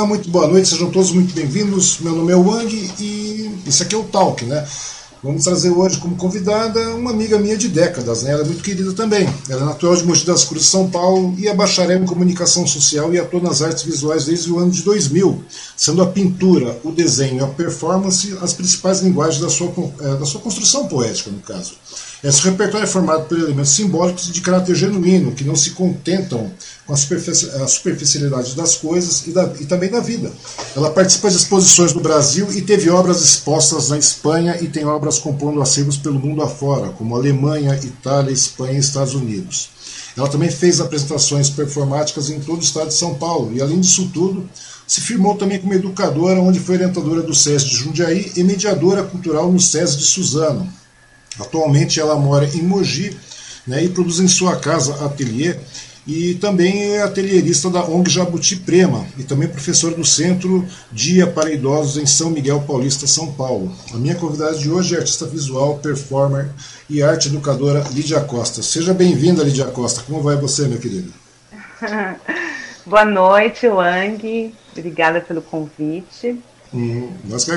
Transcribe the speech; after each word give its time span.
Olá, 0.00 0.08
muito 0.08 0.30
boa 0.30 0.48
noite, 0.48 0.66
sejam 0.66 0.90
todos 0.90 1.12
muito 1.12 1.34
bem-vindos. 1.34 1.98
Meu 2.00 2.14
nome 2.14 2.32
é 2.32 2.34
Wang 2.34 2.90
e 2.98 3.54
esse 3.66 3.82
aqui 3.82 3.94
é 3.94 3.98
o 3.98 4.04
Talk, 4.04 4.42
né? 4.46 4.66
Vamos 5.22 5.44
trazer 5.44 5.68
hoje 5.68 5.98
como 5.98 6.16
convidada 6.16 6.96
uma 6.96 7.10
amiga 7.10 7.38
minha 7.38 7.54
de 7.54 7.68
décadas, 7.68 8.22
né? 8.22 8.32
Ela 8.32 8.40
é 8.40 8.46
muito 8.46 8.62
querida 8.62 8.94
também. 8.94 9.28
Ela 9.46 9.60
é 9.60 9.64
natural 9.66 9.94
de 9.94 10.04
Mogi 10.04 10.24
das 10.24 10.44
Cruzes, 10.44 10.70
São 10.70 10.88
Paulo, 10.88 11.34
e 11.36 11.48
é 11.48 11.54
bacharel 11.54 12.02
em 12.02 12.06
comunicação 12.06 12.66
social 12.66 13.12
e 13.12 13.18
atua 13.18 13.42
nas 13.42 13.60
artes 13.60 13.82
visuais 13.82 14.24
desde 14.24 14.50
o 14.50 14.58
ano 14.58 14.70
de 14.70 14.80
2000, 14.80 15.44
sendo 15.76 16.00
a 16.00 16.06
pintura, 16.06 16.80
o 16.82 16.90
desenho 16.92 17.36
e 17.36 17.40
a 17.44 17.46
performance 17.46 18.38
as 18.40 18.54
principais 18.54 19.02
linguagens 19.02 19.42
da 19.42 19.50
sua, 19.50 19.70
eh, 20.00 20.16
da 20.16 20.24
sua 20.24 20.40
construção 20.40 20.88
poética, 20.88 21.30
no 21.30 21.40
caso. 21.40 21.74
Esse 22.22 22.42
repertório 22.42 22.84
é 22.84 22.86
formado 22.86 23.24
por 23.24 23.38
elementos 23.38 23.70
simbólicos 23.70 24.30
de 24.30 24.42
caráter 24.42 24.74
genuíno, 24.74 25.32
que 25.32 25.42
não 25.42 25.56
se 25.56 25.70
contentam 25.70 26.52
com 26.86 26.92
a, 26.92 27.66
superficialidade 27.66 28.54
das 28.54 28.76
coisas 28.76 29.26
e, 29.26 29.30
da, 29.30 29.50
e, 29.58 29.64
também 29.64 29.90
da 29.90 30.00
vida. 30.00 30.30
Ela 30.76 30.90
participa 30.90 31.30
de 31.30 31.36
exposições 31.36 31.94
no 31.94 32.02
Brasil 32.02 32.52
e 32.52 32.60
teve 32.60 32.90
obras 32.90 33.22
expostas 33.22 33.88
na 33.88 33.96
Espanha 33.96 34.58
e 34.60 34.68
tem 34.68 34.84
obras 34.84 35.18
compondo 35.18 35.62
acervos 35.62 35.96
pelo 35.96 36.20
mundo 36.20 36.42
afora, 36.42 36.90
como 36.90 37.16
Alemanha, 37.16 37.80
Itália, 37.82 38.32
Espanha 38.32 38.74
e 38.74 38.80
Estados 38.80 39.14
Unidos. 39.14 39.70
Ela 40.14 40.28
também 40.28 40.50
fez 40.50 40.78
apresentações 40.78 41.48
performáticas 41.48 42.28
em 42.28 42.40
todo 42.40 42.58
o 42.58 42.64
estado 42.64 42.88
de 42.88 42.94
São 42.94 43.14
Paulo 43.14 43.50
e, 43.54 43.62
além 43.62 43.80
disso 43.80 44.10
tudo, 44.12 44.46
se 44.86 45.00
firmou 45.00 45.36
também 45.36 45.58
como 45.58 45.72
educadora, 45.72 46.40
onde 46.40 46.60
foi 46.60 46.74
orientadora 46.74 47.22
do 47.22 47.34
SES 47.34 47.64
de 47.64 47.76
Jundiaí 47.76 48.32
e 48.36 48.42
mediadora 48.42 49.04
cultural 49.04 49.50
no 49.50 49.58
SES 49.58 49.96
de 49.96 50.04
Suzano. 50.04 50.79
Atualmente 51.38 52.00
ela 52.00 52.16
mora 52.16 52.46
em 52.46 52.62
Mogi 52.62 53.16
né, 53.66 53.84
e 53.84 53.88
produz 53.88 54.18
em 54.20 54.28
sua 54.28 54.56
casa 54.56 55.04
ateliê 55.04 55.56
e 56.06 56.34
também 56.34 56.94
é 56.94 57.02
atelierista 57.02 57.68
da 57.68 57.84
ONG 57.84 58.10
Jabuti 58.10 58.56
Prema 58.56 59.06
e 59.18 59.22
também 59.22 59.46
professora 59.46 59.94
do 59.94 60.04
Centro 60.04 60.66
Dia 60.90 61.26
para 61.26 61.52
Idosos 61.52 62.02
em 62.02 62.06
São 62.06 62.30
Miguel 62.30 62.60
Paulista, 62.62 63.06
São 63.06 63.32
Paulo. 63.32 63.70
A 63.94 63.96
minha 63.96 64.14
convidada 64.14 64.56
de 64.56 64.70
hoje 64.70 64.94
é 64.94 64.98
artista 64.98 65.26
visual, 65.26 65.78
performer 65.78 66.48
e 66.88 67.02
arte 67.02 67.28
educadora 67.28 67.84
Lídia 67.92 68.20
Costa. 68.20 68.62
Seja 68.62 68.94
bem-vinda, 68.94 69.44
Lídia 69.44 69.66
Costa. 69.66 70.02
Como 70.02 70.22
vai 70.22 70.36
você, 70.36 70.66
minha 70.66 70.80
querida? 70.80 71.10
Boa 72.84 73.04
noite, 73.04 73.68
Wang. 73.68 74.54
Obrigada 74.72 75.20
pelo 75.20 75.42
convite. 75.42 76.40
Hum, 76.72 77.12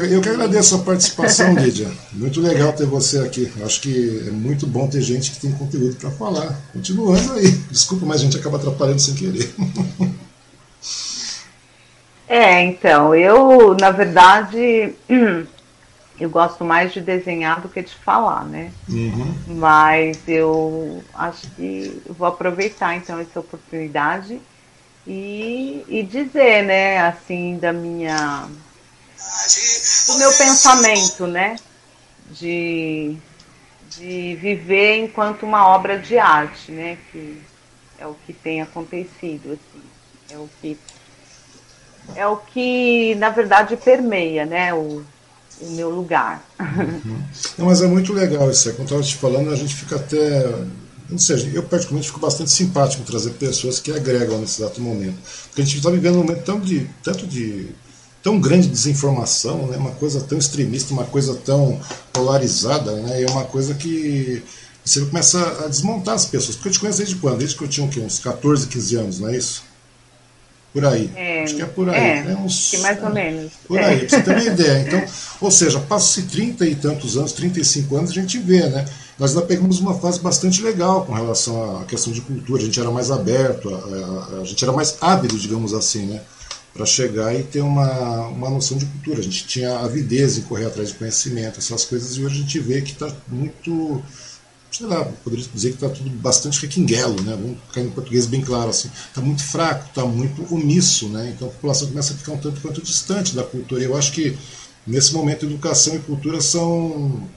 eu 0.09 0.21
que 0.21 0.29
agradeço 0.29 0.75
a 0.75 0.79
participação, 0.79 1.53
Lídia. 1.55 1.91
Muito 2.11 2.41
legal 2.41 2.73
ter 2.73 2.85
você 2.85 3.19
aqui. 3.19 3.51
Acho 3.63 3.79
que 3.81 4.23
é 4.27 4.31
muito 4.31 4.65
bom 4.65 4.87
ter 4.87 5.01
gente 5.01 5.31
que 5.31 5.39
tem 5.39 5.51
conteúdo 5.51 5.95
para 5.97 6.09
falar. 6.11 6.59
Continuando 6.73 7.33
aí. 7.33 7.51
Desculpa, 7.69 8.05
mas 8.05 8.21
a 8.21 8.23
gente 8.23 8.37
acaba 8.37 8.57
atrapalhando 8.57 8.99
sem 8.99 9.13
querer. 9.13 9.53
É, 12.25 12.63
então, 12.63 13.13
eu, 13.13 13.75
na 13.79 13.91
verdade, 13.91 14.95
eu 16.19 16.29
gosto 16.31 16.63
mais 16.63 16.91
de 16.91 16.99
desenhar 16.99 17.61
do 17.61 17.69
que 17.69 17.81
de 17.83 17.93
falar, 17.93 18.45
né? 18.45 18.71
Uhum. 18.89 19.35
Mas 19.47 20.17
eu 20.27 21.03
acho 21.13 21.45
que 21.51 22.01
vou 22.09 22.27
aproveitar, 22.27 22.95
então, 22.95 23.19
essa 23.19 23.39
oportunidade 23.39 24.41
e, 25.05 25.83
e 25.87 26.01
dizer, 26.01 26.63
né, 26.63 27.01
assim, 27.01 27.57
da 27.57 27.71
minha 27.71 28.47
do 30.07 30.17
meu 30.17 30.31
pensamento, 30.33 31.27
né? 31.27 31.55
De, 32.31 33.15
de 33.89 34.35
viver 34.35 35.03
enquanto 35.03 35.43
uma 35.43 35.67
obra 35.67 35.97
de 35.99 36.17
arte, 36.17 36.71
né? 36.71 36.97
Que 37.11 37.41
é 37.99 38.07
o 38.07 38.15
que 38.25 38.33
tem 38.33 38.61
acontecido, 38.61 39.53
assim. 39.53 39.83
É 40.29 40.37
o 40.37 40.49
que 40.61 40.77
é 42.15 42.27
o 42.27 42.35
que 42.35 43.15
na 43.15 43.29
verdade 43.29 43.77
permeia, 43.77 44.45
né? 44.45 44.73
O, 44.73 45.03
o 45.61 45.69
meu 45.71 45.89
lugar. 45.89 46.43
Uhum. 46.59 47.23
Não, 47.57 47.65
mas 47.67 47.81
é 47.81 47.87
muito 47.87 48.11
legal 48.13 48.49
isso. 48.49 48.69
Eu 48.69 48.83
estava 48.83 49.01
te 49.01 49.15
falando, 49.15 49.51
a 49.51 49.55
gente 49.55 49.75
fica 49.75 49.95
até 49.95 50.43
não 51.09 51.19
sei, 51.19 51.51
eu 51.53 51.63
particularmente 51.63 52.07
fico 52.07 52.19
bastante 52.19 52.49
simpático 52.49 53.01
em 53.01 53.05
trazer 53.05 53.31
pessoas 53.31 53.79
que 53.79 53.91
agregam 53.91 54.39
nesse 54.39 54.61
exato 54.61 54.81
momento. 54.81 55.17
Porque 55.47 55.61
a 55.61 55.65
gente 55.65 55.77
está 55.77 55.89
vivendo 55.89 56.15
um 56.15 56.23
momento 56.23 56.43
tão 56.43 56.59
de, 56.59 56.89
tanto 57.03 57.27
de 57.27 57.69
tão 58.23 58.39
grande 58.39 58.69
desinformação, 58.69 59.67
né? 59.67 59.75
uma 59.75 59.91
coisa 59.91 60.21
tão 60.21 60.37
extremista, 60.37 60.93
uma 60.93 61.03
coisa 61.03 61.35
tão 61.35 61.79
polarizada, 62.13 62.93
né? 62.93 63.21
é 63.21 63.29
uma 63.29 63.43
coisa 63.43 63.73
que 63.73 64.41
você 64.83 65.01
começa 65.01 65.65
a 65.65 65.67
desmontar 65.67 66.15
as 66.15 66.25
pessoas. 66.25 66.55
Porque 66.55 66.69
eu 66.69 66.73
te 66.73 66.79
conheço 66.79 66.97
desde 66.99 67.15
quando? 67.17 67.37
Desde 67.37 67.55
que 67.55 67.63
eu 67.63 67.67
tinha 67.67 67.85
uns 67.85 68.19
14, 68.19 68.67
15 68.67 68.95
anos, 68.95 69.19
não 69.19 69.29
é 69.29 69.37
isso? 69.37 69.63
Por 70.73 70.85
aí. 70.85 71.11
É, 71.15 71.43
Acho 71.43 71.55
que 71.55 71.61
é 71.61 71.65
por 71.65 71.87
aí. 71.87 71.95
É, 71.95 72.23
né? 72.23 72.35
uns, 72.35 72.71
que 72.71 72.77
mais 72.79 73.01
ou 73.03 73.11
menos. 73.11 73.51
Por 73.67 73.77
aí, 73.77 73.99
pra 73.99 74.09
você 74.09 74.23
ter 74.23 74.31
uma 74.31 74.43
ideia. 74.43 74.79
Então, 74.79 75.03
ou 75.39 75.51
seja, 75.51 75.79
passa-se 75.79 76.23
30 76.23 76.65
e 76.65 76.73
tantos 76.73 77.15
anos, 77.15 77.31
35 77.31 77.95
anos, 77.95 78.09
a 78.09 78.13
gente 78.13 78.39
vê, 78.39 78.67
né? 78.67 78.83
Nós 79.19 79.35
ainda 79.35 79.45
pegamos 79.45 79.79
uma 79.79 79.93
fase 79.93 80.19
bastante 80.19 80.63
legal 80.63 81.05
com 81.05 81.13
relação 81.13 81.79
à 81.79 81.85
questão 81.85 82.11
de 82.11 82.21
cultura. 82.21 82.63
A 82.63 82.65
gente 82.65 82.79
era 82.79 82.89
mais 82.89 83.11
aberto, 83.11 83.69
a, 83.69 84.37
a, 84.37 84.41
a 84.41 84.43
gente 84.45 84.63
era 84.63 84.73
mais 84.73 84.97
ávido, 84.99 85.37
digamos 85.37 85.75
assim, 85.75 86.07
né? 86.07 86.21
Para 86.73 86.85
chegar 86.85 87.35
e 87.35 87.43
ter 87.43 87.61
uma, 87.61 88.27
uma 88.27 88.49
noção 88.49 88.77
de 88.77 88.85
cultura. 88.85 89.19
A 89.19 89.23
gente 89.23 89.45
tinha 89.45 89.77
avidez 89.79 90.37
em 90.37 90.41
correr 90.41 90.65
atrás 90.65 90.89
de 90.89 90.95
conhecimento, 90.95 91.59
essas 91.59 91.85
coisas, 91.85 92.17
e 92.17 92.23
hoje 92.23 92.35
a 92.35 92.41
gente 92.41 92.59
vê 92.59 92.81
que 92.81 92.93
está 92.93 93.15
muito, 93.27 94.01
sei 94.71 94.87
lá, 94.87 95.05
poderia 95.23 95.45
dizer 95.53 95.69
que 95.69 95.75
está 95.75 95.89
tudo 95.89 96.09
bastante 96.09 96.59
requinguelo, 96.61 97.21
né? 97.21 97.37
vamos 97.39 97.59
ficar 97.67 97.81
em 97.81 97.91
português 97.91 98.25
bem 98.25 98.41
claro 98.41 98.71
assim, 98.71 98.89
está 99.07 99.21
muito 99.21 99.43
fraco, 99.43 99.85
está 99.87 100.03
muito 100.03 100.51
omisso, 100.53 101.09
né? 101.09 101.31
então 101.35 101.47
a 101.47 101.51
população 101.51 101.87
começa 101.89 102.13
a 102.13 102.17
ficar 102.17 102.31
um 102.33 102.37
tanto 102.37 102.59
quanto 102.59 102.81
distante 102.81 103.35
da 103.35 103.43
cultura. 103.43 103.81
E 103.81 103.85
eu 103.85 103.95
acho 103.95 104.11
que 104.11 104.35
nesse 104.85 105.13
momento 105.13 105.45
educação 105.45 105.95
e 105.95 105.99
cultura 105.99 106.41
são 106.41 107.29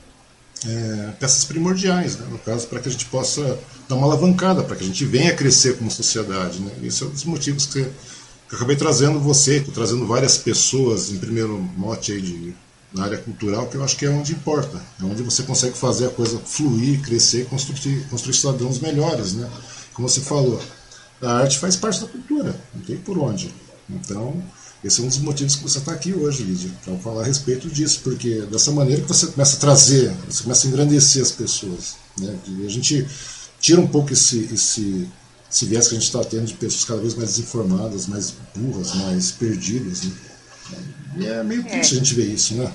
é, 0.66 1.12
peças 1.20 1.44
primordiais, 1.44 2.16
né? 2.16 2.26
no 2.30 2.38
caso, 2.38 2.66
para 2.68 2.80
que 2.80 2.88
a 2.88 2.92
gente 2.92 3.04
possa 3.06 3.58
dar 3.86 3.96
uma 3.96 4.06
alavancada, 4.06 4.62
para 4.62 4.76
que 4.76 4.84
a 4.84 4.86
gente 4.86 5.04
venha 5.04 5.30
a 5.32 5.36
crescer 5.36 5.76
como 5.76 5.90
sociedade. 5.90 6.58
Né? 6.58 6.72
Esse 6.82 7.02
é 7.02 7.06
um 7.06 7.10
dos 7.10 7.24
motivos 7.24 7.66
que 7.66 7.86
eu 8.50 8.56
acabei 8.56 8.76
trazendo 8.76 9.18
você, 9.18 9.60
trazendo 9.60 10.06
várias 10.06 10.38
pessoas 10.38 11.10
em 11.10 11.18
primeiro 11.18 11.58
mote 11.76 12.12
aí 12.12 12.20
de, 12.20 12.54
na 12.92 13.04
área 13.04 13.18
cultural, 13.18 13.66
que 13.66 13.76
eu 13.76 13.82
acho 13.82 13.96
que 13.96 14.06
é 14.06 14.10
onde 14.10 14.32
importa. 14.32 14.80
É 15.00 15.04
onde 15.04 15.22
você 15.22 15.42
consegue 15.42 15.76
fazer 15.76 16.06
a 16.06 16.10
coisa 16.10 16.38
fluir, 16.38 17.02
crescer 17.02 17.46
construir, 17.46 18.06
construir 18.08 18.34
cidadãos 18.34 18.78
melhores. 18.78 19.34
Né? 19.34 19.50
Como 19.92 20.08
você 20.08 20.20
falou, 20.20 20.60
a 21.20 21.38
arte 21.38 21.58
faz 21.58 21.74
parte 21.76 22.00
da 22.00 22.06
cultura, 22.06 22.54
não 22.74 22.82
tem 22.82 22.96
por 22.96 23.18
onde. 23.18 23.52
Então, 23.90 24.42
esse 24.84 25.00
é 25.00 25.04
um 25.04 25.08
dos 25.08 25.18
motivos 25.18 25.56
que 25.56 25.62
você 25.62 25.78
está 25.78 25.92
aqui 25.92 26.12
hoje, 26.12 26.44
Lídia, 26.44 26.70
para 26.84 26.96
falar 26.98 27.22
a 27.22 27.24
respeito 27.24 27.68
disso, 27.68 28.00
porque 28.04 28.42
dessa 28.42 28.70
maneira 28.70 29.02
que 29.02 29.08
você 29.08 29.26
começa 29.26 29.56
a 29.56 29.60
trazer, 29.60 30.12
você 30.28 30.44
começa 30.44 30.66
a 30.66 30.70
engrandecer 30.70 31.22
as 31.22 31.32
pessoas. 31.32 31.96
Né? 32.20 32.38
E 32.46 32.66
a 32.66 32.70
gente 32.70 33.06
tira 33.60 33.80
um 33.80 33.88
pouco 33.88 34.12
esse, 34.12 34.48
esse 34.52 35.08
esse 35.50 35.64
viés 35.66 35.88
que 35.88 35.94
a 35.94 35.98
gente 35.98 36.06
está 36.06 36.24
tendo 36.24 36.46
de 36.46 36.54
pessoas 36.54 36.84
cada 36.84 37.00
vez 37.00 37.14
mais 37.14 37.30
desinformadas, 37.30 38.06
mais 38.06 38.34
burras, 38.54 38.94
mais 38.94 39.30
perdidas. 39.32 40.04
Né? 40.04 40.12
E 41.16 41.26
é 41.26 41.42
meio 41.42 41.64
triste 41.64 41.94
é. 41.94 41.96
a 41.96 41.98
gente 41.98 42.14
ver 42.14 42.26
isso, 42.26 42.54
né? 42.56 42.70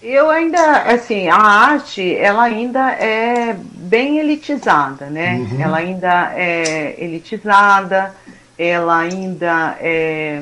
Eu 0.00 0.30
ainda, 0.30 0.82
assim, 0.82 1.28
a 1.28 1.36
arte, 1.36 2.14
ela 2.14 2.44
ainda 2.44 2.92
é 2.92 3.58
bem 3.74 4.18
elitizada, 4.18 5.06
né? 5.06 5.38
Uhum. 5.38 5.60
Ela 5.60 5.78
ainda 5.78 6.32
é 6.36 6.94
elitizada, 7.02 8.14
ela 8.56 8.98
ainda 8.98 9.76
é 9.80 10.40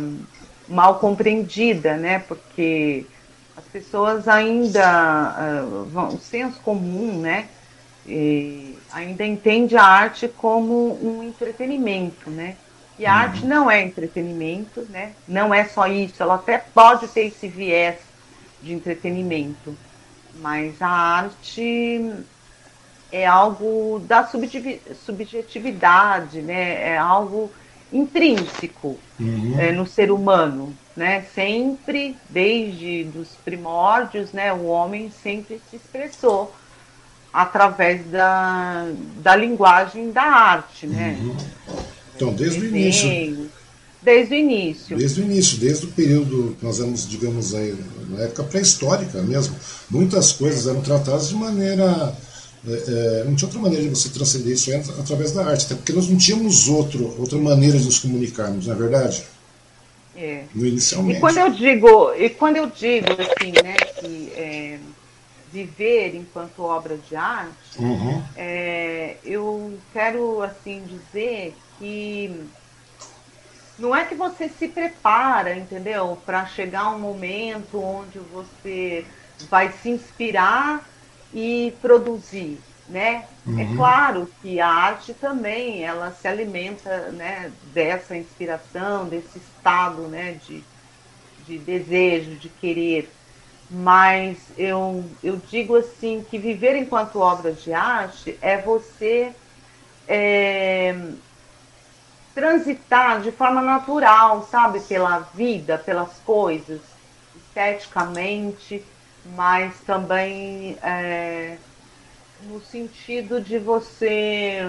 mal 0.68 0.98
compreendida, 0.98 1.96
né? 1.96 2.18
Porque 2.18 3.06
as 3.56 3.64
pessoas 3.64 4.28
ainda, 4.28 5.64
uh, 5.64 5.84
vão, 5.86 6.08
o 6.08 6.20
senso 6.20 6.60
comum, 6.60 7.18
né? 7.20 7.46
E, 8.06 8.76
ainda 8.92 9.24
entende 9.24 9.76
a 9.76 9.84
arte 9.84 10.28
como 10.28 10.98
um 11.02 11.22
entretenimento, 11.22 12.30
né? 12.30 12.56
E 12.98 13.04
a 13.04 13.12
uhum. 13.12 13.18
arte 13.18 13.46
não 13.46 13.70
é 13.70 13.82
entretenimento, 13.82 14.86
né? 14.88 15.12
Não 15.28 15.52
é 15.52 15.64
só 15.64 15.86
isso, 15.86 16.22
ela 16.22 16.36
até 16.36 16.58
pode 16.58 17.08
ter 17.08 17.26
esse 17.26 17.48
viés 17.48 17.98
de 18.62 18.72
entretenimento, 18.72 19.76
mas 20.36 20.80
a 20.80 20.88
arte 20.88 22.12
é 23.12 23.26
algo 23.26 24.00
da 24.06 24.28
subjetividade, 25.04 26.40
né? 26.40 26.90
É 26.90 26.96
algo 26.96 27.50
intrínseco 27.92 28.98
uhum. 29.20 29.56
é, 29.58 29.72
no 29.72 29.86
ser 29.86 30.10
humano, 30.10 30.74
né? 30.96 31.22
Sempre, 31.34 32.16
desde 32.28 33.10
os 33.14 33.28
primórdios, 33.44 34.32
né? 34.32 34.52
O 34.52 34.66
homem 34.66 35.10
sempre 35.10 35.60
se 35.70 35.76
expressou 35.76 36.54
através 37.36 38.02
da, 38.06 38.88
da 39.18 39.36
linguagem 39.36 40.10
da 40.10 40.22
arte, 40.22 40.86
né? 40.86 41.18
Uhum. 41.20 41.36
Então, 42.14 42.32
desde 42.32 42.60
o 42.60 42.64
início. 42.64 43.50
Desde 44.00 44.34
o 44.34 44.38
início. 44.38 44.96
Desde 44.96 45.20
o 45.20 45.24
início, 45.24 45.58
desde 45.58 45.84
o 45.84 45.88
período 45.88 46.56
que 46.58 46.64
nós 46.64 46.78
vamos, 46.78 47.06
digamos 47.06 47.54
aí, 47.54 47.76
na 48.08 48.22
época 48.22 48.42
pré-histórica 48.44 49.20
mesmo, 49.20 49.54
muitas 49.90 50.32
coisas 50.32 50.66
eram 50.66 50.80
tratadas 50.80 51.28
de 51.28 51.34
maneira. 51.34 52.16
É, 52.66 52.72
é 52.72 53.24
não 53.24 53.34
tinha 53.36 53.48
outra 53.48 53.60
maneira 53.60 53.84
de 53.84 53.90
você 53.90 54.08
transcender 54.08 54.54
isso 54.54 54.72
através 54.98 55.32
da 55.32 55.44
arte, 55.44 55.66
até 55.66 55.74
porque 55.74 55.92
nós 55.92 56.08
não 56.08 56.16
tínhamos 56.16 56.68
outro, 56.68 57.14
outra 57.18 57.38
maneira 57.38 57.78
de 57.78 57.84
nos 57.84 57.98
comunicarmos, 57.98 58.66
não 58.66 58.74
é 58.74 58.78
verdade? 58.78 59.24
É. 60.16 60.44
No 60.54 60.64
inicialmente. 60.64 61.18
E 61.18 61.20
quando 61.20 61.36
eu 61.36 61.50
digo, 61.50 62.14
e 62.14 62.30
quando 62.30 62.56
eu 62.56 62.70
digo 62.74 63.08
assim, 63.12 63.52
né, 63.62 63.74
que 64.00 64.32
é, 64.34 64.78
viver 65.56 66.14
enquanto 66.14 66.62
obra 66.62 66.98
de 66.98 67.16
arte, 67.16 67.78
uhum. 67.78 68.22
é, 68.36 69.16
eu 69.24 69.78
quero 69.92 70.42
assim 70.42 70.82
dizer 70.84 71.56
que 71.78 72.46
não 73.78 73.94
é 73.94 74.04
que 74.04 74.14
você 74.14 74.48
se 74.48 74.68
prepara, 74.68 75.56
entendeu, 75.56 76.18
para 76.26 76.44
chegar 76.46 76.90
um 76.90 76.98
momento 76.98 77.80
onde 77.80 78.18
você 78.18 79.06
vai 79.50 79.72
se 79.72 79.90
inspirar 79.90 80.86
e 81.32 81.74
produzir, 81.80 82.58
né? 82.88 83.24
É 83.46 83.50
uhum. 83.50 83.60
É 83.60 83.76
claro 83.76 84.30
que 84.42 84.60
a 84.60 84.68
arte 84.68 85.14
também 85.14 85.84
ela 85.84 86.10
se 86.10 86.28
alimenta, 86.28 87.10
né, 87.12 87.50
dessa 87.72 88.16
inspiração, 88.16 89.06
desse 89.06 89.38
estado, 89.38 90.02
né, 90.02 90.38
de, 90.46 90.62
de 91.46 91.58
desejo, 91.58 92.34
de 92.36 92.48
querer. 92.48 93.10
Mas 93.70 94.52
eu, 94.56 95.04
eu 95.22 95.36
digo 95.36 95.76
assim 95.76 96.24
que 96.30 96.38
viver 96.38 96.76
enquanto 96.76 97.18
obra 97.18 97.52
de 97.52 97.72
arte 97.72 98.38
é 98.40 98.62
você 98.62 99.34
é, 100.06 100.94
transitar 102.34 103.20
de 103.22 103.32
forma 103.32 103.60
natural, 103.62 104.42
sabe, 104.42 104.80
pela 104.80 105.20
vida, 105.34 105.78
pelas 105.78 106.20
coisas, 106.20 106.80
esteticamente, 107.34 108.84
mas 109.36 109.80
também 109.80 110.78
é, 110.82 111.56
no 112.48 112.60
sentido 112.60 113.40
de 113.40 113.58
você 113.58 114.60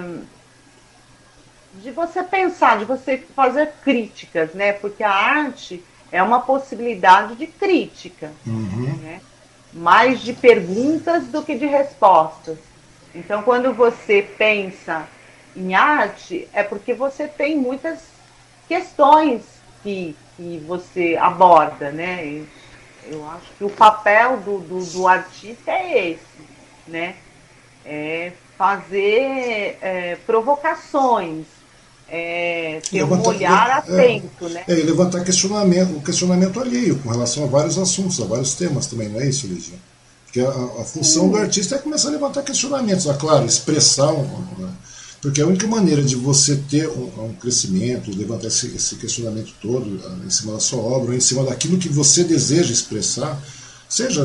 de 1.83 1.91
você 1.91 2.23
pensar, 2.23 2.79
de 2.79 2.85
você 2.85 3.17
fazer 3.35 3.73
críticas, 3.83 4.53
né? 4.53 4.73
Porque 4.73 5.03
a 5.03 5.11
arte 5.11 5.83
é 6.11 6.21
uma 6.21 6.41
possibilidade 6.41 7.35
de 7.35 7.47
crítica, 7.47 8.31
uhum. 8.45 8.97
né? 9.01 9.21
mais 9.73 10.21
de 10.21 10.33
perguntas 10.33 11.27
do 11.27 11.43
que 11.43 11.55
de 11.55 11.65
respostas. 11.65 12.57
Então, 13.13 13.43
quando 13.43 13.73
você 13.73 14.21
pensa 14.21 15.07
em 15.55 15.73
arte, 15.73 16.47
é 16.53 16.63
porque 16.63 16.93
você 16.93 17.27
tem 17.27 17.57
muitas 17.57 17.99
questões 18.67 19.43
que, 19.81 20.15
que 20.35 20.63
você 20.67 21.17
aborda, 21.19 21.91
né? 21.91 22.25
E 22.25 22.47
eu 23.09 23.27
acho 23.29 23.47
que 23.57 23.63
o 23.63 23.69
papel 23.69 24.37
do, 24.37 24.59
do, 24.59 24.85
do 24.85 25.07
artista 25.07 25.71
é 25.71 26.09
esse, 26.09 26.47
né? 26.87 27.15
É 27.85 28.33
fazer 28.57 29.77
é, 29.81 30.17
provocações, 30.25 31.45
é, 32.09 32.79
ter 32.89 32.99
levantar, 32.99 33.23
um 33.23 33.27
olhar 33.27 33.69
é, 33.69 33.73
atento, 33.73 34.49
né? 34.49 34.63
É, 34.67 34.79
e 34.79 34.83
levantar 34.83 35.23
questionamento, 35.23 35.97
o 35.97 36.01
questionamento 36.01 36.59
alheio 36.59 36.97
com 36.99 37.09
relação 37.09 37.43
a 37.43 37.47
vários 37.47 37.77
assuntos, 37.77 38.19
a 38.21 38.25
vários 38.25 38.55
temas 38.55 38.87
também, 38.87 39.09
não 39.09 39.19
é 39.19 39.27
isso, 39.27 39.47
Lígia? 39.47 39.77
Porque 40.25 40.39
a, 40.39 40.49
a 40.49 40.83
função 40.83 41.23
Sim. 41.23 41.31
do 41.31 41.37
artista 41.37 41.75
é 41.75 41.77
começar 41.79 42.09
a 42.09 42.11
levantar 42.11 42.43
questionamentos, 42.43 43.05
é 43.07 43.13
claro, 43.13 43.45
expressar 43.45 44.11
um, 44.11 44.23
né? 44.57 44.71
Porque 45.21 45.41
a 45.41 45.47
única 45.47 45.67
maneira 45.67 46.03
de 46.03 46.15
você 46.15 46.55
ter 46.69 46.87
um, 46.87 47.25
um 47.25 47.33
crescimento, 47.33 48.15
levantar 48.15 48.47
esse, 48.47 48.67
esse, 48.67 48.95
questionamento 48.95 49.51
todo 49.61 49.99
ah, 50.05 50.25
em 50.25 50.29
cima 50.29 50.53
da 50.53 50.59
sua 50.59 50.79
obra, 50.79 51.15
em 51.15 51.19
cima 51.19 51.43
daquilo 51.43 51.77
que 51.77 51.89
você 51.89 52.23
deseja 52.23 52.71
expressar, 52.71 53.41
seja 53.89 54.23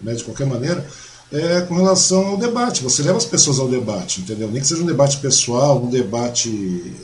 né, 0.00 0.14
de 0.14 0.22
qualquer 0.22 0.46
maneira, 0.46 0.86
é 1.32 1.60
com 1.62 1.74
relação 1.74 2.26
ao 2.26 2.36
debate. 2.36 2.82
Você 2.82 3.02
leva 3.02 3.18
as 3.18 3.24
pessoas 3.24 3.58
ao 3.58 3.68
debate, 3.68 4.20
entendeu? 4.20 4.48
Nem 4.48 4.60
que 4.60 4.68
seja 4.68 4.82
um 4.82 4.86
debate 4.86 5.18
pessoal, 5.18 5.78
um 5.78 5.90
debate 5.90 6.48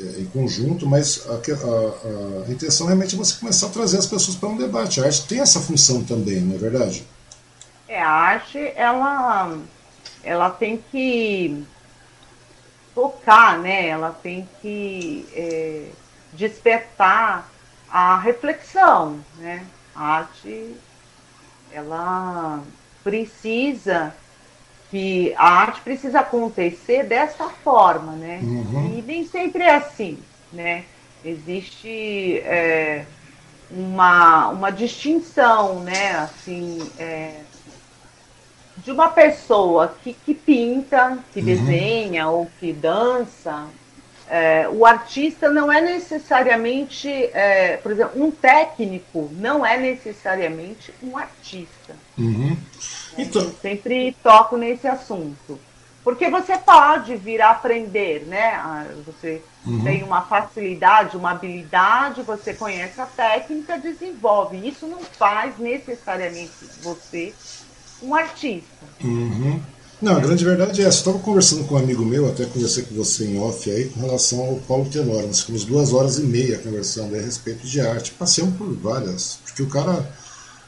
é, 0.01 0.21
em 0.21 0.27
conjunto, 0.27 0.87
mas 0.87 1.27
a, 1.29 1.35
a, 1.35 2.47
a 2.47 2.53
intenção 2.53 2.87
realmente 2.87 3.15
é 3.15 3.19
você 3.19 3.39
começar 3.39 3.67
a 3.67 3.71
trazer 3.71 3.99
as 3.99 4.07
pessoas 4.07 4.37
para 4.37 4.49
um 4.49 4.57
debate. 4.57 5.01
A 5.01 5.07
arte 5.07 5.27
tem 5.27 5.41
essa 5.41 5.61
função 5.61 6.05
também, 6.05 6.41
não 6.41 6.55
é 6.55 6.59
verdade? 6.59 7.07
É, 7.89 8.01
a 8.01 8.11
arte, 8.11 8.59
ela, 8.77 9.59
ela 10.23 10.51
tem 10.51 10.83
que 10.91 11.65
tocar, 12.95 13.59
né? 13.59 13.89
Ela 13.89 14.11
tem 14.11 14.49
que 14.61 15.27
é, 15.35 15.89
despertar 16.33 17.51
a 17.91 18.17
reflexão, 18.19 19.19
né? 19.39 19.67
A 19.95 20.05
arte, 20.05 20.75
ela 21.73 22.63
precisa 23.03 24.15
que 24.91 25.35
a 25.37 25.49
arte 25.49 25.81
precisa 25.81 26.21
acontecer 26.21 27.05
dessa 27.05 27.49
forma, 27.49 28.13
né? 28.13 28.41
Uhum. 28.43 28.99
E 28.99 29.03
nem 29.03 29.27
sempre 29.27 29.63
é 29.63 29.75
assim, 29.75 30.19
né? 30.53 30.85
Existe 31.25 32.39
é, 32.41 33.07
uma, 33.71 34.49
uma 34.49 34.71
distinção, 34.71 35.81
né? 35.81 36.11
Assim, 36.17 36.79
é, 36.99 37.41
de 38.77 38.91
uma 38.91 39.09
pessoa 39.09 39.97
que, 40.03 40.13
que 40.13 40.35
pinta, 40.35 41.19
que 41.33 41.41
uhum. 41.41 41.47
desenha 41.47 42.29
ou 42.29 42.51
que 42.61 42.73
dança, 42.73 43.67
é, 44.29 44.69
o 44.69 44.87
artista 44.87 45.51
não 45.51 45.71
é 45.71 45.81
necessariamente, 45.81 47.09
é, 47.35 47.77
por 47.77 47.93
exemplo, 47.93 48.23
um 48.23 48.31
técnico 48.31 49.29
não 49.33 49.65
é 49.65 49.77
necessariamente 49.77 50.93
um 51.03 51.17
artista. 51.17 51.95
Uhum. 52.19 52.57
Então... 53.17 53.43
Eu 53.43 53.55
sempre 53.61 54.17
toco 54.23 54.57
nesse 54.57 54.87
assunto. 54.87 55.59
Porque 56.05 56.29
você 56.29 56.59
pode 56.59 57.15
vir 57.17 57.41
a 57.41 57.51
aprender, 57.51 58.27
né? 58.27 58.61
Você 59.07 59.41
uhum. 59.65 59.85
tem 59.85 60.03
uma 60.03 60.23
facilidade, 60.23 61.17
uma 61.17 61.31
habilidade, 61.31 62.23
você 62.23 62.53
conhece 62.53 63.01
a 63.01 63.07
técnica, 63.07 63.79
desenvolve. 63.79 64.67
Isso 64.67 64.87
não 64.87 64.99
faz 64.99 65.57
necessariamente 65.59 66.51
você 66.83 67.33
um 68.03 68.15
artista. 68.17 68.85
Uhum. 69.05 69.61
Não, 70.01 70.17
a 70.17 70.19
grande 70.19 70.45
verdade 70.45 70.83
é 70.83 70.87
essa. 70.87 70.99
Estava 70.99 71.21
conversando 71.21 71.65
com 71.69 71.77
um 71.77 71.79
amigo 71.79 72.05
meu, 72.05 72.29
até 72.29 72.45
conversei 72.47 72.83
com 72.83 72.97
você 72.97 73.25
em 73.25 73.41
off 73.41 73.71
aí, 73.71 73.89
com 73.89 74.01
relação 74.01 74.41
ao 74.41 74.57
Paulo 74.57 74.91
Tenor. 74.91 75.23
Nós 75.23 75.43
ficamos 75.43 75.65
duas 75.65 75.93
horas 75.93 76.19
e 76.19 76.23
meia 76.23 76.59
conversando 76.59 77.15
a 77.15 77.21
respeito 77.21 77.65
de 77.65 77.81
arte. 77.81 78.11
Passamos 78.11 78.57
por 78.57 78.75
várias, 78.75 79.39
porque 79.45 79.63
o 79.63 79.69
cara 79.69 80.05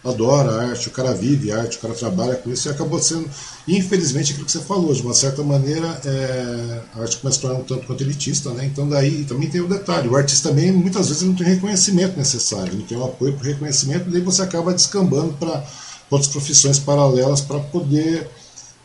adora 0.05 0.69
arte, 0.69 0.89
o 0.89 0.91
cara 0.91 1.15
vive 1.15 1.51
arte, 1.51 1.79
o 1.79 1.81
cara 1.81 1.95
trabalha 1.95 2.37
com 2.37 2.51
isso 2.51 2.69
e 2.69 2.71
acabou 2.71 3.01
sendo, 3.01 3.29
infelizmente, 3.67 4.33
aquilo 4.33 4.45
que 4.45 4.53
você 4.53 4.61
falou, 4.61 4.93
de 4.93 5.01
uma 5.03 5.15
certa 5.15 5.43
maneira, 5.43 6.01
é, 6.05 6.81
a 6.95 7.01
arte 7.01 7.17
começa 7.17 7.39
a 7.39 7.41
tornar 7.41 7.59
um 7.59 7.65
tanto 7.65 7.87
quanto 7.87 8.03
elitista, 8.03 8.51
né? 8.51 8.67
Então 8.67 8.89
daí 8.89 9.25
também 9.25 9.49
tem 9.49 9.61
o 9.61 9.69
detalhe, 9.69 10.09
o 10.09 10.17
artista 10.17 10.51
também 10.51 10.71
muitas 10.71 11.09
vezes 11.09 11.23
não 11.23 11.35
tem 11.35 11.47
reconhecimento 11.47 12.17
necessário, 12.17 12.75
não 12.75 12.83
tem 12.87 12.99
o 12.99 13.05
apoio 13.05 13.33
para 13.33 13.49
reconhecimento, 13.49 14.11
daí 14.11 14.21
você 14.21 14.43
acaba 14.43 14.75
descambando 14.75 15.33
para 15.35 15.65
outras 16.11 16.31
profissões 16.31 16.79
paralelas 16.79 17.41
para 17.41 17.59
poder 17.59 18.29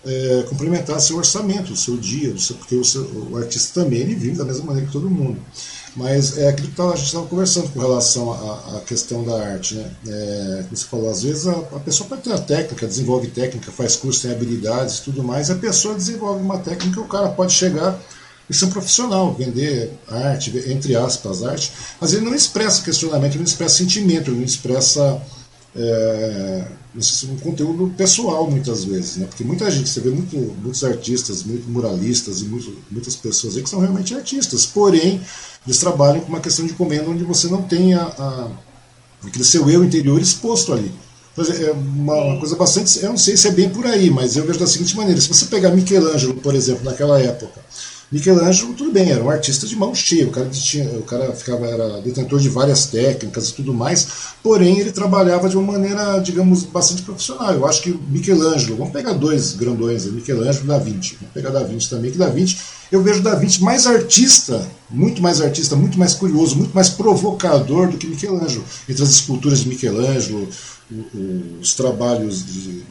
é, 0.06 0.46
complementar 0.48 1.00
seu 1.00 1.18
orçamento, 1.18 1.74
o 1.74 1.78
seu 1.78 1.98
dia, 1.98 2.38
seu, 2.38 2.56
porque 2.56 2.76
o, 2.76 2.86
seu, 2.86 3.04
o, 3.04 3.38
artista 3.38 3.84
também 3.84 4.00
ele 4.00 4.16
vive 4.16 4.38
da 4.38 4.46
mesma 4.46 4.66
maneira 4.66 4.88
que 4.88 4.94
todo 4.94 5.10
mundo. 5.10 5.40
Mas 6.00 6.38
é 6.38 6.48
aquilo 6.48 6.70
que 6.70 6.82
a 6.82 6.96
gente 6.96 7.08
estava 7.08 7.28
conversando 7.28 7.70
com 7.72 7.80
relação 7.82 8.32
à, 8.32 8.80
questão 8.88 9.22
da 9.22 9.38
arte. 9.38 9.76
Né? 9.76 9.92
É, 10.08 10.64
como 10.64 10.78
você 10.78 10.86
falou, 10.86 11.10
às 11.10 11.24
vezes 11.24 11.46
a, 11.46 11.52
a, 11.52 11.80
pessoa 11.82 12.08
pode 12.08 12.22
ter 12.22 12.32
a 12.32 12.38
técnica, 12.38 12.88
desenvolve 12.88 13.28
técnica, 13.28 13.70
faz 13.70 13.98
curso, 13.98 14.22
tem 14.22 14.32
habilidades 14.32 15.00
e 15.00 15.02
tudo 15.04 15.22
mais, 15.22 15.52
a 15.52 15.56
pessoa 15.56 15.94
desenvolve 15.94 16.42
uma 16.42 16.58
técnica 16.58 17.02
o 17.02 17.08
cara 17.08 17.28
pode 17.28 17.52
chegar 17.52 18.00
e 18.50 18.54
ser 18.54 18.66
um 18.66 18.70
profissional, 18.70 19.34
vender 19.34 19.92
arte, 20.08 20.58
entre 20.72 20.96
aspas, 20.96 21.44
arte, 21.44 21.70
mas 22.00 22.14
ele 22.14 22.24
não 22.24 22.34
expressa 22.34 22.82
questionamento, 22.82 23.34
ele 23.34 23.40
não 23.40 23.44
expressa 23.44 23.76
sentimento, 23.76 24.32
ele 24.32 24.38
não 24.38 24.46
expressa 24.46 25.22
é, 25.76 26.64
um 26.96 27.38
conteúdo 27.38 27.94
pessoal 27.96 28.50
muitas 28.50 28.84
vezes, 28.84 29.18
né? 29.18 29.28
Porque 29.28 29.44
muita 29.44 29.70
gente, 29.70 29.90
você 29.90 30.00
vê 30.00 30.10
muito, 30.10 30.36
muitos 30.36 30.84
artistas, 30.84 31.44
muitos 31.44 31.68
muralistas 31.68 32.42
e 32.42 32.46
muito, 32.46 32.76
muitas 32.90 33.16
pessoas 33.16 33.56
aí 33.56 33.64
que 33.64 33.70
são 33.70 33.80
realmente 33.80 34.16
artistas, 34.16 34.66
porém 34.66 35.22
eles 35.66 35.78
trabalham 35.78 36.22
com 36.22 36.30
uma 36.30 36.40
questão 36.40 36.66
de 36.66 36.74
comenda 36.74 37.10
onde 37.10 37.24
você 37.24 37.48
não 37.48 37.62
tem 37.62 37.94
a, 37.94 38.04
a 38.04 38.52
aquele 39.28 39.44
seu 39.44 39.70
eu 39.70 39.84
interior 39.84 40.20
exposto 40.22 40.74
ali. 40.74 40.92
É 41.38 41.72
uma, 41.72 42.16
uma, 42.16 42.40
coisa 42.40 42.56
bastante. 42.56 43.00
Eu 43.02 43.12
não 43.12 43.18
sei 43.18 43.38
se 43.38 43.48
é 43.48 43.52
bem 43.52 43.70
por 43.70 43.86
aí, 43.86 44.10
mas 44.10 44.36
eu 44.36 44.46
vejo 44.46 44.60
da 44.60 44.68
seguinte 44.68 44.98
maneira: 44.98 45.22
se 45.22 45.28
você 45.28 45.46
pegar 45.46 45.70
Michelangelo, 45.70 46.34
por 46.36 46.54
exemplo, 46.54 46.84
naquela 46.84 47.22
época, 47.22 47.62
Michelangelo, 48.12 48.74
tudo 48.74 48.92
bem, 48.92 49.12
era 49.12 49.24
um 49.24 49.30
artista 49.30 49.68
de 49.68 49.76
mão 49.76 49.94
cheia, 49.94 50.28
o 50.28 50.32
cara, 50.32 50.48
tinha, 50.50 50.90
o 50.98 51.04
cara 51.04 51.32
ficava, 51.32 51.68
era 51.68 52.02
detentor 52.02 52.40
de 52.40 52.50
várias 52.50 52.88
técnicas 52.88 53.50
e 53.50 53.54
tudo 53.54 53.72
mais, 53.72 54.08
porém 54.42 54.80
ele 54.80 54.92
trabalhava 54.92 55.48
de 55.48 55.56
uma 55.56 55.74
maneira, 55.74 56.18
digamos, 56.18 56.64
bastante 56.64 57.04
profissional. 57.04 57.54
Eu 57.54 57.68
acho 57.68 57.84
que 57.84 57.92
Michelangelo, 58.10 58.78
vamos 58.78 58.94
pegar 58.94 59.14
dois 59.14 59.54
grandões, 59.54 60.06
Michelangelo 60.06 60.66
e 60.66 60.68
Da 60.68 60.80
Vinci, 60.80 61.18
vamos 61.20 61.34
pegar 61.34 61.52
Da 61.52 61.64
Vinci 61.64 61.88
também, 61.88 62.10
que 62.10 62.18
Da 62.18 62.30
Vinci, 62.30 62.58
eu 62.92 63.04
vejo 63.04 63.22
Da 63.22 63.36
Vinci 63.36 63.62
mais 63.62 63.86
artista, 63.86 64.68
muito 64.90 65.22
mais 65.22 65.40
artista, 65.40 65.76
muito 65.76 66.00
mais 66.00 66.16
curioso, 66.16 66.56
muito 66.56 66.74
mais 66.74 66.90
provocador 66.90 67.90
do 67.90 67.98
que 67.98 68.08
Michelangelo. 68.08 68.64
Entre 68.90 69.04
as 69.04 69.10
esculturas 69.10 69.60
de 69.60 69.70
Michelangelo, 69.70 70.50
os 71.62 71.76
trabalhos 71.76 72.44
de, 72.44 72.84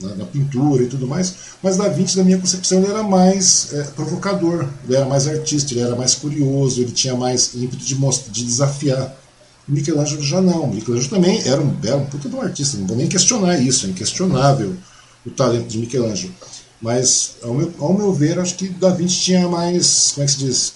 na, 0.00 0.14
na, 0.14 0.24
pintura 0.24 0.82
e 0.82 0.86
tudo 0.86 1.06
mais, 1.06 1.34
mas 1.62 1.76
Da 1.76 1.88
Vinci, 1.88 2.16
na 2.16 2.24
minha 2.24 2.38
concepção, 2.38 2.78
ele 2.78 2.90
era 2.90 3.02
mais 3.02 3.72
é, 3.72 3.82
provocador, 3.84 4.68
ele 4.84 4.96
era 4.96 5.06
mais 5.06 5.26
artista, 5.28 5.72
ele 5.72 5.80
era 5.80 5.96
mais 5.96 6.14
curioso, 6.14 6.80
ele 6.80 6.92
tinha 6.92 7.14
mais 7.14 7.54
ímpeto 7.54 7.84
de, 7.84 7.94
mostrar, 7.94 8.32
de 8.32 8.44
desafiar 8.44 9.16
Michelangelo 9.66 10.22
já 10.22 10.40
não. 10.40 10.66
Michelangelo 10.66 11.10
também 11.10 11.40
era 11.46 11.60
um, 11.60 11.76
era 11.84 11.96
um 11.96 12.06
puta 12.06 12.28
de 12.28 12.34
um 12.34 12.42
artista, 12.42 12.76
não 12.76 12.86
vou 12.86 12.96
nem 12.96 13.08
questionar 13.08 13.58
isso, 13.58 13.86
é 13.86 13.90
inquestionável 13.90 14.74
o 15.24 15.30
talento 15.30 15.68
de 15.68 15.78
Michelangelo. 15.78 16.34
Mas, 16.80 17.36
ao 17.42 17.54
meu, 17.54 17.72
ao 17.78 17.94
meu 17.94 18.12
ver, 18.12 18.38
acho 18.40 18.56
que 18.56 18.68
Da 18.68 18.90
Vinci 18.90 19.20
tinha 19.20 19.48
mais, 19.48 20.12
como 20.14 20.24
é 20.24 20.26
que 20.26 20.32
se 20.32 20.38
diz, 20.38 20.72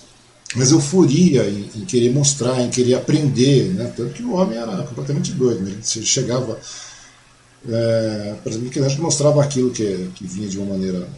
mais 0.55 0.71
euforia 0.71 1.45
em, 1.49 1.69
em 1.81 1.85
querer 1.85 2.13
mostrar, 2.13 2.63
em 2.63 2.71
querer 2.71 2.95
aprender, 2.95 3.75
né? 3.75 3.93
tanto 3.97 4.13
que 4.13 4.23
o 4.23 4.35
homem 4.35 4.57
era 4.57 4.85
completamente 4.85 5.33
doido, 5.33 5.63
né? 5.63 5.73
ele 5.73 6.07
chegava, 6.07 6.59
é, 7.69 8.35
Michelangelo 8.59 9.03
mostrava 9.03 9.43
aquilo 9.43 9.71
que, 9.71 10.11
que 10.15 10.27
vinha 10.27 10.49
de 10.49 10.59
uma 10.59 10.75
maneira 10.75 11.09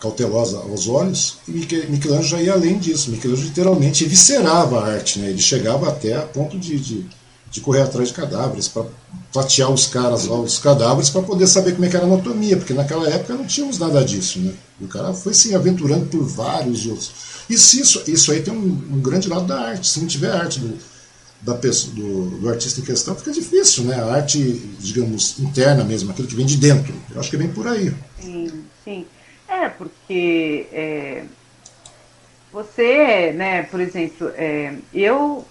cautelosa 0.00 0.58
aos 0.58 0.88
olhos, 0.88 1.38
e 1.46 1.52
Michelangelo 1.52 2.22
já 2.22 2.40
ia 2.40 2.52
além 2.54 2.78
disso. 2.78 3.10
Michelangelo 3.10 3.48
literalmente 3.48 4.04
viscerava 4.06 4.80
a 4.80 4.94
arte, 4.94 5.18
né? 5.18 5.28
ele 5.28 5.42
chegava 5.42 5.88
até 5.88 6.16
a 6.16 6.22
ponto 6.22 6.58
de, 6.58 6.78
de, 6.78 7.06
de 7.50 7.60
correr 7.60 7.82
atrás 7.82 8.08
de 8.08 8.14
cadáveres, 8.14 8.66
para 8.66 8.86
fatiar 9.32 9.70
os 9.70 9.86
caras 9.86 10.24
lá, 10.24 10.40
os 10.40 10.58
cadáveres, 10.58 11.10
para 11.10 11.22
poder 11.22 11.46
saber 11.46 11.72
como 11.72 11.84
é 11.84 11.88
que 11.88 11.96
era 11.96 12.06
a 12.06 12.08
anatomia, 12.08 12.56
porque 12.56 12.72
naquela 12.72 13.08
época 13.08 13.34
não 13.34 13.44
tínhamos 13.44 13.78
nada 13.78 14.02
disso. 14.02 14.38
Né? 14.38 14.54
E 14.80 14.84
o 14.84 14.88
cara 14.88 15.12
foi 15.12 15.34
se 15.34 15.54
aventurando 15.54 16.06
por 16.06 16.24
vários 16.24 16.86
outros. 16.86 17.12
E 17.48 17.58
se 17.58 17.80
isso, 17.80 18.02
isso 18.06 18.32
aí 18.32 18.40
tem 18.40 18.54
um, 18.54 18.96
um 18.96 19.00
grande 19.00 19.28
lado 19.28 19.46
da 19.46 19.60
arte. 19.60 19.86
Se 19.86 20.00
não 20.00 20.06
tiver 20.06 20.30
arte 20.30 20.60
do, 20.60 20.78
da 21.42 21.54
pessoa, 21.54 21.94
do, 21.94 22.30
do, 22.38 22.48
artista 22.48 22.80
em 22.80 22.84
questão, 22.84 23.14
fica 23.14 23.32
difícil, 23.32 23.84
né? 23.84 23.96
A 23.96 24.14
arte, 24.14 24.38
digamos, 24.78 25.38
interna 25.38 25.84
mesmo, 25.84 26.10
aquilo 26.10 26.28
que 26.28 26.34
vem 26.34 26.46
de 26.46 26.56
dentro. 26.56 26.94
Eu 27.10 27.20
acho 27.20 27.30
que 27.30 27.36
vem 27.36 27.48
por 27.48 27.66
aí. 27.66 27.94
Sim, 28.20 28.64
sim. 28.84 29.06
É, 29.48 29.68
porque 29.68 30.66
é, 30.72 31.24
você, 32.52 33.32
né, 33.32 33.62
por 33.64 33.80
exemplo, 33.80 34.30
é, 34.36 34.74
eu 34.92 35.44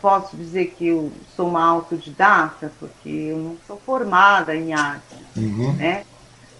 posso 0.00 0.36
dizer 0.36 0.74
que 0.76 0.88
eu 0.88 1.10
sou 1.34 1.48
uma 1.48 1.64
autodidata, 1.64 2.70
porque 2.78 3.08
eu 3.08 3.38
não 3.38 3.56
sou 3.66 3.80
formada 3.84 4.54
em 4.54 4.74
arte, 4.74 5.16
uhum. 5.36 5.72
né? 5.72 6.04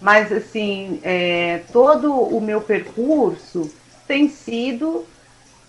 Mas, 0.01 0.31
assim, 0.31 0.99
é, 1.03 1.61
todo 1.71 2.11
o 2.11 2.41
meu 2.41 2.59
percurso 2.61 3.71
tem 4.07 4.29
sido 4.29 5.05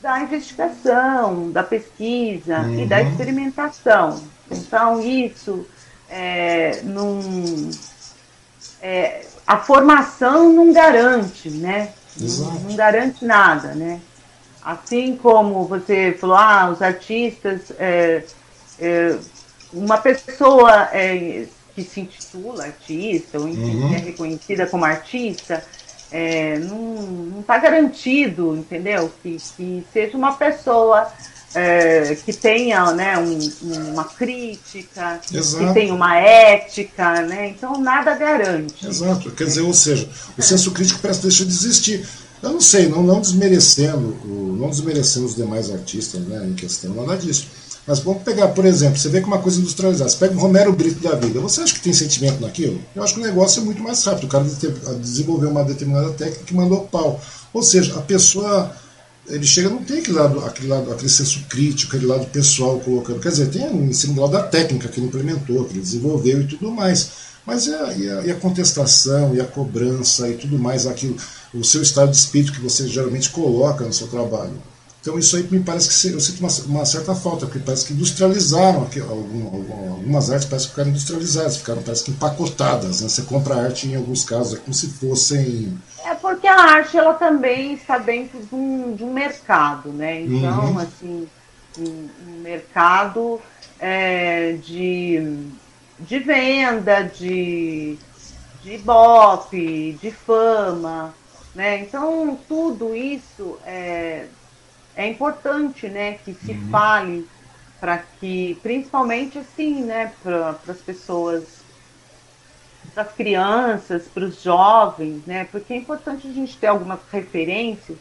da 0.07 0.21
investigação, 0.21 1.51
da 1.51 1.65
pesquisa 1.65 2.61
uhum. 2.61 2.79
e 2.79 2.87
da 2.87 3.03
experimentação. 3.03 4.23
Então, 4.49 5.01
isso 5.01 5.67
é, 6.09 6.81
num, 6.85 7.69
é, 8.81 9.27
a 9.45 9.57
formação 9.57 10.53
não 10.53 10.73
garante, 10.73 11.51
né? 11.51 11.93
Não, 12.17 12.55
não, 12.61 12.77
garante 12.77 13.25
nada, 13.25 13.75
né? 13.75 14.01
Assim 14.63 15.17
como 15.17 15.65
você 15.65 16.17
falou, 16.21 16.37
ah, 16.37 16.71
os 16.71 16.81
artistas, 16.81 17.73
é, 17.77 18.23
é, 18.79 19.19
uma 19.73 19.99
pessoa 19.99 20.89
é, 20.93 21.47
que 21.75 21.83
se 21.83 22.03
intitula 22.03 22.67
artista, 22.67 23.41
ou 23.41 23.49
enfim, 23.49 23.83
uhum. 23.83 23.93
é 23.93 23.99
reconhecida 23.99 24.69
como 24.69 24.85
artista, 24.85 25.65
é, 26.11 26.59
não 26.59 27.41
está 27.41 27.59
garantido, 27.59 28.57
entendeu? 28.57 29.13
Que, 29.23 29.37
que 29.57 29.85
seja 29.93 30.17
uma 30.17 30.33
pessoa 30.35 31.11
é, 31.55 32.15
que 32.17 32.33
tenha 32.33 32.93
né, 32.93 33.19
um, 33.19 33.39
uma 33.93 34.05
crítica, 34.05 35.21
Exato. 35.33 35.67
que 35.67 35.75
tenha 35.75 35.95
uma 35.95 36.17
ética, 36.19 37.23
né? 37.23 37.49
Então 37.49 37.81
nada 37.81 38.15
garante. 38.15 38.87
Exato, 38.87 39.31
quer 39.31 39.45
dizer, 39.45 39.63
ou 39.63 39.73
seja, 39.73 40.09
o 40.37 40.43
senso 40.43 40.71
crítico 40.73 41.01
parece 41.01 41.23
deixar 41.23 41.45
de 41.45 41.51
existir. 41.51 42.07
Eu 42.43 42.53
não 42.53 42.61
sei, 42.61 42.87
não, 42.87 43.03
não 43.03 43.21
desmerecendo, 43.21 44.17
não 44.25 44.69
desmerecendo 44.69 45.25
os 45.25 45.35
demais 45.35 45.71
artistas 45.71 46.21
né, 46.21 46.47
em 46.47 46.55
questão, 46.55 46.95
nada 46.95 47.17
disso. 47.17 47.49
Mas 47.87 48.01
vamos 48.01 48.23
pegar, 48.23 48.49
por 48.49 48.65
exemplo, 48.65 48.99
você 48.99 49.09
vê 49.09 49.21
que 49.21 49.27
uma 49.27 49.39
coisa 49.39 49.61
industrializada, 49.61 50.11
você 50.11 50.17
pega 50.17 50.35
o 50.35 50.41
Romero 50.41 50.73
Brito 50.73 51.01
da 51.01 51.15
vida, 51.15 51.39
você 51.39 51.61
acha 51.61 51.75
que 51.75 51.81
tem 51.81 51.93
sentimento 51.93 52.41
naquilo? 52.41 52.81
Eu 52.95 53.03
acho 53.03 53.15
que 53.15 53.21
o 53.21 53.23
negócio 53.23 53.61
é 53.61 53.65
muito 53.65 53.81
mais 53.83 54.03
rápido. 54.05 54.25
O 54.25 54.29
cara 54.29 54.45
desenvolveu 55.01 55.51
uma 55.51 55.63
determinada 55.63 56.11
técnica 56.11 56.45
que 56.45 56.55
mandou 56.55 56.81
pau. 56.83 57.21
Ou 57.53 57.63
seja, 57.63 57.97
a 57.97 58.03
pessoa 58.03 58.75
ele 59.29 59.45
chega 59.45 59.69
não 59.69 59.83
tem 59.83 59.99
aquele 59.99 60.17
lado, 60.17 60.45
aquele 60.45 60.69
lado, 60.69 60.93
aquele 60.93 61.09
senso 61.09 61.45
crítico, 61.49 61.97
aquele 61.97 62.11
lado 62.11 62.27
pessoal 62.27 62.79
colocando. 62.81 63.21
Quer 63.21 63.31
dizer, 63.31 63.51
tem 63.51 63.65
em 63.65 63.93
cima 63.93 64.15
do 64.15 64.21
lado 64.21 64.33
da 64.33 64.43
técnica 64.43 64.89
que 64.89 65.01
ele 65.01 65.07
implementou, 65.07 65.65
que 65.65 65.73
ele 65.73 65.81
desenvolveu 65.81 66.43
e 66.43 66.47
tudo 66.47 66.71
mais. 66.71 67.11
Mas 67.45 67.69
é, 67.69 67.99
e 67.99 68.11
a, 68.11 68.23
e 68.23 68.31
a, 68.31 68.35
contestação, 68.35 69.35
e 69.35 69.41
a 69.41 69.45
cobrança, 69.45 70.29
e 70.29 70.37
tudo 70.37 70.59
mais, 70.59 70.87
aquilo, 70.87 71.17
o 71.55 71.63
seu 71.63 71.83
estado 71.83 72.11
de 72.11 72.17
espírito 72.17 72.53
que 72.53 72.61
você 72.61 72.89
geralmente 72.89 73.31
coloca 73.31 73.85
no 73.85 73.93
seu 73.93 74.09
trabalho. 74.09 74.55
Então 75.07 75.17
isso 75.21 75.37
aí 75.37 75.47
me 75.49 75.61
parece 75.61 75.89
que 75.89 76.13
eu 76.13 76.19
sinto 76.19 76.41
uma, 76.41 76.49
uma 76.67 76.85
certa 76.85 77.15
falta, 77.15 77.47
porque 77.47 77.61
parece 77.61 77.87
que 77.87 77.93
industrializaram 77.93 78.83
aqui, 78.83 78.99
algum, 78.99 79.47
algumas 79.93 80.33
artes 80.33 80.49
parece 80.49 80.67
que 80.67 80.71
ficaram 80.73 80.91
industrializadas, 80.91 81.59
ficaram 81.59 81.81
parece 81.81 82.03
que 82.03 82.11
empacotadas. 82.11 83.01
Né? 83.01 83.09
Você 83.09 83.23
compra 83.23 83.55
arte 83.55 83.87
em 83.87 83.95
alguns 83.95 84.25
casos 84.25 84.59
é 84.59 84.61
como 84.61 84.75
se 84.75 84.89
fossem 84.89 85.79
é 86.05 86.15
porque 86.15 86.49
a 86.49 86.61
arte 86.61 86.97
ela 86.97 87.15
também 87.15 87.75
está 87.75 87.99
dentro 87.99 88.41
de 88.41 88.53
um, 88.53 88.95
de 88.95 89.05
um 89.05 89.13
mercado, 89.13 89.93
né? 89.93 90.23
Então, 90.23 90.73
uhum. 90.73 90.79
assim, 90.79 91.29
um, 91.79 92.09
um 92.29 92.41
mercado 92.43 93.41
é, 93.79 94.53
de, 94.63 95.49
de 96.01 96.19
venda, 96.21 97.03
de, 97.03 97.99
de 98.63 98.79
bope, 98.79 99.99
de 100.01 100.11
fama, 100.13 101.13
né? 101.57 101.81
Então, 101.81 102.39
tudo 102.49 102.95
isso 102.95 103.59
é, 103.65 104.27
é 104.97 105.07
importante, 105.07 105.89
né? 105.89 106.19
Que 106.25 106.35
se 106.35 106.53
uhum. 106.53 106.69
fale 106.71 107.29
para 107.79 107.99
que, 107.99 108.59
principalmente 108.63 109.39
assim, 109.39 109.85
né? 109.85 110.13
Para 110.23 110.59
as 110.67 110.79
pessoas 110.79 111.45
para 112.95 113.03
as 113.03 113.13
crianças, 113.13 114.05
para 114.09 114.25
os 114.25 114.43
jovens, 114.43 115.23
né? 115.27 115.47
Porque 115.53 115.75
é 115.75 115.77
importante 115.77 116.27
a 116.27 116.33
gente 116.33 116.57
ter 116.57 116.69
algumas 116.69 117.01
referências 117.13 117.99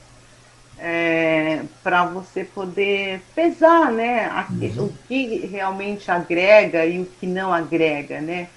é, 0.77 1.63
para 1.83 2.05
você 2.05 2.43
poder 2.45 3.21
pesar, 3.33 3.91
né? 3.91 4.25
A, 4.27 4.47
uhum. 4.49 4.85
O 4.85 4.93
que 5.07 5.45
realmente 5.47 6.09
agrega 6.09 6.85
e 6.85 7.01
o 7.01 7.05
que 7.05 7.27
não 7.27 7.53
agrega, 7.53 8.21
né? 8.21 8.47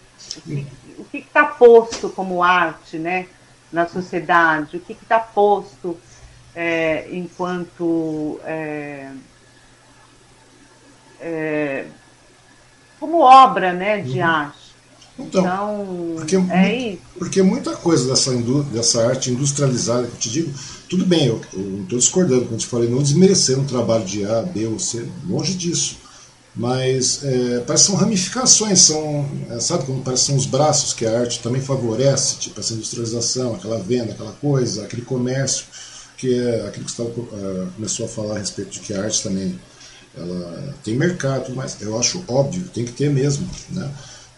O 0.96 1.04
que 1.04 1.18
está 1.18 1.44
posto 1.44 2.08
como 2.10 2.42
arte, 2.42 2.98
né? 2.98 3.26
Na 3.72 3.86
sociedade, 3.86 4.76
o 4.76 4.80
que 4.80 4.92
está 4.92 5.18
posto 5.18 5.98
é, 6.54 7.08
enquanto 7.12 8.40
é, 8.44 9.10
é, 11.20 11.86
como 12.98 13.20
obra, 13.20 13.72
né? 13.72 14.00
De 14.00 14.18
uhum. 14.18 14.24
arte. 14.24 14.68
Então, 15.18 15.40
então 15.40 16.14
porque, 16.16 16.36
é 16.52 16.92
isso. 16.92 17.02
porque 17.18 17.42
muita 17.42 17.74
coisa 17.76 18.08
dessa, 18.08 18.30
dessa 18.70 19.06
arte 19.06 19.32
industrializada 19.32 20.06
que 20.06 20.12
eu 20.12 20.18
te 20.18 20.30
digo, 20.30 20.52
tudo 20.88 21.04
bem, 21.04 21.26
eu, 21.26 21.40
eu 21.52 21.58
não 21.58 21.82
estou 21.82 21.98
discordando, 21.98 22.42
como 22.42 22.54
eu 22.54 22.58
te 22.58 22.66
falei, 22.66 22.88
não 22.88 23.02
desmerecendo 23.02 23.62
o 23.62 23.66
trabalho 23.66 24.04
de 24.04 24.24
A, 24.24 24.42
B 24.42 24.66
ou 24.66 24.78
C, 24.78 25.04
longe 25.28 25.54
disso. 25.54 25.98
Mas 26.54 27.24
é, 27.24 27.60
parece 27.66 27.84
são 27.84 27.94
ramificações, 27.94 28.80
são, 28.80 29.28
é, 29.50 29.60
sabe 29.60 29.84
como 29.84 30.02
parece 30.02 30.24
que 30.24 30.26
são 30.28 30.36
os 30.36 30.46
braços 30.46 30.92
que 30.92 31.06
a 31.06 31.20
arte 31.20 31.40
também 31.40 31.60
favorece, 31.60 32.36
tipo 32.36 32.58
essa 32.58 32.74
industrialização, 32.74 33.54
aquela 33.54 33.78
venda, 33.78 34.12
aquela 34.12 34.32
coisa, 34.32 34.84
aquele 34.84 35.02
comércio, 35.02 35.66
que 36.18 36.34
é 36.34 36.66
aquilo 36.66 36.84
que 36.84 36.92
você 36.92 37.02
tava, 37.02 37.10
uh, 37.10 37.70
começou 37.76 38.04
a 38.04 38.08
falar 38.08 38.34
a 38.36 38.38
respeito 38.38 38.72
de 38.72 38.80
que 38.80 38.92
a 38.92 39.02
arte 39.02 39.22
também 39.22 39.58
ela 40.16 40.74
tem 40.82 40.96
mercado, 40.96 41.54
mas 41.54 41.80
eu 41.80 41.98
acho 41.98 42.24
óbvio, 42.26 42.68
tem 42.74 42.84
que 42.84 42.92
ter 42.92 43.08
mesmo, 43.08 43.48
né? 43.70 43.90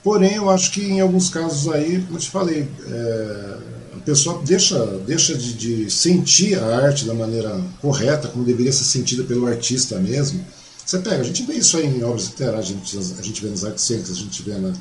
Porém, 0.05 0.35
eu 0.37 0.49
acho 0.49 0.71
que 0.73 0.83
em 0.83 1.01
alguns 1.01 1.29
casos 1.29 1.73
aí, 1.73 2.03
como 2.03 2.16
eu 2.16 2.21
te 2.21 2.31
falei, 2.31 2.69
é, 2.87 3.57
a 3.97 4.01
pessoa 4.01 4.40
deixa, 4.45 4.85
deixa 5.07 5.35
de, 5.37 5.53
de, 5.55 5.90
sentir 5.90 6.59
a 6.59 6.85
arte 6.85 7.05
da 7.05 7.14
maneira 7.14 7.61
correta, 7.81 8.29
como 8.29 8.45
deveria 8.45 8.73
ser 8.73 8.85
sentida 8.85 9.25
pelo 9.25 9.47
artista 9.47 9.99
mesmo. 9.99 10.45
Você 10.85 10.99
pega, 10.99 11.21
a 11.21 11.25
gente 11.25 11.45
vê 11.45 11.55
isso 11.55 11.77
aí 11.77 11.87
em 11.87 12.03
obras 12.03 12.27
literárias, 12.27 12.64
a 12.64 12.69
gente, 12.69 12.99
a 13.19 13.23
gente 13.23 13.43
vê 13.43 13.51
nas 13.51 13.64
artes 13.64 13.85
cênicas, 13.85 14.11
a 14.11 14.21
gente 14.21 14.43
vê 14.43 14.55
na, 14.55 14.73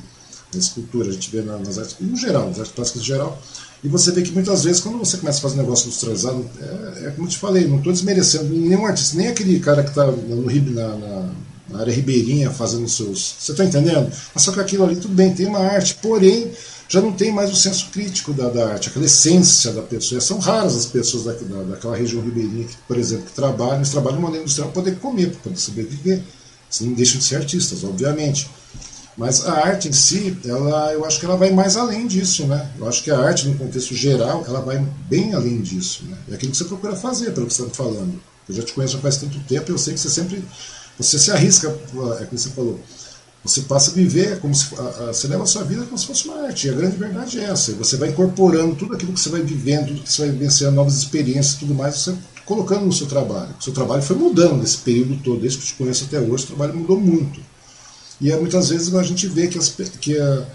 na 0.52 0.58
escultura, 0.58 1.08
a 1.08 1.12
gente 1.12 1.30
vê 1.30 1.42
na, 1.42 1.58
nas 1.58 1.78
artes, 1.78 1.96
no 2.00 2.16
geral, 2.16 2.48
nas 2.48 2.58
artes 2.58 2.72
plásticas 2.72 3.02
em 3.02 3.06
geral. 3.06 3.40
E 3.82 3.88
você 3.88 4.10
vê 4.10 4.22
que 4.22 4.32
muitas 4.32 4.64
vezes, 4.64 4.80
quando 4.80 4.98
você 4.98 5.16
começa 5.16 5.38
a 5.38 5.42
fazer 5.42 5.54
um 5.54 5.62
negócio 5.62 5.86
industrializado, 5.86 6.44
é, 6.60 7.06
é 7.06 7.10
como 7.10 7.26
eu 7.26 7.30
te 7.30 7.38
falei, 7.38 7.66
não 7.66 7.78
estou 7.78 7.92
desmerecendo 7.92 8.44
nenhum 8.54 8.84
artista, 8.84 9.16
nem 9.16 9.28
aquele 9.28 9.58
cara 9.60 9.82
que 9.82 9.90
está 9.90 10.06
na, 10.06 10.96
na 10.96 11.30
na 11.70 11.80
área 11.80 11.92
ribeirinha 11.92 12.50
fazendo 12.50 12.88
seus. 12.88 13.36
Você 13.38 13.52
está 13.52 13.64
entendendo? 13.64 14.12
Mas 14.34 14.42
só 14.42 14.52
que 14.52 14.60
aquilo 14.60 14.84
ali 14.84 14.96
tudo 14.96 15.14
bem, 15.14 15.32
tem 15.32 15.46
uma 15.46 15.60
arte, 15.60 15.94
porém 16.02 16.50
já 16.88 17.00
não 17.00 17.12
tem 17.12 17.32
mais 17.32 17.52
o 17.52 17.56
senso 17.56 17.88
crítico 17.92 18.32
da, 18.32 18.48
da 18.48 18.72
arte, 18.72 18.88
aquela 18.88 19.04
essência 19.04 19.72
da 19.72 19.82
pessoa. 19.82 20.20
São 20.20 20.38
raras 20.38 20.74
as 20.74 20.86
pessoas 20.86 21.24
da, 21.24 21.32
da, 21.32 21.62
daquela 21.62 21.96
região 21.96 22.20
ribeirinha, 22.20 22.64
que, 22.64 22.76
por 22.88 22.98
exemplo, 22.98 23.26
que 23.26 23.32
trabalham, 23.32 23.76
eles 23.76 23.90
trabalham 23.90 24.16
de 24.16 24.22
maneira 24.22 24.42
industrial 24.42 24.70
para 24.70 24.82
poder 24.82 24.96
comer, 24.98 25.30
para 25.30 25.40
poder 25.40 25.56
sobreviver. 25.56 26.22
Não 26.80 26.92
deixam 26.92 27.18
de 27.18 27.24
ser 27.24 27.36
artistas, 27.36 27.84
obviamente. 27.84 28.50
Mas 29.16 29.46
a 29.46 29.52
arte 29.66 29.88
em 29.88 29.92
si, 29.92 30.36
ela, 30.44 30.92
eu 30.92 31.04
acho 31.04 31.18
que 31.18 31.26
ela 31.26 31.36
vai 31.36 31.50
mais 31.50 31.76
além 31.76 32.06
disso, 32.06 32.46
né? 32.46 32.70
Eu 32.78 32.88
acho 32.88 33.02
que 33.02 33.10
a 33.10 33.18
arte, 33.18 33.48
no 33.48 33.56
contexto 33.56 33.94
geral, 33.94 34.44
ela 34.46 34.60
vai 34.60 34.78
bem 35.08 35.34
além 35.34 35.60
disso, 35.60 36.04
né? 36.08 36.16
É 36.30 36.34
aquilo 36.34 36.52
que 36.52 36.58
você 36.58 36.64
procura 36.64 36.96
fazer, 36.96 37.32
pelo 37.32 37.46
que 37.46 37.54
você 37.54 37.62
está 37.62 37.74
falando. 37.74 38.20
Eu 38.48 38.54
já 38.54 38.62
te 38.62 38.72
conheço 38.72 38.96
há 38.96 39.00
faz 39.00 39.16
tanto 39.18 39.38
tempo, 39.40 39.70
eu 39.70 39.78
sei 39.78 39.94
que 39.94 40.00
você 40.00 40.10
sempre 40.10 40.42
você 40.98 41.18
se 41.18 41.30
arrisca, 41.30 41.68
é 41.68 42.24
como 42.24 42.38
você 42.38 42.50
falou, 42.50 42.78
você 43.42 43.62
passa 43.62 43.90
a 43.90 43.94
viver 43.94 44.38
como 44.38 44.54
se 44.54 44.66
você 45.06 45.26
leva 45.28 45.44
a 45.44 45.46
sua 45.46 45.64
vida 45.64 45.84
como 45.84 45.96
se 45.96 46.06
fosse 46.06 46.28
uma 46.28 46.46
arte. 46.46 46.66
E 46.66 46.70
a 46.70 46.74
grande 46.74 46.96
verdade 46.96 47.40
é 47.40 47.44
essa. 47.44 47.72
Você 47.72 47.96
vai 47.96 48.10
incorporando 48.10 48.74
tudo 48.76 48.94
aquilo 48.94 49.14
que 49.14 49.20
você 49.20 49.30
vai 49.30 49.40
vivendo, 49.40 49.88
tudo 49.88 50.02
que 50.02 50.12
você 50.12 50.22
vai 50.22 50.30
vivenciando, 50.32 50.76
novas 50.76 50.96
experiências, 50.96 51.54
tudo 51.54 51.74
mais, 51.74 51.96
você 51.96 52.14
colocando 52.44 52.84
no 52.84 52.92
seu 52.92 53.06
trabalho. 53.06 53.54
O 53.58 53.62
seu 53.62 53.72
trabalho 53.72 54.02
foi 54.02 54.16
mudando 54.16 54.58
nesse 54.58 54.78
período 54.78 55.16
todo, 55.22 55.40
desde 55.40 55.58
que 55.58 55.64
eu 55.64 55.68
te 55.68 55.74
conheço 55.74 56.04
até 56.04 56.20
hoje, 56.20 56.44
o 56.44 56.46
trabalho 56.48 56.76
mudou 56.76 57.00
muito. 57.00 57.40
E 58.20 58.30
é, 58.30 58.38
muitas 58.38 58.68
vezes 58.68 58.94
a 58.94 59.02
gente 59.02 59.26
vê 59.26 59.48
que, 59.48 59.58
as, 59.58 59.68
que, 60.00 60.18
a, 60.18 60.46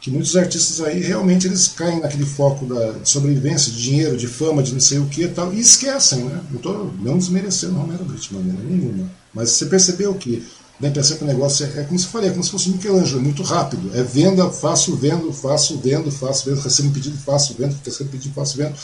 que 0.00 0.10
muitos 0.10 0.36
artistas 0.36 0.80
aí 0.80 1.00
realmente 1.00 1.46
eles 1.46 1.68
caem 1.68 2.00
naquele 2.00 2.26
foco 2.26 2.66
da, 2.66 3.04
sobrevivência, 3.04 3.72
de 3.72 3.82
dinheiro, 3.82 4.16
de 4.16 4.26
fama, 4.26 4.62
de 4.62 4.72
não 4.72 4.80
sei 4.80 4.98
o 4.98 5.06
que 5.06 5.22
e 5.22 5.28
tal, 5.28 5.52
e 5.52 5.60
esquecem, 5.60 6.24
né? 6.24 6.40
Não 6.50 6.56
estou 6.56 6.92
não 7.00 7.18
desmerecendo 7.18 7.74
Romero 7.74 8.04
Brito 8.04 8.28
de 8.28 8.34
maneira 8.34 8.62
nenhuma. 8.62 9.10
Mas 9.32 9.50
você 9.50 9.66
percebeu 9.66 10.14
que 10.14 10.46
dá 10.78 10.88
a 10.88 10.90
impressão 10.90 11.16
que 11.16 11.24
o 11.24 11.26
negócio 11.26 11.64
é, 11.64 11.80
é 11.80 11.84
como 11.84 11.98
se 11.98 12.06
falei, 12.06 12.28
é 12.28 12.32
como 12.32 12.44
se 12.44 12.50
fosse 12.50 12.68
Michelangelo, 12.68 13.20
é 13.20 13.22
muito 13.22 13.42
rápido. 13.42 13.90
É 13.94 14.02
venda, 14.02 14.50
faço, 14.50 14.94
vendo, 14.96 15.32
faço, 15.32 15.78
vendo, 15.78 16.10
faço, 16.10 16.44
vendo, 16.50 16.60
recebo 16.60 16.88
um 16.88 16.92
pedido, 16.92 17.16
faço, 17.18 17.54
vendo, 17.58 17.74
terceiro 17.82 18.12
pedido, 18.12 18.34
faço, 18.34 18.56
vendo. 18.58 18.74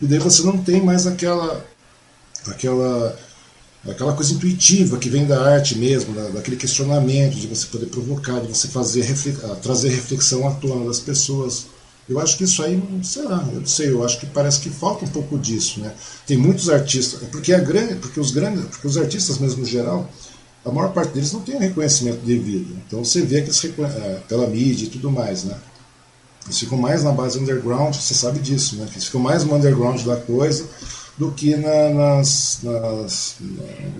E 0.00 0.06
daí 0.06 0.18
você 0.18 0.42
não 0.42 0.58
tem 0.58 0.82
mais 0.82 1.06
aquela 1.06 1.64
aquela 2.46 3.18
aquela 3.92 4.12
coisa 4.12 4.32
intuitiva 4.32 4.98
que 4.98 5.08
vem 5.08 5.26
da 5.26 5.40
arte 5.40 5.78
mesmo, 5.78 6.14
da, 6.14 6.28
daquele 6.28 6.56
questionamento, 6.56 7.34
de 7.34 7.46
você 7.46 7.66
poder 7.66 7.86
provocar, 7.86 8.40
de 8.40 8.48
você 8.48 8.68
fazer 8.68 9.06
trazer 9.62 9.90
reflexão 9.90 10.46
à 10.46 10.52
tona 10.52 10.86
das 10.86 11.00
pessoas. 11.00 11.66
Eu 12.08 12.20
acho 12.20 12.36
que 12.36 12.44
isso 12.44 12.62
aí, 12.62 12.80
sei 13.02 13.24
lá, 13.24 13.48
eu 13.52 13.60
não 13.60 13.66
sei, 13.66 13.90
eu 13.90 14.04
acho 14.04 14.20
que 14.20 14.26
parece 14.26 14.60
que 14.60 14.70
falta 14.70 15.04
um 15.04 15.08
pouco 15.08 15.36
disso, 15.36 15.80
né? 15.80 15.92
Tem 16.26 16.36
muitos 16.36 16.70
artistas, 16.70 17.20
porque 17.30 17.52
a 17.52 17.58
grande, 17.58 17.96
porque 17.96 18.20
os 18.20 18.30
grandes, 18.30 18.64
porque 18.66 18.86
os 18.86 18.96
artistas 18.96 19.38
mesmo 19.38 19.60
no 19.60 19.66
geral, 19.66 20.08
a 20.64 20.70
maior 20.70 20.92
parte 20.92 21.12
deles 21.12 21.32
não 21.32 21.40
tem 21.40 21.56
o 21.56 21.60
reconhecimento 21.60 22.24
devido. 22.24 22.76
Então 22.86 23.04
você 23.04 23.22
vê 23.22 23.42
que 23.42 23.48
eles 23.48 23.64
é, 23.64 24.22
pela 24.28 24.46
mídia 24.46 24.86
e 24.86 24.88
tudo 24.88 25.10
mais, 25.10 25.44
né? 25.44 25.56
Eles 26.44 26.58
ficam 26.60 26.78
mais 26.78 27.02
na 27.02 27.10
base 27.10 27.40
underground, 27.40 27.94
você 27.94 28.14
sabe 28.14 28.38
disso, 28.38 28.76
né? 28.76 28.86
Eles 28.92 29.06
ficam 29.06 29.20
mais 29.20 29.44
no 29.44 29.54
underground 29.54 30.00
da 30.02 30.16
coisa 30.16 30.64
do 31.18 31.30
que 31.32 31.56
na, 31.56 31.88
nas, 31.90 32.60
nas, 32.62 33.36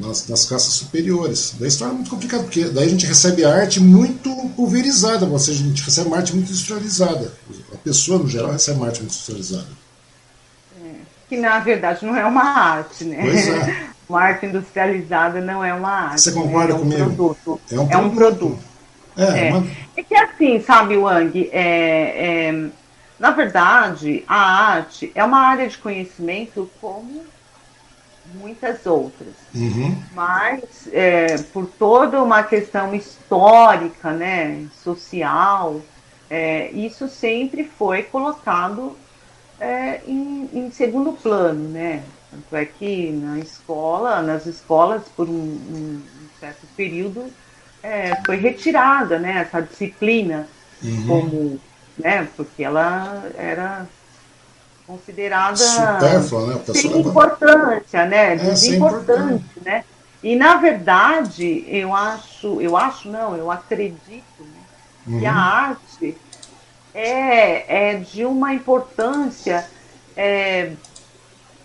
nas, 0.01 0.29
nas 0.29 0.45
caças 0.45 0.75
superiores. 0.75 1.55
Daí 1.59 1.71
se 1.71 1.79
torna 1.79 1.95
muito 1.95 2.11
complicado, 2.11 2.43
porque 2.43 2.65
daí 2.65 2.87
a 2.87 2.91
gente 2.91 3.07
recebe 3.07 3.45
arte 3.45 3.81
muito 3.81 4.31
pulverizada, 4.55 5.25
ou 5.25 5.39
seja, 5.39 5.65
a 5.65 5.67
gente 5.67 5.83
recebe 5.83 6.09
uma 6.09 6.19
arte 6.19 6.35
muito 6.35 6.51
industrializada. 6.51 7.33
A 7.73 7.77
pessoa, 7.79 8.19
no 8.19 8.29
geral, 8.29 8.53
recebe 8.53 8.79
uma 8.79 8.87
arte 8.87 9.01
muito 9.01 9.13
industrializada. 9.13 9.69
É, 10.83 10.91
que 11.29 11.37
na 11.39 11.59
verdade 11.61 12.05
não 12.05 12.15
é 12.15 12.25
uma 12.27 12.43
arte, 12.43 13.05
né? 13.05 13.19
Pois 13.23 13.49
é. 13.49 13.87
uma 14.07 14.21
arte 14.21 14.47
industrializada 14.47 15.41
não 15.41 15.65
é 15.65 15.73
uma 15.73 15.91
arte. 15.91 16.21
Você 16.21 16.33
concorda 16.33 16.75
né? 16.75 16.75
é 16.75 16.77
um 16.77 16.81
comigo? 16.81 17.05
Produto. 17.15 17.61
É 17.71 17.81
um 17.81 17.91
é 17.91 17.97
um 17.97 18.11
produto. 18.11 18.59
É, 19.17 19.49
é. 19.49 19.51
Uma... 19.55 19.67
é 19.97 20.03
que 20.03 20.15
assim, 20.15 20.61
sabe, 20.61 20.99
Wang, 20.99 21.49
é, 21.51 22.49
é 22.51 22.71
na 23.19 23.31
verdade, 23.31 24.25
a 24.29 24.37
arte 24.37 25.11
é 25.15 25.25
uma 25.25 25.41
área 25.41 25.69
de 25.69 25.79
conhecimento 25.79 26.71
como 26.81 27.25
muitas 28.35 28.85
outras, 28.87 29.35
uhum. 29.55 29.97
mas 30.13 30.89
é, 30.93 31.39
por 31.53 31.67
toda 31.67 32.23
uma 32.23 32.43
questão 32.43 32.95
histórica, 32.95 34.11
né, 34.13 34.67
social, 34.83 35.81
é, 36.29 36.71
isso 36.73 37.09
sempre 37.09 37.65
foi 37.65 38.03
colocado 38.03 38.97
é, 39.61 40.01
em, 40.07 40.51
em, 40.53 40.71
segundo 40.71 41.13
plano, 41.13 41.69
né? 41.69 42.03
Tanto 42.31 42.57
é 42.57 42.65
que 42.67 43.11
na 43.13 43.39
escola, 43.39 44.21
nas 44.21 44.45
escolas, 44.45 45.05
por 45.17 45.29
um, 45.29 45.33
um 45.33 46.03
certo 46.39 46.67
período, 46.77 47.33
é, 47.83 48.17
foi 48.27 48.37
retirada, 48.37 49.19
né, 49.19 49.39
essa 49.39 49.63
disciplina 49.63 50.49
uhum. 50.83 51.07
como 51.07 51.61
né? 51.99 52.29
Porque 52.37 52.63
ela 52.63 53.25
era 53.37 53.87
considerada 54.87 55.57
supérflua, 55.57 56.47
né? 56.47 56.61
sem 56.73 57.01
importância, 57.01 58.07
né? 58.07 58.35
É, 58.35 58.37
Desimportante, 58.37 59.45
né? 59.65 59.85
E 60.23 60.37
na 60.37 60.57
verdade, 60.57 61.65
eu 61.69 61.95
acho, 61.95 62.61
eu 62.61 62.77
acho 62.77 63.09
não, 63.09 63.37
eu 63.37 63.51
acredito 63.51 64.41
né, 64.41 64.47
uhum. 65.07 65.21
que 65.21 65.27
a 65.27 65.35
arte 65.35 66.19
é, 66.95 67.91
é 67.91 67.95
de 67.95 68.25
uma 68.25 68.55
importância 68.55 69.69
é, 70.17 70.73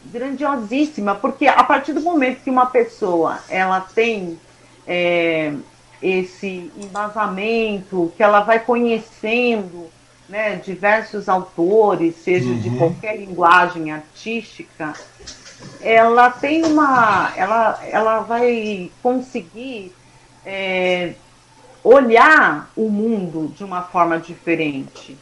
grandiosíssima, 0.06 1.16
porque 1.16 1.48
a 1.48 1.64
partir 1.64 1.94
do 1.94 2.02
momento 2.02 2.44
que 2.44 2.50
uma 2.50 2.66
pessoa 2.66 3.40
ela 3.50 3.80
tem 3.80 4.40
é, 4.86 5.54
esse 6.02 6.72
embasamento, 6.76 8.12
que 8.18 8.24
ela 8.24 8.42
vai 8.42 8.60
conhecendo 8.60 9.90
né, 10.32 10.56
diversos 10.56 11.28
autores, 11.28 12.16
seja 12.16 12.48
uhum. 12.48 12.60
de 12.60 12.70
qualquer 12.78 13.18
linguagem 13.18 13.92
artística, 13.92 14.94
ela 15.82 16.32
tem 16.32 16.64
uma, 16.64 17.34
ela, 17.36 17.80
ela 17.84 18.20
vai 18.22 18.90
conseguir 19.04 19.94
é, 20.46 21.14
olhar 21.84 22.72
o 22.78 22.90
mundo 22.90 23.54
de 23.54 23.64
uma 23.66 23.82
forma 23.82 24.18
diferente, 24.20 25.18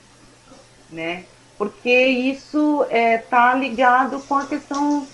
né? 0.91 1.23
Porque 1.57 1.91
isso 1.91 2.83
está 2.83 2.95
é, 2.95 3.17
tá 3.17 3.53
ligado 3.55 4.19
com 4.19 4.35
a 4.35 4.45
questão 4.45 5.07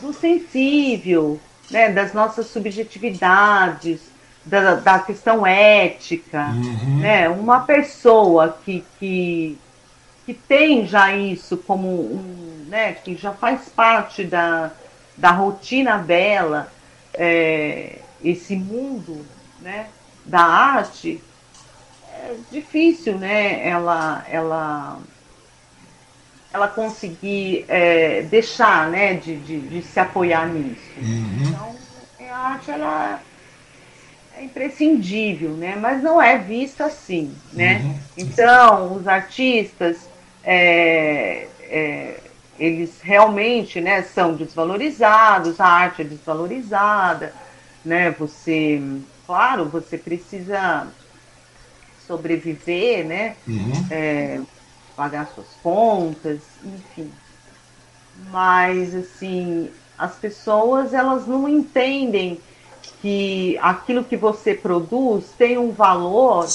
do 0.00 0.14
sensível, 0.14 1.38
né? 1.70 1.92
Das 1.92 2.14
nossas 2.14 2.46
subjetividades, 2.46 4.00
da, 4.44 4.74
da 4.74 4.98
questão 4.98 5.46
ética, 5.46 6.48
uhum. 6.48 6.98
né? 6.98 7.28
Uma 7.28 7.60
pessoa 7.60 8.58
que, 8.64 8.84
que, 8.98 9.58
que 10.26 10.34
tem 10.34 10.86
já 10.86 11.14
isso 11.14 11.56
como 11.56 11.88
um, 11.88 12.66
né? 12.68 12.92
Que 12.92 13.14
já 13.16 13.32
faz 13.32 13.68
parte 13.68 14.24
da, 14.24 14.70
da 15.16 15.30
rotina 15.30 15.98
dela, 15.98 16.72
é, 17.14 17.98
esse 18.22 18.56
mundo, 18.56 19.24
né? 19.60 19.86
Da 20.24 20.42
arte, 20.42 21.22
é 22.12 22.34
difícil, 22.50 23.18
né? 23.18 23.66
Ela, 23.66 24.24
ela, 24.28 24.98
ela 26.52 26.68
conseguir 26.68 27.64
é, 27.68 28.22
deixar, 28.22 28.88
né? 28.88 29.14
De, 29.14 29.36
de, 29.36 29.60
de, 29.60 29.82
se 29.82 30.00
apoiar 30.00 30.46
nisso. 30.48 30.80
Uhum. 30.98 31.42
Então, 31.46 31.76
a 32.28 32.38
arte, 32.48 32.70
ela 32.70 33.20
é 34.36 34.44
imprescindível, 34.44 35.50
né? 35.50 35.76
Mas 35.76 36.02
não 36.02 36.20
é 36.20 36.38
vista 36.38 36.86
assim, 36.86 37.34
né? 37.52 37.80
Uhum. 37.82 37.98
Então, 38.16 38.96
os 38.96 39.06
artistas, 39.06 40.08
é, 40.44 41.46
é, 41.62 42.20
eles 42.58 43.00
realmente, 43.02 43.80
né, 43.80 44.02
são 44.02 44.34
desvalorizados, 44.34 45.60
a 45.60 45.66
arte 45.66 46.02
é 46.02 46.04
desvalorizada, 46.04 47.32
né? 47.84 48.10
Você, 48.12 48.80
claro, 49.26 49.66
você 49.66 49.98
precisa 49.98 50.86
sobreviver, 52.06 53.04
né? 53.04 53.36
Uhum. 53.46 53.86
É, 53.90 54.40
pagar 54.96 55.26
suas 55.34 55.48
contas, 55.62 56.40
enfim. 56.64 57.10
Mas, 58.30 58.94
assim, 58.94 59.70
as 59.98 60.14
pessoas, 60.16 60.92
elas 60.92 61.26
não 61.26 61.48
entendem 61.48 62.40
que 63.02 63.58
aquilo 63.60 64.04
que 64.04 64.16
você 64.16 64.54
produz 64.54 65.24
tem 65.36 65.58
um 65.58 65.72
valor 65.72 66.46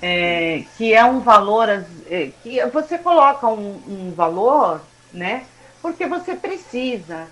é, 0.00 0.64
que 0.78 0.94
é 0.94 1.04
um 1.04 1.18
valor 1.18 1.68
é, 1.68 2.30
que 2.44 2.64
você 2.66 2.96
coloca 2.96 3.48
um, 3.48 3.82
um, 3.88 4.12
valor 4.14 4.80
né? 5.12 5.44
Porque 5.82 6.06
você 6.06 6.36
precisa. 6.36 7.26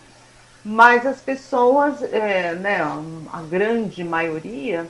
Mas 0.64 1.07
as 1.07 1.21
pessoas 1.21 2.03
é, 2.03 2.57
né 2.57 2.81
a 3.33 3.42
grande 3.42 4.03
maioria 4.03 4.88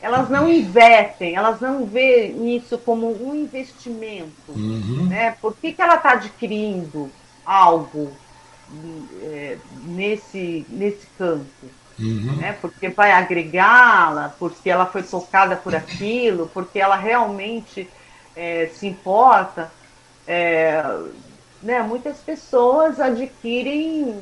elas 0.00 0.30
não 0.30 0.48
investem 0.48 1.34
elas 1.34 1.60
não 1.60 1.84
veem 1.84 2.56
isso 2.56 2.78
como 2.78 3.10
um 3.20 3.34
investimento 3.34 4.52
uhum. 4.52 5.06
né? 5.08 5.36
Por 5.40 5.56
que, 5.56 5.72
que 5.72 5.82
ela 5.82 5.96
está 5.96 6.12
adquirindo 6.12 7.10
algo 7.44 8.12
é, 9.22 9.58
nesse 9.86 10.64
nesse 10.68 11.08
campo 11.18 11.66
Uhum. 11.98 12.36
Né? 12.36 12.56
Porque 12.60 12.88
vai 12.88 13.10
agregá-la, 13.10 14.34
porque 14.38 14.70
ela 14.70 14.86
foi 14.86 15.02
tocada 15.02 15.56
por 15.56 15.74
aquilo, 15.74 16.48
porque 16.54 16.78
ela 16.78 16.96
realmente 16.96 17.88
é, 18.36 18.70
se 18.74 18.86
importa. 18.86 19.70
É, 20.26 20.84
né? 21.62 21.82
Muitas 21.82 22.18
pessoas 22.18 23.00
adquirem 23.00 24.14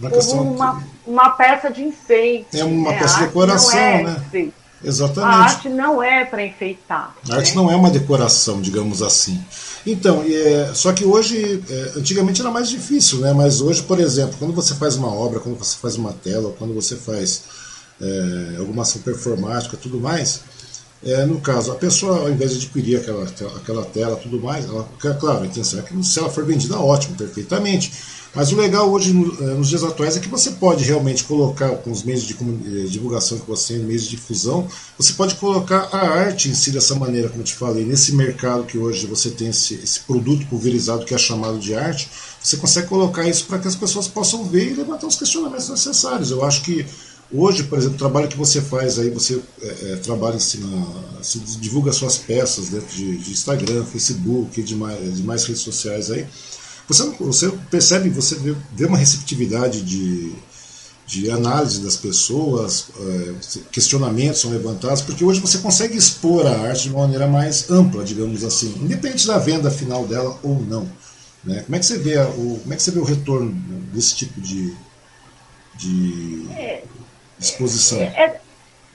como 0.00 0.54
uma, 0.54 0.82
uma 1.06 1.30
peça 1.30 1.70
de 1.70 1.82
enfeite. 1.82 2.60
É 2.60 2.64
uma 2.64 2.90
né? 2.90 2.98
peça 2.98 3.18
de 3.18 3.26
decoração, 3.26 3.78
é 3.78 4.02
né? 4.02 4.52
Exatamente. 4.82 5.34
A 5.34 5.38
arte 5.38 5.68
não 5.68 6.02
é 6.02 6.24
para 6.24 6.44
enfeitar. 6.44 7.14
A 7.30 7.36
arte 7.36 7.50
né? 7.50 7.56
não 7.56 7.70
é 7.70 7.76
uma 7.76 7.90
decoração, 7.90 8.60
digamos 8.60 9.02
assim. 9.02 9.42
Então, 9.86 10.22
é, 10.26 10.72
só 10.74 10.92
que 10.92 11.04
hoje, 11.04 11.62
é, 11.68 11.92
antigamente 11.96 12.40
era 12.40 12.50
mais 12.50 12.70
difícil, 12.70 13.18
né? 13.18 13.32
Mas 13.32 13.60
hoje, 13.60 13.82
por 13.82 14.00
exemplo, 14.00 14.36
quando 14.38 14.54
você 14.54 14.74
faz 14.74 14.96
uma 14.96 15.12
obra, 15.12 15.40
quando 15.40 15.58
você 15.58 15.76
faz 15.76 15.96
uma 15.96 16.12
tela, 16.12 16.54
quando 16.58 16.72
você 16.72 16.96
faz 16.96 17.42
é, 18.00 18.56
alguma 18.58 18.82
ação 18.82 19.02
performática 19.02 19.76
tudo 19.76 20.00
mais, 20.00 20.40
é, 21.04 21.26
no 21.26 21.38
caso, 21.38 21.70
a 21.70 21.74
pessoa, 21.74 22.20
ao 22.20 22.30
invés 22.30 22.52
de 22.52 22.56
adquirir 22.58 22.96
aquela, 22.96 23.24
aquela 23.56 23.84
tela 23.84 24.16
tudo 24.16 24.40
mais, 24.40 24.64
ela, 24.64 24.88
claro, 25.20 25.42
a 25.42 25.46
intenção 25.46 25.80
é 25.80 25.82
que 25.82 26.02
se 26.02 26.18
ela 26.18 26.30
for 26.30 26.46
vendida, 26.46 26.78
ótimo, 26.78 27.14
perfeitamente. 27.14 27.92
Mas 28.34 28.50
o 28.50 28.56
legal 28.56 28.90
hoje, 28.90 29.10
é, 29.10 29.44
nos 29.54 29.68
dias 29.68 29.84
atuais, 29.84 30.16
é 30.16 30.20
que 30.20 30.28
você 30.28 30.50
pode 30.50 30.82
realmente 30.84 31.22
colocar, 31.24 31.70
com 31.76 31.90
os 31.90 32.02
meios 32.02 32.24
de 32.24 32.34
eh, 32.34 32.86
divulgação 32.88 33.38
que 33.38 33.46
você 33.46 33.74
tem, 33.74 33.84
meios 33.84 34.04
de 34.04 34.10
difusão, 34.10 34.66
você 34.98 35.12
pode 35.12 35.36
colocar 35.36 35.88
a 35.92 35.98
arte 35.98 36.48
em 36.48 36.54
si 36.54 36.72
dessa 36.72 36.94
maneira, 36.96 37.28
como 37.28 37.42
eu 37.42 37.44
te 37.44 37.54
falei, 37.54 37.84
nesse 37.84 38.12
mercado 38.14 38.64
que 38.64 38.76
hoje 38.76 39.06
você 39.06 39.30
tem 39.30 39.48
esse, 39.48 39.74
esse 39.74 40.00
produto 40.00 40.46
pulverizado 40.46 41.04
que 41.04 41.14
é 41.14 41.18
chamado 41.18 41.58
de 41.58 41.74
arte, 41.74 42.08
você 42.42 42.56
consegue 42.56 42.88
colocar 42.88 43.26
isso 43.28 43.44
para 43.46 43.58
que 43.58 43.68
as 43.68 43.76
pessoas 43.76 44.08
possam 44.08 44.44
ver 44.44 44.72
e 44.72 44.74
levantar 44.74 45.06
os 45.06 45.16
questionamentos 45.16 45.68
necessários. 45.68 46.30
Eu 46.30 46.44
acho 46.44 46.62
que 46.62 46.84
Hoje, 47.32 47.64
por 47.64 47.78
exemplo, 47.78 47.96
o 47.96 47.98
trabalho 47.98 48.28
que 48.28 48.36
você 48.36 48.60
faz 48.60 48.98
aí, 48.98 49.10
você 49.10 49.40
é, 49.60 49.96
trabalha, 49.96 50.36
ensina, 50.36 50.68
se 51.20 51.38
divulga 51.58 51.90
suas 51.92 52.16
peças 52.16 52.68
dentro 52.68 52.94
de, 52.94 53.16
de 53.16 53.32
Instagram, 53.32 53.84
Facebook, 53.86 54.62
de 54.62 54.76
mais, 54.76 55.16
de 55.16 55.22
mais 55.22 55.44
redes 55.44 55.62
sociais 55.62 56.12
aí. 56.12 56.26
Você, 56.88 57.10
você 57.18 57.50
percebe, 57.70 58.10
você 58.10 58.34
vê, 58.36 58.54
vê 58.74 58.84
uma 58.84 58.98
receptividade 58.98 59.82
de, 59.82 60.32
de 61.06 61.30
análise 61.30 61.82
das 61.82 61.96
pessoas, 61.96 62.88
é, 62.98 63.34
questionamentos 63.72 64.40
são 64.40 64.50
levantados, 64.50 65.02
porque 65.02 65.24
hoje 65.24 65.40
você 65.40 65.58
consegue 65.58 65.96
expor 65.96 66.46
a 66.46 66.68
arte 66.68 66.84
de 66.84 66.90
uma 66.90 67.02
maneira 67.02 67.26
mais 67.26 67.70
ampla, 67.70 68.04
digamos 68.04 68.44
assim, 68.44 68.74
independente 68.80 69.26
da 69.26 69.38
venda 69.38 69.70
final 69.70 70.06
dela 70.06 70.38
ou 70.42 70.60
não. 70.60 70.88
Né? 71.42 71.62
Como 71.62 71.76
é 71.76 71.78
que 71.78 71.86
você 71.86 71.98
vê 71.98 72.18
o, 72.18 72.58
como 72.62 72.72
é 72.72 72.76
que 72.76 72.82
você 72.82 72.90
vê 72.90 72.98
o 73.00 73.04
retorno 73.04 73.52
desse 73.92 74.16
tipo 74.16 74.40
de, 74.40 74.74
de 75.76 76.46
é, 76.52 76.84
exposição? 77.38 77.98
É, 77.98 78.04
é, 78.04 78.40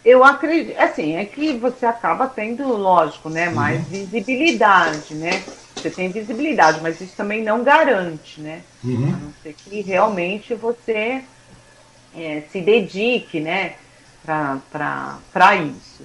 eu 0.03 0.23
acredito, 0.23 0.77
assim, 0.79 1.15
é 1.15 1.25
que 1.25 1.53
você 1.57 1.85
acaba 1.85 2.27
tendo, 2.27 2.67
lógico, 2.67 3.29
né, 3.29 3.49
mais 3.49 3.79
uhum. 3.79 4.05
visibilidade, 4.05 5.13
né? 5.13 5.43
Você 5.79 5.89
tem 5.89 6.11
visibilidade, 6.11 6.81
mas 6.81 6.99
isso 6.99 7.15
também 7.15 7.43
não 7.43 7.63
garante, 7.63 8.41
né? 8.41 8.61
Uhum. 8.83 9.07
A 9.07 9.17
não 9.17 9.33
ser 9.41 9.53
que 9.53 9.81
realmente 9.81 10.53
você 10.55 11.23
é, 12.15 12.43
se 12.51 12.61
dedique, 12.61 13.39
né, 13.39 13.75
para 14.23 15.55
isso. 15.55 16.03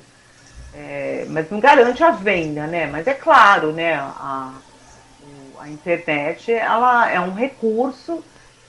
É, 0.73 1.27
mas 1.29 1.51
não 1.51 1.61
garante 1.61 2.03
a 2.03 2.11
venda, 2.11 2.67
né? 2.67 2.87
Mas 2.87 3.07
é 3.07 3.15
claro, 3.15 3.73
né? 3.73 3.95
A, 3.95 4.53
a 5.61 5.69
internet 5.69 6.53
ela 6.53 7.11
é 7.11 7.19
um 7.21 7.33
recurso 7.33 8.23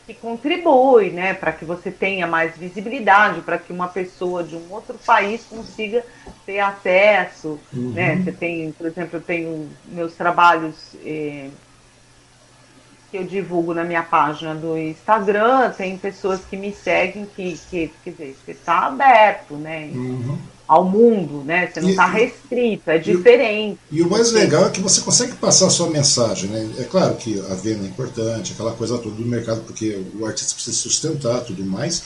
que 0.05 0.13
contribui, 0.13 1.09
né, 1.09 1.33
para 1.33 1.51
que 1.51 1.65
você 1.65 1.89
tenha 1.89 2.27
mais 2.27 2.55
visibilidade, 2.55 3.41
para 3.41 3.57
que 3.57 3.73
uma 3.73 3.87
pessoa 3.87 4.43
de 4.43 4.55
um 4.55 4.71
outro 4.71 4.97
país 5.05 5.43
consiga 5.49 6.05
ter 6.45 6.59
acesso, 6.59 7.59
uhum. 7.73 7.91
né? 7.91 8.17
Você 8.17 8.31
tem, 8.31 8.71
por 8.71 8.85
exemplo, 8.85 9.17
eu 9.17 9.21
tenho 9.21 9.69
meus 9.85 10.13
trabalhos 10.13 10.95
eh, 11.03 11.49
que 13.09 13.17
eu 13.17 13.23
divulgo 13.23 13.73
na 13.73 13.83
minha 13.83 14.03
página 14.03 14.53
do 14.53 14.77
Instagram, 14.77 15.71
tem 15.71 15.97
pessoas 15.97 16.45
que 16.45 16.55
me 16.55 16.71
seguem 16.71 17.25
que, 17.25 17.57
que 17.69 17.91
quer 18.03 18.11
dizer, 18.11 18.37
você 18.45 18.51
está 18.51 18.85
aberto, 18.85 19.55
né? 19.55 19.89
Uhum 19.91 20.54
ao 20.67 20.84
mundo, 20.84 21.43
né? 21.43 21.67
Você 21.67 21.82
não 21.82 21.89
está 21.89 22.08
restrito, 22.08 22.89
é 22.89 22.97
diferente. 22.97 23.80
E, 23.91 23.97
e 23.97 24.01
o 24.01 24.10
mais 24.10 24.32
legal 24.32 24.65
é 24.65 24.69
que 24.69 24.82
você 24.82 25.01
consegue 25.01 25.34
passar 25.34 25.67
a 25.67 25.69
sua 25.69 25.89
mensagem, 25.89 26.49
né? 26.49 26.69
É 26.80 26.84
claro 26.84 27.15
que 27.15 27.39
a 27.49 27.54
venda 27.54 27.86
é 27.86 27.88
importante, 27.88 28.54
aquela 28.54 28.73
coisa 28.73 28.97
toda 28.97 29.15
do 29.15 29.25
mercado, 29.25 29.62
porque 29.62 30.01
o 30.19 30.25
artista 30.25 30.54
precisa 30.54 30.78
sustentar 30.78 31.41
tudo 31.41 31.63
mais. 31.63 32.04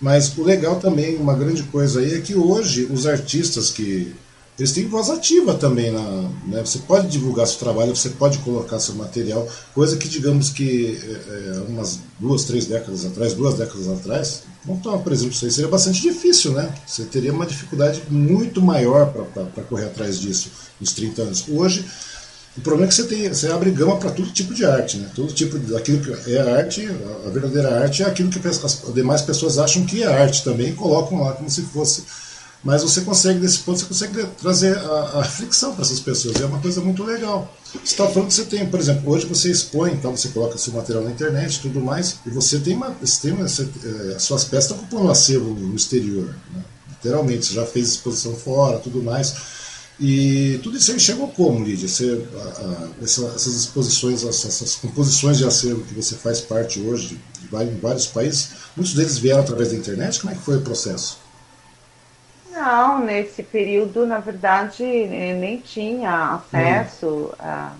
Mas 0.00 0.36
o 0.36 0.42
legal 0.42 0.76
também, 0.76 1.16
uma 1.16 1.34
grande 1.34 1.62
coisa 1.64 2.00
aí, 2.00 2.14
é 2.14 2.20
que 2.20 2.34
hoje 2.34 2.86
os 2.90 3.06
artistas 3.06 3.70
que 3.70 4.14
eles 4.58 4.72
têm 4.72 4.86
voz 4.86 5.10
ativa 5.10 5.54
também. 5.54 5.90
Na, 5.90 6.00
né? 6.46 6.60
Você 6.64 6.78
pode 6.80 7.08
divulgar 7.08 7.46
seu 7.46 7.58
trabalho, 7.58 7.94
você 7.94 8.10
pode 8.10 8.38
colocar 8.38 8.78
seu 8.78 8.94
material, 8.94 9.48
coisa 9.74 9.96
que, 9.96 10.08
digamos 10.08 10.50
que 10.50 10.98
é, 11.02 11.56
é 11.56 11.60
umas 11.68 11.98
duas, 12.18 12.44
três 12.44 12.66
décadas 12.66 13.04
atrás, 13.04 13.34
duas 13.34 13.54
décadas 13.54 13.88
atrás, 13.88 14.42
montar, 14.64 14.94
exemplo, 15.12 15.32
isso 15.32 15.44
aí 15.44 15.50
seria 15.50 15.70
bastante 15.70 16.00
difícil, 16.00 16.52
né? 16.52 16.72
Você 16.86 17.04
teria 17.04 17.32
uma 17.32 17.46
dificuldade 17.46 18.02
muito 18.08 18.62
maior 18.62 19.12
para 19.32 19.64
correr 19.64 19.86
atrás 19.86 20.18
disso 20.20 20.50
nos 20.80 20.92
30 20.92 21.22
anos. 21.22 21.44
Hoje, 21.48 21.84
o 22.56 22.60
problema 22.60 22.86
é 22.86 22.88
que 22.88 22.94
você, 22.94 23.04
tem, 23.04 23.28
você 23.28 23.50
abre 23.50 23.72
gama 23.72 23.96
para 23.96 24.12
todo 24.12 24.30
tipo 24.30 24.54
de 24.54 24.64
arte, 24.64 24.98
né? 24.98 25.10
Todo 25.16 25.32
tipo 25.32 25.58
de, 25.58 25.76
aquilo 25.76 25.98
que 25.98 26.32
é 26.32 26.40
arte, 26.40 26.88
a 27.26 27.30
verdadeira 27.30 27.82
arte 27.82 28.04
é 28.04 28.06
aquilo 28.06 28.30
que 28.30 28.46
as 28.46 28.82
demais 28.94 29.22
pessoas 29.22 29.58
acham 29.58 29.84
que 29.84 30.04
é 30.04 30.06
arte 30.06 30.44
também 30.44 30.68
e 30.68 30.74
colocam 30.74 31.20
lá 31.22 31.32
como 31.32 31.50
se 31.50 31.62
fosse 31.62 32.04
mas 32.64 32.82
você 32.82 33.02
consegue, 33.02 33.40
nesse 33.40 33.58
ponto, 33.58 33.78
você 33.78 33.84
consegue 33.84 34.26
trazer 34.40 34.78
a, 34.78 35.18
a 35.18 35.22
reflexão 35.22 35.74
para 35.74 35.82
essas 35.82 36.00
pessoas. 36.00 36.40
É 36.40 36.46
uma 36.46 36.58
coisa 36.60 36.80
muito 36.80 37.04
legal. 37.04 37.54
Você 37.72 37.80
está 37.82 38.08
falando 38.08 38.28
que 38.28 38.34
você 38.34 38.44
tem, 38.44 38.66
por 38.66 38.80
exemplo, 38.80 39.12
hoje 39.12 39.26
você 39.26 39.50
expõe, 39.50 39.92
então 39.92 40.16
você 40.16 40.28
coloca 40.28 40.56
seu 40.56 40.72
material 40.72 41.04
na 41.04 41.10
internet 41.10 41.60
tudo 41.60 41.78
mais, 41.80 42.16
e 42.24 42.30
você 42.30 42.58
tem, 42.58 42.74
uma, 42.74 42.90
você 42.90 43.20
tem 43.20 43.32
uma, 43.32 43.46
você, 43.46 43.68
é, 44.14 44.18
suas 44.18 44.44
peças 44.44 44.70
estão 44.70 44.78
ocupando 44.78 45.04
um 45.04 45.10
acervo 45.10 45.50
no 45.50 45.76
exterior. 45.76 46.34
Né? 46.54 46.64
Literalmente, 46.88 47.46
você 47.46 47.54
já 47.54 47.66
fez 47.66 47.88
exposição 47.88 48.34
fora, 48.34 48.78
tudo 48.78 49.02
mais. 49.02 49.34
E 50.00 50.58
tudo 50.62 50.78
isso 50.78 50.90
aí 50.90 50.98
chegou 50.98 51.28
como, 51.28 51.62
Lídia? 51.62 51.86
Você, 51.86 52.26
a, 52.34 52.38
a, 52.38 52.88
essas 53.02 53.46
exposições, 53.46 54.24
essas 54.24 54.76
composições 54.76 55.36
de 55.36 55.44
acervo 55.44 55.82
que 55.82 55.94
você 55.94 56.14
faz 56.14 56.40
parte 56.40 56.80
hoje 56.80 57.08
de, 57.08 57.14
de, 57.40 57.80
vários 57.80 58.06
países, 58.06 58.48
muitos 58.74 58.94
deles 58.94 59.18
vieram 59.18 59.40
através 59.40 59.70
da 59.70 59.76
internet? 59.76 60.18
Como 60.18 60.32
é 60.32 60.36
que 60.36 60.42
foi 60.42 60.56
o 60.56 60.62
processo? 60.62 61.23
Não, 62.54 63.00
nesse 63.00 63.42
período, 63.42 64.06
na 64.06 64.18
verdade, 64.18 64.84
nem 64.84 65.58
tinha 65.58 66.34
acesso 66.34 67.34
à, 67.36 67.72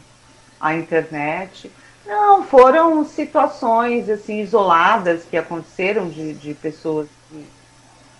à 0.61 0.75
internet. 0.75 1.71
Não, 2.05 2.43
foram 2.43 3.05
situações 3.05 4.11
assim 4.11 4.41
isoladas 4.41 5.23
que 5.25 5.37
aconteceram 5.37 6.09
de, 6.09 6.35
de 6.35 6.55
pessoas 6.55 7.07
que, 7.31 7.47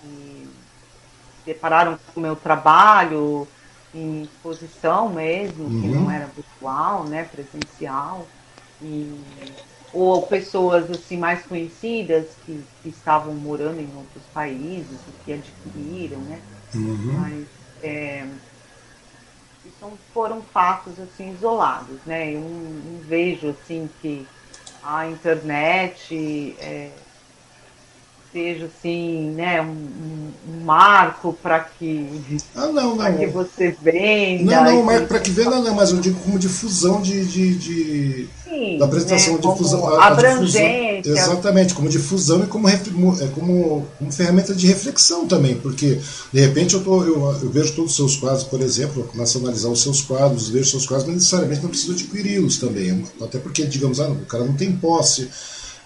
que 0.01 0.49
depararam 1.45 1.99
com 2.15 2.21
o 2.21 2.23
meu 2.23 2.37
trabalho 2.37 3.49
em 3.93 4.23
exposição 4.23 5.09
mesmo, 5.09 5.65
uhum. 5.65 5.81
que 5.81 5.89
não 5.89 6.11
era 6.11 6.27
virtual, 6.27 7.03
né, 7.05 7.29
presencial, 7.31 8.27
e, 8.81 9.21
ou 9.95 10.27
pessoas 10.27 10.91
assim 10.91 11.17
mais 11.17 11.47
conhecidas 11.47 12.35
que, 12.45 12.67
que 12.83 12.89
estavam 12.89 13.33
morando 13.35 13.81
em 13.81 13.95
outros 13.95 14.27
países 14.29 15.07
e 15.07 15.13
que 15.25 15.33
adquiriram, 15.33 16.21
né? 16.23 16.43
Uhum. 16.75 17.13
Mas 17.21 17.49
é, 17.81 18.27
foram 20.13 20.43
fatos 20.43 20.99
assim 20.99 21.31
isolados, 21.33 22.05
né? 22.05 22.35
Eu 22.35 22.41
não, 22.41 22.51
não 22.51 23.01
vejo 23.03 23.49
assim 23.49 23.89
que 24.01 24.27
a 24.83 25.07
internet 25.07 26.57
é, 26.59 27.04
seja 28.35 28.67
assim, 28.67 29.31
né, 29.31 29.63
um, 29.63 30.33
um 30.49 30.65
marco 30.65 31.33
para 31.41 31.61
que, 31.61 32.21
ah, 32.57 32.67
não, 32.67 32.97
não. 32.97 33.17
que 33.17 33.27
você 33.29 33.77
venda. 33.81 34.43
Não, 34.43 34.65
não, 34.65 34.83
marco 34.83 35.07
para 35.07 35.21
que 35.21 35.31
venda 35.31 35.61
não, 35.61 35.73
mas 35.73 35.93
eu 35.93 36.01
digo 36.01 36.19
como 36.19 36.37
difusão 36.37 37.01
de, 37.01 37.25
de, 37.25 37.55
de 37.55 38.29
Sim, 38.43 38.77
da 38.77 38.87
apresentação, 38.87 39.35
né, 39.35 39.41
difusão, 39.41 39.87
a, 39.87 40.07
abrangência. 40.09 41.03
Difusão, 41.03 41.33
exatamente, 41.33 41.75
como 41.75 41.89
difusão 41.89 42.43
e 42.43 42.47
como, 42.49 42.69
é, 42.69 42.77
como, 43.33 43.87
como 43.97 44.13
ferramenta 44.13 44.53
de 44.53 44.67
reflexão 44.67 45.29
também, 45.29 45.55
porque 45.55 46.01
de 46.33 46.41
repente 46.41 46.75
eu, 46.75 46.83
tô, 46.83 47.05
eu, 47.05 47.39
eu 47.41 47.51
vejo 47.51 47.73
todos 47.75 47.93
os 47.93 47.97
seus 47.97 48.17
quadros, 48.17 48.43
por 48.43 48.61
exemplo, 48.61 49.03
eu 49.03 49.07
começo 49.07 49.39
a 49.39 49.43
analisar 49.43 49.69
os 49.69 49.81
seus 49.81 50.01
quadros, 50.01 50.49
vejo 50.49 50.65
os 50.65 50.71
seus 50.71 50.87
quadros, 50.87 51.07
mas 51.07 51.17
necessariamente 51.19 51.63
não 51.63 51.71
preciso 51.71 51.93
adquiri-los 51.93 52.59
também, 52.59 53.05
até 53.21 53.39
porque, 53.39 53.65
digamos, 53.65 54.01
ah, 54.01 54.09
o 54.09 54.27
cara 54.27 54.45
não 54.45 54.55
tem 54.55 54.73
posse, 54.73 55.31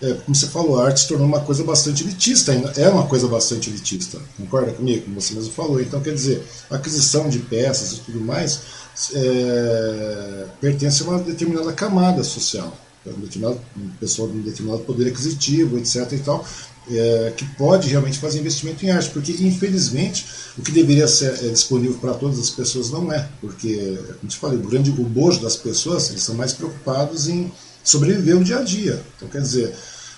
é, 0.01 0.15
como 0.15 0.35
você 0.35 0.47
falou, 0.47 0.81
a 0.81 0.87
arte 0.87 1.01
se 1.01 1.09
tornou 1.09 1.27
uma 1.27 1.41
coisa 1.41 1.65
bastante 1.65 2.05
elitista, 2.05 2.53
ainda 2.53 2.73
é 2.77 2.89
uma 2.89 3.07
coisa 3.07 3.27
bastante 3.27 3.69
elitista, 3.69 4.19
concorda 4.37 4.73
comigo? 4.73 5.05
Como 5.05 5.21
você 5.21 5.35
mesmo 5.35 5.53
falou. 5.53 5.81
Então, 5.81 6.01
quer 6.01 6.15
dizer, 6.15 6.45
a 6.71 6.77
aquisição 6.77 7.29
de 7.29 7.41
peças 7.41 7.93
e 7.93 8.01
tudo 8.01 8.21
mais 8.21 8.61
é, 9.15 10.47
pertence 10.61 11.03
a 11.03 11.07
uma 11.07 11.19
determinada 11.19 11.73
camada 11.73 12.23
social, 12.23 12.77
um 13.07 13.21
determinado, 13.21 13.61
pessoa 13.99 14.31
de 14.31 14.37
um 14.37 14.43
determinado 14.43 14.83
poder 14.85 15.09
aquisitivo, 15.09 15.79
etc. 15.79 16.13
e 16.13 16.19
tal, 16.19 16.45
é, 16.91 17.33
que 17.37 17.45
pode 17.57 17.89
realmente 17.89 18.19
fazer 18.19 18.39
investimento 18.39 18.85
em 18.85 18.91
arte, 18.91 19.11
porque 19.11 19.33
infelizmente 19.33 20.27
o 20.57 20.63
que 20.63 20.73
deveria 20.73 21.07
ser 21.07 21.33
é, 21.45 21.49
disponível 21.49 21.99
para 21.99 22.15
todas 22.15 22.39
as 22.39 22.51
pessoas 22.51 22.91
não 22.91 23.13
é, 23.13 23.29
porque, 23.41 23.99
como 24.21 24.31
te 24.31 24.37
falei, 24.37 24.59
o 24.59 24.63
grande 24.63 24.91
o 24.91 25.05
bojo 25.05 25.41
das 25.41 25.57
pessoas 25.57 26.11
eles 26.11 26.23
são 26.23 26.35
mais 26.35 26.53
preocupados 26.53 27.29
em 27.29 27.51
sobreviver 27.83 28.37
o 28.37 28.45
dia 28.45 28.59
a 28.59 28.63
dia. 28.63 29.03
Então, 29.17 29.29
quer 29.29 29.41
dizer, 29.41 29.75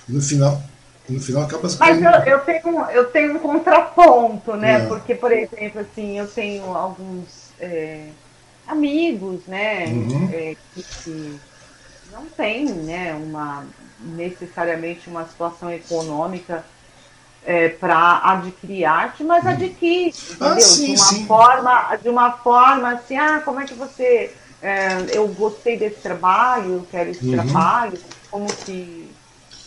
no 0.09 0.21
final, 0.21 0.61
no 1.09 1.21
final 1.21 1.43
acaba 1.43 1.69
Mas 1.79 2.03
eu, 2.03 2.11
eu, 2.11 2.39
tenho, 2.41 2.85
eu 2.91 3.05
tenho 3.07 3.37
um 3.37 3.39
contraponto, 3.39 4.55
né? 4.55 4.83
É. 4.83 4.87
Porque, 4.87 5.15
por 5.15 5.33
exemplo, 5.33 5.81
assim, 5.81 6.19
eu 6.19 6.27
tenho 6.27 6.65
alguns 6.75 7.53
é, 7.61 8.09
amigos, 8.67 9.41
né? 9.47 9.87
Uhum. 9.87 10.31
É, 10.33 10.57
que, 10.75 10.83
que, 10.83 11.41
não 12.13 12.27
têm, 12.27 12.67
né, 12.67 13.15
uma 13.15 13.65
necessariamente 14.01 15.09
uma 15.09 15.27
situação 15.27 15.71
econômica 15.71 16.65
é, 17.45 17.69
para 17.69 18.21
adquirir 18.25 18.85
arte, 18.85 19.23
mas 19.25 19.45
uhum. 19.45 19.51
adquire, 19.51 20.15
ah, 20.41 20.61
sim, 20.61 20.87
de 20.87 21.01
uma 21.01 21.05
sim. 21.07 21.27
forma, 21.27 21.97
de 21.97 22.09
uma 22.09 22.33
forma 22.33 22.93
assim, 22.93 23.17
ah, 23.17 23.41
como 23.45 23.61
é 23.61 23.65
que 23.65 23.75
você, 23.75 24.35
é, 24.63 25.07
eu 25.13 25.27
gostei 25.29 25.79
desse 25.79 26.01
trabalho, 26.01 26.75
eu 26.75 26.87
quero 26.91 27.11
esse 27.11 27.25
uhum. 27.25 27.33
trabalho, 27.33 27.99
como 28.31 28.47
que 28.47 29.09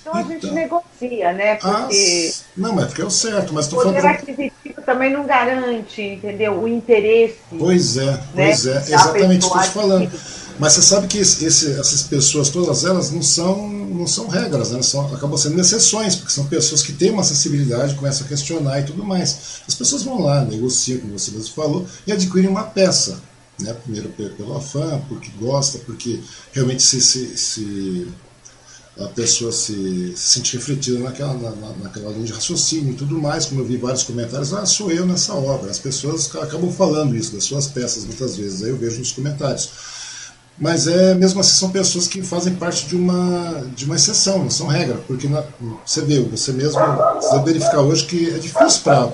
então, 0.03 0.15
a 0.15 0.23
gente 0.23 0.45
então. 0.45 0.53
negocia, 0.53 1.31
né? 1.31 1.53
Ah, 1.63 1.83
porque. 1.83 2.33
Ah, 2.33 2.43
não, 2.57 2.73
mas 2.75 2.99
é 2.99 3.05
o 3.05 3.09
certo, 3.09 3.53
mas 3.53 3.67
o 3.67 3.69
poder 3.69 4.01
falando... 4.01 4.15
aquisitivo 4.15 4.81
também 4.85 5.09
não 5.09 5.25
garante, 5.25 6.01
entendeu? 6.01 6.61
O 6.61 6.67
interesse. 6.67 7.37
Pois 7.57 7.95
é, 7.95 8.05
né? 8.05 8.23
pois 8.33 8.67
é, 8.67 8.77
exatamente 8.79 9.45
o 9.45 9.49
que 9.49 9.57
eu 9.57 9.61
estou 9.61 9.61
te 9.61 9.69
falando. 9.69 10.11
Mas 10.59 10.73
você 10.73 10.81
sabe 10.81 11.07
que 11.07 11.17
esse, 11.17 11.45
essas 11.45 12.03
pessoas, 12.03 12.49
todas 12.49 12.83
elas, 12.83 13.11
não 13.11 13.23
são, 13.23 13.67
não 13.67 14.05
são 14.05 14.27
regras, 14.27 14.71
né? 14.71 14.81
são, 14.83 15.11
acabam 15.13 15.37
sendo 15.37 15.59
exceções, 15.59 16.15
porque 16.15 16.31
são 16.31 16.45
pessoas 16.45 16.83
que 16.83 16.93
têm 16.93 17.09
uma 17.09 17.21
acessibilidade, 17.21 17.95
começam 17.95 18.25
a 18.25 18.29
questionar 18.29 18.79
e 18.81 18.83
tudo 18.83 19.03
mais. 19.03 19.61
As 19.67 19.73
pessoas 19.73 20.03
vão 20.03 20.21
lá, 20.21 20.43
negociam, 20.43 20.99
como 20.99 21.17
você 21.17 21.31
mesmo 21.31 21.53
falou, 21.55 21.87
e 22.05 22.11
adquirem 22.11 22.49
uma 22.49 22.63
peça. 22.63 23.19
Né? 23.59 23.73
Primeiro 23.73 24.09
pelo 24.09 24.57
afã, 24.57 24.99
porque 25.07 25.29
gosta, 25.39 25.77
porque 25.79 26.19
realmente 26.51 26.81
se, 26.81 27.01
se, 27.01 27.37
se 27.37 28.07
a 28.99 29.07
pessoa 29.07 29.51
se, 29.51 30.13
se 30.15 30.29
sentir 30.29 30.57
refletida 30.57 30.99
naquela, 30.99 31.33
na, 31.33 31.69
naquela 31.83 32.11
linha 32.11 32.25
de 32.25 32.33
raciocínio 32.33 32.93
e 32.93 32.95
tudo 32.95 33.19
mais, 33.19 33.45
como 33.45 33.61
eu 33.61 33.65
vi 33.65 33.77
vários 33.77 34.03
comentários, 34.03 34.53
ah, 34.53 34.65
sou 34.65 34.91
eu 34.91 35.05
nessa 35.05 35.33
obra. 35.33 35.71
As 35.71 35.79
pessoas 35.79 36.33
acabam 36.35 36.71
falando 36.71 37.15
isso 37.15 37.33
das 37.33 37.43
suas 37.43 37.67
peças 37.67 38.05
muitas 38.05 38.37
vezes, 38.37 38.63
aí 38.63 38.69
eu 38.69 38.77
vejo 38.77 38.99
nos 38.99 39.11
comentários. 39.11 39.69
Mas 40.57 40.85
é 40.85 41.15
mesmo 41.15 41.39
assim 41.39 41.55
são 41.55 41.71
pessoas 41.71 42.07
que 42.07 42.21
fazem 42.21 42.53
parte 42.55 42.85
de 42.85 42.95
uma, 42.95 43.65
de 43.75 43.85
uma 43.85 43.95
exceção, 43.95 44.39
não 44.39 44.51
são 44.51 44.67
regra, 44.67 44.97
porque 45.07 45.27
na, 45.27 45.43
você 45.83 46.01
vê, 46.01 46.19
você 46.19 46.51
mesmo 46.51 46.79
deve 47.31 47.45
verificar 47.45 47.81
hoje 47.81 48.05
que 48.05 48.29
é 48.29 48.37
difícil 48.37 48.81
para 48.83 49.07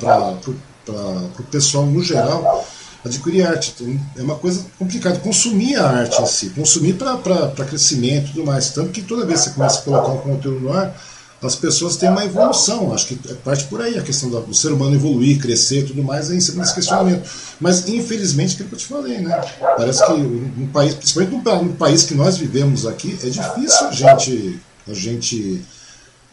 o 0.92 1.44
pessoal 1.50 1.86
no 1.86 2.04
geral 2.04 2.68
adquirir 3.04 3.46
arte. 3.46 3.76
é 4.18 4.22
uma 4.22 4.36
coisa 4.36 4.66
complicada. 4.78 5.20
Consumir 5.20 5.76
a 5.76 5.88
arte 5.88 6.22
em 6.22 6.26
si, 6.26 6.50
consumir 6.50 6.94
para 6.94 7.66
crescimento 7.66 8.30
e 8.30 8.34
tudo 8.34 8.46
mais. 8.46 8.70
Tanto 8.70 8.92
que 8.92 9.02
toda 9.02 9.26
vez 9.26 9.42
que 9.42 9.50
você 9.50 9.56
começa 9.56 9.80
a 9.80 9.82
colocar 9.84 10.12
um 10.12 10.18
conteúdo 10.18 10.60
no 10.60 10.74
ar, 10.74 10.96
as 11.42 11.56
pessoas 11.56 11.96
têm 11.96 12.10
uma 12.10 12.26
evolução. 12.26 12.94
Acho 12.94 13.08
que 13.08 13.20
é 13.30 13.34
parte 13.34 13.66
por 13.66 13.82
aí 13.82 13.98
a 13.98 14.02
questão 14.02 14.30
do 14.30 14.54
ser 14.54 14.72
humano 14.72 14.96
evoluir, 14.96 15.40
crescer 15.40 15.86
tudo 15.86 16.04
mais, 16.04 16.30
é 16.30 16.36
em 16.36 16.42
cima 16.42 16.64
desse 16.64 16.76
questionamento. 16.76 17.30
Mas, 17.60 17.88
infelizmente, 17.88 18.54
aquilo 18.54 18.70
que 18.70 18.76
eu 18.76 18.80
te 18.80 18.86
falei, 18.86 19.20
né? 19.20 19.42
Parece 19.78 20.06
que 20.06 20.12
um 20.12 20.68
país, 20.72 20.94
principalmente 20.96 21.64
no 21.64 21.74
país 21.76 22.04
que 22.04 22.14
nós 22.14 22.38
vivemos 22.38 22.86
aqui, 22.86 23.18
é 23.24 23.30
difícil 23.30 23.88
a 23.88 23.92
gente. 23.92 24.60
A 24.88 24.94
gente 24.94 25.62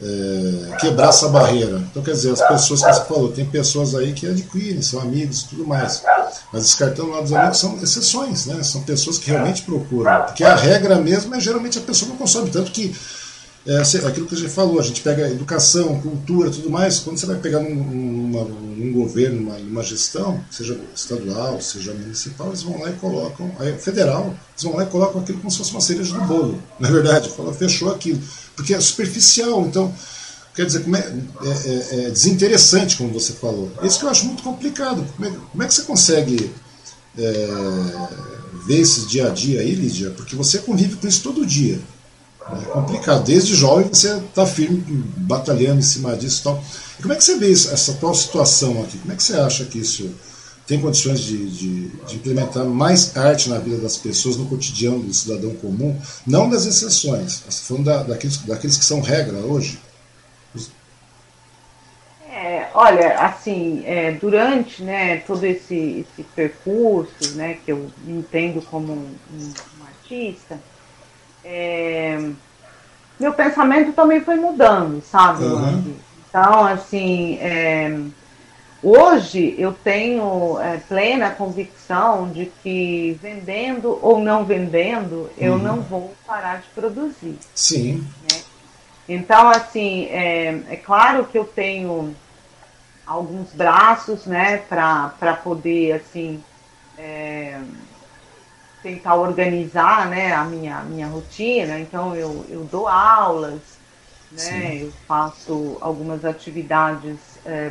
é, 0.03 0.77
quebrar 0.79 1.09
essa 1.09 1.29
barreira. 1.29 1.83
Então, 1.91 2.03
quer 2.03 2.13
dizer, 2.13 2.33
as 2.33 2.43
pessoas 2.43 2.83
que 2.83 2.93
você 2.93 3.05
falou, 3.05 3.33
tem 3.33 3.45
pessoas 3.47 3.95
aí 3.95 4.13
que 4.13 4.27
adquirem, 4.27 4.83
são 4.83 5.01
amigos 5.01 5.43
e 5.43 5.49
tudo 5.49 5.67
mais. 5.67 6.03
Mas 6.53 6.65
descartando 6.65 7.11
lá 7.11 7.21
dos 7.21 7.33
amigos 7.33 7.59
são 7.59 7.79
exceções, 7.83 8.47
né? 8.47 8.63
São 8.63 8.83
pessoas 8.83 9.19
que 9.19 9.31
realmente 9.31 9.63
procuram. 9.63 10.23
Porque 10.23 10.45
a 10.45 10.55
regra 10.55 10.97
mesmo 10.97 11.35
é 11.35 11.41
geralmente 11.41 11.79
a 11.79 11.83
pessoa 11.83 12.11
não 12.11 12.17
consome. 12.17 12.51
Tanto 12.51 12.71
que 12.71 12.95
é, 13.67 13.81
aquilo 13.81 14.27
que 14.27 14.35
a 14.37 14.39
gente 14.39 14.53
falou, 14.53 14.79
a 14.79 14.83
gente 14.83 15.01
pega 15.01 15.29
educação, 15.29 16.01
cultura, 16.01 16.51
tudo 16.51 16.71
mais, 16.71 17.01
quando 17.01 17.19
você 17.19 17.27
vai 17.27 17.37
pegar 17.37 17.59
num, 17.59 17.75
numa, 17.75 18.45
num 18.45 18.93
governo, 18.93 19.41
numa, 19.41 19.59
numa, 19.59 19.83
gestão, 19.83 20.41
seja 20.49 20.79
estadual, 20.95 21.61
seja 21.61 21.93
municipal, 21.93 22.47
eles 22.49 22.63
vão 22.63 22.81
lá 22.81 22.91
e 22.91 22.93
colocam, 22.93 23.51
aí, 23.59 23.77
federal, 23.77 24.27
eles 24.53 24.63
vão 24.63 24.77
lá 24.77 24.85
e 24.85 24.87
colocam 24.87 25.21
aquilo 25.21 25.39
como 25.39 25.51
se 25.51 25.59
fosse 25.59 25.73
uma 25.73 25.81
cereja 25.81 26.15
do 26.15 26.21
bolo, 26.27 26.63
na 26.79 26.89
é 26.89 26.93
verdade, 26.93 27.29
fala, 27.31 27.53
fechou 27.53 27.93
aquilo, 27.93 28.21
porque 28.57 28.75
é 28.75 28.81
superficial, 28.81 29.65
então, 29.67 29.95
quer 30.55 30.67
dizer, 30.67 30.83
como 30.83 30.97
é, 30.97 31.01
é, 31.01 31.49
é, 31.49 32.07
é 32.07 32.11
desinteressante, 32.11 32.97
como 32.97 33.13
você 33.13 33.35
falou. 33.35 33.71
Isso 33.83 33.99
que 34.01 34.07
eu 34.07 34.11
acho 34.11 34.25
muito 34.25 34.43
complicado, 34.43 35.07
como 35.15 35.29
é, 35.29 35.33
como 35.53 35.63
é 35.63 35.67
que 35.67 35.75
você 35.75 35.83
consegue 35.83 36.51
é, 37.19 37.49
ver 38.67 38.81
esse 38.81 39.07
dia 39.07 39.29
a 39.29 39.31
dia 39.31 39.61
aí, 39.61 39.75
Lídia, 39.75 40.11
porque 40.11 40.35
você 40.35 40.59
convive 40.59 40.97
com 40.97 41.07
isso 41.07 41.23
todo 41.23 41.47
dia, 41.47 41.79
é 42.51 42.65
complicado. 42.67 43.25
Desde 43.25 43.55
jovem 43.55 43.89
você 43.89 44.17
está 44.17 44.47
firme, 44.47 44.83
batalhando 45.17 45.81
em 45.81 45.83
cima 45.83 46.17
disso 46.17 46.41
e 46.41 46.45
tal. 46.45 46.65
E 46.99 47.03
como 47.03 47.13
é 47.13 47.17
que 47.17 47.25
você 47.25 47.37
vê 47.37 47.51
essa 47.51 47.93
atual 47.93 48.15
situação 48.15 48.83
aqui? 48.83 48.99
Como 48.99 49.13
é 49.13 49.17
que 49.17 49.23
você 49.23 49.35
acha 49.35 49.65
que 49.65 49.79
isso 49.79 50.09
tem 50.67 50.81
condições 50.81 51.21
de, 51.21 51.49
de, 51.49 51.89
de, 51.89 52.17
implementar 52.17 52.65
mais 52.65 53.17
arte 53.17 53.49
na 53.49 53.59
vida 53.59 53.79
das 53.79 53.97
pessoas, 53.97 54.37
no 54.37 54.47
cotidiano 54.47 54.99
do 54.99 55.15
cidadão 55.15 55.55
comum? 55.55 55.97
Não 56.27 56.51
das 56.51 56.67
exceções, 56.67 57.43
falando 57.67 57.85
da, 57.85 58.03
daqueles, 58.03 58.39
daqueles 58.39 58.77
que 58.77 58.85
são 58.85 59.01
regra 59.01 59.37
hoje. 59.39 59.79
É, 62.29 62.69
olha, 62.75 63.19
assim, 63.21 63.83
é, 63.87 64.13
durante 64.13 64.83
né, 64.83 65.19
todo 65.19 65.45
esse, 65.45 66.05
esse 66.13 66.23
percurso, 66.35 67.35
né, 67.35 67.59
que 67.65 67.71
eu 67.71 67.91
entendo 68.07 68.61
como 68.61 68.93
um, 68.93 69.17
um 69.33 69.85
artista, 69.87 70.59
é, 71.45 72.29
meu 73.19 73.33
pensamento 73.33 73.93
também 73.93 74.21
foi 74.21 74.35
mudando, 74.35 75.03
sabe? 75.03 75.45
Uhum. 75.45 75.95
Então, 76.29 76.67
assim, 76.67 77.39
é, 77.41 77.99
hoje 78.83 79.55
eu 79.59 79.73
tenho 79.73 80.59
é, 80.61 80.79
plena 80.79 81.31
convicção 81.31 82.31
de 82.31 82.47
que 82.63 83.19
vendendo 83.23 83.99
ou 84.03 84.21
não 84.21 84.45
vendendo, 84.45 85.31
eu 85.39 85.55
uhum. 85.55 85.59
não 85.59 85.81
vou 85.81 86.15
parar 86.27 86.61
de 86.61 86.69
produzir. 86.75 87.39
Sim. 87.55 88.07
Né? 88.31 88.41
Então, 89.09 89.49
assim, 89.49 90.07
é, 90.07 90.63
é 90.69 90.77
claro 90.77 91.27
que 91.27 91.39
eu 91.39 91.45
tenho 91.45 92.15
alguns 93.07 93.53
braços, 93.53 94.27
né, 94.27 94.59
para 94.59 95.39
poder, 95.43 95.93
assim, 95.93 96.43
é, 96.99 97.61
tentar 98.83 99.15
organizar 99.15 100.09
né, 100.09 100.33
a 100.33 100.45
minha, 100.45 100.81
minha 100.83 101.07
rotina, 101.07 101.79
então 101.79 102.17
eu, 102.17 102.45
eu 102.49 102.65
dou 102.65 102.89
aulas, 102.89 103.61
né, 104.33 104.83
eu 104.83 104.93
faço 105.07 105.79
algumas 105.81 106.25
atividades 106.25 107.17
é, 107.45 107.71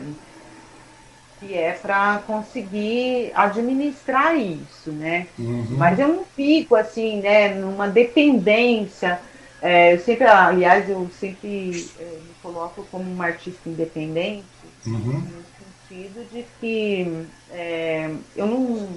que 1.45 1.53
é 1.53 1.73
para 1.73 2.23
conseguir 2.25 3.31
administrar 3.35 4.35
isso, 4.35 4.91
né? 4.91 5.27
Uhum. 5.37 5.67
Mas 5.71 5.99
eu 5.99 6.07
não 6.07 6.25
fico 6.35 6.75
assim, 6.75 7.21
né, 7.21 7.53
numa 7.53 7.87
dependência. 7.87 9.19
É, 9.61 9.93
eu 9.93 9.99
sempre, 9.99 10.25
aliás, 10.25 10.89
eu 10.89 11.07
sempre 11.19 11.87
é, 11.99 12.03
me 12.03 12.33
coloco 12.41 12.85
como 12.91 13.03
uma 13.03 13.25
artista 13.25 13.69
independente, 13.69 14.43
uhum. 14.85 15.21
no 15.21 15.87
sentido 15.87 16.27
de 16.31 16.45
que 16.59 17.25
é, 17.51 18.09
eu 18.35 18.47
não 18.47 18.87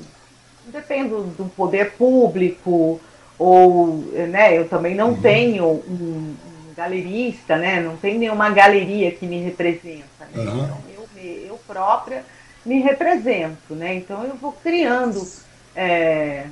dependo 0.66 1.22
do 1.22 1.46
poder 1.56 1.92
público, 1.92 3.00
ou 3.38 3.96
né, 4.30 4.58
eu 4.58 4.68
também 4.68 4.94
não 4.94 5.10
uhum. 5.10 5.20
tenho 5.20 5.64
um, 5.64 6.36
um, 6.44 6.74
galerista, 6.76 7.56
né, 7.56 7.80
não 7.80 7.96
tenho 7.96 8.18
nenhuma 8.18 8.50
galeria 8.50 9.10
que 9.10 9.26
me 9.26 9.40
representa. 9.40 10.26
Né? 10.32 10.42
Uhum. 10.42 10.64
Então, 10.64 10.78
eu, 10.94 11.22
eu 11.46 11.60
própria 11.66 12.24
me 12.68 12.80
represento, 12.80 13.74
né? 13.74 13.94
Então 13.94 14.22
eu 14.24 14.36
vou 14.36 14.52
criando 14.52 15.26
é, 15.74 16.46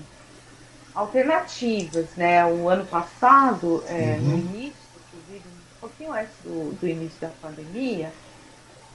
alternativas, 0.95 2.07
né? 2.17 2.45
O 2.47 2.69
ano 2.69 2.87
passado, 2.87 3.85
é, 3.87 4.17
uhum. 4.19 4.23
no 4.23 4.39
início, 4.39 4.87
inclusive 5.13 5.45
um 5.49 5.81
pouquinho 5.81 6.13
antes 6.13 6.35
do, 6.43 6.73
do, 6.81 6.89
início 6.89 7.21
da 7.21 7.29
pandemia, 7.43 8.11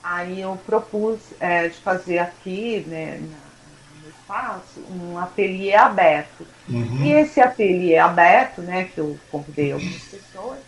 aí 0.02 0.40
eu 0.40 0.58
propus 0.66 1.20
é, 1.38 1.68
de 1.68 1.78
fazer 1.78 2.18
aqui, 2.18 2.84
né, 2.88 3.20
na, 3.20 3.52
faço 4.26 4.80
um 4.90 5.18
ateliê 5.18 5.74
aberto. 5.74 6.46
Uhum. 6.68 7.04
E 7.04 7.12
esse 7.12 7.40
ateliê 7.40 7.98
aberto, 7.98 8.62
né, 8.62 8.88
que 8.92 8.98
eu 8.98 9.18
convidei 9.30 9.72
algumas 9.72 10.02
pessoas, 10.02 10.58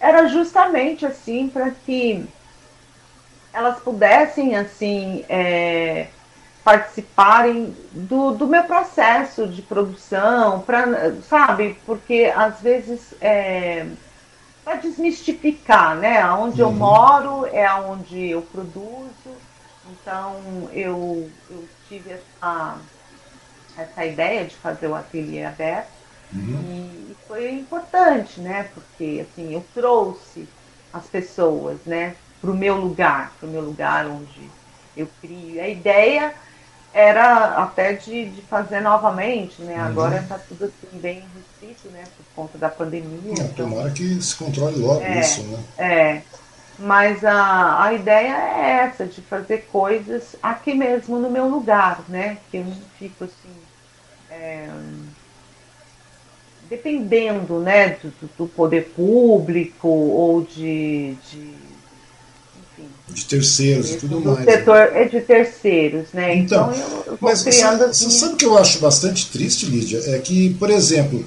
era 0.00 0.26
justamente 0.26 1.04
assim 1.04 1.48
para 1.48 1.70
que 1.70 2.26
elas 3.52 3.80
pudessem 3.80 4.56
assim 4.56 5.24
é, 5.28 6.08
participarem 6.64 7.76
do, 7.92 8.32
do 8.32 8.46
meu 8.46 8.64
processo 8.64 9.46
de 9.46 9.62
produção, 9.62 10.60
para 10.60 11.16
sabe, 11.28 11.76
porque 11.84 12.32
às 12.34 12.60
vezes 12.60 13.14
é, 13.20 13.86
para 14.64 14.76
desmistificar, 14.76 15.96
né? 15.96 16.24
Onde 16.30 16.62
uhum. 16.62 16.68
eu 16.68 16.74
moro 16.74 17.46
é 17.46 17.72
onde 17.74 18.30
eu 18.30 18.42
produzo, 18.42 19.10
então 19.90 20.68
eu, 20.72 21.28
eu 21.50 21.68
tive 21.88 22.12
essa 22.12 22.78
essa 23.76 24.04
ideia 24.04 24.44
de 24.44 24.54
fazer 24.56 24.86
o 24.86 24.94
ateliê 24.94 25.44
aberto. 25.44 25.88
Uhum. 26.32 27.10
E 27.10 27.16
foi 27.26 27.52
importante, 27.52 28.40
né? 28.40 28.68
Porque 28.74 29.26
assim, 29.26 29.54
eu 29.54 29.64
trouxe 29.74 30.48
as 30.92 31.06
pessoas, 31.06 31.78
né, 31.86 32.14
para 32.42 32.50
o 32.50 32.54
meu 32.54 32.76
lugar, 32.76 33.32
para 33.38 33.48
o 33.48 33.52
meu 33.52 33.62
lugar 33.62 34.06
onde 34.08 34.50
eu 34.96 35.08
crio. 35.20 35.62
A 35.62 35.68
ideia 35.68 36.34
era 36.92 37.62
até 37.62 37.92
de, 37.92 38.30
de 38.30 38.42
fazer 38.42 38.80
novamente, 38.80 39.62
né? 39.62 39.76
Uhum. 39.76 39.86
Agora 39.86 40.18
está 40.18 40.38
tudo 40.38 40.64
assim 40.64 40.98
bem 40.98 41.24
restrito, 41.36 41.88
né? 41.90 42.04
Por 42.16 42.26
conta 42.34 42.58
da 42.58 42.68
pandemia. 42.68 43.30
É, 43.30 43.44
então... 43.44 43.70
Tomara 43.70 43.90
que 43.90 44.20
se 44.20 44.34
controle 44.34 44.76
logo 44.76 45.00
é, 45.02 45.20
isso, 45.20 45.42
né? 45.44 45.58
É. 45.78 46.22
Mas 46.78 47.24
a, 47.24 47.84
a 47.84 47.92
ideia 47.92 48.34
é 48.34 48.70
essa, 48.86 49.06
de 49.06 49.22
fazer 49.22 49.68
coisas 49.70 50.34
aqui 50.42 50.74
mesmo 50.74 51.18
no 51.18 51.30
meu 51.30 51.48
lugar, 51.48 52.02
né? 52.08 52.38
Que 52.50 52.56
eu 52.56 52.64
não 52.64 52.76
fico 52.98 53.24
assim. 53.24 53.62
É, 54.30 54.68
dependendo 56.68 57.60
né, 57.60 57.98
do, 58.02 58.12
do, 58.38 58.46
poder 58.46 58.92
público 58.96 59.88
ou 59.88 60.42
de, 60.42 61.14
de 61.30 61.54
de 63.12 63.24
terceiros 63.24 63.90
e 63.90 63.96
tudo 63.96 64.20
mais. 64.20 64.44
setor 64.44 64.90
é 64.94 65.04
de 65.04 65.20
terceiros, 65.20 66.08
né? 66.12 66.36
Então, 66.36 66.72
então 66.72 66.82
eu, 66.82 67.12
eu 67.12 67.18
mas 67.20 67.42
criando 67.42 67.78
você, 67.78 67.84
assim... 67.84 68.04
você 68.10 68.18
sabe 68.18 68.34
o 68.34 68.36
que 68.36 68.44
eu 68.44 68.58
acho 68.58 68.78
bastante 68.78 69.30
triste, 69.30 69.66
Lídia? 69.66 70.00
É 70.06 70.18
que, 70.18 70.54
por 70.54 70.70
exemplo, 70.70 71.24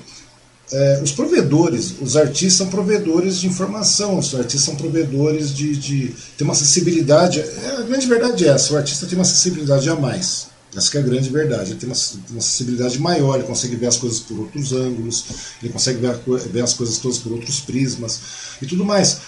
é, 0.71 1.00
os 1.04 1.12
provedores, 1.12 1.95
os 2.02 2.17
artistas 2.17 2.54
são 2.54 2.67
provedores 2.67 3.39
de 3.39 3.48
informação, 3.48 4.17
os 4.17 4.34
artistas 4.34 4.63
são 4.63 4.76
provedores 4.76 5.54
de, 5.54 5.76
de 5.76 6.15
ter 6.38 6.43
uma 6.43 6.54
acessibilidade. 6.54 7.39
É, 7.39 7.78
a 7.78 7.82
grande 7.82 8.08
verdade 8.08 8.45
é 8.45 8.50
essa: 8.50 8.74
o 8.74 8.78
artista 8.78 9.06
tem 9.06 9.17
uma 9.17 9.21
acessibilidade 9.21 9.89
a 9.89 9.95
mais. 9.95 10.48
Essa 10.76 10.98
é 10.98 11.02
a 11.02 11.04
grande 11.04 11.30
verdade. 11.30 11.71
Ele 11.71 11.80
tem 11.80 11.88
uma, 11.88 11.95
uma 12.30 12.39
acessibilidade 12.39 13.00
maior, 13.00 13.36
ele 13.36 13.48
consegue 13.48 13.76
ver 13.76 13.88
as 13.88 13.98
coisas 13.98 14.19
por 14.19 14.39
outros 14.39 14.74
ângulos, 14.74 15.26
ele 15.63 15.71
consegue 15.71 16.00
ver, 16.00 16.19
ver 16.52 16.62
as 16.63 16.74
coisas 16.74 16.98
todas 16.98 17.17
por 17.17 17.32
outros 17.32 17.62
prismas 17.62 18.19
e 18.62 18.65
tudo 18.65 18.84
mais. 18.84 19.21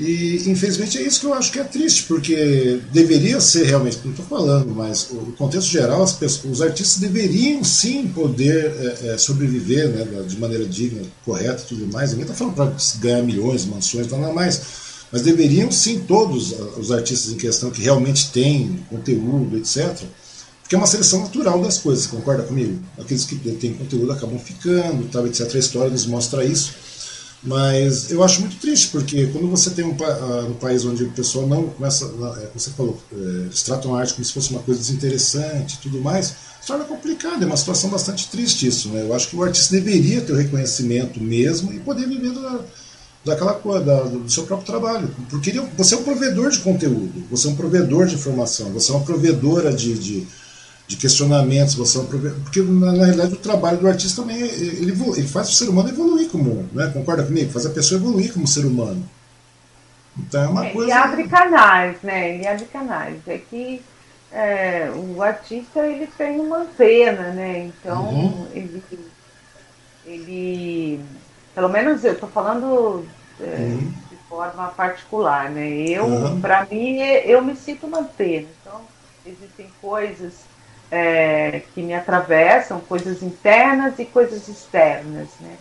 E 0.00 0.48
infelizmente 0.48 0.96
é 0.96 1.02
isso 1.02 1.20
que 1.20 1.26
eu 1.26 1.34
acho 1.34 1.52
que 1.52 1.58
é 1.58 1.64
triste, 1.64 2.04
porque 2.04 2.80
deveria 2.90 3.38
ser 3.38 3.66
realmente, 3.66 3.98
não 4.02 4.12
estou 4.12 4.24
falando, 4.24 4.74
mas 4.74 5.10
o 5.10 5.32
contexto 5.36 5.68
geral, 5.68 6.02
as 6.02 6.14
pessoas, 6.14 6.54
os 6.54 6.62
artistas 6.62 6.98
deveriam 6.98 7.62
sim 7.62 8.08
poder 8.08 8.72
é, 8.80 9.08
é, 9.08 9.18
sobreviver 9.18 9.88
né, 9.88 10.22
de 10.26 10.38
maneira 10.38 10.64
digna, 10.64 11.02
correta 11.22 11.62
e 11.62 11.66
tudo 11.66 11.86
mais. 11.92 12.12
Ninguém 12.12 12.24
está 12.24 12.34
falando 12.34 12.54
para 12.54 12.72
ganhar 12.98 13.22
milhões, 13.22 13.66
mansões, 13.66 14.10
nada 14.10 14.32
mais. 14.32 14.62
Mas 15.12 15.20
deveriam 15.20 15.70
sim 15.70 16.00
todos 16.00 16.54
os 16.78 16.90
artistas 16.90 17.32
em 17.32 17.36
questão 17.36 17.70
que 17.70 17.82
realmente 17.82 18.30
têm 18.30 18.82
conteúdo, 18.88 19.58
etc. 19.58 19.94
Porque 20.62 20.76
é 20.76 20.78
uma 20.78 20.86
seleção 20.86 21.20
natural 21.20 21.60
das 21.60 21.76
coisas, 21.76 22.06
concorda 22.06 22.44
comigo? 22.44 22.80
Aqueles 22.98 23.26
que 23.26 23.36
têm 23.36 23.74
conteúdo 23.74 24.12
acabam 24.12 24.38
ficando, 24.38 25.06
tal, 25.10 25.26
etc. 25.26 25.54
A 25.54 25.58
história 25.58 25.90
nos 25.90 26.06
mostra 26.06 26.42
isso. 26.42 26.72
Mas 27.42 28.10
eu 28.10 28.22
acho 28.22 28.40
muito 28.40 28.56
triste, 28.56 28.88
porque 28.88 29.26
quando 29.28 29.48
você 29.48 29.70
tem 29.70 29.84
um, 29.84 29.92
uh, 29.92 30.50
um 30.50 30.54
país 30.54 30.84
onde 30.84 31.04
o 31.04 31.10
pessoal 31.10 31.46
não 31.46 31.68
começa, 31.68 32.04
é, 32.04 32.46
como 32.46 32.60
você 32.60 32.70
falou, 32.70 33.00
é, 33.12 33.16
eles 33.16 33.62
tratam 33.62 33.94
a 33.94 34.00
arte 34.00 34.12
como 34.12 34.24
se 34.24 34.32
fosse 34.32 34.50
uma 34.50 34.60
coisa 34.60 34.78
desinteressante 34.78 35.76
e 35.76 35.78
tudo 35.78 36.00
mais, 36.00 36.34
se 36.60 36.66
torna 36.66 36.84
complicado, 36.84 37.42
é 37.42 37.46
uma 37.46 37.56
situação 37.56 37.88
bastante 37.88 38.28
triste 38.28 38.66
isso. 38.66 38.90
Né? 38.90 39.02
Eu 39.02 39.14
acho 39.14 39.28
que 39.28 39.36
o 39.36 39.42
artista 39.42 39.74
deveria 39.74 40.20
ter 40.20 40.32
o 40.32 40.36
reconhecimento 40.36 41.18
mesmo 41.18 41.72
e 41.72 41.80
poder 41.80 42.06
viver 42.06 42.32
da, 42.32 42.60
daquela 43.24 43.54
coisa, 43.54 43.84
da, 43.86 44.02
do 44.02 44.30
seu 44.30 44.44
próprio 44.44 44.66
trabalho. 44.66 45.10
Porque 45.30 45.50
você 45.78 45.94
é 45.94 45.98
um 45.98 46.02
provedor 46.02 46.50
de 46.50 46.58
conteúdo, 46.58 47.24
você 47.30 47.48
é 47.48 47.50
um 47.50 47.56
provedor 47.56 48.06
de 48.06 48.16
informação, 48.16 48.70
você 48.70 48.92
é 48.92 48.94
uma 48.94 49.04
provedora 49.04 49.72
de, 49.72 49.94
de 49.94 50.26
de 50.90 50.96
questionamentos, 50.96 51.76
você 51.76 52.00
porque 52.00 52.60
na, 52.62 52.90
na, 52.90 53.04
realidade 53.04 53.34
o 53.34 53.36
trabalho 53.36 53.78
do 53.78 53.86
artista 53.86 54.22
também 54.22 54.40
ele, 54.40 54.90
ele 54.90 55.28
faz 55.28 55.48
o 55.48 55.52
ser 55.52 55.68
humano 55.68 55.88
evoluir 55.88 56.28
como, 56.28 56.68
né? 56.72 56.90
Concorda 56.92 57.22
comigo? 57.22 57.52
Faz 57.52 57.64
a 57.64 57.70
pessoa 57.70 58.00
evoluir 58.00 58.32
como 58.32 58.44
ser 58.44 58.66
humano. 58.66 59.08
Então 60.18 60.42
é 60.42 60.48
uma 60.48 60.66
é, 60.66 60.70
coisa. 60.70 60.90
Ele 60.90 60.98
abre 60.98 61.28
canais, 61.28 61.96
né? 62.02 62.34
Ele 62.34 62.44
abre 62.48 62.64
canais. 62.64 63.20
É 63.28 63.38
que 63.38 63.80
é, 64.32 64.90
o 64.96 65.22
artista 65.22 65.86
ele 65.86 66.08
tem 66.08 66.40
uma 66.40 66.64
pena, 66.76 67.30
né? 67.34 67.66
Então 67.66 68.08
uhum. 68.08 68.46
ele, 68.52 68.82
ele, 70.04 71.00
pelo 71.54 71.68
menos 71.68 72.04
eu 72.04 72.14
estou 72.14 72.28
falando 72.28 73.06
é, 73.38 73.44
uhum. 73.44 73.94
de 74.10 74.16
forma 74.28 74.66
particular, 74.70 75.50
né? 75.50 75.68
Eu, 75.68 76.06
uhum. 76.06 76.40
para 76.40 76.66
mim, 76.66 76.98
eu 76.98 77.40
me 77.44 77.54
sinto 77.54 77.86
uma 77.86 78.02
pena. 78.02 78.48
Então 78.60 78.80
existem 79.24 79.70
coisas 79.80 80.49
é, 80.90 81.62
que 81.74 81.82
me 81.82 81.94
atravessam, 81.94 82.80
coisas 82.80 83.22
internas 83.22 83.98
e 83.98 84.04
coisas 84.04 84.48
externas, 84.48 85.28
né? 85.40 85.56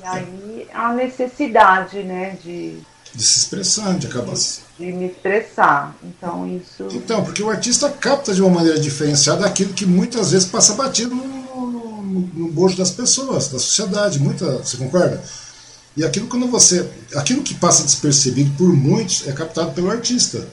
E 0.00 0.06
aí 0.06 0.68
a 0.72 0.92
necessidade, 0.92 2.02
né, 2.02 2.36
de 2.42 2.80
de 3.14 3.24
se 3.24 3.38
expressar, 3.38 3.98
de 3.98 4.06
acabar 4.06 4.34
de 4.34 4.92
me 4.92 5.06
expressar. 5.06 5.96
Então 6.02 6.46
isso. 6.46 6.86
Então, 6.92 7.24
porque 7.24 7.42
o 7.42 7.50
artista 7.50 7.88
capta 7.90 8.34
de 8.34 8.40
uma 8.42 8.50
maneira 8.50 8.78
diferenciada 8.78 9.46
aquilo 9.46 9.72
que 9.72 9.86
muitas 9.86 10.30
vezes 10.30 10.48
passa 10.48 10.74
batido 10.74 11.14
no, 11.14 11.66
no, 11.66 12.02
no 12.20 12.48
bojo 12.52 12.76
das 12.76 12.90
pessoas, 12.90 13.48
da 13.48 13.58
sociedade. 13.58 14.18
Muita, 14.18 14.58
você 14.58 14.76
concorda? 14.76 15.22
E 15.96 16.04
aquilo 16.04 16.28
quando 16.28 16.46
você, 16.46 16.88
aquilo 17.16 17.42
que 17.42 17.54
passa 17.54 17.82
despercebido 17.82 18.50
por 18.56 18.72
muitos 18.72 19.26
é 19.26 19.32
captado 19.32 19.72
pelo 19.72 19.90
artista. 19.90 20.46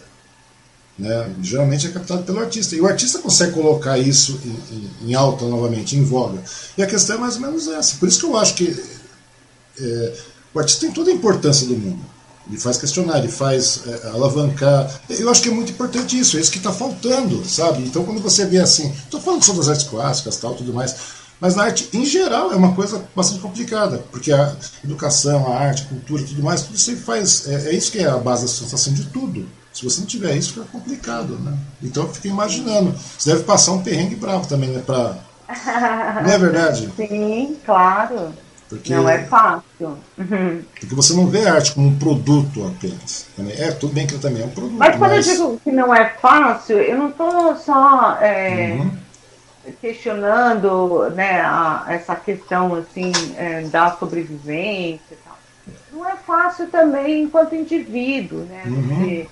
Né? 0.97 1.35
Geralmente 1.41 1.87
é 1.87 1.89
captado 1.89 2.23
pelo 2.23 2.39
artista. 2.39 2.75
E 2.75 2.81
o 2.81 2.87
artista 2.87 3.19
consegue 3.19 3.51
colocar 3.51 3.97
isso 3.97 4.39
em, 4.45 5.09
em, 5.09 5.13
alta 5.13 5.45
novamente, 5.45 5.97
em 5.97 6.03
voga. 6.03 6.41
E 6.77 6.83
a 6.83 6.87
questão 6.87 7.17
é 7.17 7.19
mais 7.19 7.35
ou 7.35 7.41
menos 7.41 7.67
essa. 7.67 7.97
Por 7.97 8.07
isso 8.07 8.19
que 8.19 8.25
eu 8.25 8.37
acho 8.37 8.55
que 8.55 8.83
é, 9.79 10.13
o 10.53 10.59
artista 10.59 10.81
tem 10.81 10.91
toda 10.91 11.11
a 11.11 11.13
importância 11.13 11.67
do 11.67 11.75
mundo. 11.75 12.15
Ele 12.47 12.59
faz 12.59 12.77
questionar, 12.77 13.19
ele 13.19 13.27
faz 13.27 13.81
é, 13.87 14.07
alavancar. 14.09 15.01
Eu 15.09 15.29
acho 15.29 15.41
que 15.41 15.49
é 15.49 15.51
muito 15.51 15.71
importante 15.71 16.17
isso, 16.17 16.37
é 16.37 16.39
isso 16.39 16.51
que 16.51 16.59
está 16.59 16.71
faltando, 16.71 17.43
sabe? 17.45 17.83
Então 17.83 18.05
quando 18.05 18.21
você 18.21 18.45
vê 18.45 18.59
assim, 18.59 18.89
estou 18.91 19.19
falando 19.19 19.43
só 19.43 19.53
das 19.53 19.67
artes 19.67 19.87
clássicas 19.87 20.37
tal, 20.37 20.53
tudo 20.53 20.71
mais, 20.71 20.95
mas 21.39 21.55
na 21.55 21.63
arte 21.63 21.89
em 21.91 22.05
geral 22.05 22.51
é 22.51 22.55
uma 22.55 22.73
coisa 22.73 23.03
bastante 23.15 23.41
complicada, 23.41 23.97
porque 24.11 24.31
a 24.31 24.55
educação, 24.83 25.51
a 25.51 25.57
arte, 25.57 25.83
a 25.83 25.85
cultura, 25.85 26.23
tudo 26.23 26.43
mais, 26.43 26.61
tudo 26.61 26.75
isso 26.75 26.95
faz. 26.97 27.47
É, 27.47 27.69
é 27.69 27.75
isso 27.75 27.91
que 27.91 27.99
é 27.99 28.07
a 28.07 28.17
base 28.17 28.43
da 28.43 28.47
sustentação 28.47 28.93
de 28.93 29.05
tudo. 29.05 29.47
Se 29.75 29.83
você 29.83 29.99
não 29.99 30.07
tiver 30.07 30.37
isso, 30.37 30.53
fica 30.53 30.65
complicado, 30.71 31.37
né? 31.37 31.53
Então 31.83 32.03
eu 32.03 32.13
fiquei 32.13 32.31
imaginando. 32.31 32.95
Você 33.17 33.31
deve 33.31 33.43
passar 33.43 33.73
um 33.73 33.83
perrengue 33.83 34.15
bravo 34.15 34.47
também, 34.47 34.69
né? 34.69 34.81
Pra... 34.85 35.17
Não 36.23 36.31
é 36.31 36.37
verdade? 36.37 36.89
Sim, 36.95 37.57
claro. 37.65 38.33
Porque, 38.69 38.95
não 38.95 39.07
é 39.07 39.19
fácil. 39.25 39.97
Uhum. 40.17 40.63
Porque 40.79 40.95
você 40.95 41.13
não 41.13 41.27
vê 41.27 41.45
a 41.47 41.53
arte 41.53 41.73
como 41.73 41.87
um 41.87 41.99
produto 41.99 42.65
apenas. 42.65 43.27
É, 43.59 43.71
tudo 43.71 43.93
bem 43.93 44.07
que 44.07 44.17
também 44.17 44.41
é 44.41 44.45
um 44.45 44.49
produto. 44.49 44.75
Mas 44.75 44.95
quando 44.95 45.11
mas... 45.11 45.27
eu 45.27 45.33
digo 45.33 45.61
que 45.63 45.71
não 45.71 45.93
é 45.93 46.09
fácil, 46.19 46.77
eu 46.79 46.97
não 46.97 47.09
estou 47.09 47.55
só 47.57 48.17
é, 48.19 48.75
uhum. 48.79 48.91
questionando 49.79 51.11
né, 51.11 51.41
a, 51.41 51.85
essa 51.89 52.15
questão 52.15 52.73
assim, 52.73 53.11
é, 53.37 53.61
da 53.65 53.91
sobrevivência 53.91 54.99
e 55.11 55.17
tal. 55.23 55.37
Não 55.93 56.09
é 56.09 56.15
fácil 56.15 56.67
também 56.67 57.23
enquanto 57.23 57.53
indivíduo, 57.53 58.39
né? 58.45 58.63
Uhum. 58.65 59.05
Você, 59.05 59.27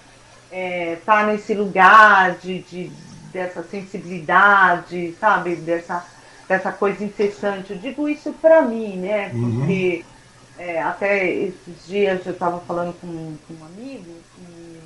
é, 0.53 0.97
tá 1.03 1.25
nesse 1.25 1.55
lugar 1.55 2.37
de, 2.37 2.59
de, 2.61 2.91
dessa 3.33 3.63
sensibilidade, 3.63 5.15
sabe, 5.19 5.55
dessa, 5.55 6.05
dessa 6.47 6.71
coisa 6.71 7.03
incessante. 7.03 7.73
Eu 7.73 7.79
digo 7.79 8.07
isso 8.07 8.31
para 8.33 8.61
mim, 8.61 8.97
né? 8.97 9.31
Uhum. 9.33 9.57
Porque 9.57 10.05
uhum. 10.05 10.63
é, 10.63 10.79
até 10.79 11.27
esses 11.27 11.87
dias 11.87 12.23
eu 12.27 12.33
estava 12.33 12.59
falando 12.59 12.93
com, 13.01 13.35
com, 13.47 13.53
um 13.55 13.65
amigo 13.65 14.13
e, 14.37 14.79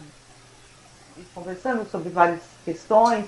e 1.18 1.24
conversando 1.36 1.86
sobre 1.92 2.10
várias 2.10 2.42
questões. 2.64 3.26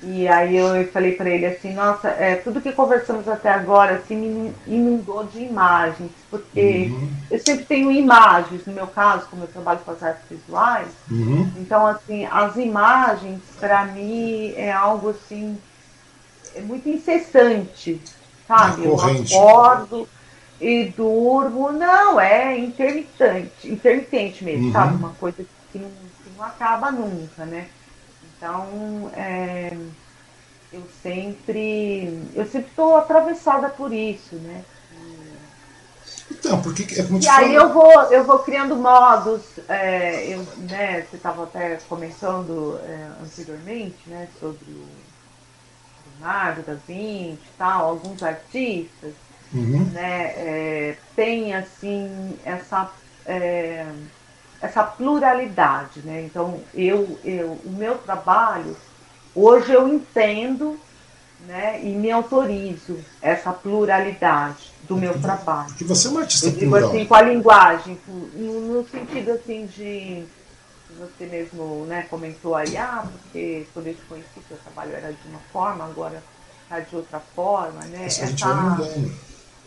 E 0.00 0.28
aí 0.28 0.56
eu 0.56 0.86
falei 0.92 1.12
para 1.12 1.28
ele 1.28 1.44
assim, 1.44 1.74
nossa, 1.74 2.08
é, 2.08 2.36
tudo 2.36 2.60
que 2.60 2.70
conversamos 2.70 3.26
até 3.26 3.50
agora 3.50 3.96
assim, 3.96 4.14
me 4.14 4.54
inundou 4.64 5.24
de 5.24 5.40
imagens, 5.40 6.12
porque 6.30 6.88
uhum. 6.92 7.10
eu 7.28 7.40
sempre 7.40 7.64
tenho 7.64 7.90
imagens, 7.90 8.64
no 8.64 8.72
meu 8.72 8.86
caso, 8.86 9.26
como 9.28 9.42
eu 9.42 9.48
trabalho 9.48 9.80
com 9.80 9.90
as 9.90 10.00
artes 10.00 10.22
visuais, 10.30 10.86
uhum. 11.10 11.50
então 11.56 11.84
assim, 11.84 12.24
as 12.26 12.54
imagens 12.56 13.40
para 13.58 13.86
mim 13.86 14.52
é 14.56 14.70
algo 14.70 15.10
assim, 15.10 15.58
é 16.54 16.60
muito 16.60 16.88
incessante, 16.88 18.00
sabe? 18.46 18.84
Eu 18.84 18.94
acordo 19.00 20.08
e 20.60 20.92
durmo, 20.96 21.72
não, 21.72 22.20
é 22.20 22.56
intermitente, 22.56 23.68
intermitente 23.68 24.44
mesmo, 24.44 24.66
uhum. 24.66 24.72
sabe? 24.72 24.94
Uma 24.94 25.10
coisa 25.10 25.44
que 25.72 25.78
não, 25.78 25.88
que 25.90 26.30
não 26.36 26.44
acaba 26.44 26.92
nunca, 26.92 27.44
né? 27.44 27.66
Então, 28.38 29.10
é, 29.16 29.76
eu 30.72 30.82
sempre 31.02 32.22
eu 32.34 32.46
sempre 32.46 32.70
estou 32.70 32.96
atravessada 32.96 33.68
por 33.68 33.92
isso, 33.92 34.36
né? 34.36 34.64
Então, 36.30 36.62
porque 36.62 37.00
é 37.00 37.02
como 37.02 37.20
E 37.20 37.28
aí 37.28 37.54
eu 37.54 37.72
vou, 37.72 38.02
eu 38.12 38.24
vou 38.24 38.38
criando 38.40 38.76
modos, 38.76 39.42
é, 39.68 40.26
eu, 40.26 40.46
né, 40.70 41.02
você 41.02 41.16
estava 41.16 41.44
até 41.44 41.76
comentando 41.88 42.78
é, 42.84 43.08
anteriormente, 43.22 43.96
né, 44.06 44.28
sobre 44.38 44.64
o 44.70 44.86
Leonardo 46.20 46.62
da 46.62 46.74
Vinci 46.74 47.38
e 47.42 47.56
tal, 47.56 47.88
alguns 47.88 48.22
artistas, 48.22 49.14
uhum. 49.52 49.84
né, 49.92 50.32
é, 50.36 50.96
tem 51.16 51.54
assim 51.54 52.38
essa 52.44 52.90
é, 53.24 53.86
essa 54.60 54.82
pluralidade, 54.82 56.00
né? 56.00 56.22
Então, 56.22 56.60
eu, 56.74 57.18
eu, 57.24 57.58
o 57.64 57.70
meu 57.70 57.96
trabalho, 57.98 58.76
hoje 59.34 59.72
eu 59.72 59.88
entendo 59.88 60.78
né, 61.46 61.80
e 61.82 61.90
me 61.90 62.10
autorizo 62.10 62.98
essa 63.22 63.52
pluralidade 63.52 64.72
do 64.88 64.96
meu 64.96 65.20
trabalho. 65.20 65.72
Que 65.74 65.84
você 65.84 66.08
é 66.08 66.10
uma 66.10 66.20
artista 66.20 66.46
eu 66.46 66.52
digo 66.52 66.74
assim, 66.74 67.04
com 67.04 67.14
a 67.14 67.22
linguagem, 67.22 67.98
no, 68.06 68.60
no 68.60 68.88
sentido 68.88 69.32
assim 69.32 69.66
de 69.66 70.24
você 70.98 71.26
mesmo 71.26 71.84
né, 71.86 72.06
comentou 72.10 72.56
aí, 72.56 72.76
ah, 72.76 73.04
porque 73.06 73.66
quando 73.72 73.86
eu 73.86 73.94
te 73.94 74.02
conheci, 74.02 74.28
seu 74.48 74.56
trabalho 74.56 74.96
era 74.96 75.12
de 75.12 75.28
uma 75.28 75.38
forma, 75.52 75.84
agora 75.84 76.22
está 76.64 76.80
de 76.80 76.96
outra 76.96 77.20
forma, 77.20 77.80
né? 77.86 78.06
Essa, 78.06 78.24
essa, 78.24 78.78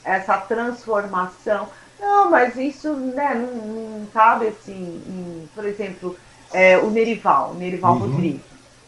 essa 0.04 0.38
transformação. 0.38 1.70
Não, 2.02 2.32
mas 2.32 2.56
isso 2.56 2.92
né, 2.94 3.36
não, 3.36 4.00
não 4.00 4.06
cabe 4.08 4.48
assim, 4.48 5.02
em, 5.08 5.48
por 5.54 5.64
exemplo, 5.66 6.18
é, 6.52 6.76
o 6.80 6.90
Nerival, 6.90 7.52
o 7.52 7.54
Nerival 7.54 7.94
uhum. 7.94 8.00
Rodrigues, 8.00 8.42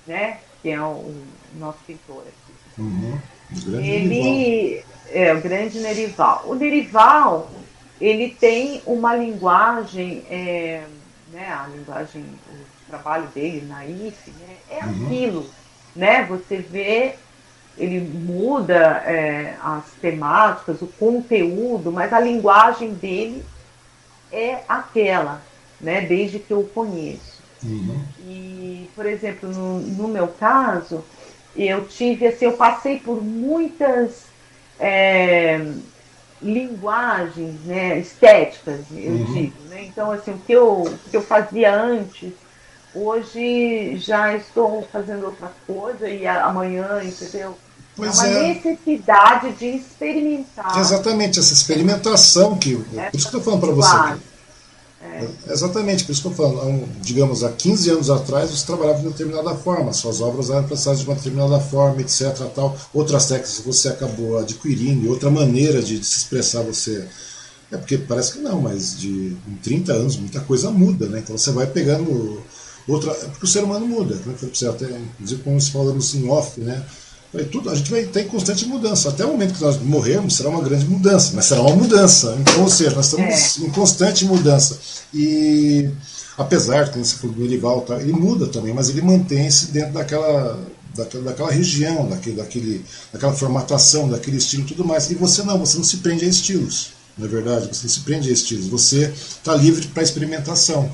né? 0.08 0.40
Que 0.64 0.72
é 0.72 0.82
o, 0.82 0.86
o 0.86 1.26
nosso 1.60 1.78
pintor 1.86 2.24
aqui. 2.24 2.82
Uhum. 2.82 3.20
Ele 3.80 4.08
Nerival. 4.08 4.84
é 5.12 5.34
o 5.34 5.42
grande 5.42 5.80
Nerival. 5.80 6.44
O 6.48 6.56
Nerival, 6.56 7.52
ele 8.02 8.32
tem 8.32 8.82
uma 8.88 9.16
linguagem, 9.16 10.26
é, 10.28 10.84
né, 11.32 11.48
a 11.54 11.68
linguagem, 11.68 12.24
o 12.24 12.90
trabalho 12.90 13.28
dele 13.28 13.64
na 13.68 13.86
IFE, 13.86 14.32
né, 14.32 14.58
é 14.72 14.84
uhum. 14.84 15.06
aquilo, 15.06 15.50
né? 15.96 16.26
Você 16.26 16.58
vê, 16.58 17.16
ele 17.78 18.00
muda 18.00 19.04
é, 19.06 19.56
as 19.62 19.92
temáticas, 20.02 20.82
o 20.82 20.88
conteúdo, 20.88 21.92
mas 21.92 22.14
a 22.14 22.20
linguagem 22.20 22.94
dele 22.94 23.44
é 24.32 24.60
aquela, 24.68 25.42
né? 25.80 26.02
Desde 26.02 26.40
que 26.40 26.52
eu 26.52 26.62
o 26.62 26.70
conheço. 26.70 27.42
Uhum. 27.64 28.02
E, 28.28 28.90
por 28.96 29.06
exemplo, 29.06 29.50
no, 29.50 29.80
no, 29.80 30.08
meu 30.08 30.28
caso, 30.28 31.04
eu 31.56 31.86
tive 31.88 32.28
assim, 32.28 32.46
eu 32.46 32.54
passei 32.54 33.00
por 33.00 33.24
muitas 33.24 34.26
é, 34.80 35.66
linguagens 36.42 37.62
né, 37.62 37.98
estéticas, 38.00 38.82
eu 38.92 39.14
uhum. 39.14 39.34
digo. 39.34 39.62
Né? 39.70 39.86
Então, 39.86 40.12
assim, 40.12 40.32
o 40.32 40.40
que 40.40 40.52
eu, 40.52 40.84
o 40.84 41.00
que 41.10 41.16
eu 41.16 41.22
fazia 41.22 41.74
antes, 41.74 42.34
hoje 42.94 43.98
já 43.98 44.36
estou 44.36 44.84
fazendo 44.92 45.26
outra 45.26 45.52
coisa 45.66 46.10
e 46.10 46.28
amanhã, 46.28 47.02
entendeu? 47.04 47.58
Pois 47.96 48.20
é 48.20 48.28
uma 48.28 48.38
é. 48.40 48.54
necessidade 48.54 49.54
de 49.54 49.66
experimentar. 49.68 50.80
Exatamente, 50.80 51.40
essa 51.40 51.54
experimentação 51.54 52.58
que. 52.58 52.74
É, 52.96 53.10
por 53.10 53.18
isso 53.18 53.30
que 53.30 53.36
eu 53.36 53.40
estou 53.40 53.42
falando 53.42 53.62
para 53.62 53.72
você. 53.72 54.20
É. 55.04 55.28
Exatamente, 55.52 56.06
por 56.06 56.14
isso 56.14 56.22
que 56.22 56.28
eu 56.30 56.34
falo, 56.34 56.88
digamos, 57.02 57.44
há 57.44 57.52
15 57.52 57.90
anos 57.90 58.10
atrás 58.10 58.50
você 58.50 58.66
trabalhava 58.66 59.00
de 59.00 59.06
uma 59.06 59.12
determinada 59.12 59.54
forma, 59.54 59.92
suas 59.92 60.22
obras 60.22 60.50
eram 60.50 60.64
pensadas 60.64 61.02
de 61.02 61.06
uma 61.06 61.16
determinada 61.16 61.60
forma, 61.60 62.02
etc. 62.02 62.34
Tal. 62.56 62.76
Outras 62.94 63.26
técnicas 63.28 63.62
você 63.66 63.90
acabou 63.90 64.38
adquirindo, 64.38 65.10
outra 65.10 65.30
maneira 65.30 65.82
de, 65.82 66.00
de, 66.00 66.06
se 66.06 66.20
expressar 66.20 66.64
você. 66.64 67.06
É 67.70 67.78
porque 67.78 67.98
parece 67.98 68.34
que 68.34 68.40
não, 68.40 68.62
mas 68.62 68.98
de 68.98 69.36
em 69.48 69.56
30 69.62 69.94
anos 69.94 70.16
muita 70.16 70.40
coisa 70.40 70.72
muda, 70.72 71.08
né? 71.08 71.20
Então 71.20 71.38
você 71.38 71.52
vai 71.52 71.68
pegando 71.68 72.42
outra. 72.88 73.12
É 73.12 73.26
porque 73.26 73.46
o 73.46 73.50
ser 73.50 73.64
humano 73.64 73.86
muda, 73.86 74.16
né? 74.16 74.36
Até, 74.70 74.86
inclusive, 74.86 75.44
como 75.44 75.62
falamos 75.62 76.16
em 76.16 76.30
off, 76.30 76.62
né? 76.62 76.84
Tudo, 77.46 77.72
a 77.72 77.76
gente 77.76 77.90
vai 77.90 78.02
estar 78.02 78.22
em 78.22 78.28
constante 78.28 78.66
mudança. 78.68 79.10
Até 79.10 79.26
o 79.26 79.30
momento 79.30 79.56
que 79.56 79.62
nós 79.62 79.82
morrermos 79.82 80.36
será 80.36 80.50
uma 80.50 80.62
grande 80.62 80.86
mudança, 80.86 81.32
mas 81.34 81.46
será 81.46 81.62
uma 81.62 81.76
mudança. 81.76 82.38
Então, 82.40 82.62
ou 82.62 82.70
seja, 82.70 82.92
nós 82.92 83.06
estamos 83.08 83.58
é. 83.58 83.66
em 83.66 83.72
constante 83.72 84.24
mudança. 84.26 84.78
E 85.12 85.90
apesar 86.38 86.92
que 86.92 87.00
você 87.00 87.16
falou 87.16 87.36
do 87.36 87.42
Merival, 87.42 87.82
tá, 87.82 88.00
ele 88.00 88.14
muda 88.14 88.46
também, 88.46 88.72
mas 88.72 88.90
ele 88.90 89.02
mantém-se 89.02 89.72
dentro 89.72 89.94
daquela, 89.94 90.60
daquela, 90.96 91.24
daquela 91.24 91.52
região, 91.52 92.08
daquele, 92.08 92.36
daquele, 92.36 92.86
daquela 93.12 93.34
formatação, 93.34 94.08
daquele 94.08 94.38
estilo 94.38 94.62
e 94.62 94.68
tudo 94.68 94.86
mais. 94.86 95.10
E 95.10 95.16
você 95.16 95.42
não, 95.42 95.58
você 95.58 95.78
não 95.78 95.84
se 95.84 95.98
prende 95.98 96.24
a 96.26 96.28
estilos. 96.28 96.92
Não 97.18 97.26
é 97.26 97.30
verdade? 97.30 97.68
Você 97.68 97.84
não 97.84 97.90
se 97.90 98.00
prende 98.02 98.30
a 98.30 98.32
estilos. 98.32 98.68
Você 98.68 99.12
está 99.12 99.56
livre 99.56 99.88
para 99.88 100.04
experimentação. 100.04 100.92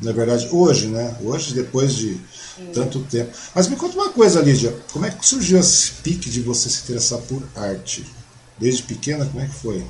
Não 0.00 0.10
é 0.10 0.14
verdade? 0.14 0.48
Hoje, 0.52 0.86
né? 0.86 1.16
Hoje, 1.20 1.52
depois 1.52 1.94
de 1.94 2.16
tanto 2.72 3.00
tempo. 3.00 3.30
Mas 3.54 3.68
me 3.68 3.76
conta 3.76 3.94
uma 3.94 4.10
coisa, 4.10 4.40
Lídia. 4.40 4.74
Como 4.92 5.06
é 5.06 5.10
que 5.10 5.24
surgiu 5.24 5.58
esse 5.58 5.92
pique 6.02 6.30
de 6.30 6.40
você 6.40 6.68
se 6.68 6.82
interessar 6.82 7.18
por 7.20 7.42
arte? 7.54 8.04
Desde 8.58 8.82
pequena, 8.82 9.24
como 9.24 9.42
é 9.42 9.46
que 9.46 9.54
foi? 9.54 9.84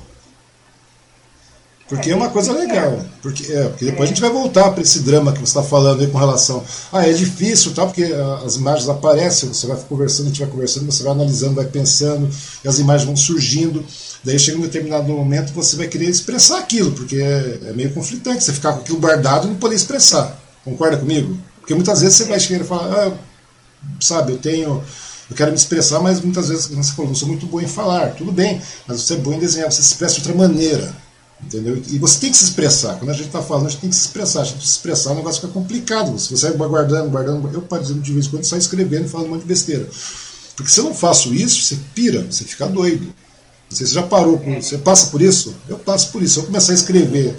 Porque 1.89 2.11
é, 2.11 2.13
é 2.13 2.15
uma 2.15 2.29
coisa 2.29 2.53
legal. 2.53 3.03
Porque, 3.19 3.51
é, 3.51 3.67
porque 3.67 3.85
depois 3.85 4.01
é. 4.01 4.03
a 4.03 4.13
gente 4.13 4.21
vai 4.21 4.29
voltar 4.29 4.69
para 4.71 4.83
esse 4.83 4.99
drama 4.99 5.33
que 5.33 5.39
você 5.39 5.45
está 5.45 5.63
falando 5.63 6.01
aí 6.01 6.07
com 6.07 6.19
relação. 6.19 6.63
Ah, 6.93 7.07
é 7.07 7.11
difícil, 7.11 7.73
tá? 7.73 7.85
porque 7.85 8.03
as 8.45 8.55
imagens 8.55 8.87
aparecem, 8.87 9.51
você 9.51 9.65
vai 9.65 9.75
conversando, 9.89 10.27
a 10.27 10.29
gente 10.29 10.39
vai 10.39 10.49
conversando, 10.49 10.85
você 10.85 11.01
vai 11.01 11.11
analisando, 11.11 11.55
vai 11.55 11.65
pensando, 11.65 12.29
e 12.63 12.67
as 12.67 12.77
imagens 12.77 13.05
vão 13.05 13.17
surgindo. 13.17 13.83
Daí 14.23 14.37
chega 14.37 14.57
um 14.57 14.61
determinado 14.61 15.11
momento 15.11 15.53
você 15.53 15.75
vai 15.75 15.87
querer 15.87 16.05
expressar 16.05 16.59
aquilo, 16.59 16.91
porque 16.91 17.15
é, 17.15 17.59
é 17.69 17.73
meio 17.73 17.91
conflitante 17.91 18.43
você 18.43 18.53
ficar 18.53 18.73
com 18.73 18.81
aquilo 18.81 18.99
guardado 18.99 19.47
e 19.47 19.49
não 19.49 19.55
poder 19.55 19.75
expressar. 19.75 20.39
Concorda 20.63 20.97
comigo? 20.97 21.35
Porque 21.69 21.75
muitas 21.75 22.01
vezes 22.01 22.17
você 22.17 22.23
vai 22.23 22.39
chegar 22.39 22.65
e 22.65 22.67
falar, 22.67 22.91
ah, 22.91 23.13
sabe, 24.01 24.31
eu 24.31 24.39
tenho. 24.39 24.83
Eu 25.29 25.35
quero 25.35 25.51
me 25.51 25.55
expressar, 25.55 25.99
mas 25.99 26.19
muitas 26.19 26.49
vezes 26.49 26.65
você 26.65 26.91
falou, 26.93 27.09
não 27.09 27.15
sou 27.15 27.27
muito 27.27 27.45
bom 27.45 27.61
em 27.61 27.67
falar. 27.67 28.15
Tudo 28.15 28.31
bem, 28.31 28.59
mas 28.87 29.01
você 29.03 29.13
é 29.13 29.17
bom 29.17 29.33
em 29.33 29.39
desenhar, 29.39 29.71
você 29.71 29.83
se 29.83 29.89
expressa 29.89 30.15
de 30.15 30.21
outra 30.21 30.33
maneira. 30.33 30.91
Entendeu? 31.43 31.79
E 31.89 31.99
você 31.99 32.21
tem 32.21 32.31
que 32.31 32.37
se 32.37 32.45
expressar. 32.45 32.97
Quando 32.97 33.11
a 33.11 33.13
gente 33.13 33.27
está 33.27 33.39
falando, 33.43 33.67
a 33.67 33.69
gente 33.69 33.81
tem 33.81 33.89
que 33.91 33.95
se 33.95 34.01
expressar. 34.01 34.41
A 34.41 34.45
gente 34.45 34.65
se 34.65 34.71
expressar, 34.71 35.11
o 35.11 35.15
negócio 35.17 35.41
fica 35.41 35.53
complicado. 35.53 36.17
Se 36.17 36.31
você 36.31 36.49
vai 36.53 36.67
guardando, 36.67 37.07
guardando, 37.11 37.47
eu, 37.53 37.61
por 37.61 37.79
exemplo, 37.79 38.01
de 38.01 38.13
vez 38.13 38.25
em 38.25 38.29
quando 38.31 38.45
saio 38.45 38.59
escrevendo 38.61 39.05
e 39.05 39.07
falando 39.07 39.27
um 39.27 39.29
monte 39.33 39.41
de 39.41 39.47
besteira. 39.47 39.87
Porque 40.55 40.71
se 40.71 40.79
eu 40.79 40.85
não 40.85 40.95
faço 40.95 41.31
isso, 41.35 41.61
você 41.61 41.77
pira, 41.93 42.23
você 42.23 42.45
fica 42.45 42.65
doido. 42.65 43.13
Você 43.69 43.85
já 43.85 44.01
parou, 44.01 44.39
por, 44.39 44.55
você 44.55 44.79
passa 44.79 45.11
por 45.11 45.21
isso? 45.21 45.55
Eu 45.67 45.77
passo 45.77 46.11
por 46.11 46.23
isso. 46.23 46.33
Se 46.33 46.39
eu 46.39 46.45
começar 46.47 46.71
a 46.71 46.75
escrever, 46.75 47.37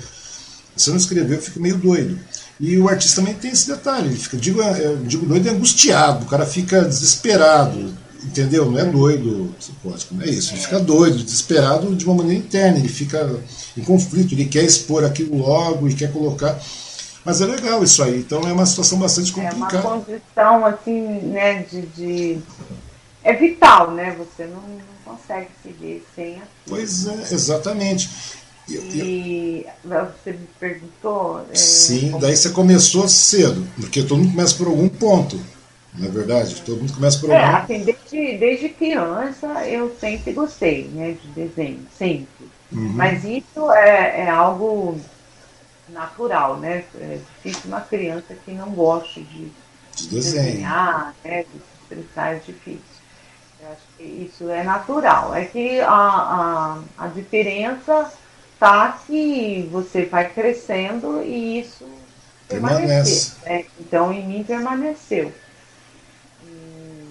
se 0.76 0.88
eu 0.88 0.92
não 0.92 1.00
escrever, 1.00 1.34
eu 1.34 1.42
fico 1.42 1.58
meio 1.58 1.76
doido. 1.76 2.16
E 2.60 2.76
o 2.76 2.90
artista 2.90 3.22
também 3.22 3.34
tem 3.34 3.50
esse 3.50 3.66
detalhe, 3.66 4.08
ele 4.08 4.18
fica, 4.18 4.36
digo, 4.36 4.60
é, 4.60 4.84
eu 4.84 4.98
digo 4.98 5.24
doido 5.24 5.48
é 5.48 5.50
angustiado, 5.50 6.26
o 6.26 6.28
cara 6.28 6.44
fica 6.44 6.82
desesperado, 6.82 7.94
entendeu? 8.22 8.70
Não 8.70 8.78
é 8.78 8.84
doido 8.84 9.54
psicótico, 9.58 10.14
não 10.14 10.22
é 10.22 10.28
isso. 10.28 10.52
Ele 10.52 10.60
fica 10.60 10.78
doido, 10.78 11.24
desesperado 11.24 11.96
de 11.96 12.04
uma 12.04 12.16
maneira 12.16 12.38
interna, 12.38 12.78
ele 12.78 12.88
fica 12.88 13.40
em 13.74 13.82
conflito, 13.82 14.34
ele 14.34 14.44
quer 14.44 14.62
expor 14.62 15.04
aquilo 15.04 15.38
logo 15.38 15.88
e 15.88 15.94
quer 15.94 16.12
colocar. 16.12 16.60
Mas 17.24 17.40
é 17.40 17.46
legal 17.46 17.82
isso 17.82 18.02
aí, 18.02 18.18
então 18.18 18.42
é 18.42 18.52
uma 18.52 18.66
situação 18.66 18.98
bastante 18.98 19.32
complicada. 19.32 19.76
É 19.76 19.80
uma 19.80 20.00
condição 20.00 20.66
assim, 20.66 21.02
né, 21.28 21.62
de, 21.62 21.82
de... 21.82 22.38
É 23.22 23.34
vital, 23.34 23.90
né? 23.92 24.16
Você 24.18 24.44
não, 24.44 24.62
não 24.62 25.14
consegue 25.16 25.48
seguir 25.62 26.02
sem 26.14 26.32
aquilo. 26.32 26.46
Pois 26.66 27.06
é, 27.06 27.34
exatamente. 27.34 28.08
E 28.78 29.66
você 29.84 30.32
me 30.32 30.46
perguntou. 30.58 31.44
É, 31.50 31.54
Sim, 31.54 32.18
daí 32.20 32.36
você 32.36 32.50
começou 32.50 33.08
cedo, 33.08 33.66
porque 33.76 34.02
todo 34.02 34.18
mundo 34.18 34.30
começa 34.30 34.54
por 34.56 34.68
algum 34.68 34.88
ponto. 34.88 35.40
Não 35.94 36.06
é 36.06 36.10
verdade? 36.10 36.60
Todo 36.62 36.78
mundo 36.78 36.92
começa 36.94 37.18
por 37.18 37.30
é, 37.30 37.44
algum 37.44 37.56
assim, 37.56 37.84
desde, 37.84 38.38
desde 38.38 38.68
criança 38.68 39.46
eu 39.66 39.94
sempre 40.00 40.32
gostei 40.32 40.84
né, 40.88 41.16
de 41.20 41.28
desenho, 41.28 41.84
sempre. 41.98 42.48
Uhum. 42.72 42.92
Mas 42.94 43.24
isso 43.24 43.72
é, 43.72 44.20
é 44.20 44.30
algo 44.30 45.00
natural, 45.88 46.58
né? 46.58 46.84
É 46.94 47.18
difícil 47.42 47.62
uma 47.66 47.80
criança 47.80 48.34
que 48.44 48.52
não 48.52 48.70
goste 48.70 49.22
de, 49.22 49.50
de 49.96 50.08
desenhar, 50.08 51.14
né, 51.24 51.42
de 51.42 51.48
se 51.50 51.64
expressar, 51.82 52.34
é 52.34 52.38
difícil. 52.38 52.80
Eu 53.60 53.68
acho 53.72 53.82
que 53.98 54.04
isso 54.04 54.48
é 54.48 54.62
natural. 54.62 55.34
É 55.34 55.44
que 55.44 55.80
a, 55.80 55.88
a, 55.88 56.78
a 56.96 57.06
diferença 57.08 58.10
tá 58.60 59.00
que 59.06 59.66
você 59.72 60.04
vai 60.04 60.28
crescendo 60.28 61.22
e 61.22 61.60
isso 61.60 61.86
permanece. 62.46 63.32
Né? 63.44 63.64
Então 63.80 64.12
em 64.12 64.28
mim 64.28 64.44
permaneceu. 64.44 65.32
E, 66.44 67.06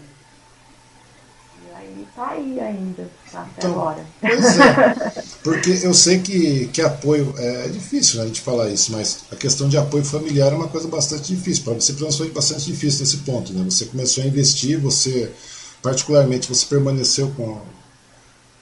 aí 1.76 2.08
tá 2.16 2.30
aí 2.30 2.60
ainda, 2.60 3.10
tá 3.32 3.42
até 3.42 3.52
então, 3.58 3.72
agora. 3.72 4.06
Pois 4.22 4.60
é, 4.60 5.24
porque 5.44 5.72
eu 5.82 5.94
sei 5.96 6.20
que, 6.20 6.68
que 6.68 6.84
apoio, 6.84 7.34
é, 7.40 7.66
é 7.66 7.68
difícil 7.70 8.20
né, 8.20 8.26
a 8.26 8.28
gente 8.28 8.42
falar 8.42 8.70
isso, 8.70 8.92
mas 8.92 9.22
a 9.32 9.36
questão 9.36 9.68
de 9.68 9.78
apoio 9.78 10.06
familiar 10.06 10.54
é 10.54 10.56
uma 10.56 10.68
coisa 10.68 10.88
bastante 10.88 11.36
difícil. 11.36 11.64
Para 11.64 11.74
você, 11.74 11.94
foi 11.94 12.30
bastante 12.30 12.66
difícil 12.66 13.00
nesse 13.00 13.18
ponto. 13.18 13.52
Né? 13.54 13.64
Você 13.64 13.86
começou 13.86 14.24
a 14.24 14.28
investir, 14.28 14.80
você, 14.80 15.32
particularmente, 15.82 16.48
você 16.48 16.68
permaneceu 16.68 17.32
com 17.36 17.60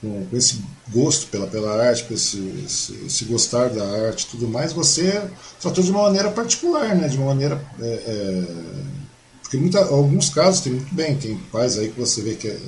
com, 0.02 0.26
com, 0.26 0.38
esse 0.38 0.62
gosto 0.90 1.28
pela, 1.28 1.48
pela 1.48 1.84
arte, 1.84 2.04
com 2.04 2.14
esse, 2.14 2.38
esse, 2.66 2.94
esse, 3.06 3.26
gostar 3.26 3.70
da 3.70 3.84
arte 4.08 4.24
e 4.24 4.28
tudo 4.28 4.48
mais, 4.48 4.74
você 4.74 5.22
tratou 5.60 5.84
de 5.84 5.92
uma 5.92 6.04
maneira 6.04 6.32
particular, 6.32 6.96
né? 6.96 7.08
de 7.08 7.18
uma 7.18 7.28
maneira. 7.28 7.62
É, 7.80 7.86
é, 7.86 8.44
porque 9.42 9.58
muita, 9.58 9.80
alguns 9.80 10.30
casos 10.30 10.62
tem 10.62 10.74
muito 10.74 10.94
bem, 10.94 11.16
tem 11.16 11.38
pais 11.52 11.78
aí 11.78 11.90
que 11.90 12.00
você 12.00 12.22
vê 12.22 12.36
que 12.36 12.50
é, 12.50 12.60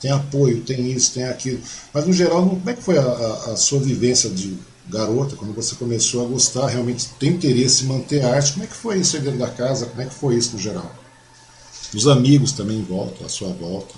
tem 0.00 0.10
apoio, 0.10 0.62
tem 0.62 0.90
isso, 0.90 1.12
tem 1.12 1.24
aquilo. 1.24 1.60
Mas 1.92 2.06
no 2.06 2.12
geral, 2.12 2.48
como 2.48 2.70
é 2.70 2.72
que 2.72 2.82
foi 2.82 2.98
a, 2.98 3.02
a, 3.02 3.52
a, 3.52 3.56
sua 3.56 3.80
vivência 3.80 4.30
de 4.30 4.56
garota, 4.88 5.36
quando 5.36 5.54
você 5.54 5.74
começou 5.74 6.24
a 6.24 6.28
gostar, 6.28 6.66
realmente 6.68 7.08
tem 7.18 7.30
interesse 7.30 7.84
em 7.84 7.88
manter 7.88 8.24
a 8.24 8.34
arte? 8.34 8.52
Como 8.52 8.64
é 8.64 8.66
que 8.66 8.74
foi 8.74 8.98
isso 8.98 9.16
aí 9.16 9.22
dentro 9.22 9.38
da 9.38 9.48
casa? 9.48 9.86
Como 9.86 10.00
é 10.00 10.06
que 10.06 10.14
foi 10.14 10.36
isso 10.36 10.52
no 10.54 10.58
geral? 10.58 10.90
Os 11.94 12.06
amigos 12.06 12.52
também 12.52 12.78
em 12.78 12.84
volta, 12.84 13.26
à 13.26 13.28
sua 13.28 13.48
volta. 13.48 13.94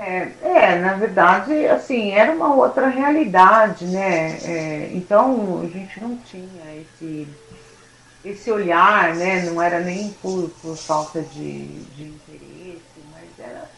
É, 0.00 0.32
é, 0.42 0.78
na 0.78 0.94
verdade, 0.94 1.66
assim, 1.66 2.12
era 2.12 2.30
uma 2.30 2.54
outra 2.54 2.86
realidade, 2.88 3.84
né? 3.86 4.38
É, 4.44 4.90
então 4.92 5.60
a 5.64 5.66
gente 5.66 6.00
não 6.00 6.16
tinha 6.18 6.62
esse, 6.76 7.26
esse 8.24 8.50
olhar, 8.50 9.14
né? 9.16 9.42
Não 9.42 9.60
era 9.60 9.80
nem 9.80 10.10
por, 10.22 10.48
por 10.62 10.76
falta 10.76 11.20
de, 11.20 11.66
de 11.96 12.04
interesse, 12.04 13.00
mas 13.12 13.28
era 13.38 13.68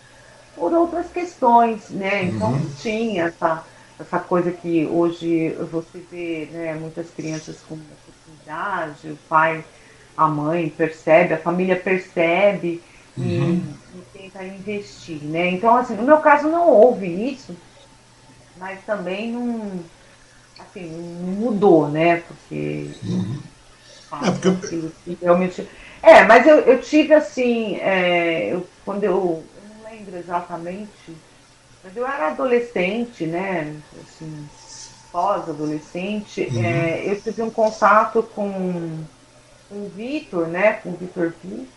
por 0.54 0.72
outras 0.74 1.10
questões, 1.10 1.88
né? 1.88 2.24
Então 2.24 2.52
uhum. 2.52 2.70
tinha 2.78 3.24
essa, 3.24 3.64
essa 3.98 4.18
coisa 4.18 4.50
que 4.50 4.86
hoje 4.86 5.56
você 5.72 6.04
vê, 6.10 6.48
né? 6.52 6.74
Muitas 6.74 7.08
crianças 7.10 7.56
com 7.66 7.76
oportunidade, 7.76 9.08
o 9.08 9.16
pai, 9.26 9.64
a 10.14 10.28
mãe 10.28 10.68
percebe, 10.68 11.32
a 11.32 11.38
família 11.38 11.76
percebe 11.76 12.82
uhum. 13.16 13.24
e, 13.24 13.79
e 14.26 14.30
tenta 14.30 14.44
investir, 14.44 15.22
né? 15.22 15.50
Então, 15.50 15.76
assim, 15.76 15.94
no 15.94 16.02
meu 16.02 16.18
caso 16.18 16.48
não 16.48 16.68
houve 16.68 17.06
isso, 17.06 17.56
mas 18.56 18.84
também 18.84 19.32
não, 19.32 19.80
assim, 20.58 20.86
não 20.90 21.32
mudou, 21.32 21.88
né? 21.88 22.22
Porque 22.26 22.90
uhum 23.04 23.40
é, 24.12 24.50
porque... 24.50 24.90
realmente. 25.22 25.68
É, 26.02 26.24
mas 26.24 26.46
eu, 26.46 26.60
eu 26.60 26.80
tive 26.80 27.14
assim, 27.14 27.76
é, 27.76 28.52
eu, 28.52 28.66
quando 28.84 29.04
eu, 29.04 29.12
eu 29.12 29.76
não 29.76 29.90
lembro 29.90 30.16
exatamente, 30.16 31.16
mas 31.84 31.96
eu 31.96 32.06
era 32.06 32.28
adolescente, 32.28 33.24
né? 33.26 33.76
Assim, 34.02 34.48
pós-adolescente, 35.12 36.48
uhum. 36.52 36.64
é, 36.64 37.04
eu 37.06 37.20
tive 37.20 37.42
um 37.42 37.50
contato 37.50 38.22
com, 38.22 39.04
com 39.68 39.74
o 39.74 39.88
Vitor, 39.94 40.48
né? 40.48 40.74
Com 40.74 40.90
o 40.90 40.96
Vitor 40.96 41.32
Pi. 41.40 41.68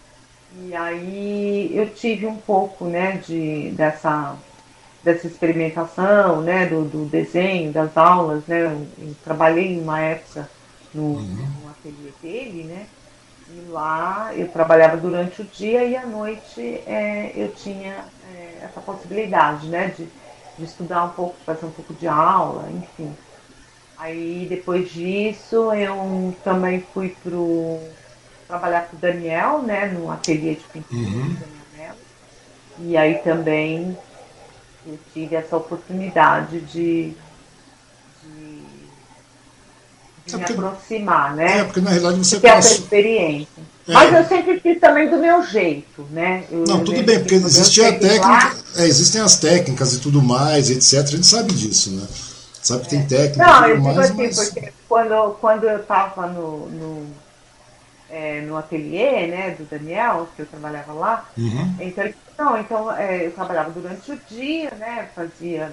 E 0.56 0.76
aí 0.76 1.72
eu 1.74 1.90
tive 1.90 2.28
um 2.28 2.38
pouco, 2.38 2.86
né, 2.86 3.18
de, 3.18 3.72
dessa, 3.72 4.36
dessa 5.04 5.28
experimentação, 5.28 6.42
né, 6.42 6.68
do, 6.68 6.84
do 6.86 7.06
desenho, 7.06 7.72
das 7.72 7.98
aulas, 7.98 8.46
né? 8.46 8.66
Eu, 8.66 8.88
eu 9.00 9.16
trabalhei 9.24 9.80
uma 9.80 10.00
época 10.00 10.50
no, 10.94 11.18
uhum 11.18 11.64
ateliê 11.84 12.14
dele, 12.22 12.64
né? 12.64 12.86
E 13.50 13.70
lá 13.70 14.32
eu 14.34 14.48
trabalhava 14.48 14.96
durante 14.96 15.42
o 15.42 15.46
dia 15.46 15.84
e 15.84 15.96
à 15.96 16.06
noite 16.06 16.62
é, 16.88 17.34
eu 17.36 17.52
tinha 17.54 18.06
é, 18.34 18.60
essa 18.64 18.80
possibilidade, 18.80 19.68
né? 19.68 19.94
De, 19.98 20.08
de 20.58 20.64
estudar 20.64 21.04
um 21.04 21.10
pouco, 21.10 21.36
fazer 21.46 21.66
um 21.66 21.72
pouco 21.72 21.94
de 21.94 22.08
aula, 22.08 22.70
enfim. 22.72 23.14
Aí 23.98 24.48
depois 24.50 24.90
disso 24.90 25.74
eu 25.74 26.36
também 26.44 26.82
fui 26.94 27.16
pro 27.22 27.80
trabalhar 28.48 28.88
com 28.88 28.98
o 28.98 29.00
Daniel, 29.00 29.62
né? 29.62 29.88
No 29.88 30.12
ateliê 30.12 30.56
de 30.56 30.64
pintura 30.64 31.02
uhum. 31.02 31.36
E 32.80 32.98
aí 32.98 33.16
também 33.20 33.98
eu 34.86 34.98
tive 35.14 35.36
essa 35.36 35.56
oportunidade 35.56 36.60
de 36.62 37.16
de 40.26 40.36
é 40.36 40.38
me 40.38 40.44
aproximar, 40.44 41.36
né? 41.36 41.60
É, 41.60 41.64
porque 41.66 41.82
na 41.82 41.90
realidade 41.90 42.18
você 42.18 42.40
passou... 42.40 42.58
essa 42.58 42.74
experiência. 42.74 43.62
É. 43.88 43.92
Mas 43.92 44.14
eu 44.14 44.26
sempre 44.26 44.60
fiz 44.62 44.80
também 44.80 45.10
do 45.10 45.18
meu 45.18 45.44
jeito, 45.44 46.08
né? 46.12 46.46
Eu, 46.50 46.64
não, 46.66 46.84
tudo 46.84 47.04
bem, 47.04 47.20
porque 47.20 47.36
existia 47.36 47.90
a 47.90 48.00
técnica, 48.00 48.56
é, 48.78 48.86
existem 48.86 49.22
as 49.22 49.38
técnicas 49.38 49.94
e 49.94 50.00
tudo 50.00 50.22
mais, 50.22 50.70
etc. 50.70 51.00
A 51.00 51.06
gente 51.06 51.28
sabe 51.28 51.54
disso, 51.54 51.92
né? 51.92 52.08
Sabe 52.62 52.84
que 52.84 52.90
tem 52.92 53.00
é. 53.00 53.04
técnica 53.04 53.46
não, 53.46 53.68
e 53.68 53.72
tudo 53.74 53.84
mais. 53.84 53.98
Assim, 54.00 54.14
mas... 54.16 54.50
porque 54.50 54.74
quando, 54.88 55.32
quando 55.42 55.64
eu 55.66 55.80
estava 55.80 56.28
no, 56.28 56.70
no, 56.70 57.08
é, 58.14 58.42
no 58.42 58.56
ateliê, 58.56 59.26
né, 59.26 59.56
do 59.58 59.64
Daniel, 59.66 60.30
que 60.36 60.44
eu 60.44 60.46
trabalhava 60.46 60.94
lá, 60.94 61.28
uhum. 61.36 61.76
então, 61.80 62.14
não, 62.38 62.60
então 62.60 62.92
é, 62.96 63.26
eu 63.26 63.32
trabalhava 63.32 63.72
durante 63.72 64.12
o 64.12 64.20
dia, 64.30 64.72
né? 64.76 65.10
Fazia 65.16 65.72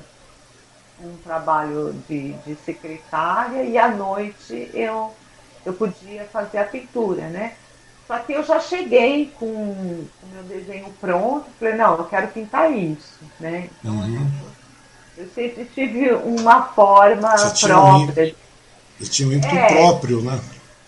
um 1.02 1.16
trabalho 1.18 1.94
de, 2.08 2.32
de 2.32 2.56
secretária 2.64 3.62
e 3.62 3.76
à 3.76 3.88
noite 3.88 4.70
eu, 4.72 5.14
eu 5.66 5.72
podia 5.74 6.24
fazer 6.24 6.58
a 6.58 6.64
pintura, 6.64 7.28
né? 7.28 7.54
Só 8.06 8.18
que 8.18 8.32
eu 8.32 8.42
já 8.42 8.58
cheguei 8.58 9.32
com 9.38 9.46
o 9.46 10.08
meu 10.32 10.42
desenho 10.44 10.92
pronto, 11.00 11.46
falei, 11.58 11.74
não, 11.74 11.98
eu 11.98 12.04
quero 12.04 12.28
pintar 12.28 12.72
isso, 12.72 13.20
né? 13.38 13.68
Então, 13.78 13.94
uhum. 13.94 14.30
eu 15.16 15.28
sempre 15.34 15.66
tive 15.66 16.12
uma 16.12 16.62
forma 16.62 17.34
própria. 17.60 18.34
Um 19.00 19.04
tinha 19.04 19.28
um 19.28 19.32
ímpeto 19.32 19.54
é. 19.54 19.74
próprio, 19.76 20.22
né? 20.22 20.40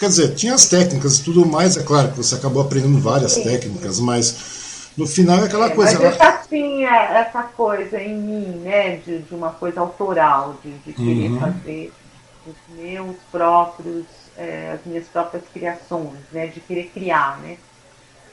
Quer 0.03 0.09
dizer, 0.09 0.35
tinha 0.35 0.55
as 0.55 0.67
técnicas 0.67 1.19
e 1.21 1.23
tudo 1.23 1.47
mais, 1.47 1.77
é 1.77 1.83
claro 1.85 2.11
que 2.11 2.17
você 2.17 2.35
acabou 2.35 2.61
aprendendo 2.61 2.99
várias 2.99 3.35
Sim. 3.35 3.45
técnicas, 3.45 4.01
mas 4.01 4.91
no 4.97 5.07
final 5.07 5.39
é 5.39 5.45
aquela 5.45 5.67
é, 5.67 5.71
coisa. 5.71 5.97
Mas 5.97 6.03
eu 6.03 6.19
já 6.19 6.39
tinha 6.39 6.91
essa 6.91 7.45
coisa 7.45 8.03
em 8.03 8.17
mim, 8.17 8.47
né? 8.65 8.97
De, 8.97 9.21
de 9.21 9.33
uma 9.33 9.51
coisa 9.51 9.79
autoral, 9.79 10.57
de, 10.61 10.73
de 10.79 10.93
querer 10.93 11.31
uhum. 11.31 11.39
fazer 11.39 11.93
os 12.45 12.77
meus 12.77 13.15
próprios, 13.31 14.05
é, 14.37 14.73
as 14.75 14.81
minhas 14.85 15.07
próprias 15.07 15.45
criações, 15.55 16.19
né? 16.33 16.49
De 16.49 16.59
querer 16.59 16.91
criar, 16.93 17.39
né? 17.39 17.57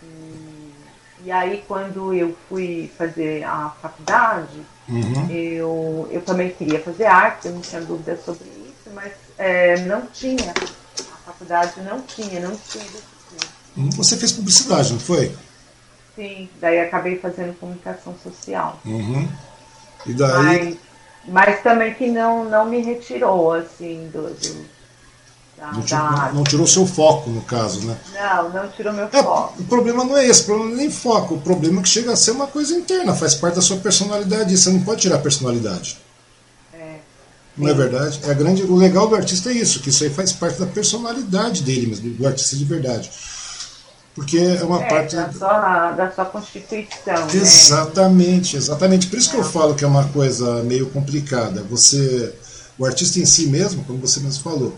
E, 0.02 0.74
e 1.26 1.32
aí 1.32 1.64
quando 1.68 2.16
eu 2.16 2.36
fui 2.50 2.92
fazer 2.98 3.44
a 3.44 3.76
faculdade, 3.80 4.60
uhum. 4.90 5.30
eu, 5.30 6.08
eu 6.10 6.22
também 6.24 6.50
queria 6.50 6.80
fazer 6.80 7.06
arte, 7.06 7.48
eu 7.48 7.54
não 7.54 7.62
tinha 7.62 7.82
dúvida 7.82 8.18
sobre 8.26 8.48
isso, 8.48 8.90
mas 8.92 9.12
é, 9.38 9.82
não 9.82 10.08
tinha. 10.08 10.52
Faculdade 11.30 11.82
não 11.82 12.02
tinha, 12.02 12.40
não 12.40 12.56
tinha 12.56 12.84
disciplina. 12.84 13.92
Você 13.96 14.18
fez 14.18 14.32
publicidade, 14.32 14.92
não 14.92 15.00
foi? 15.00 15.36
Sim, 16.16 16.50
daí 16.60 16.80
acabei 16.80 17.20
fazendo 17.20 17.58
comunicação 17.60 18.16
social. 18.24 18.80
Uhum. 18.84 19.30
E 20.08 20.14
daí. 20.14 20.34
Mas, 20.34 20.78
mas, 21.28 21.64
também 21.64 21.94
que 21.94 22.10
não, 22.10 22.46
não 22.46 22.66
me 22.66 22.82
retirou, 22.82 23.54
assim, 23.54 24.10
do. 24.12 24.34
do 24.34 24.80
da, 25.56 25.72
não, 25.72 25.82
tirou, 25.84 26.04
não, 26.04 26.34
não, 26.34 26.44
tirou 26.44 26.68
seu 26.68 26.88
foco, 26.88 27.30
no 27.30 27.42
caso, 27.42 27.86
né? 27.86 27.98
Não, 28.14 28.50
não 28.50 28.70
tirou 28.70 28.94
meu 28.94 29.06
é, 29.06 29.24
foco. 29.24 29.62
O 29.62 29.66
problema 29.66 30.04
não 30.04 30.18
é 30.18 30.26
esse, 30.26 30.44
o 30.44 30.46
problema 30.46 30.72
é 30.72 30.76
nem 30.78 30.90
foco. 30.90 31.36
O 31.36 31.42
problema 31.42 31.80
é 31.80 31.84
que 31.84 31.90
chega 31.90 32.12
a 32.12 32.16
ser 32.16 32.32
uma 32.32 32.48
coisa 32.48 32.76
interna, 32.76 33.14
faz 33.14 33.36
parte 33.36 33.56
da 33.56 33.62
sua 33.62 33.78
personalidade. 33.78 34.58
Você 34.58 34.72
não 34.72 34.82
pode 34.82 35.02
tirar 35.02 35.18
a 35.18 35.20
personalidade. 35.20 36.00
Não 37.60 37.70
é 37.70 37.74
verdade? 37.74 38.20
É 38.24 38.34
grande, 38.34 38.64
o 38.64 38.76
legal 38.76 39.08
do 39.08 39.16
artista 39.16 39.50
é 39.50 39.54
isso, 39.54 39.82
que 39.82 39.90
isso 39.90 40.04
aí 40.04 40.10
faz 40.10 40.32
parte 40.32 40.60
da 40.60 40.66
personalidade 40.66 41.62
dele 41.62 41.88
mesmo, 41.88 42.10
do 42.10 42.26
artista 42.26 42.56
de 42.56 42.66
verdade 42.66 43.12
porque 44.20 44.38
é 44.38 44.64
uma 44.66 44.84
é, 44.84 44.90
parte 44.90 45.16
da 45.16 45.32
sua, 45.32 45.92
da 45.92 46.12
sua 46.12 46.26
constituição. 46.26 47.26
Né? 47.26 47.36
Exatamente, 47.36 48.54
né? 48.54 48.60
exatamente. 48.60 49.08
Por 49.08 49.18
isso 49.18 49.30
é. 49.30 49.32
que 49.32 49.38
eu 49.38 49.42
é. 49.42 49.46
falo 49.46 49.76
que 49.76 49.86
é 49.86 49.88
uma 49.88 50.10
coisa 50.10 50.62
meio 50.64 50.88
complicada. 50.88 51.64
Você, 51.70 52.34
o 52.78 52.86
artista 52.86 53.18
em 53.20 53.26
si 53.26 53.48
mesmo, 53.48 53.84
como 53.86 54.00
você 54.00 54.20
mesmo 54.20 54.44
falou, 54.44 54.78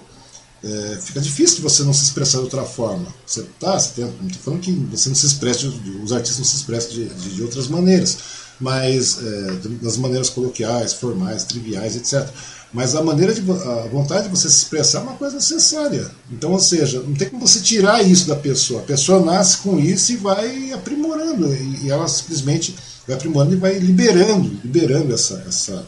é, 0.64 0.98
fica 1.02 1.20
difícil 1.20 1.58
de 1.58 1.62
você 1.64 1.84
não 1.84 1.92
se 1.92 2.04
expressar 2.04 2.38
de 2.38 2.44
outra 2.44 2.64
forma. 2.64 3.08
Você 3.26 3.44
tá, 3.60 3.80
você 3.80 3.94
tem, 3.96 4.06
não 4.06 4.28
estou 4.28 4.44
falando 4.44 4.62
que 4.62 4.72
você 4.72 5.10
não 5.10 5.16
se 5.16 5.26
expressa, 5.26 5.68
os 6.04 6.14
artistas 6.14 6.38
não 6.38 6.46
se 6.46 6.58
expressam 6.58 6.92
de, 6.92 7.06
de, 7.06 7.36
de 7.36 7.42
outras 7.42 7.68
maneiras, 7.68 8.20
mas 8.60 9.18
é, 9.26 9.52
das 9.82 9.98
maneiras 9.98 10.30
coloquiais, 10.30 10.94
formais, 10.94 11.46
triviais, 11.46 11.96
etc. 11.96 12.30
Mas 12.74 12.96
a 12.96 13.04
maneira 13.04 13.34
de 13.34 13.42
a 13.52 13.88
vontade 13.92 14.24
de 14.24 14.30
você 14.30 14.50
se 14.50 14.60
expressar 14.60 15.00
é 15.00 15.04
uma 15.04 15.16
coisa 15.16 15.36
necessária. 15.36 16.10
Então, 16.32 16.52
ou 16.52 16.60
seja, 16.60 17.02
não 17.02 17.14
tem 17.14 17.30
como 17.30 17.46
você 17.46 17.60
tirar 17.60 18.02
isso 18.02 18.28
da 18.28 18.36
pessoa. 18.36 18.82
A 18.82 18.86
pessoa 18.86 19.20
nasce 19.20 19.58
com 19.58 19.78
isso 19.78 20.14
e 20.14 20.18
vai 20.18 20.72
aprimorando 20.72 21.54
e, 21.54 21.90
ela 21.90 22.08
simplesmente 22.08 22.74
vai 23.06 23.18
aprimorando 23.18 23.56
e 23.56 23.58
vai 23.58 23.78
liberando, 23.78 24.60
liberando 24.64 25.14
essa 25.14 25.44
essa 25.48 25.86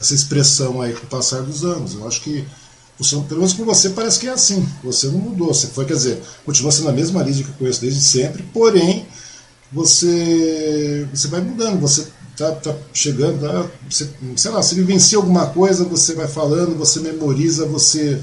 essa 0.00 0.12
expressão 0.12 0.82
aí 0.82 0.92
com 0.92 1.06
o 1.06 1.08
passar 1.08 1.40
dos 1.42 1.64
anos. 1.64 1.94
Eu 1.94 2.06
acho 2.06 2.20
que 2.20 2.44
pelo 3.28 3.40
menos 3.40 3.52
com 3.52 3.64
você 3.64 3.90
parece 3.90 4.18
que 4.18 4.26
é 4.26 4.32
assim. 4.32 4.66
Você 4.82 5.06
não 5.06 5.18
mudou. 5.18 5.54
Você 5.54 5.68
foi, 5.68 5.84
quer 5.84 5.94
dizer, 5.94 6.20
continua 6.44 6.72
sendo 6.72 6.88
a 6.88 6.92
mesma 6.92 7.22
Lídia 7.22 7.44
que 7.44 7.50
eu 7.50 7.56
conheço 7.56 7.80
desde 7.80 8.00
sempre, 8.00 8.42
porém 8.52 9.06
você 9.72 11.06
você 11.12 11.28
vai 11.28 11.40
mudando. 11.40 11.80
Você 11.80 12.08
tá, 12.36 12.52
tá 12.52 12.74
chegando, 12.92 13.40
tá, 13.40 13.70
você, 13.88 14.08
sei 14.36 14.50
lá, 14.50 14.62
se 14.62 14.74
vivencia 14.74 15.18
alguma 15.18 15.46
coisa, 15.46 15.84
você 15.84 16.14
vai 16.14 16.28
falando, 16.28 16.76
você 16.76 17.00
memoriza, 17.00 17.66
você 17.66 18.20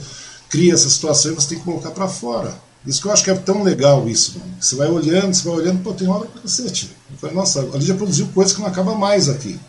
cria 0.49 0.74
essa 0.74 0.89
situação 0.89 1.32
e 1.32 1.36
você 1.36 1.49
tem 1.49 1.59
que 1.59 1.64
colocar 1.64 1.91
para 1.91 2.07
fora. 2.07 2.53
Isso 2.86 3.01
que 3.01 3.07
eu 3.07 3.12
acho 3.12 3.24
que 3.24 3.30
é 3.30 3.36
tão 3.36 3.64
legal 3.64 4.07
isso. 4.09 4.39
Mano. 4.39 4.51
Você 4.59 4.76
vai 4.76 4.88
olhando, 4.88 5.34
você 5.34 5.47
vai 5.47 5.57
olhando, 5.57 5.84
pô, 5.84 5.93
tem 5.93 6.07
hora 6.07 6.26
pra 6.26 6.41
cacete. 6.41 6.91
Eu 7.12 7.18
falei, 7.18 7.36
nossa, 7.36 7.62
a 7.62 7.78
Lídia 7.78 7.95
produziu 7.95 8.28
coisa 8.34 8.53
que 8.53 8.59
não 8.59 8.68
acaba 8.68 8.95
mais 8.95 9.30
aqui. 9.30 9.59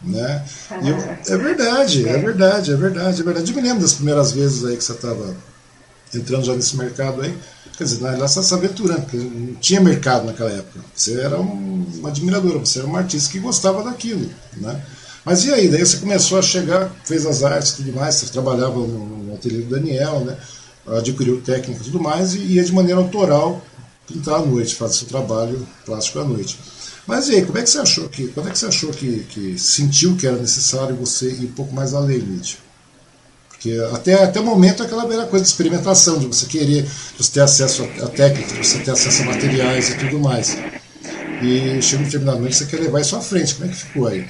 Né? 0.00 0.44
Eu, 0.70 0.96
é 1.34 1.38
verdade, 1.38 2.08
é 2.08 2.18
verdade, 2.18 2.72
é 2.72 2.76
verdade, 2.76 3.20
é 3.20 3.24
verdade. 3.24 3.50
Eu 3.50 3.56
me 3.56 3.62
lembro 3.62 3.82
das 3.82 3.94
primeiras 3.94 4.32
vezes 4.32 4.64
aí 4.64 4.76
que 4.76 4.84
você 4.84 4.92
estava 4.92 5.34
entrando 6.14 6.44
já 6.44 6.54
nesse 6.54 6.76
mercado 6.76 7.22
aí. 7.22 7.36
Quer 7.76 7.84
dizer, 7.84 8.00
na 8.00 8.08
realidade 8.10 8.32
você 8.32 8.42
se 8.42 8.54
aventurando, 8.54 9.02
porque 9.02 9.16
não 9.16 9.54
tinha 9.54 9.80
mercado 9.80 10.26
naquela 10.26 10.50
época. 10.50 10.80
Você 10.94 11.20
era 11.20 11.40
um, 11.40 11.86
uma 11.98 12.08
admiradora, 12.08 12.58
você 12.58 12.78
era 12.78 12.88
uma 12.88 12.98
artista 12.98 13.30
que 13.30 13.40
gostava 13.40 13.82
daquilo. 13.82 14.30
Né? 14.56 14.80
Mas 15.24 15.44
e 15.44 15.52
aí? 15.52 15.68
Daí 15.68 15.84
você 15.84 15.96
começou 15.96 16.38
a 16.38 16.42
chegar, 16.42 16.94
fez 17.04 17.26
as 17.26 17.42
artes 17.42 17.72
e 17.72 17.76
tudo 17.76 17.92
mais, 17.92 18.14
você 18.14 18.26
trabalhava 18.26 18.74
no, 18.74 19.24
no 19.24 19.34
ateliê 19.34 19.62
do 19.62 19.70
Daniel, 19.70 20.20
né? 20.20 20.36
adquiriu 20.86 21.40
técnica 21.40 21.80
e 21.80 21.84
tudo 21.84 22.00
mais, 22.00 22.34
e 22.34 22.38
ia 22.40 22.64
de 22.64 22.72
maneira 22.72 23.00
autoral 23.00 23.64
pintar 24.06 24.36
à 24.36 24.44
noite, 24.44 24.74
fazer 24.74 24.98
seu 24.98 25.08
trabalho 25.08 25.66
plástico 25.84 26.18
à 26.18 26.24
noite. 26.24 26.58
Mas 27.06 27.28
e 27.28 27.36
aí, 27.36 27.44
como 27.44 27.58
é 27.58 27.62
que 27.62 27.70
você 27.70 27.78
achou 27.78 28.08
que, 28.08 28.28
quando 28.28 28.48
é 28.48 28.52
que 28.52 28.58
você 28.58 28.66
achou 28.66 28.90
que, 28.90 29.24
que 29.24 29.58
sentiu 29.58 30.16
que 30.16 30.26
era 30.26 30.36
necessário 30.36 30.94
você 30.96 31.30
ir 31.30 31.46
um 31.46 31.52
pouco 31.52 31.74
mais 31.74 31.94
além, 31.94 32.18
Lídia? 32.18 32.58
Porque 33.64 33.80
até, 33.94 34.22
até 34.22 34.40
o 34.40 34.44
momento 34.44 34.82
é 34.82 34.86
aquela 34.86 35.06
velha 35.06 35.24
coisa 35.24 35.42
de 35.42 35.50
experimentação, 35.50 36.18
de 36.18 36.26
você 36.26 36.44
querer, 36.44 36.82
de 36.82 37.16
você 37.16 37.32
ter 37.32 37.40
acesso 37.40 37.82
a, 37.82 38.04
a 38.04 38.08
técnicas, 38.08 38.52
de 38.52 38.66
você 38.66 38.78
ter 38.80 38.90
acesso 38.90 39.22
a 39.22 39.24
materiais 39.24 39.88
e 39.88 39.96
tudo 39.96 40.18
mais. 40.18 40.58
E 41.42 41.80
chega 41.80 42.02
um 42.02 42.04
determinado 42.04 42.36
momento 42.36 42.52
que 42.52 42.58
você 42.58 42.66
quer 42.66 42.82
levar 42.82 43.00
isso 43.00 43.16
à 43.16 43.22
frente. 43.22 43.54
Como 43.54 43.64
é 43.64 43.72
que 43.72 43.76
ficou 43.76 44.06
aí? 44.06 44.28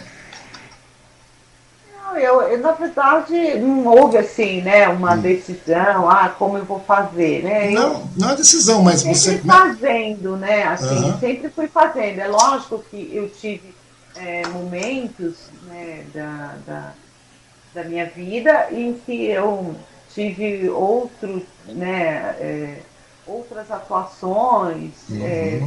eu, 2.17 2.43
eu, 2.43 2.59
na 2.61 2.71
verdade, 2.71 3.59
não 3.59 3.89
houve 3.89 4.17
assim, 4.17 4.63
né, 4.63 4.89
uma 4.89 5.15
hum. 5.15 5.21
decisão, 5.21 6.09
ah, 6.09 6.29
como 6.29 6.57
eu 6.57 6.65
vou 6.65 6.79
fazer, 6.79 7.43
né? 7.43 7.73
Eu 7.73 7.73
não, 7.73 8.11
não 8.17 8.31
é 8.31 8.37
decisão, 8.37 8.85
mas 8.85 9.01
sempre 9.01 9.19
você. 9.19 9.39
fazendo, 9.39 10.37
né? 10.37 10.63
Assim, 10.63 10.95
uhum. 10.95 11.19
sempre 11.19 11.49
fui 11.51 11.67
fazendo. 11.67 12.21
É 12.21 12.29
lógico 12.29 12.85
que 12.89 13.11
eu 13.13 13.29
tive 13.29 13.75
é, 14.15 14.47
momentos 14.47 15.35
né, 15.67 16.05
da, 16.15 16.55
da, 16.65 16.95
da, 17.75 17.85
minha 17.85 18.07
vida 18.07 18.69
em 18.71 18.95
que 18.95 19.27
eu 19.27 19.75
tive 20.13 20.69
outros, 20.69 21.43
né, 21.67 22.37
é, 22.39 22.79
outras 23.27 23.71
atuações 23.71 24.93
uhum. 25.11 25.25
é, 25.25 25.61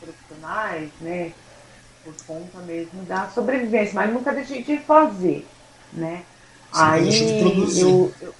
profissionais, 0.00 0.90
né? 1.00 1.32
Por 2.02 2.14
conta 2.26 2.58
mesmo 2.58 3.02
da 3.04 3.28
sobrevivência, 3.28 3.94
mas 3.94 4.12
nunca 4.12 4.30
deixei 4.32 4.62
de 4.62 4.78
fazer 4.78 5.46
né? 5.94 6.22
Você 6.72 6.82
Aí 6.82 7.08
de 7.08 7.80
eu, 7.80 8.12
eu, 8.20 8.34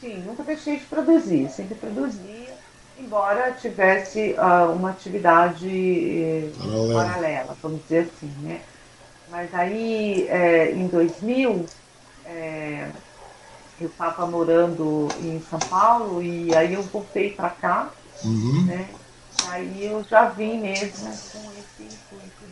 sim, 0.00 0.18
nunca 0.26 0.42
deixei 0.42 0.76
de 0.78 0.84
produzir, 0.84 1.48
sempre 1.50 1.74
produzia, 1.74 2.54
embora 2.98 3.52
tivesse 3.52 4.34
uh, 4.34 4.72
uma 4.72 4.90
atividade 4.90 6.52
paralela. 6.58 7.04
paralela, 7.04 7.56
vamos 7.62 7.82
dizer 7.82 8.10
assim, 8.14 8.32
né? 8.42 8.60
Mas 9.30 9.54
aí, 9.54 10.26
é, 10.28 10.72
em 10.72 10.88
2000, 10.88 11.64
é, 12.30 12.88
eu 13.80 13.88
estava 13.88 14.26
morando 14.26 15.12
em 15.22 15.40
São 15.50 15.60
Paulo 15.60 16.22
e 16.22 16.54
aí 16.54 16.74
eu 16.74 16.82
voltei 16.82 17.30
para 17.30 17.50
cá, 17.50 17.90
uhum. 18.24 18.64
né? 18.66 18.88
Aí 19.48 19.86
eu 19.86 20.04
já 20.04 20.28
vim 20.28 20.60
mesmo 20.60 21.06
com 21.06 21.50
esse 21.52 21.82
intuito 21.82 22.44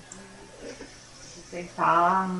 de, 0.62 0.68
de 0.72 1.50
tentar 1.50 2.30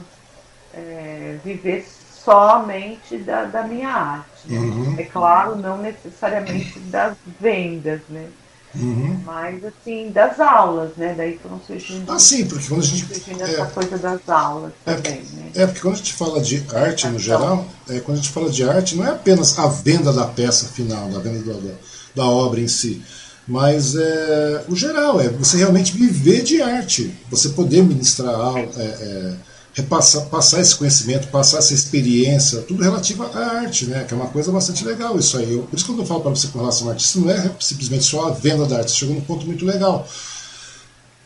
é, 0.74 1.38
viver 1.44 1.86
somente 2.28 3.18
da, 3.18 3.44
da 3.44 3.62
minha 3.62 3.88
arte. 3.88 4.48
Né? 4.48 4.58
Uhum. 4.58 4.96
É 4.98 5.04
claro, 5.04 5.56
não 5.56 5.78
necessariamente 5.78 6.78
das 6.80 7.16
vendas, 7.40 8.00
né? 8.08 8.26
Uhum. 8.74 9.18
Mas 9.24 9.64
assim, 9.64 10.10
das 10.10 10.38
aulas, 10.38 10.90
né? 10.96 11.14
Daí 11.16 11.38
foram 11.42 11.60
surgindo. 11.66 12.10
Ah, 12.10 12.18
sim, 12.18 12.46
porque 12.46 12.68
quando 12.68 12.80
a 12.80 12.84
gente. 12.84 13.06
Surgindo 13.06 13.42
é, 13.42 13.50
essa 13.50 13.66
coisa 13.66 13.98
das 13.98 14.28
aulas 14.28 14.72
é, 14.86 14.94
também, 14.94 15.22
né? 15.32 15.50
É, 15.54 15.66
porque 15.66 15.80
quando 15.80 15.94
a 15.94 15.98
gente 15.98 16.12
fala 16.12 16.40
de 16.40 16.64
arte 16.74 17.08
no 17.08 17.18
geral, 17.18 17.66
é, 17.88 18.00
quando 18.00 18.18
a 18.18 18.20
gente 18.20 18.32
fala 18.32 18.50
de 18.50 18.68
arte, 18.68 18.96
não 18.96 19.06
é 19.06 19.10
apenas 19.10 19.58
a 19.58 19.66
venda 19.68 20.12
da 20.12 20.26
peça 20.26 20.66
final, 20.66 21.08
da 21.08 21.18
venda 21.18 21.52
da, 21.52 21.74
da 22.14 22.24
obra 22.24 22.60
em 22.60 22.68
si. 22.68 23.02
Mas 23.46 23.96
é, 23.96 24.64
o 24.68 24.76
geral, 24.76 25.18
é 25.18 25.28
você 25.28 25.56
realmente 25.56 25.92
viver 25.92 26.42
de 26.42 26.60
arte, 26.60 27.14
você 27.30 27.48
poder 27.48 27.82
ministrar 27.82 28.34
aula, 28.34 28.68
é, 28.76 28.82
é 28.82 29.34
repassar 29.78 30.26
passar 30.26 30.60
esse 30.60 30.74
conhecimento, 30.74 31.28
passar 31.28 31.58
essa 31.58 31.72
experiência, 31.72 32.62
tudo 32.62 32.82
relativo 32.82 33.22
à 33.22 33.60
arte, 33.60 33.86
né? 33.86 34.04
Que 34.04 34.14
é 34.14 34.16
uma 34.16 34.26
coisa 34.26 34.50
bastante 34.50 34.84
legal 34.84 35.18
isso 35.18 35.36
aí. 35.38 35.52
Eu, 35.52 35.62
por 35.62 35.76
isso 35.76 35.84
que 35.84 36.00
eu 36.00 36.06
falo 36.06 36.20
para 36.20 36.30
você 36.30 36.48
com 36.48 36.58
relação 36.58 36.86
ao 36.86 36.92
artista, 36.92 37.18
não 37.20 37.30
é 37.30 37.50
simplesmente 37.60 38.04
só 38.04 38.28
a 38.28 38.30
venda 38.30 38.66
da 38.66 38.78
arte, 38.78 38.90
você 38.90 38.98
chegou 38.98 39.14
num 39.14 39.20
ponto 39.20 39.46
muito 39.46 39.64
legal. 39.64 40.06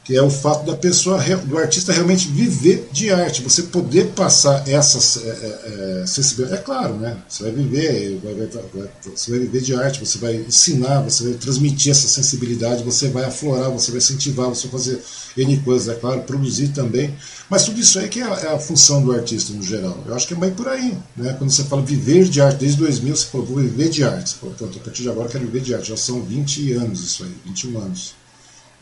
Que 0.04 0.16
é 0.16 0.22
o 0.22 0.30
fato 0.30 0.66
da 0.66 0.76
pessoa, 0.76 1.22
do 1.44 1.58
artista 1.58 1.92
realmente 1.92 2.26
viver 2.28 2.88
de 2.92 3.10
arte, 3.10 3.42
você 3.42 3.62
poder 3.62 4.08
passar 4.08 4.68
essa 4.68 5.20
é, 5.20 5.28
é, 5.28 6.00
é, 6.02 6.06
sensibilidade. 6.06 6.60
É 6.60 6.64
claro, 6.64 6.94
né? 6.94 7.16
Você 7.28 7.44
vai 7.44 7.52
viver, 7.52 8.20
vai, 8.22 8.34
vai, 8.34 8.46
vai, 8.46 8.88
você 9.14 9.30
vai 9.30 9.40
viver 9.40 9.60
de 9.60 9.74
arte, 9.74 10.04
você 10.04 10.18
vai 10.18 10.34
ensinar, 10.34 11.00
você 11.02 11.24
vai 11.24 11.34
transmitir 11.34 11.92
essa 11.92 12.08
sensibilidade, 12.08 12.82
você 12.82 13.08
vai 13.08 13.24
aflorar, 13.24 13.70
você 13.70 13.90
vai 13.92 13.98
incentivar, 13.98 14.48
você 14.48 14.66
vai 14.66 14.72
fazer 14.72 15.02
N 15.36 15.56
coisas, 15.58 15.88
é 15.88 15.98
claro, 15.98 16.22
produzir 16.22 16.68
também. 16.68 17.14
Mas 17.48 17.64
tudo 17.64 17.80
isso 17.80 17.98
aí 17.98 18.08
que 18.08 18.20
é 18.20 18.24
a, 18.24 18.34
é 18.34 18.54
a, 18.54 18.58
função 18.58 19.02
do 19.02 19.12
artista 19.12 19.52
no 19.52 19.62
geral. 19.62 20.02
Eu 20.06 20.14
acho 20.14 20.26
que 20.26 20.34
é 20.34 20.36
bem 20.36 20.50
por 20.50 20.68
aí. 20.68 20.96
Né? 21.16 21.34
Quando 21.38 21.50
você 21.50 21.64
fala 21.64 21.82
viver 21.82 22.24
de 22.24 22.40
arte, 22.40 22.60
desde 22.60 22.78
2000 22.78 23.14
você 23.14 23.26
falou, 23.26 23.46
vou 23.46 23.56
viver 23.58 23.88
de 23.88 24.04
arte. 24.04 24.34
Falou, 24.34 24.54
a 24.54 24.78
partir 24.80 25.02
de 25.02 25.08
agora 25.08 25.26
eu 25.26 25.30
quero 25.30 25.44
viver 25.44 25.60
de 25.60 25.74
arte. 25.74 25.88
Já 25.88 25.96
são 25.96 26.22
20 26.22 26.72
anos 26.72 27.00
isso 27.00 27.24
aí, 27.24 27.32
21 27.44 27.78
anos. 27.78 28.21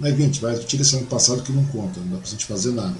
Não 0.01 0.09
é 0.09 0.12
20, 0.12 0.40
vai, 0.40 0.57
tira 0.59 0.82
esse 0.82 0.96
ano 0.96 1.07
passado 1.07 1.42
que 1.42 1.53
não 1.53 1.64
conta, 1.66 2.01
não 2.01 2.09
dá 2.09 2.16
pra 2.16 2.30
gente 2.30 2.46
fazer 2.46 2.72
nada. 2.72 2.94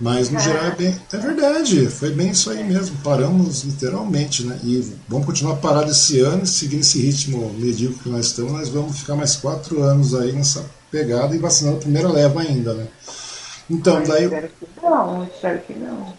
Mas 0.00 0.30
no 0.30 0.40
geral 0.40 0.66
é 0.66 0.70
bem. 0.74 1.00
É 1.12 1.16
verdade, 1.16 1.86
foi 1.88 2.10
bem 2.10 2.30
isso 2.30 2.50
aí 2.50 2.64
mesmo. 2.64 2.96
Paramos 3.04 3.62
literalmente, 3.62 4.44
né? 4.44 4.58
E 4.64 4.94
vamos 5.08 5.26
continuar 5.26 5.56
parado 5.56 5.90
esse 5.90 6.20
ano, 6.20 6.46
seguindo 6.46 6.80
esse 6.80 7.00
ritmo 7.00 7.52
medíocre 7.54 8.00
que 8.00 8.08
nós 8.08 8.26
estamos, 8.26 8.52
nós 8.52 8.68
vamos 8.68 8.98
ficar 8.98 9.14
mais 9.14 9.36
quatro 9.36 9.82
anos 9.82 10.14
aí 10.14 10.32
nessa 10.32 10.64
pegada 10.90 11.34
e 11.34 11.38
vacinando 11.38 11.76
a 11.76 11.80
primeira 11.80 12.08
leva 12.08 12.40
ainda, 12.40 12.74
né? 12.74 12.88
Então, 13.70 14.02
daí. 14.02 14.24
Espero 14.24 14.48
que 14.48 14.66
não, 14.82 15.24
espero 15.24 15.60
que 15.60 15.74
não. 15.74 16.14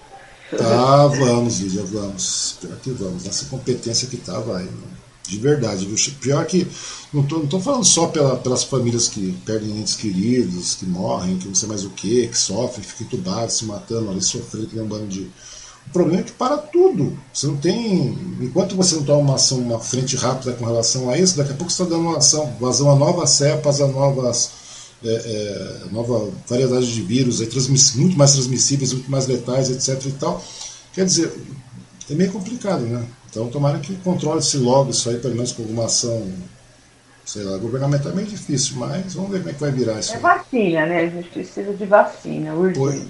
Tá, 0.57 1.07
vamos, 1.07 1.59
Lídia, 1.59 1.83
vamos. 1.83 2.57
Pior 2.61 2.77
que 2.77 2.91
vamos. 2.91 3.23
Nessa 3.23 3.45
competência 3.45 4.07
que 4.07 4.17
tá, 4.17 4.39
vai. 4.39 4.63
Né? 4.63 4.71
De 5.27 5.37
verdade, 5.37 5.85
viu? 5.85 5.95
Pior 6.19 6.45
que. 6.45 6.67
Não 7.13 7.23
tô, 7.23 7.39
não 7.39 7.47
tô 7.47 7.59
falando 7.59 7.85
só 7.85 8.07
pela, 8.07 8.35
pelas 8.37 8.63
famílias 8.63 9.07
que 9.07 9.31
perdem 9.45 9.79
entes 9.79 9.95
queridos, 9.95 10.75
que 10.75 10.85
morrem, 10.85 11.37
que 11.37 11.47
não 11.47 11.55
sei 11.55 11.69
mais 11.69 11.85
o 11.85 11.89
que, 11.91 12.27
que 12.27 12.37
sofrem, 12.37 12.83
ficam 12.83 13.07
entubados, 13.07 13.57
se 13.57 13.65
matando 13.65 14.09
ali, 14.09 14.21
sofrendo, 14.21 14.67
que 14.67 14.75
nem 14.75 14.83
um 14.83 14.87
bando 14.87 15.07
de. 15.07 15.29
O 15.87 15.89
problema 15.91 16.21
é 16.21 16.23
que 16.23 16.31
para 16.31 16.57
tudo. 16.57 17.17
Você 17.33 17.47
não 17.47 17.57
tem. 17.57 18.17
Enquanto 18.41 18.75
você 18.75 18.95
não 18.95 19.03
toma 19.03 19.19
uma 19.19 19.35
ação, 19.35 19.59
uma 19.59 19.79
frente 19.79 20.15
rápida 20.15 20.53
com 20.53 20.65
relação 20.65 21.09
a 21.09 21.17
isso, 21.17 21.37
daqui 21.37 21.51
a 21.51 21.55
pouco 21.55 21.71
você 21.71 21.83
está 21.83 21.95
dando 21.95 22.07
uma 22.07 22.17
ação, 22.17 22.55
vazão 22.59 22.91
a 22.91 22.95
novas 22.95 23.29
cepas, 23.29 23.79
a 23.79 23.87
novas 23.87 24.51
é, 25.05 25.85
é, 25.85 25.91
nova 25.91 26.31
variedade 26.47 26.93
de 26.93 27.01
vírus, 27.01 27.41
aí, 27.41 27.49
muito 27.95 28.17
mais 28.17 28.31
transmissíveis, 28.31 28.93
muito 28.93 29.11
mais 29.11 29.27
letais, 29.27 29.69
etc. 29.69 30.05
e 30.05 30.11
tal. 30.13 30.43
Quer 30.93 31.05
dizer, 31.05 31.33
é 32.09 32.13
meio 32.13 32.31
complicado, 32.31 32.81
né? 32.81 33.05
Então, 33.33 33.47
tomara 33.47 33.79
que 33.79 33.95
controle-se 33.95 34.57
logo 34.57 34.91
isso 34.91 35.09
aí, 35.09 35.17
pelo 35.17 35.33
menos 35.33 35.51
com 35.51 35.63
alguma 35.63 35.85
ação, 35.85 36.31
sei 37.25 37.41
lá, 37.41 37.57
governamental 37.57 38.11
é 38.11 38.15
meio 38.15 38.27
difícil, 38.27 38.75
mas 38.77 39.15
vamos 39.15 39.31
ver 39.31 39.39
como 39.39 39.49
é 39.49 39.53
que 39.53 39.59
vai 39.59 39.71
virar 39.71 39.99
isso. 39.99 40.13
É 40.13 40.17
aí. 40.17 40.21
vacina, 40.21 40.85
né? 40.85 40.99
A 40.99 41.09
gente 41.09 41.29
precisa 41.29 41.73
de 41.73 41.85
vacina, 41.87 42.53
urgente. 42.53 42.77
Pois, 42.77 43.03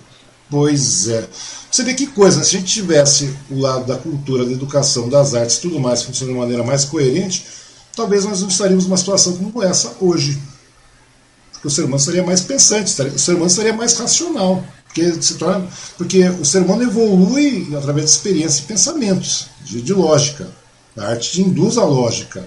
pois 0.49 1.07
é. 1.09 1.27
Você 1.69 1.83
vê 1.83 1.93
que 1.93 2.07
coisa, 2.07 2.37
né? 2.37 2.45
se 2.45 2.55
a 2.55 2.59
gente 2.59 2.73
tivesse 2.73 3.35
o 3.51 3.59
lado 3.59 3.85
da 3.85 3.97
cultura, 3.97 4.45
da 4.45 4.51
educação, 4.53 5.09
das 5.09 5.35
artes 5.35 5.57
tudo 5.57 5.77
mais 5.77 6.03
funcionando 6.03 6.35
de 6.35 6.39
maneira 6.39 6.63
mais 6.63 6.85
coerente, 6.85 7.45
talvez 7.93 8.23
nós 8.23 8.39
não 8.39 8.47
estaríamos 8.47 8.85
numa 8.85 8.95
situação 8.95 9.35
como 9.35 9.61
essa 9.61 9.93
hoje 9.99 10.41
o 11.65 11.69
ser 11.69 11.83
humano 11.83 11.99
seria 11.99 12.23
mais 12.23 12.41
pensante, 12.41 12.91
o 12.91 13.19
ser 13.19 13.35
humano 13.35 13.49
seria 13.49 13.73
mais 13.73 13.97
racional. 13.97 14.63
Porque, 14.93 15.21
se 15.23 15.35
torna, 15.35 15.67
porque 15.97 16.23
o 16.29 16.45
ser 16.45 16.61
humano 16.61 16.83
evolui 16.83 17.75
através 17.75 18.05
de 18.05 18.11
experiências 18.11 18.59
e 18.59 18.67
pensamentos, 18.67 19.47
de, 19.65 19.81
de 19.81 19.91
lógica. 19.91 20.47
A 20.95 21.07
arte 21.07 21.31
te 21.31 21.41
induz 21.41 21.79
a 21.79 21.83
lógica. 21.83 22.45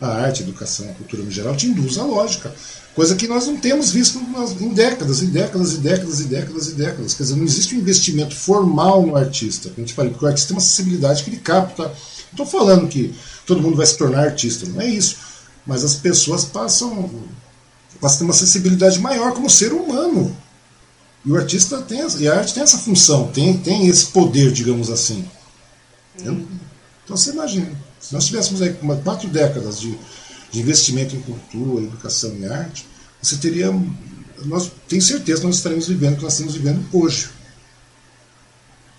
A 0.00 0.06
arte, 0.06 0.42
a 0.42 0.46
educação, 0.46 0.88
a 0.88 0.92
cultura 0.92 1.24
no 1.24 1.30
geral 1.30 1.56
te 1.56 1.66
induz 1.66 1.98
a 1.98 2.04
lógica. 2.04 2.54
Coisa 2.94 3.16
que 3.16 3.26
nós 3.26 3.48
não 3.48 3.56
temos 3.56 3.90
visto 3.90 4.20
em 4.60 4.68
décadas, 4.72 5.22
em 5.22 5.26
décadas, 5.26 5.72
e 5.72 5.78
décadas, 5.78 6.20
e 6.20 6.24
décadas, 6.24 6.68
e 6.68 6.72
décadas. 6.74 7.14
Quer 7.14 7.22
dizer, 7.24 7.36
não 7.36 7.44
existe 7.44 7.74
um 7.74 7.78
investimento 7.78 8.36
formal 8.36 9.04
no 9.04 9.16
artista. 9.16 9.68
A 9.76 9.80
gente 9.80 9.92
fala 9.92 10.10
que 10.10 10.24
o 10.24 10.26
artista 10.26 10.48
tem 10.48 10.56
uma 10.56 10.60
sensibilidade 10.60 11.24
que 11.24 11.30
ele 11.30 11.38
capta. 11.38 11.82
Não 11.82 12.44
estou 12.44 12.46
falando 12.46 12.86
que 12.86 13.12
todo 13.44 13.60
mundo 13.60 13.76
vai 13.76 13.86
se 13.86 13.98
tornar 13.98 14.24
artista, 14.24 14.66
não 14.66 14.80
é 14.80 14.86
isso. 14.88 15.16
Mas 15.66 15.82
as 15.82 15.94
pessoas 15.94 16.44
passam 16.44 17.10
passa 18.00 18.16
a 18.16 18.18
ter 18.18 18.24
uma 18.24 18.34
sensibilidade 18.34 19.00
maior 19.00 19.32
como 19.32 19.50
ser 19.50 19.72
humano. 19.72 20.36
E 21.24 21.32
o 21.32 21.36
artista 21.36 21.80
tem, 21.82 22.00
e 22.18 22.28
a 22.28 22.38
arte 22.38 22.54
tem 22.54 22.62
essa 22.62 22.78
função, 22.78 23.28
tem, 23.28 23.56
tem 23.58 23.86
esse 23.88 24.06
poder, 24.06 24.52
digamos 24.52 24.90
assim. 24.90 25.28
Então 26.16 27.16
você 27.16 27.30
imagina, 27.30 27.70
se 27.98 28.14
nós 28.14 28.26
tivéssemos 28.26 28.62
aí 28.62 28.76
quatro 29.04 29.28
décadas 29.28 29.80
de, 29.80 29.98
de 30.50 30.60
investimento 30.60 31.16
em 31.16 31.20
cultura, 31.20 31.84
educação 31.84 32.34
e 32.36 32.46
arte, 32.46 32.86
você 33.20 33.36
teria. 33.36 33.68
Nós, 34.44 34.70
tenho 34.88 35.02
certeza 35.02 35.40
que 35.40 35.46
nós 35.46 35.56
estaremos 35.56 35.88
vivendo 35.88 36.14
o 36.14 36.16
que 36.18 36.22
nós 36.22 36.34
estamos 36.34 36.54
vivendo 36.54 36.86
hoje. 36.92 37.30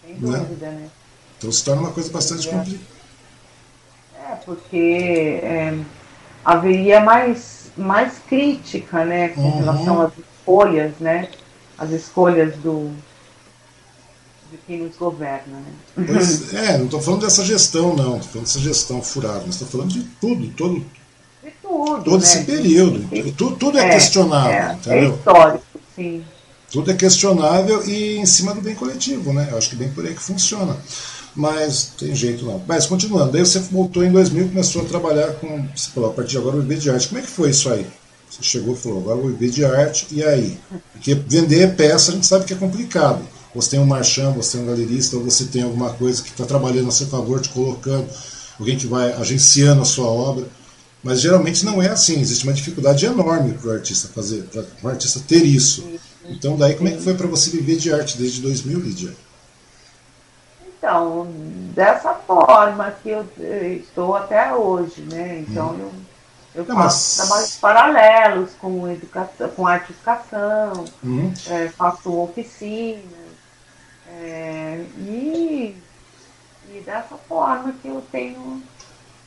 Sem 0.05 0.15
né? 0.15 0.38
dúvida, 0.39 0.65
né? 0.67 0.72
né? 0.72 0.89
Então 1.38 1.51
se 1.51 1.63
torna 1.63 1.82
uma 1.82 1.91
coisa 1.91 2.11
bastante 2.11 2.47
é. 2.47 2.51
complicada. 2.51 2.86
É, 4.15 4.36
porque 4.45 5.39
é, 5.41 5.80
haveria 6.43 6.99
mais 6.99 7.59
mais 7.78 8.20
crítica, 8.28 9.05
né, 9.05 9.30
com 9.30 9.41
uhum. 9.41 9.59
relação 9.59 10.01
às 10.01 10.11
escolhas, 10.17 10.91
né, 10.99 11.30
as 11.80 11.91
escolhas 11.91 12.55
do 12.57 12.91
de 14.51 14.57
quem 14.65 14.80
nos 14.80 14.95
governa, 14.95 15.59
né? 15.59 16.05
Pois, 16.07 16.53
é, 16.53 16.77
não 16.77 16.86
estou 16.86 17.01
falando 17.01 17.21
dessa 17.21 17.45
gestão, 17.45 17.95
não, 17.95 18.17
estou 18.17 18.32
falando 18.32 18.47
dessa 18.47 18.59
gestão 18.59 19.01
furada, 19.01 19.43
mas 19.45 19.55
estou 19.55 19.67
falando 19.67 19.91
de 19.91 20.01
tudo, 20.19 20.47
todo, 20.49 20.80
de 20.80 21.51
tudo, 21.61 22.03
todo 22.03 22.17
né? 22.17 22.23
esse 22.23 22.43
período, 22.45 23.34
tudo, 23.34 23.55
tudo 23.55 23.77
é, 23.77 23.86
é 23.86 23.89
questionável, 23.91 24.80
é, 24.88 25.05
é, 25.05 25.09
histórico, 25.09 25.65
sim. 25.95 26.23
Tudo 26.71 26.91
é 26.91 26.93
questionável 26.93 27.84
e 27.88 28.17
em 28.17 28.25
cima 28.27 28.53
do 28.53 28.61
bem 28.61 28.75
coletivo, 28.75 29.34
né? 29.34 29.47
Eu 29.49 29.57
acho 29.57 29.71
que 29.71 29.75
bem 29.75 29.89
por 29.89 30.05
aí 30.05 30.13
que 30.13 30.21
funciona. 30.21 30.77
Mas 31.36 31.93
tem 31.97 32.13
jeito 32.13 32.45
não. 32.45 32.61
Mas 32.67 32.86
continuando, 32.86 33.32
daí 33.32 33.41
você 33.41 33.57
voltou 33.57 34.03
em 34.03 34.11
2000 34.11 34.45
e 34.45 34.49
começou 34.49 34.84
a 34.84 34.86
trabalhar 34.86 35.34
com, 35.34 35.67
você 35.75 35.89
falou, 35.89 36.11
a 36.11 36.13
partir 36.13 36.32
de 36.32 36.38
agora 36.38 36.57
vou 36.57 36.61
viver 36.61 36.77
de 36.77 36.91
arte. 36.91 37.07
Como 37.07 37.19
é 37.19 37.23
que 37.23 37.30
foi 37.30 37.49
isso 37.49 37.71
aí? 37.71 37.88
Você 38.30 38.43
chegou 38.43 38.75
e 38.75 38.77
falou, 38.77 38.99
agora 38.99 39.17
eu 39.17 39.21
vou 39.23 39.32
viver 39.32 39.49
de 39.49 39.65
arte, 39.65 40.07
e 40.11 40.23
aí? 40.23 40.59
Porque 40.93 41.15
vender 41.15 41.75
peça 41.75 42.11
a 42.11 42.15
gente 42.15 42.27
sabe 42.27 42.45
que 42.45 42.53
é 42.53 42.57
complicado. 42.57 43.21
Você 43.55 43.71
tem 43.71 43.80
um 43.80 43.86
marchand, 43.86 44.34
você 44.34 44.57
tem 44.57 44.65
um 44.65 44.69
galerista, 44.69 45.17
ou 45.17 45.23
você 45.23 45.45
tem 45.45 45.63
alguma 45.63 45.91
coisa 45.93 46.21
que 46.21 46.30
está 46.30 46.45
trabalhando 46.45 46.89
a 46.89 46.91
seu 46.91 47.07
favor, 47.07 47.41
te 47.41 47.49
colocando, 47.49 48.07
alguém 48.59 48.77
que 48.77 48.86
vai 48.86 49.11
agenciando 49.13 49.82
a 49.82 49.86
sua 49.86 50.07
obra. 50.07 50.47
Mas 51.03 51.21
geralmente 51.21 51.65
não 51.65 51.82
é 51.82 51.89
assim, 51.89 52.19
existe 52.19 52.43
uma 52.43 52.53
dificuldade 52.53 53.05
enorme 53.05 53.53
para 53.53 53.69
o 53.69 53.73
artista 53.73 54.09
fazer, 54.09 54.43
para 54.43 54.65
o 54.84 54.88
artista 54.89 55.19
ter 55.25 55.43
isso. 55.43 55.88
Então, 56.25 56.57
daí, 56.57 56.75
como 56.75 56.89
é 56.89 56.91
que 56.91 57.01
foi 57.01 57.15
para 57.15 57.25
você 57.25 57.49
viver 57.49 57.77
de 57.77 57.91
arte 57.91 58.17
desde 58.17 58.41
2000, 58.41 58.80
Lídia? 58.80 59.15
Então, 60.77 61.27
dessa 61.73 62.13
forma 62.13 62.91
que 62.91 63.09
eu 63.09 63.25
estou 63.82 64.15
até 64.15 64.53
hoje, 64.53 65.01
né? 65.01 65.43
Então, 65.47 65.71
hum. 65.71 65.80
eu, 65.80 65.91
eu 66.60 66.66
faço 66.66 66.78
mas... 66.78 67.16
trabalhos 67.16 67.55
paralelos 67.57 68.51
com, 68.60 68.88
educação, 68.89 69.49
com 69.49 69.68
arte 69.68 69.91
educação, 69.91 70.86
hum. 71.03 71.34
é, 71.47 71.70
faço 71.70 72.14
oficinas, 72.20 73.03
é, 74.07 74.84
e, 74.97 75.76
e 76.70 76.82
dessa 76.86 77.16
forma 77.16 77.74
que 77.82 77.88
eu 77.88 78.03
tenho 78.12 78.62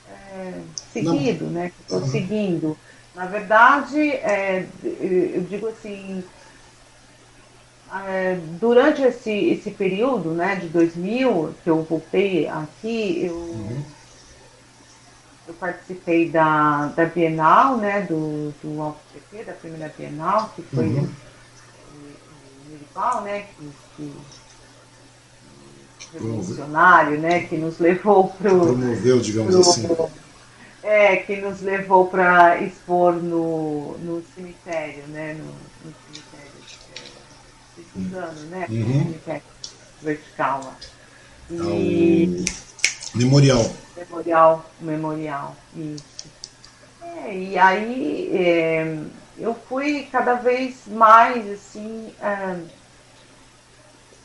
é, 0.09 0.61
seguido, 0.93 1.47
Não. 1.47 1.53
né? 1.53 1.72
Que 1.74 1.83
estou 1.83 2.01
uhum. 2.01 2.11
seguindo. 2.11 2.78
Na 3.14 3.26
verdade, 3.26 4.11
é, 4.11 4.66
eu 4.83 5.43
digo 5.43 5.68
assim, 5.68 6.24
é, 8.07 8.39
durante 8.59 9.03
esse, 9.03 9.30
esse 9.30 9.70
período 9.70 10.30
né, 10.30 10.57
de 10.57 10.68
2000, 10.68 11.55
que 11.62 11.68
eu 11.68 11.83
voltei 11.83 12.49
aqui, 12.49 13.26
eu, 13.26 13.35
uhum. 13.35 13.83
Eu 15.53 15.57
participei 15.59 16.30
da, 16.30 16.86
da 16.96 17.05
Bienal, 17.05 17.76
né, 17.76 18.03
do, 18.03 18.53
do 18.62 18.80
Alto 18.80 19.00
GP, 19.12 19.44
da 19.44 19.53
primeira 19.53 19.94
Bienal, 19.96 20.50
que 20.57 20.62
foi 20.62 20.86
uhum. 20.86 21.09
Mirival, 22.68 23.22
né, 23.22 23.46
que, 23.57 23.70
que 23.96 24.12
revolucionário, 26.14 27.20
né, 27.20 27.42
que 27.44 27.57
nos 27.57 27.78
levou 27.78 28.28
para 28.28 28.50
Promoveu, 28.50 29.20
digamos 29.20 29.55
pro, 29.55 29.61
assim. 29.61 30.12
É, 30.82 31.16
que 31.16 31.36
nos 31.36 31.61
levou 31.61 32.09
para 32.09 32.62
expor 32.62 33.14
no, 33.14 33.96
no 33.98 34.22
cemitério, 34.34 35.05
né, 35.09 35.34
no, 35.34 35.44
no 35.44 35.94
cemitério 36.07 36.53
estudando, 37.78 38.50
né? 38.50 38.66
Uhum. 38.68 39.14
vertical 40.03 40.61
lá. 40.64 40.76
E... 41.50 42.44
É 43.14 43.18
memorial. 43.18 43.70
Memorial, 44.09 44.70
memorial, 44.80 45.57
isso. 45.76 46.26
É, 47.03 47.36
e 47.36 47.59
aí 47.59 48.30
é, 48.34 48.98
eu 49.38 49.55
fui 49.68 50.09
cada 50.11 50.34
vez 50.34 50.82
mais 50.86 51.48
assim 51.50 52.12
é, 52.20 52.57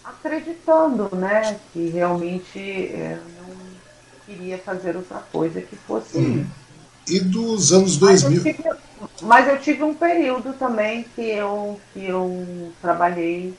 acreditando, 0.03 1.13
né, 1.15 1.59
que 1.73 1.89
realmente 1.89 2.59
é, 2.59 3.19
não 3.39 3.55
queria 4.25 4.57
fazer 4.57 4.95
outra 4.95 5.19
coisa 5.31 5.61
que 5.61 5.75
fosse. 5.75 6.17
Hum. 6.17 6.45
E 7.07 7.19
dos 7.19 7.71
anos 7.71 7.97
2000? 7.97 8.29
Mas 8.29 8.45
eu, 8.45 8.53
tive, 8.53 8.69
mas 9.21 9.47
eu 9.47 9.59
tive 9.59 9.83
um 9.83 9.93
período 9.93 10.53
também 10.53 11.03
que 11.15 11.21
eu, 11.21 11.79
que 11.93 12.05
eu 12.05 12.73
trabalhei 12.81 13.53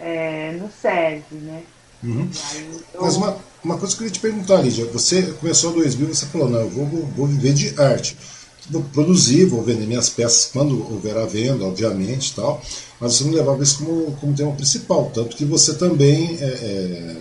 é, 0.00 0.52
no 0.52 0.70
SESI, 0.70 1.34
né? 1.34 1.62
Uhum. 2.04 2.28
Eu... 2.94 3.02
Mas 3.02 3.16
uma, 3.16 3.36
uma 3.64 3.78
coisa 3.78 3.96
que 3.96 4.02
eu 4.02 4.06
queria 4.06 4.12
te 4.12 4.20
perguntar, 4.20 4.60
Lídia, 4.60 4.86
você 4.92 5.22
começou 5.40 5.72
em 5.72 5.76
2000 5.76 6.14
você 6.14 6.26
falou, 6.26 6.50
não, 6.50 6.60
eu 6.60 6.70
vou, 6.70 6.86
vou 7.16 7.26
viver 7.26 7.54
de 7.54 7.80
arte. 7.80 8.16
Vou 8.70 8.82
produzir, 8.82 9.44
vou 9.46 9.62
vender 9.62 9.86
minhas 9.86 10.08
peças 10.08 10.50
quando 10.52 10.80
houver 10.90 11.16
a 11.16 11.26
venda, 11.26 11.64
obviamente, 11.64 12.34
tal, 12.34 12.62
mas 12.98 13.14
você 13.14 13.24
não 13.24 13.32
levava 13.32 13.62
isso 13.62 13.78
como, 13.78 14.12
como 14.12 14.34
tema 14.34 14.52
principal, 14.52 15.10
tanto 15.12 15.36
que 15.36 15.44
você 15.44 15.74
também 15.74 16.38
é, 16.40 16.44
é, 16.44 17.16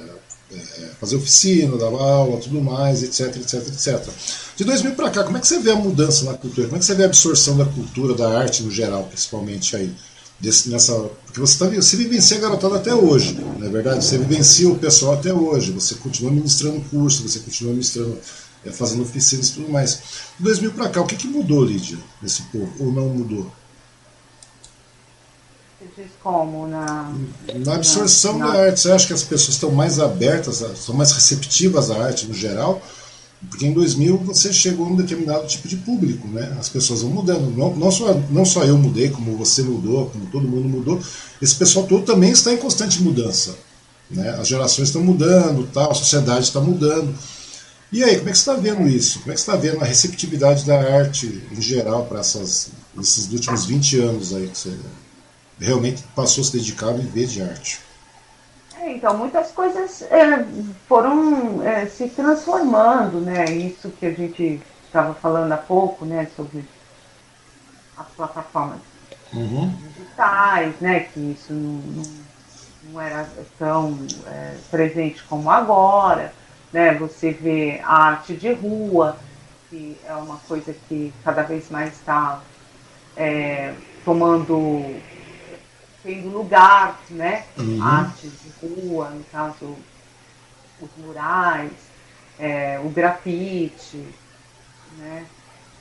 é, 0.53 0.89
fazer 1.01 1.17
oficina, 1.17 1.75
dava 1.75 2.01
aula, 2.01 2.39
tudo 2.39 2.61
mais, 2.61 3.03
etc, 3.03 3.35
etc, 3.35 3.55
etc. 3.67 4.09
De 4.55 4.63
2000 4.63 4.95
para 4.95 5.09
cá, 5.09 5.23
como 5.25 5.35
é 5.35 5.41
que 5.41 5.47
você 5.47 5.59
vê 5.59 5.71
a 5.71 5.75
mudança 5.75 6.23
na 6.23 6.33
cultura? 6.33 6.67
Como 6.67 6.77
é 6.77 6.79
que 6.79 6.85
você 6.85 6.95
vê 6.95 7.03
a 7.03 7.07
absorção 7.07 7.57
da 7.57 7.65
cultura, 7.65 8.13
da 8.13 8.39
arte 8.39 8.63
no 8.63 8.71
geral, 8.71 9.03
principalmente 9.03 9.75
aí? 9.75 9.93
Desse, 10.43 10.69
nessa, 10.69 10.93
porque 11.25 11.39
você, 11.39 11.57
tá, 11.57 11.67
você 11.69 11.95
vivencia 11.95 12.35
a 12.35 12.41
garotada 12.41 12.75
até 12.75 12.93
hoje, 12.93 13.39
não 13.57 13.65
é 13.65 13.69
verdade? 13.69 14.03
Você 14.03 14.17
vivencia 14.17 14.67
o 14.67 14.77
pessoal 14.77 15.13
até 15.13 15.33
hoje, 15.33 15.71
você 15.71 15.95
continua 15.95 16.31
ministrando 16.31 16.81
curso, 16.89 17.25
você 17.25 17.39
continua 17.39 17.71
ministrando, 17.71 18.19
é, 18.65 18.69
fazendo 18.69 19.03
oficinas 19.03 19.47
e 19.47 19.53
tudo 19.53 19.69
mais. 19.69 20.01
De 20.37 20.43
2000 20.43 20.73
para 20.73 20.89
cá, 20.89 20.99
o 20.99 21.05
que, 21.05 21.15
que 21.15 21.27
mudou, 21.27 21.63
Lídia, 21.63 21.97
nesse 22.21 22.41
povo? 22.43 22.73
Ou 22.77 22.91
não 22.91 23.07
mudou? 23.07 23.49
como? 26.21 26.67
Na, 26.67 27.13
na 27.55 27.75
absorção 27.75 28.37
na, 28.37 28.51
da 28.51 28.65
arte. 28.65 28.79
Você 28.79 28.91
acha 28.91 29.07
que 29.07 29.13
as 29.13 29.23
pessoas 29.23 29.55
estão 29.55 29.71
mais 29.71 29.99
abertas, 29.99 30.61
estão 30.61 30.95
mais 30.95 31.11
receptivas 31.11 31.91
à 31.91 32.03
arte 32.03 32.25
no 32.25 32.33
geral? 32.33 32.81
Porque 33.49 33.65
em 33.65 33.73
2000 33.73 34.17
você 34.19 34.51
chegou 34.51 34.85
a 34.85 34.89
um 34.89 34.95
determinado 34.95 35.45
tipo 35.47 35.67
de 35.67 35.77
público, 35.77 36.27
né? 36.27 36.55
As 36.59 36.69
pessoas 36.69 37.01
vão 37.01 37.11
mudando. 37.11 37.55
Não, 37.55 37.75
não, 37.75 37.91
só, 37.91 38.13
não 38.29 38.45
só 38.45 38.63
eu 38.63 38.77
mudei, 38.77 39.09
como 39.09 39.37
você 39.37 39.61
mudou, 39.61 40.09
como 40.09 40.25
todo 40.27 40.47
mundo 40.47 40.67
mudou. 40.67 40.99
Esse 41.41 41.55
pessoal 41.55 41.85
todo 41.85 42.05
também 42.05 42.31
está 42.31 42.53
em 42.53 42.57
constante 42.57 43.01
mudança. 43.01 43.55
Né? 44.09 44.29
As 44.39 44.47
gerações 44.47 44.89
estão 44.89 45.03
mudando, 45.03 45.67
tal, 45.73 45.91
a 45.91 45.95
sociedade 45.95 46.45
está 46.45 46.59
mudando. 46.59 47.13
E 47.91 48.03
aí, 48.03 48.17
como 48.17 48.29
é 48.29 48.31
que 48.31 48.37
você 48.37 48.49
está 48.49 48.59
vendo 48.59 48.87
isso? 48.87 49.19
Como 49.19 49.31
é 49.31 49.35
que 49.35 49.41
você 49.41 49.51
está 49.51 49.55
vendo 49.55 49.81
a 49.81 49.85
receptividade 49.85 50.65
da 50.65 50.79
arte 50.79 51.43
em 51.51 51.61
geral 51.61 52.05
para 52.05 52.21
esses 52.21 53.31
últimos 53.31 53.65
20 53.65 53.99
anos 53.99 54.33
aí 54.33 54.47
que 54.47 54.57
você 54.57 54.73
realmente 55.59 56.03
passou 56.15 56.41
a 56.41 56.45
se 56.45 56.53
dedicar 56.53 56.89
a 56.89 56.93
viver 56.93 57.27
de 57.27 57.41
arte. 57.41 57.79
É, 58.83 58.91
então, 58.91 59.17
muitas 59.17 59.49
coisas 59.51 60.01
é, 60.11 60.45
foram 60.89 61.63
é, 61.63 61.85
se 61.85 62.09
transformando, 62.09 63.21
né? 63.21 63.45
Isso 63.45 63.89
que 63.89 64.05
a 64.05 64.11
gente 64.11 64.61
estava 64.85 65.13
falando 65.13 65.53
há 65.53 65.57
pouco, 65.57 66.03
né? 66.03 66.27
Sobre 66.35 66.65
as 67.97 68.07
plataformas 68.07 68.79
uhum. 69.33 69.69
digitais, 69.69 70.75
né? 70.81 70.99
Que 70.99 71.31
isso 71.31 71.53
não, 71.53 71.79
não, 71.79 72.03
não 72.91 73.01
era 73.01 73.25
tão 73.57 73.97
é, 74.27 74.57
presente 74.69 75.23
como 75.23 75.49
agora, 75.49 76.33
né? 76.73 76.93
Você 76.95 77.31
vê 77.31 77.79
a 77.85 78.07
arte 78.07 78.33
de 78.33 78.51
rua, 78.51 79.15
que 79.69 79.97
é 80.05 80.13
uma 80.13 80.39
coisa 80.45 80.75
que 80.89 81.13
cada 81.23 81.43
vez 81.43 81.69
mais 81.69 81.93
está 81.93 82.41
é, 83.15 83.73
tomando 84.03 84.93
tendo 86.03 86.29
lugar, 86.29 86.99
né? 87.09 87.45
Uhum. 87.57 87.81
Artes 87.81 88.31
de 88.41 88.51
rua, 88.61 89.09
no 89.09 89.23
caso, 89.25 89.75
os 90.79 90.89
murais, 90.97 91.71
é, 92.37 92.79
o 92.83 92.89
grafite, 92.89 94.05
né? 94.97 95.25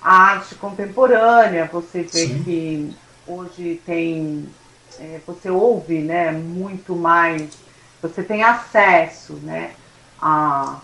A 0.01 0.15
arte 0.15 0.55
contemporânea, 0.55 1.69
você 1.73 2.03
vê 2.03 2.27
Sim. 2.27 2.43
que 2.43 2.97
hoje 3.27 3.81
tem, 3.85 4.49
é, 4.99 5.21
você 5.27 5.49
ouve, 5.49 6.01
né, 6.01 6.33
muito 6.33 6.97
mais, 6.97 7.51
você 8.01 8.21
tem 8.25 8.43
acesso, 8.43 9.35
né, 9.35 9.75
a, 10.21 10.81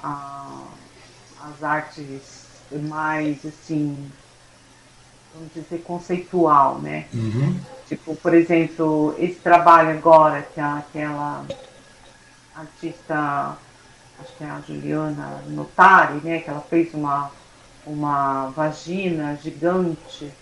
a 0.00 0.64
as 1.44 1.62
artes 1.62 2.46
mais, 2.72 3.44
assim, 3.44 4.10
vamos 5.34 5.52
dizer, 5.52 5.82
conceitual, 5.82 6.78
né? 6.78 7.06
Uhum. 7.12 7.58
Tipo, 7.88 8.14
por 8.16 8.32
exemplo, 8.32 9.14
esse 9.18 9.40
trabalho 9.40 9.90
agora 9.90 10.42
que 10.42 10.60
aquela 10.60 11.44
artista, 12.54 13.58
acho 14.20 14.36
que 14.38 14.44
é 14.44 14.46
a 14.46 14.60
Juliana 14.66 15.42
Notari, 15.48 16.20
né? 16.22 16.38
Que 16.38 16.48
ela 16.48 16.60
fez 16.60 16.94
uma, 16.94 17.30
uma 17.84 18.46
vagina 18.50 19.36
gigante. 19.42 20.32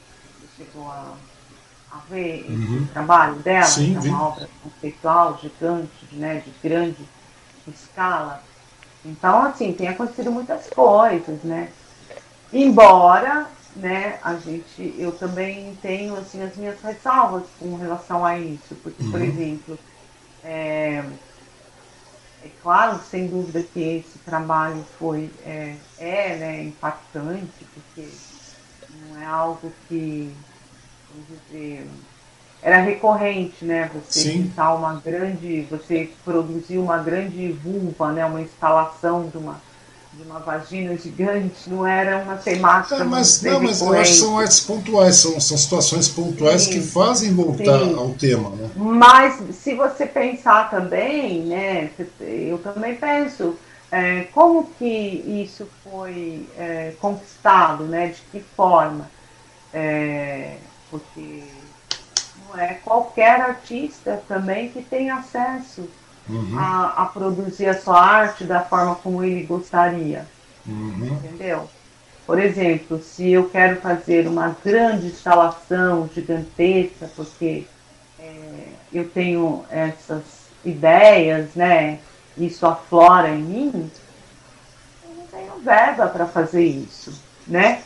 Você 0.40 0.64
chegou 0.64 0.88
a, 0.88 1.14
a 1.92 1.98
ver 2.10 2.46
uhum. 2.48 2.76
esse 2.82 2.92
trabalho 2.92 3.34
dela? 3.36 3.64
Sim, 3.64 3.96
é 3.96 4.00
uma 4.00 4.28
obra 4.28 4.48
conceitual 4.62 5.38
gigante, 5.40 6.06
né? 6.12 6.42
De 6.44 6.68
grande 6.68 7.08
escala. 7.66 8.42
Então, 9.04 9.42
assim, 9.42 9.72
tem 9.72 9.88
acontecido 9.88 10.30
muitas 10.30 10.68
coisas, 10.68 11.42
né? 11.42 11.70
Embora 12.52 13.48
né, 13.76 14.18
a 14.22 14.34
gente, 14.34 14.94
eu 14.98 15.12
também 15.12 15.76
tenho 15.80 16.16
assim 16.16 16.42
as 16.42 16.56
minhas 16.56 16.80
ressalvas 16.80 17.44
com 17.58 17.76
relação 17.76 18.24
a 18.24 18.38
isso, 18.38 18.74
porque, 18.82 19.02
uhum. 19.02 19.10
por 19.10 19.22
exemplo, 19.22 19.78
é, 20.44 21.04
é, 22.44 22.48
claro, 22.62 23.00
sem 23.10 23.28
dúvida 23.28 23.62
que 23.62 23.80
esse 23.80 24.18
trabalho 24.20 24.84
foi 24.98 25.30
é, 25.44 25.76
é 25.98 26.36
né, 26.36 26.62
impactante, 26.64 27.66
porque 27.72 28.08
não 29.08 29.20
é 29.20 29.24
algo 29.24 29.72
que, 29.88 30.34
vamos 31.10 31.40
dizer, 31.50 31.88
era 32.62 32.80
recorrente, 32.80 33.64
né? 33.64 33.90
Você 33.92 34.30
pintar 34.30 34.76
uma 34.76 34.94
grande, 34.94 35.62
você 35.62 36.10
produzir 36.24 36.78
uma 36.78 36.98
grande 36.98 37.50
vulva, 37.52 38.12
né? 38.12 38.24
Uma 38.24 38.40
instalação 38.40 39.28
de 39.28 39.36
uma 39.36 39.60
de 40.12 40.22
uma 40.22 40.38
vagina 40.40 40.96
gigante, 40.96 41.68
não 41.70 41.86
era 41.86 42.18
uma 42.18 42.36
temática. 42.36 42.96
É, 42.96 43.04
mas, 43.04 43.42
não, 43.42 43.62
mas 43.62 43.80
eu 43.80 43.94
acho 43.94 44.12
que 44.12 44.18
são 44.18 44.38
artes 44.38 44.60
pontuais, 44.60 45.16
são, 45.16 45.40
são 45.40 45.56
situações 45.56 46.08
pontuais 46.08 46.62
sim, 46.62 46.72
que 46.72 46.80
fazem 46.80 47.32
voltar 47.34 47.80
sim. 47.80 47.94
ao 47.96 48.10
tema. 48.10 48.50
Né? 48.50 48.70
Mas 48.76 49.40
se 49.56 49.74
você 49.74 50.04
pensar 50.04 50.70
também, 50.70 51.44
né, 51.44 51.90
eu 52.20 52.58
também 52.58 52.94
penso, 52.94 53.56
é, 53.90 54.22
como 54.34 54.70
que 54.78 54.84
isso 54.84 55.66
foi 55.82 56.46
é, 56.58 56.92
conquistado, 57.00 57.84
né, 57.84 58.08
de 58.08 58.20
que 58.30 58.40
forma? 58.54 59.10
É, 59.72 60.56
porque 60.90 61.42
não 62.46 62.60
é 62.60 62.74
qualquer 62.74 63.40
artista 63.40 64.22
também 64.28 64.68
que 64.68 64.82
tem 64.82 65.10
acesso 65.10 65.88
uhum. 66.32 66.58
a, 66.58 66.94
a, 67.02 67.06
produzir 67.06 67.68
a 67.68 67.80
sua 67.80 68.00
arte 68.00 68.44
da 68.44 68.60
forma 68.60 68.94
como 68.96 69.22
ele 69.22 69.44
gostaria. 69.44 70.26
Uhum. 70.66 71.18
Entendeu? 71.24 71.68
Por 72.26 72.38
exemplo, 72.38 73.00
se 73.02 73.30
eu 73.30 73.48
quero 73.48 73.80
fazer 73.80 74.26
uma 74.26 74.56
grande 74.64 75.06
instalação 75.06 76.08
gigantesca, 76.14 77.10
porque 77.16 77.66
é, 78.18 78.68
eu 78.92 79.08
tenho 79.08 79.64
essas 79.70 80.22
ideias, 80.64 81.54
né? 81.54 81.98
Isso 82.36 82.64
aflora 82.64 83.28
em 83.28 83.42
mim, 83.42 83.90
eu 85.04 85.14
não 85.16 85.26
tenho 85.26 85.52
verba 85.62 86.06
para 86.06 86.26
fazer 86.26 86.64
isso, 86.64 87.12
né? 87.46 87.82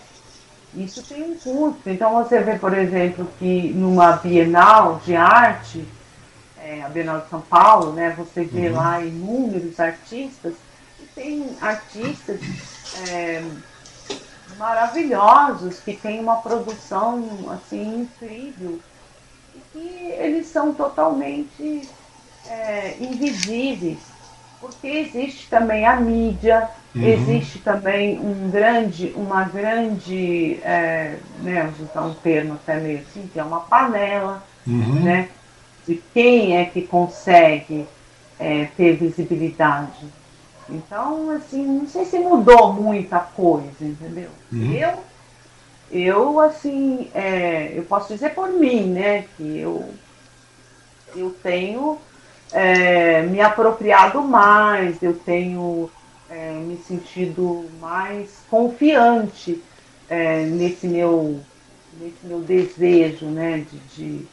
Isso 0.74 1.03
tem 1.03 1.22
um 1.22 1.34
custo. 1.34 1.88
Então 1.88 2.22
você 2.22 2.40
vê, 2.40 2.59
por 2.59 2.76
exemplo, 2.76 3.26
que 3.38 3.72
numa 3.72 4.12
Bienal 4.12 5.01
de 5.05 5.16
arte, 5.16 5.84
é, 6.66 6.82
a 6.82 6.88
Bienal 6.88 7.20
de 7.20 7.28
São 7.28 7.40
Paulo, 7.40 7.92
né? 7.92 8.12
Você 8.18 8.44
vê 8.44 8.68
uhum. 8.68 8.76
lá 8.76 9.00
inúmeros 9.00 9.78
artistas, 9.78 10.54
e 11.00 11.06
tem 11.14 11.56
artistas 11.60 12.40
é, 13.08 13.44
maravilhosos 14.58 15.78
que 15.78 15.94
têm 15.94 16.18
uma 16.18 16.36
produção 16.36 17.24
assim 17.50 18.00
incrível 18.02 18.80
e 19.54 19.60
que 19.72 20.06
eles 20.18 20.46
são 20.46 20.74
totalmente 20.74 21.88
é, 22.48 22.96
invisíveis, 23.00 23.98
porque 24.60 24.88
existe 24.88 25.48
também 25.48 25.86
a 25.86 25.96
mídia, 25.96 26.68
uhum. 26.94 27.02
existe 27.02 27.60
também 27.60 28.18
um 28.18 28.50
grande, 28.50 29.12
uma 29.14 29.44
grande, 29.44 30.58
é, 30.64 31.16
né, 31.42 31.70
vou 31.76 31.86
usar 31.88 32.02
um 32.02 32.14
termo 32.14 32.54
até 32.54 32.76
meio 32.80 33.00
assim, 33.00 33.28
que 33.32 33.38
é 33.38 33.44
uma 33.44 33.60
panela, 33.60 34.42
uhum. 34.66 35.04
né? 35.04 35.28
De 35.87 36.03
quem 36.12 36.57
é 36.57 36.64
que 36.64 36.82
consegue 36.82 37.87
é, 38.39 38.66
ter 38.76 38.97
visibilidade. 38.97 40.07
Então, 40.68 41.30
assim, 41.30 41.64
não 41.64 41.87
sei 41.87 42.05
se 42.05 42.18
mudou 42.18 42.72
muita 42.72 43.20
coisa, 43.20 43.70
entendeu? 43.80 44.30
Uhum. 44.53 44.72
Eu, 44.72 44.99
eu, 45.91 46.41
assim, 46.41 47.09
é, 47.14 47.72
eu 47.74 47.84
posso 47.84 48.12
dizer 48.12 48.34
por 48.34 48.49
mim, 48.49 48.87
né, 48.89 49.24
que 49.37 49.59
eu, 49.59 49.89
eu 51.14 51.34
tenho 51.43 51.99
é, 52.53 53.22
me 53.22 53.41
apropriado 53.41 54.20
mais, 54.22 55.01
eu 55.03 55.14
tenho 55.14 55.89
é, 56.28 56.53
me 56.53 56.76
sentido 56.78 57.66
mais 57.80 58.41
confiante 58.51 59.62
é, 60.09 60.45
nesse 60.45 60.87
meu 60.89 61.41
nesse 61.99 62.26
meu 62.26 62.41
desejo, 62.41 63.26
né, 63.26 63.64
de, 63.70 63.78
de 63.97 64.26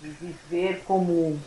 de 0.00 0.08
viver 0.10 0.82
como, 0.86 1.40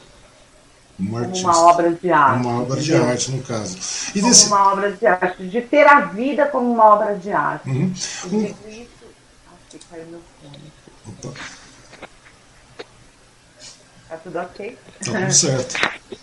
um 1.00 1.08
como 1.08 1.38
uma 1.38 1.66
obra 1.66 1.92
de 1.92 2.12
arte. 2.12 2.46
Uma 2.46 2.62
obra 2.62 2.82
de 2.82 2.96
arte, 2.96 3.32
no 3.32 3.44
caso. 3.44 3.78
E 4.10 4.20
como 4.20 4.32
desse... 4.32 4.48
uma 4.48 4.72
obra 4.72 4.92
de 4.92 5.06
arte, 5.06 5.48
de 5.48 5.62
ter 5.62 5.88
a 5.88 6.02
vida 6.02 6.48
como 6.48 6.72
uma 6.72 6.86
obra 6.86 7.16
de 7.16 7.32
arte. 7.32 7.70
Uhum. 7.70 7.94
Eu 8.24 8.30
digo 8.30 8.70
isso. 8.70 8.90
Acho 9.48 9.66
que 9.70 9.80
caiu 9.86 10.06
meu 10.08 10.22
fone. 10.42 10.74
Opa. 11.08 11.34
Tá 14.10 14.18
tudo 14.18 14.40
ok? 14.40 14.78
Tá 15.04 15.20
tudo 15.20 15.32
certo. 15.32 15.76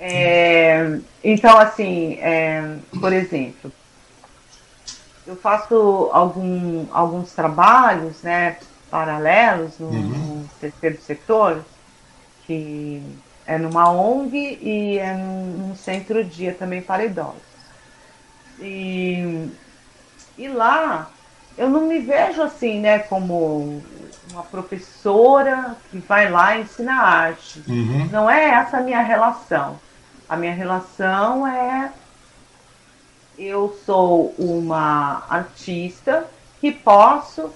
É, 0.00 1.00
então, 1.24 1.58
assim, 1.58 2.14
é, 2.20 2.76
por 3.00 3.12
exemplo, 3.12 3.72
eu 5.26 5.36
faço 5.36 6.08
algum, 6.12 6.86
alguns 6.92 7.32
trabalhos, 7.32 8.22
né, 8.22 8.58
paralelos 8.90 9.78
no, 9.78 9.88
uhum. 9.88 10.02
no 10.02 10.48
terceiro 10.60 11.00
setor, 11.00 11.64
que 12.46 13.02
é 13.46 13.58
numa 13.58 13.90
ONG 13.90 14.58
e 14.60 14.98
é 14.98 15.14
num, 15.14 15.68
num 15.68 15.76
centro-dia 15.76 16.54
também 16.54 16.82
para 16.82 17.04
idosos. 17.04 17.48
E, 18.60 19.50
e 20.36 20.48
lá 20.48 21.10
eu 21.56 21.68
não 21.68 21.82
me 21.82 21.98
vejo 21.98 22.40
assim, 22.42 22.80
né, 22.80 23.00
como 23.00 23.82
uma 24.30 24.42
professora 24.44 25.76
que 25.90 25.98
vai 25.98 26.30
lá 26.30 26.56
e 26.56 26.62
ensina 26.62 26.94
arte. 26.94 27.62
Uhum. 27.66 28.08
Não 28.12 28.30
é 28.30 28.50
essa 28.50 28.78
a 28.78 28.80
minha 28.80 29.00
relação. 29.00 29.80
A 30.28 30.36
minha 30.36 30.54
relação 30.54 31.46
é 31.46 31.90
eu 33.38 33.76
sou 33.84 34.34
uma 34.38 35.24
artista 35.28 36.28
que 36.60 36.72
posso 36.72 37.52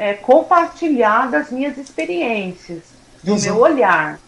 é, 0.00 0.14
compartilhar 0.14 1.30
das 1.30 1.50
minhas 1.50 1.76
experiências, 1.76 2.84
do 3.22 3.34
Exato. 3.34 3.54
meu 3.54 3.62
olhar, 3.62 4.18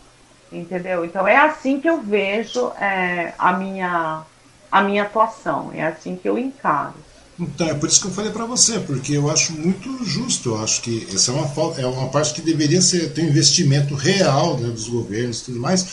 entendeu? 0.53 1.03
Então 1.03 1.27
é 1.27 1.39
assim 1.39 1.81
que 1.81 1.89
eu 1.89 2.03
vejo 2.03 2.68
é, 2.79 3.33
a 3.39 3.55
minha 3.55 4.23
a 4.70 4.83
minha 4.83 5.03
atuação, 5.03 5.70
é 5.75 5.87
assim 5.87 6.14
que 6.14 6.29
eu 6.29 6.39
encaro. 6.39 6.95
Então, 7.39 7.66
é 7.66 7.75
por 7.75 7.89
isso 7.89 8.01
que 8.01 8.07
eu 8.07 8.12
falei 8.12 8.31
para 8.31 8.45
você, 8.45 8.81
porque 8.81 9.14
eu 9.14 9.31
acho 9.31 9.53
muito 9.53 10.05
justo, 10.05 10.51
eu 10.51 10.62
acho 10.62 10.83
que 10.83 11.09
essa 11.12 11.31
é 11.31 11.35
uma, 11.35 11.81
é 11.81 11.87
uma 11.87 12.09
parte 12.09 12.35
que 12.35 12.43
deveria 12.43 12.81
ser, 12.81 13.12
ter 13.12 13.23
um 13.23 13.29
investimento 13.29 13.95
real 13.95 14.59
né, 14.59 14.68
dos 14.68 14.89
governos 14.89 15.41
e 15.41 15.45
tudo 15.45 15.61
mais, 15.61 15.87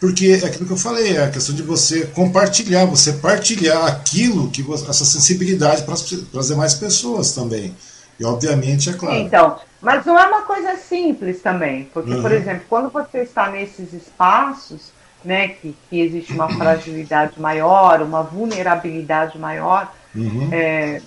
porque 0.00 0.40
é 0.42 0.46
aquilo 0.46 0.66
que 0.66 0.72
eu 0.72 0.76
falei, 0.76 1.16
é 1.16 1.24
a 1.24 1.30
questão 1.30 1.54
de 1.54 1.62
você 1.62 2.06
compartilhar, 2.06 2.84
você 2.84 3.12
partilhar 3.14 3.84
aquilo, 3.86 4.50
que 4.50 4.64
essa 4.72 5.04
sensibilidade 5.04 5.82
para 5.82 5.94
as 5.94 6.48
demais 6.48 6.74
pessoas 6.74 7.32
também. 7.32 7.74
E 8.20 8.24
obviamente, 8.24 8.90
é 8.90 8.92
claro. 8.92 9.16
Então, 9.16 9.58
mas 9.80 10.04
não 10.04 10.18
é 10.18 10.26
uma 10.26 10.42
coisa 10.42 10.76
simples 10.76 11.40
também, 11.40 11.84
porque, 11.86 12.12
uhum. 12.12 12.20
por 12.20 12.30
exemplo, 12.30 12.64
quando 12.68 12.90
você 12.90 13.22
está 13.22 13.48
nesses 13.48 13.94
espaços, 13.94 14.92
né, 15.24 15.48
que, 15.48 15.74
que 15.88 16.00
existe 16.00 16.34
uma 16.34 16.46
fragilidade 16.50 17.40
maior, 17.40 18.02
uma 18.02 18.22
vulnerabilidade 18.22 19.38
maior 19.38 19.90
uhum. 20.14 20.50
é, 20.52 21.00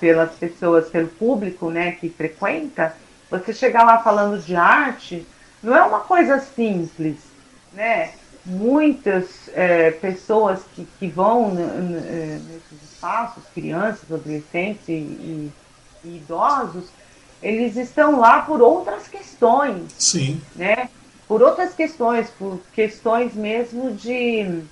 pelas 0.00 0.32
pessoas, 0.32 0.88
pelo 0.88 1.06
público, 1.06 1.70
né, 1.70 1.92
que 1.92 2.08
frequenta, 2.08 2.96
você 3.30 3.52
chegar 3.52 3.84
lá 3.84 3.98
falando 3.98 4.42
de 4.42 4.56
arte, 4.56 5.24
não 5.62 5.76
é 5.76 5.82
uma 5.84 6.00
coisa 6.00 6.40
simples, 6.40 7.16
né? 7.72 8.10
Muitas 8.44 9.50
é, 9.54 9.90
pessoas 9.90 10.60
que, 10.74 10.86
que 10.98 11.08
vão 11.08 11.52
nesses 11.52 12.92
espaços, 12.92 13.42
crianças, 13.52 14.04
adolescentes 14.10 14.88
e, 14.88 14.92
e 14.92 15.52
e 16.06 16.16
idosos, 16.16 16.84
eles 17.42 17.76
estão 17.76 18.18
lá 18.18 18.40
por 18.42 18.62
outras 18.62 19.08
questões. 19.08 19.92
Sim. 19.98 20.40
Né? 20.54 20.88
Por 21.28 21.42
outras 21.42 21.74
questões, 21.74 22.30
por 22.30 22.60
questões 22.72 23.34
mesmo 23.34 23.92
de, 23.92 24.62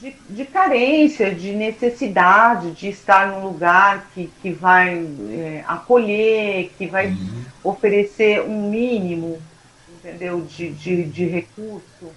de, 0.00 0.16
de 0.30 0.44
carência, 0.44 1.34
de 1.34 1.52
necessidade 1.52 2.70
de 2.72 2.88
estar 2.88 3.28
num 3.28 3.44
lugar 3.44 4.08
que, 4.14 4.30
que 4.40 4.50
vai 4.52 5.04
é, 5.30 5.64
acolher, 5.66 6.72
que 6.78 6.86
vai 6.86 7.08
uhum. 7.08 7.44
oferecer 7.62 8.40
um 8.42 8.70
mínimo, 8.70 9.38
entendeu, 9.98 10.40
de, 10.42 10.70
de, 10.70 11.04
de 11.04 11.26
recurso. 11.26 12.12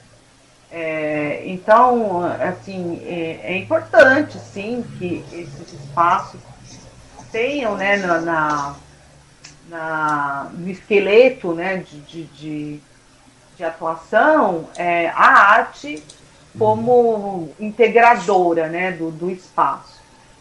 É, 0.69 1.43
então, 1.45 2.21
assim, 2.41 3.01
é, 3.05 3.39
é 3.43 3.57
importante, 3.57 4.37
sim, 4.37 4.83
que 4.99 5.23
esses 5.31 5.73
espaços 5.73 6.39
tenham 7.37 7.75
né, 7.75 7.97
na, 7.97 8.19
na, 8.19 8.75
na 9.69 10.47
no 10.57 10.71
esqueleto 10.71 11.53
né, 11.53 11.77
de, 11.77 11.99
de, 11.99 12.23
de, 12.23 12.79
de 13.55 13.63
atuação 13.63 14.67
é, 14.75 15.09
a 15.09 15.51
arte 15.51 16.03
como 16.57 17.53
integradora 17.59 18.67
né, 18.67 18.91
do, 18.91 19.11
do 19.11 19.29
espaço. 19.29 19.97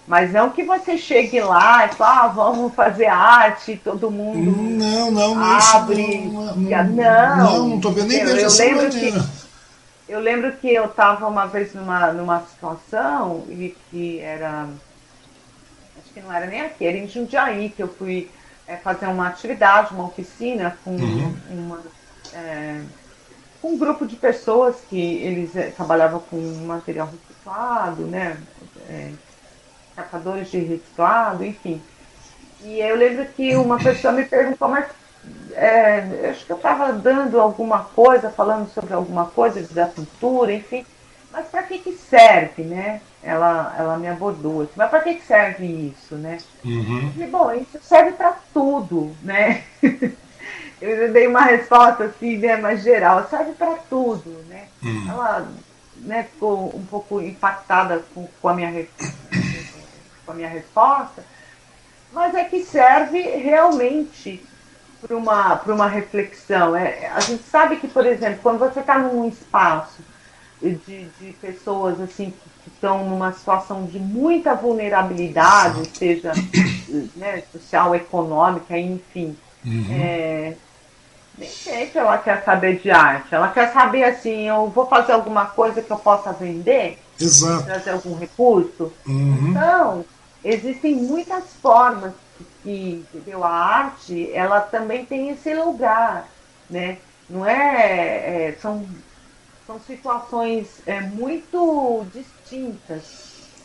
Mas 0.06 0.32
não 0.32 0.50
que 0.50 0.62
você 0.62 0.96
chegue 0.96 1.38
lá 1.40 1.84
e 1.84 1.88
fale, 1.92 2.20
ah, 2.20 2.28
vamos 2.28 2.74
fazer 2.74 3.06
arte, 3.06 3.78
todo 3.84 4.10
mundo 4.10 4.52
não, 4.52 5.10
não, 5.10 5.44
abre. 5.44 6.24
Não, 6.24 6.56
não, 6.56 6.84
não, 6.84 7.36
não, 7.36 7.68
não 7.68 7.80
tô 7.80 7.90
vendo 7.90 8.08
nem 8.08 8.20
eu, 8.20 8.36
eu 8.38 8.50
lembro 8.50 8.88
que 8.88 9.14
Eu 10.08 10.20
lembro 10.20 10.52
que 10.52 10.72
eu 10.72 10.86
estava 10.86 11.26
uma 11.26 11.46
vez 11.46 11.74
numa, 11.74 12.12
numa 12.12 12.40
situação 12.40 13.44
e 13.48 13.76
que 13.90 14.20
era 14.20 14.68
que 16.16 16.22
não 16.22 16.32
era 16.32 16.46
nem 16.46 16.62
aqui, 16.62 16.86
era 16.86 16.96
em 16.96 17.06
Jundiaí 17.06 17.68
que 17.68 17.82
eu 17.82 17.88
fui 17.88 18.30
é, 18.66 18.76
fazer 18.76 19.06
uma 19.06 19.28
atividade, 19.28 19.92
uma 19.92 20.06
oficina 20.06 20.78
com 20.82 20.92
uhum. 20.92 21.36
uma, 21.50 21.82
é, 22.32 22.80
um 23.62 23.76
grupo 23.76 24.06
de 24.06 24.16
pessoas 24.16 24.76
que 24.88 24.98
eles 24.98 25.54
é, 25.54 25.70
trabalhavam 25.70 26.20
com 26.20 26.40
material 26.64 27.10
reciclado, 27.12 28.06
né? 28.06 28.38
É, 28.88 29.12
catadores 29.94 30.50
de 30.50 30.58
reciclado, 30.58 31.44
enfim. 31.44 31.82
E 32.62 32.80
eu 32.80 32.96
lembro 32.96 33.26
que 33.26 33.54
uma 33.54 33.78
pessoa 33.78 34.14
me 34.14 34.24
perguntou, 34.24 34.68
mas 34.68 34.86
é, 35.52 36.30
acho 36.30 36.46
que 36.46 36.52
eu 36.52 36.56
estava 36.56 36.94
dando 36.94 37.38
alguma 37.38 37.84
coisa, 37.84 38.30
falando 38.30 38.72
sobre 38.72 38.94
alguma 38.94 39.26
coisa 39.26 39.62
da 39.74 39.86
pintura, 39.86 40.50
enfim. 40.54 40.86
Mas 41.30 41.46
para 41.48 41.62
que, 41.64 41.78
que 41.78 41.92
serve, 41.92 42.62
né? 42.62 43.02
Ela, 43.26 43.74
ela 43.76 43.98
me 43.98 44.06
abordou 44.06 44.62
assim, 44.62 44.72
mas 44.76 44.88
para 44.88 45.00
que, 45.00 45.20
serve 45.20 45.66
isso, 45.66 46.14
né? 46.14 46.38
Uhum. 46.64 47.12
E, 47.16 47.26
bom, 47.26 47.52
isso 47.52 47.78
serve 47.82 48.12
para 48.12 48.36
tudo, 48.54 49.16
né? 49.20 49.64
eu 50.80 51.12
dei 51.12 51.26
uma 51.26 51.42
resposta 51.42 52.04
assim, 52.04 52.36
né, 52.38 52.56
mais 52.56 52.84
geral, 52.84 53.26
serve 53.28 53.52
para 53.52 53.74
tudo, 53.90 54.30
né? 54.48 54.68
Uhum. 54.80 55.10
Ela 55.10 55.48
né, 55.96 56.22
ficou 56.22 56.74
um 56.76 56.86
pouco 56.86 57.20
impactada 57.20 58.04
com, 58.14 58.28
com, 58.40 58.48
a 58.48 58.54
minha, 58.54 58.86
com 60.24 60.30
a 60.30 60.34
minha 60.34 60.48
resposta, 60.48 61.24
mas 62.12 62.32
é 62.32 62.44
que 62.44 62.62
serve 62.62 63.20
realmente 63.20 64.40
para 65.00 65.16
uma, 65.16 65.60
uma 65.66 65.88
reflexão. 65.88 66.76
É, 66.76 67.08
a 67.08 67.20
gente 67.20 67.42
sabe 67.42 67.76
que, 67.76 67.88
por 67.88 68.06
exemplo, 68.06 68.38
quando 68.40 68.60
você 68.60 68.78
está 68.78 68.98
num 68.98 69.28
espaço 69.28 70.00
de, 70.62 70.76
de 70.76 71.32
pessoas 71.40 72.00
assim 72.00 72.30
que 72.30 72.55
estão 72.68 73.08
numa 73.08 73.32
situação 73.32 73.84
de 73.84 73.98
muita 73.98 74.54
vulnerabilidade, 74.54 75.88
seja 75.96 76.32
né, 77.16 77.42
social, 77.52 77.94
econômica, 77.94 78.78
enfim, 78.78 79.36
uhum. 79.64 79.86
é, 79.90 80.54
nem 81.38 81.48
sempre 81.48 81.98
ela 81.98 82.18
quer 82.18 82.42
saber 82.44 82.78
de 82.78 82.90
arte. 82.90 83.34
Ela 83.34 83.48
quer 83.48 83.72
saber 83.72 84.04
assim, 84.04 84.48
eu 84.48 84.68
vou 84.68 84.86
fazer 84.86 85.12
alguma 85.12 85.46
coisa 85.46 85.82
que 85.82 85.90
eu 85.90 85.98
possa 85.98 86.32
vender, 86.32 86.98
Exato. 87.20 87.64
trazer 87.64 87.90
algum 87.90 88.16
recurso. 88.16 88.92
Uhum. 89.06 89.50
Então, 89.50 90.04
existem 90.44 90.94
muitas 90.94 91.44
formas 91.60 92.12
que 92.62 93.04
entendeu? 93.14 93.44
a 93.44 93.50
arte 93.50 94.30
ela 94.32 94.60
também 94.60 95.04
tem 95.04 95.30
esse 95.30 95.54
lugar, 95.54 96.28
né? 96.68 96.98
Não 97.28 97.46
é, 97.46 98.48
é 98.48 98.58
são 98.60 98.86
são 99.66 99.80
situações 99.80 100.80
é, 100.86 101.00
muito 101.00 102.06
distintas. 102.12 102.35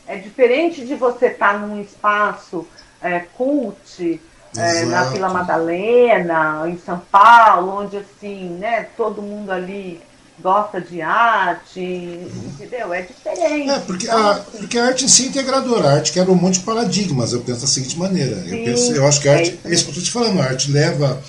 É 0.07 0.17
diferente 0.17 0.85
de 0.85 0.95
você 0.95 1.27
estar 1.27 1.59
num 1.59 1.81
espaço 1.81 2.67
é, 3.01 3.19
cult, 3.19 4.19
é, 4.57 4.85
na 4.85 5.05
Vila 5.05 5.29
Madalena, 5.29 6.63
em 6.67 6.77
São 6.77 7.01
Paulo, 7.11 7.79
onde 7.79 7.97
assim, 7.97 8.49
né, 8.59 8.87
todo 8.97 9.21
mundo 9.21 9.51
ali 9.51 10.01
gosta 10.41 10.81
de 10.81 11.01
arte, 11.01 11.79
entendeu? 11.79 12.93
É 12.93 13.03
diferente. 13.03 13.69
É, 13.69 13.79
porque, 13.79 14.07
então, 14.07 14.27
a, 14.27 14.31
assim, 14.31 14.57
porque 14.57 14.77
a 14.77 14.85
arte 14.85 15.05
em 15.05 15.07
si 15.07 15.23
é 15.23 15.27
integradora, 15.27 15.87
a 15.87 15.93
arte 15.93 16.11
quebra 16.11 16.31
um 16.31 16.35
monte 16.35 16.59
de 16.59 16.65
paradigmas, 16.65 17.31
eu 17.31 17.41
penso 17.41 17.61
da 17.61 17.67
seguinte 17.67 17.97
maneira. 17.97 18.35
Sim, 18.41 18.57
eu, 18.57 18.65
penso, 18.65 18.91
eu 18.93 19.07
acho 19.07 19.21
que 19.21 19.29
a 19.29 19.33
arte, 19.33 19.59
é 19.63 19.71
isso 19.71 19.83
que 19.83 19.89
eu 19.91 20.01
estou 20.01 20.03
te 20.03 20.11
falando, 20.11 20.41
a 20.41 20.45
arte 20.45 20.71
leva. 20.71 21.21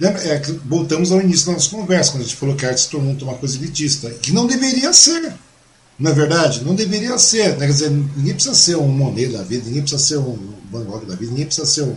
Lembra, 0.00 0.22
é, 0.22 0.40
voltamos 0.64 1.12
ao 1.12 1.20
início 1.20 1.46
da 1.46 1.52
nossa 1.52 1.70
conversa, 1.70 2.12
quando 2.12 2.22
a 2.22 2.24
gente 2.24 2.36
falou 2.36 2.56
que 2.56 2.64
a 2.64 2.70
arte 2.70 2.80
se 2.80 2.90
tornou 2.90 3.14
uma 3.22 3.34
coisa 3.34 3.56
elitista, 3.56 4.10
que 4.10 4.32
não 4.32 4.46
deveria 4.46 4.92
ser. 4.92 5.32
Não 6.02 6.10
é 6.10 6.14
verdade? 6.14 6.64
Não 6.64 6.74
deveria 6.74 7.16
ser. 7.16 7.50
Né? 7.50 7.66
Quer 7.66 7.72
dizer, 7.72 7.90
ninguém 7.90 8.34
precisa 8.34 8.56
ser 8.56 8.76
um 8.76 8.88
Monet 8.88 9.28
da 9.28 9.44
vida, 9.44 9.66
ninguém 9.66 9.82
precisa 9.82 10.02
ser 10.02 10.18
um 10.18 10.36
Van 10.68 10.82
Gogh 10.82 11.06
da 11.06 11.14
vida, 11.14 11.30
ninguém 11.30 11.46
precisa 11.46 11.64
ser 11.64 11.82
um, 11.82 11.96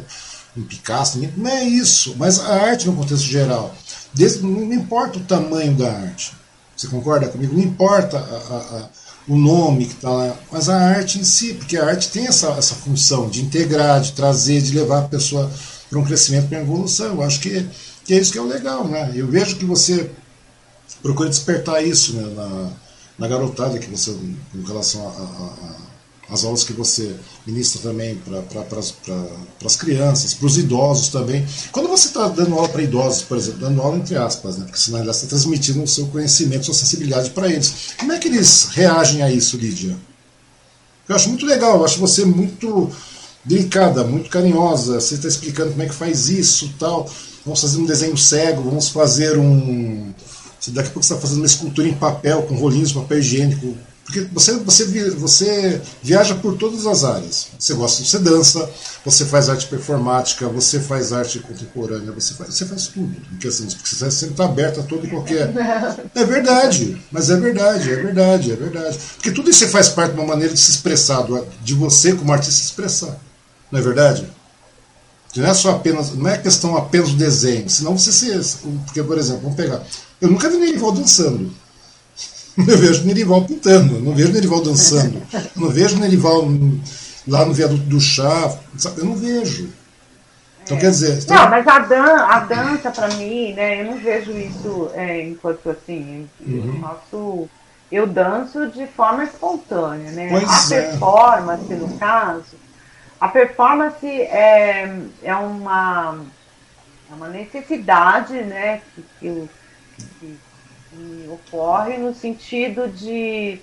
um 0.56 0.62
Picasso, 0.62 1.18
ninguém, 1.18 1.34
não 1.36 1.50
é 1.50 1.64
isso. 1.64 2.16
Mas 2.16 2.40
a 2.40 2.54
arte, 2.54 2.86
no 2.86 2.96
contexto 2.96 3.26
geral, 3.26 3.76
desde, 4.14 4.44
não 4.44 4.72
importa 4.72 5.18
o 5.18 5.24
tamanho 5.24 5.74
da 5.74 5.92
arte. 5.92 6.34
Você 6.78 6.88
concorda 6.88 7.30
comigo? 7.30 7.56
Não 7.56 7.64
importa 7.64 8.20
a, 8.20 8.20
a, 8.20 8.58
a, 8.80 8.90
o 9.28 9.36
nome 9.36 9.88
que 9.88 9.96
está 9.96 10.12
lá, 10.12 10.36
mas 10.52 10.70
a 10.70 10.78
arte 10.78 11.18
em 11.18 11.24
si, 11.24 11.56
porque 11.56 11.76
a 11.76 11.88
arte 11.88 12.10
tem 12.10 12.28
essa, 12.28 12.50
essa 12.50 12.76
função 12.76 13.28
de 13.28 13.42
integrar, 13.42 14.02
de 14.02 14.12
trazer, 14.12 14.62
de 14.62 14.76
levar 14.76 15.00
a 15.00 15.08
pessoa 15.08 15.52
para 15.90 15.98
um 15.98 16.06
crescimento, 16.06 16.48
para 16.48 16.60
uma 16.60 16.64
evolução. 16.64 17.08
Eu 17.08 17.24
acho 17.24 17.40
que, 17.40 17.66
que 18.04 18.14
é 18.14 18.20
isso 18.20 18.32
que 18.32 18.38
é 18.38 18.42
o 18.42 18.46
legal, 18.46 18.88
né? 18.88 19.12
Eu 19.16 19.26
vejo 19.26 19.56
que 19.56 19.66
você 19.66 20.12
procura 21.02 21.28
despertar 21.28 21.84
isso 21.84 22.14
né, 22.14 22.34
na, 22.36 22.85
na 23.18 23.28
garotada 23.28 23.80
que 23.80 23.90
você, 23.90 24.12
com 24.52 24.64
relação 24.64 25.02
as 26.30 26.44
aulas 26.44 26.64
que 26.64 26.74
você 26.74 27.16
ministra 27.46 27.82
também 27.82 28.16
para 28.16 28.42
pra, 28.42 28.80
as 29.64 29.76
crianças, 29.76 30.34
para 30.34 30.48
os 30.48 30.58
idosos 30.58 31.10
também. 31.10 31.46
Quando 31.72 31.88
você 31.88 32.08
está 32.08 32.28
dando 32.28 32.56
aula 32.56 32.68
para 32.70 32.82
idosos, 32.82 33.22
por 33.22 33.38
exemplo, 33.38 33.60
dando 33.62 33.82
aula 33.82 33.98
entre 33.98 34.16
aspas, 34.16 34.58
né, 34.58 34.66
porque 34.66 34.80
senão 34.80 35.00
ela 35.00 35.12
está 35.12 35.28
transmitindo 35.28 35.84
o 35.84 35.88
seu 35.88 36.08
conhecimento, 36.08 36.66
sua 36.66 36.74
sensibilidade 36.74 37.30
para 37.30 37.48
eles. 37.48 37.94
Como 37.98 38.12
é 38.12 38.18
que 38.18 38.28
eles 38.28 38.70
reagem 38.72 39.22
a 39.22 39.32
isso, 39.32 39.58
Lídia? 39.58 39.96
Eu 41.08 41.16
acho 41.16 41.30
muito 41.30 41.46
legal, 41.46 41.78
eu 41.78 41.86
acho 41.86 42.00
você 42.00 42.26
muito 42.26 42.90
delicada, 43.44 44.04
muito 44.04 44.30
carinhosa. 44.30 45.00
Você 45.00 45.16
está 45.16 45.28
explicando 45.28 45.72
como 45.72 45.84
é 45.84 45.86
que 45.88 45.94
faz 45.94 46.30
isso 46.30 46.74
tal. 46.80 47.08
Vamos 47.46 47.62
fazer 47.62 47.78
um 47.78 47.86
desenho 47.86 48.18
cego, 48.18 48.64
vamos 48.64 48.90
fazer 48.90 49.38
um. 49.38 50.12
Daqui 50.72 50.90
a 50.90 50.92
pouco 50.92 51.06
você 51.06 51.14
está 51.14 51.22
fazendo 51.22 51.40
uma 51.40 51.46
escultura 51.46 51.88
em 51.88 51.94
papel, 51.94 52.44
com 52.44 52.56
rolinhos 52.56 52.90
de 52.90 52.96
papel 52.96 53.20
higiênico 53.20 53.76
porque 54.06 54.22
você, 54.32 54.54
você, 54.60 54.86
você 55.16 55.82
viaja 56.04 56.36
por 56.36 56.56
todas 56.56 56.86
as 56.86 57.04
áreas. 57.04 57.48
Você 57.58 57.74
gosta, 57.74 58.04
você 58.04 58.20
dança, 58.20 58.70
você 59.04 59.26
faz 59.26 59.50
arte 59.50 59.66
performática, 59.66 60.48
você 60.48 60.80
faz 60.80 61.12
arte 61.12 61.40
contemporânea, 61.40 62.12
você 62.12 62.36
faz, 62.36 62.54
você 62.54 62.66
faz 62.68 62.86
tudo. 62.86 63.16
Porque, 63.32 63.48
assim, 63.48 63.66
porque 63.66 63.90
você 63.90 64.12
sempre 64.12 64.34
está 64.34 64.46
aberto 64.46 64.80
a 64.80 64.84
todo 64.84 65.06
e 65.08 65.10
qualquer. 65.10 65.52
É 66.14 66.24
verdade, 66.24 67.02
mas 67.12 67.30
é 67.30 67.36
verdade, 67.36 67.92
é 67.92 67.96
verdade, 67.96 68.52
é 68.52 68.56
verdade. 68.56 69.00
Porque 69.16 69.32
tudo 69.32 69.50
isso 69.50 69.68
faz 69.70 69.90
parte 69.90 70.14
de 70.14 70.20
uma 70.20 70.28
maneira 70.28 70.54
de 70.54 70.60
se 70.60 70.72
expressar, 70.72 71.26
de 71.64 71.74
você 71.74 72.14
como 72.14 72.32
artista 72.32 72.54
se 72.54 72.66
expressar. 72.66 73.20
Não 73.72 73.80
é 73.80 73.82
verdade? 73.82 74.30
Não 75.36 75.46
é 75.46 75.54
só 75.54 75.72
apenas, 75.72 76.14
não 76.14 76.30
é 76.30 76.38
questão 76.38 76.78
apenas 76.78 77.10
do 77.10 77.18
desenho, 77.18 77.70
senão 77.70 77.98
você 77.98 78.12
se. 78.12 78.58
Porque, 78.86 79.04
por 79.04 79.18
exemplo, 79.18 79.42
vamos 79.42 79.58
pegar. 79.58 79.84
Eu 80.22 80.30
nunca 80.30 80.50
vi 80.50 80.58
Nerival 80.58 80.92
dançando. 80.92 81.52
Eu 82.58 82.78
vejo 82.78 83.06
Nerival 83.06 83.44
pintando, 83.44 84.00
não 84.00 84.16
vejo 84.16 84.32
Nerival 84.32 84.62
dançando, 84.62 85.22
não 85.58 85.70
vejo 85.70 86.00
Nerival 86.00 86.48
lá 87.28 87.46
no 87.46 87.54
viaduto 87.54 87.84
do 87.84 88.00
chá, 88.00 88.58
sabe? 88.78 89.02
eu 89.02 89.06
não 89.06 89.16
vejo. 89.16 89.70
Então, 90.64 90.78
é. 90.78 90.80
quer 90.80 90.90
dizer. 90.90 91.22
Então... 91.22 91.36
Não, 91.36 91.50
mas 91.50 91.68
a, 91.68 91.80
dan 91.80 92.26
a 92.26 92.40
dança, 92.40 92.92
para 92.92 93.10
mim, 93.16 93.54
né, 93.54 93.82
eu 93.82 93.92
não 93.92 93.98
vejo 94.00 94.32
isso 94.32 94.90
é, 94.94 95.22
enquanto 95.28 95.70
assim. 95.70 96.30
Uhum. 96.40 96.84
Eu. 97.12 97.50
Eu 97.92 98.08
danço 98.08 98.68
de 98.72 98.88
forma 98.88 99.24
espontânea, 99.24 100.12
né? 100.12 100.28
Pois 100.30 100.72
a 100.72 100.76
é. 100.76 100.82
performance, 100.82 101.74
no 101.76 101.98
caso, 101.98 102.56
a 103.22 103.28
performance 103.28 104.06
é, 104.06 105.02
é, 105.24 105.36
uma, 105.36 106.20
é 107.10 107.14
uma 107.14 107.30
necessidade, 107.30 108.34
né? 108.34 108.82
Que, 108.94 109.04
que, 109.20 109.50
que 110.20 110.38
que 110.96 111.30
ocorre 111.30 111.98
no 111.98 112.14
sentido 112.14 112.88
de 112.88 113.60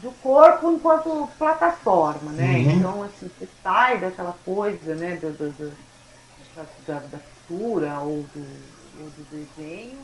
do 0.00 0.10
corpo 0.22 0.72
enquanto 0.72 1.28
plataforma, 1.38 2.32
né? 2.32 2.54
Uhum. 2.54 2.70
Então, 2.70 3.02
assim, 3.02 3.30
você 3.38 3.48
sai 3.62 3.98
daquela 3.98 4.34
coisa, 4.44 4.94
né, 4.94 5.16
do, 5.16 5.30
do, 5.32 5.50
do 5.50 5.72
da, 6.86 6.98
da, 6.98 7.18
pintura 7.18 7.98
ou 8.00 8.24
do, 8.34 8.46
ou 9.00 9.10
do 9.10 9.26
desenho 9.30 9.98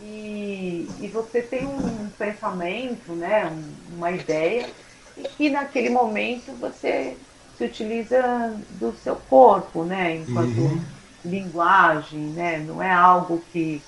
e, 0.00 0.88
e 1.00 1.08
você 1.08 1.40
tem 1.40 1.66
um 1.66 2.10
pensamento, 2.18 3.12
né, 3.12 3.50
uma 3.94 4.10
ideia 4.10 4.68
e 5.16 5.22
que 5.22 5.50
naquele 5.50 5.88
momento 5.88 6.52
você 6.60 7.16
se 7.56 7.64
utiliza 7.64 8.54
do 8.72 8.94
seu 9.02 9.16
corpo, 9.16 9.82
né, 9.82 10.16
enquanto 10.16 10.58
uhum. 10.58 10.84
linguagem, 11.24 12.20
né? 12.20 12.58
Não 12.58 12.82
é 12.82 12.92
algo 12.92 13.42
que 13.52 13.82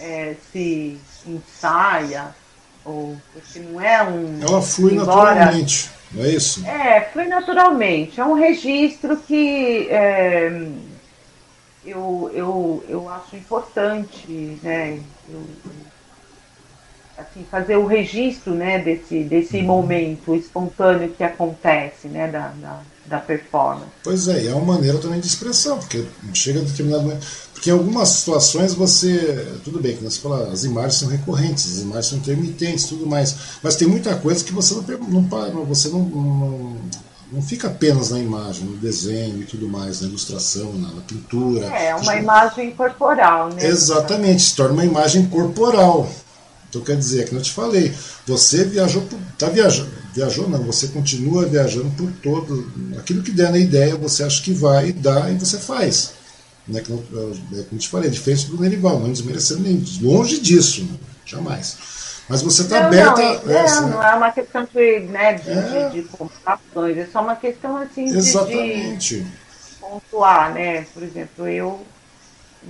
é, 0.00 0.34
se 0.50 0.98
ensaia, 1.26 2.34
ou 2.84 3.16
porque 3.32 3.60
não 3.60 3.80
é 3.80 4.02
um. 4.02 4.40
Ela 4.42 4.62
flui 4.62 4.94
embora, 4.94 5.34
naturalmente, 5.34 5.90
não 6.10 6.24
é 6.24 6.28
isso? 6.30 6.66
É, 6.66 7.00
flui 7.12 7.26
naturalmente. 7.26 8.20
É 8.20 8.24
um 8.24 8.34
registro 8.34 9.16
que 9.18 9.88
é, 9.90 10.50
eu, 11.84 12.30
eu, 12.34 12.84
eu 12.88 13.08
acho 13.08 13.36
importante, 13.36 14.58
né? 14.62 15.00
Eu, 15.28 15.42
assim, 17.20 17.44
fazer 17.50 17.76
o 17.76 17.86
registro 17.86 18.54
né, 18.54 18.78
desse, 18.78 19.22
desse 19.24 19.58
uhum. 19.58 19.64
momento 19.64 20.34
espontâneo 20.34 21.10
que 21.10 21.22
acontece 21.22 22.08
né, 22.08 22.28
da, 22.28 22.48
da, 22.48 22.80
da 23.06 23.18
performance. 23.18 23.90
Pois 24.02 24.28
é, 24.28 24.44
e 24.44 24.48
é 24.48 24.54
uma 24.54 24.74
maneira 24.74 24.98
também 24.98 25.20
de 25.20 25.26
expressão, 25.26 25.78
porque 25.78 26.04
chega 26.32 26.60
a 26.60 26.62
determinado 26.62 27.02
momento. 27.02 27.26
Porque 27.60 27.68
em 27.68 27.74
algumas 27.74 28.08
situações 28.08 28.72
você. 28.72 29.58
Tudo 29.62 29.78
bem, 29.82 29.94
que 29.94 30.02
você 30.02 30.18
fala, 30.18 30.50
as 30.50 30.64
imagens 30.64 30.94
são 30.94 31.08
recorrentes, 31.08 31.66
as 31.66 31.82
imagens 31.82 32.06
são 32.06 32.16
intermitentes, 32.16 32.86
tudo 32.86 33.06
mais. 33.06 33.36
Mas 33.62 33.76
tem 33.76 33.86
muita 33.86 34.16
coisa 34.16 34.42
que 34.42 34.50
você 34.50 34.72
não, 34.72 35.20
não, 35.20 35.64
você 35.66 35.90
não, 35.90 36.00
não 36.00 36.76
não 37.30 37.42
fica 37.42 37.68
apenas 37.68 38.10
na 38.10 38.18
imagem, 38.18 38.64
no 38.64 38.76
desenho 38.78 39.42
e 39.42 39.44
tudo 39.44 39.68
mais, 39.68 40.00
na 40.00 40.08
ilustração, 40.08 40.72
na, 40.72 40.88
na 40.88 41.02
pintura. 41.02 41.66
É, 41.66 41.94
uma 41.94 42.16
imagem 42.16 42.72
corporal, 42.72 43.50
né? 43.50 43.66
Exatamente, 43.66 44.42
se 44.42 44.56
torna 44.56 44.72
uma 44.72 44.84
imagem 44.86 45.26
corporal. 45.26 46.10
Então 46.70 46.80
quer 46.80 46.96
dizer, 46.96 47.20
é 47.20 47.24
que 47.24 47.34
eu 47.34 47.42
te 47.42 47.52
falei, 47.52 47.92
você 48.26 48.64
viajou, 48.64 49.06
está 49.34 49.50
viajando, 49.50 49.90
viajou 50.14 50.48
não, 50.48 50.64
você 50.64 50.88
continua 50.88 51.44
viajando 51.44 51.90
por 51.90 52.10
todo, 52.22 52.72
aquilo 52.98 53.22
que 53.22 53.30
der 53.32 53.50
na 53.50 53.58
ideia, 53.58 53.96
você 53.96 54.24
acha 54.24 54.42
que 54.42 54.52
vai, 54.52 54.92
dá 54.92 55.30
e 55.30 55.36
você 55.36 55.58
faz. 55.58 56.19
Né, 56.70 56.80
que, 56.80 56.92
é, 56.92 56.96
como 56.96 57.66
eu 57.72 57.78
te 57.78 57.88
falei, 57.88 58.08
é 58.08 58.12
diferente 58.12 58.46
do 58.46 58.60
Nerival, 58.60 59.00
não 59.00 59.12
desmerecendo 59.12 59.62
nem, 59.62 59.82
longe 60.00 60.38
disso, 60.40 60.88
jamais. 61.26 61.76
Mas 62.28 62.42
você 62.42 62.62
está 62.62 62.86
aberta. 62.86 63.20
Não, 63.20 63.52
é, 63.52 63.66
é, 63.66 63.80
não 63.80 64.02
é 64.02 64.14
uma 64.14 64.30
questão 64.30 64.66
de, 64.72 65.00
né, 65.00 65.34
de, 65.34 65.50
é. 65.50 65.88
de, 65.88 66.02
de 66.02 66.08
comparações, 66.08 66.96
é 66.96 67.08
só 67.12 67.22
uma 67.22 67.34
questão 67.34 67.76
assim 67.76 68.04
Exatamente. 68.04 69.16
de, 69.16 69.24
de 69.24 69.30
pontuar, 69.80 70.54
né? 70.54 70.86
Por 70.94 71.02
exemplo, 71.02 71.48
eu 71.48 71.84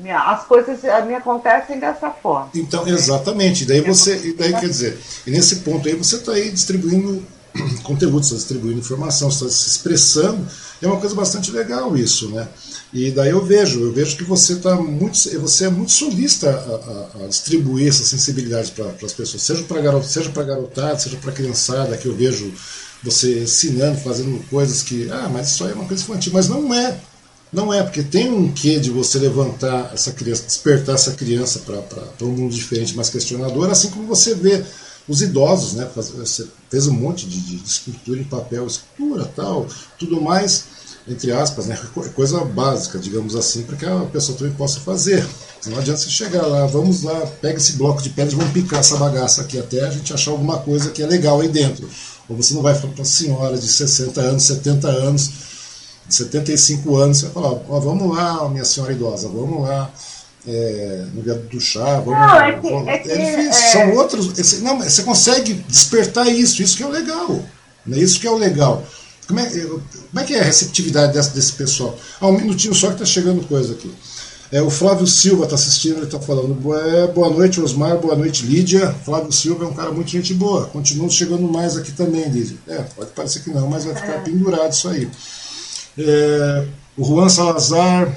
as 0.09 0.45
coisas 0.45 0.81
me 1.05 1.15
acontecem 1.15 1.79
dessa 1.79 2.11
forma. 2.11 2.51
Então, 2.55 2.87
exatamente. 2.87 3.65
Daí 3.65 3.81
você, 3.81 4.17
e 4.29 4.33
daí 4.35 4.53
quer 4.53 4.69
dizer, 4.69 4.99
e 5.27 5.31
nesse 5.33 5.57
ponto 5.57 5.89
aí 5.89 5.95
você 5.95 6.17
está 6.17 6.33
aí 6.33 6.49
distribuindo 6.51 7.27
conteúdo, 7.83 8.21
está 8.21 8.37
distribuindo 8.37 8.79
informação, 8.79 9.29
está 9.29 9.49
se 9.49 9.69
expressando. 9.69 10.47
É 10.81 10.87
uma 10.87 10.99
coisa 10.99 11.15
bastante 11.15 11.51
legal 11.51 11.97
isso, 11.97 12.31
né? 12.31 12.47
E 12.93 13.11
daí 13.13 13.31
eu 13.31 13.45
vejo, 13.45 13.81
eu 13.81 13.93
vejo 13.93 14.17
que 14.17 14.25
você 14.25 14.57
tá 14.57 14.75
muito, 14.75 15.17
você 15.39 15.67
é 15.67 15.71
muito 15.71 15.93
solista 15.93 16.51
a, 16.51 17.21
a, 17.21 17.25
a 17.25 17.29
distribuir 17.29 17.89
essa 17.89 18.03
sensibilidade 18.03 18.73
para 18.73 18.87
as 19.07 19.13
pessoas, 19.13 19.43
seja 19.43 19.63
para 19.63 19.81
garot, 19.81 20.05
seja 20.05 20.29
para 20.31 20.43
garotada, 20.43 20.99
seja 20.99 21.17
para 21.17 21.31
criançada, 21.31 21.97
que 21.97 22.07
eu 22.07 22.17
vejo 22.17 22.53
você 23.03 23.45
ensinando, 23.45 23.99
fazendo 24.01 24.45
coisas 24.49 24.83
que, 24.83 25.09
ah, 25.11 25.29
mas 25.33 25.51
isso 25.51 25.65
aí 25.65 25.71
é 25.71 25.75
uma 25.75 25.87
coisa 25.87 26.03
infantil, 26.03 26.33
mas 26.33 26.49
não 26.49 26.75
é. 26.75 27.01
Não 27.53 27.73
é, 27.75 27.83
porque 27.83 28.03
tem 28.03 28.31
um 28.31 28.53
quê 28.53 28.79
de 28.79 28.91
você 28.91 29.19
levantar 29.19 29.91
essa 29.93 30.13
criança, 30.13 30.45
despertar 30.45 30.95
essa 30.95 31.13
criança 31.13 31.61
para 31.61 32.27
um 32.27 32.31
mundo 32.31 32.55
diferente, 32.55 32.95
mais 32.95 33.11
questionador, 33.11 33.69
assim 33.71 33.91
como 33.91 34.07
você 34.07 34.35
vê 34.35 34.65
os 35.09 35.21
idosos, 35.21 35.73
né? 35.73 35.89
Você 35.97 36.47
fez 36.69 36.87
um 36.87 36.93
monte 36.93 37.27
de, 37.27 37.41
de, 37.41 37.57
de 37.57 37.69
escultura 37.69 38.21
em 38.21 38.25
papel, 38.25 38.67
escultura 38.67 39.25
tal, 39.35 39.67
tudo 39.99 40.21
mais 40.21 40.80
entre 41.11 41.33
aspas, 41.33 41.67
né, 41.67 41.79
coisa 42.15 42.45
básica, 42.45 42.99
digamos 42.99 43.35
assim, 43.35 43.63
para 43.65 43.77
que 43.77 43.85
a 43.85 44.01
pessoa 44.13 44.39
também 44.39 44.55
possa 44.55 44.79
fazer. 44.81 45.27
Não 45.67 45.79
adianta 45.79 46.01
você 46.01 46.09
chegar 46.09 46.47
lá, 46.47 46.65
vamos 46.67 47.03
lá, 47.03 47.27
pega 47.41 47.59
esse 47.59 47.73
bloco 47.73 48.01
de 48.01 48.11
pedras, 48.11 48.35
vamos 48.35 48.53
picar 48.53 48.81
essa 48.81 48.97
bagaça 48.97 49.43
aqui 49.43 49.59
até 49.59 49.85
a 49.85 49.91
gente 49.91 50.15
achar 50.15 50.31
alguma 50.31 50.59
coisa 50.59 50.91
que 50.91 51.03
é 51.03 51.07
legal 51.07 51.41
aí 51.41 51.49
dentro. 51.49 51.89
Ou 52.29 52.37
você 52.37 52.55
não 52.55 52.63
vai 52.63 52.75
falar 52.75 52.93
para 52.93 53.01
uma 53.01 53.05
senhora 53.05 53.59
de 53.59 53.67
60 53.67 54.21
anos, 54.21 54.45
70 54.45 54.89
anos, 54.89 55.31
75 56.09 56.97
anos, 56.97 57.19
você 57.19 57.27
vai 57.27 57.35
falar, 57.35 57.61
oh, 57.69 57.81
vamos 57.81 58.17
lá, 58.17 58.49
minha 58.49 58.65
senhora 58.65 58.93
idosa, 58.93 59.29
vamos 59.29 59.63
lá. 59.63 59.91
É, 60.47 61.05
no 61.13 61.21
viaduto 61.21 61.55
do 61.55 61.61
chá, 61.61 62.01
vamos, 62.01 62.19
não, 62.19 62.41
é, 62.41 62.59
que, 62.59 62.67
é, 62.67 62.99
que, 62.99 63.11
é 63.11 63.37
difícil, 63.37 63.51
é... 63.51 63.73
são 63.73 63.95
outros. 63.97 64.61
Não, 64.63 64.79
você 64.79 65.03
consegue 65.03 65.53
despertar 65.69 66.27
isso, 66.29 66.63
isso 66.63 66.79
que 66.79 66.83
é 66.83 66.87
o 66.87 66.91
legal. 66.91 67.43
Né? 67.85 67.99
Isso 67.99 68.19
que 68.19 68.27
é 68.27 68.31
o 68.31 68.39
legal. 68.39 68.83
Como 69.31 69.41
é, 69.41 69.49
como 69.49 70.21
é 70.21 70.25
que 70.25 70.35
é 70.35 70.41
a 70.41 70.45
receptividade 70.45 71.13
desse, 71.13 71.31
desse 71.31 71.53
pessoal? 71.53 71.97
Ah, 72.21 72.27
um 72.27 72.37
minutinho 72.37 72.75
só 72.75 72.89
que 72.89 72.95
está 72.95 73.05
chegando 73.07 73.47
coisa 73.47 73.75
aqui. 73.75 73.91
É, 74.53 74.61
o 74.61 74.69
Flávio 74.69 75.07
Silva 75.07 75.45
está 75.45 75.55
assistindo, 75.55 75.99
ele 75.99 76.07
está 76.07 76.19
falando. 76.19 76.75
É, 76.75 77.07
boa 77.07 77.31
noite, 77.31 77.61
Osmar, 77.61 77.97
boa 77.99 78.17
noite, 78.17 78.45
Lídia. 78.45 78.93
Flávio 79.05 79.31
Silva 79.31 79.65
é 79.65 79.69
um 79.69 79.73
cara 79.73 79.93
muito 79.93 80.11
gente 80.11 80.35
boa. 80.35 80.67
Continua 80.67 81.09
chegando 81.09 81.45
mais 81.45 81.77
aqui 81.77 81.93
também, 81.93 82.29
Lídia. 82.29 82.59
É, 82.67 82.79
pode 82.79 83.13
parecer 83.13 83.45
que 83.45 83.51
não, 83.51 83.69
mas 83.69 83.85
vai 83.85 83.95
ficar 83.95 84.15
é. 84.15 84.21
pendurado 84.21 84.73
isso 84.73 84.89
aí. 84.89 85.09
É, 85.97 86.67
o 86.97 87.05
Juan 87.05 87.29
Salazar, 87.29 88.13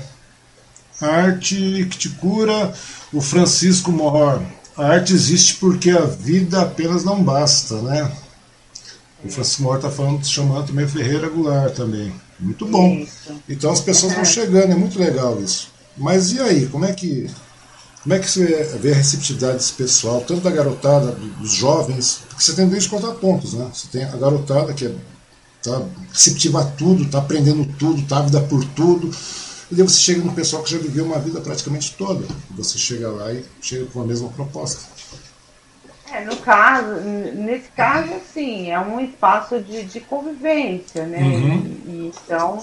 arte 0.99 1.88
que 1.91 1.98
te 1.98 2.10
cura. 2.10 2.73
O 3.14 3.22
Francisco 3.22 3.91
Mor. 3.91 4.41
A 4.76 4.88
arte 4.88 5.14
existe 5.14 5.57
porque 5.57 5.91
a 5.91 6.02
vida 6.06 6.64
apenas 6.64 7.03
não 7.03 7.23
basta, 7.23 7.76
né? 7.84 8.11
O 9.23 9.29
Francisco 9.29 9.63
Moro 9.63 9.77
está 9.77 9.89
falando, 9.89 10.25
chamando 10.25 10.67
também 10.67 10.87
Ferreira 10.87 11.29
Goulart 11.29 11.73
também. 11.75 12.13
Muito 12.39 12.65
bom. 12.65 12.95
Isso. 12.95 13.33
Então 13.47 13.71
as 13.71 13.79
pessoas 13.79 14.13
vão 14.13 14.25
chegando, 14.25 14.71
é 14.71 14.75
muito 14.75 14.99
legal 14.99 15.41
isso. 15.41 15.69
Mas 15.97 16.31
e 16.31 16.39
aí, 16.39 16.67
como 16.67 16.85
é 16.85 16.93
que 16.93 17.29
como 18.03 18.15
é 18.15 18.19
que 18.19 18.29
você 18.29 18.45
vê 18.81 18.91
a 18.91 18.95
receptividade 18.95 19.53
desse 19.53 19.71
pessoal, 19.71 20.19
tanto 20.19 20.41
da 20.41 20.51
garotada, 20.51 21.11
dos 21.39 21.53
jovens, 21.53 22.19
porque 22.27 22.43
você 22.43 22.53
tem 22.53 22.67
dois 22.67 22.85
contrapontos, 22.85 23.53
né? 23.53 23.69
Você 23.73 23.87
tem 23.87 24.03
a 24.03 24.17
garotada 24.17 24.73
que 24.73 24.87
é, 24.87 24.93
tá 25.63 25.81
receptiva 26.11 26.61
a 26.61 26.65
tudo, 26.65 27.09
tá 27.09 27.19
aprendendo 27.19 27.65
tudo, 27.79 28.01
tá 28.05 28.21
vida 28.21 28.41
por 28.41 28.65
tudo, 28.75 29.09
e 29.71 29.75
daí 29.75 29.87
você 29.87 29.99
chega 29.99 30.21
no 30.21 30.33
pessoal 30.33 30.61
que 30.61 30.71
já 30.71 30.77
viveu 30.77 31.05
uma 31.05 31.17
vida 31.17 31.39
praticamente 31.39 31.95
toda. 31.97 32.25
Você 32.57 32.77
chega 32.77 33.09
lá 33.09 33.33
e 33.33 33.45
chega 33.61 33.85
com 33.85 34.01
a 34.01 34.05
mesma 34.05 34.27
proposta. 34.29 34.81
É, 36.14 36.22
no 36.22 36.38
caso, 36.38 36.94
nesse 37.02 37.69
caso, 37.72 38.14
sim, 38.31 38.69
é 38.69 38.80
um 38.80 38.99
espaço 38.99 39.60
de, 39.60 39.84
de 39.84 39.99
convivência, 39.99 41.07
né? 41.07 41.18
Uhum. 41.18 41.81
E, 41.88 42.11
então, 42.14 42.61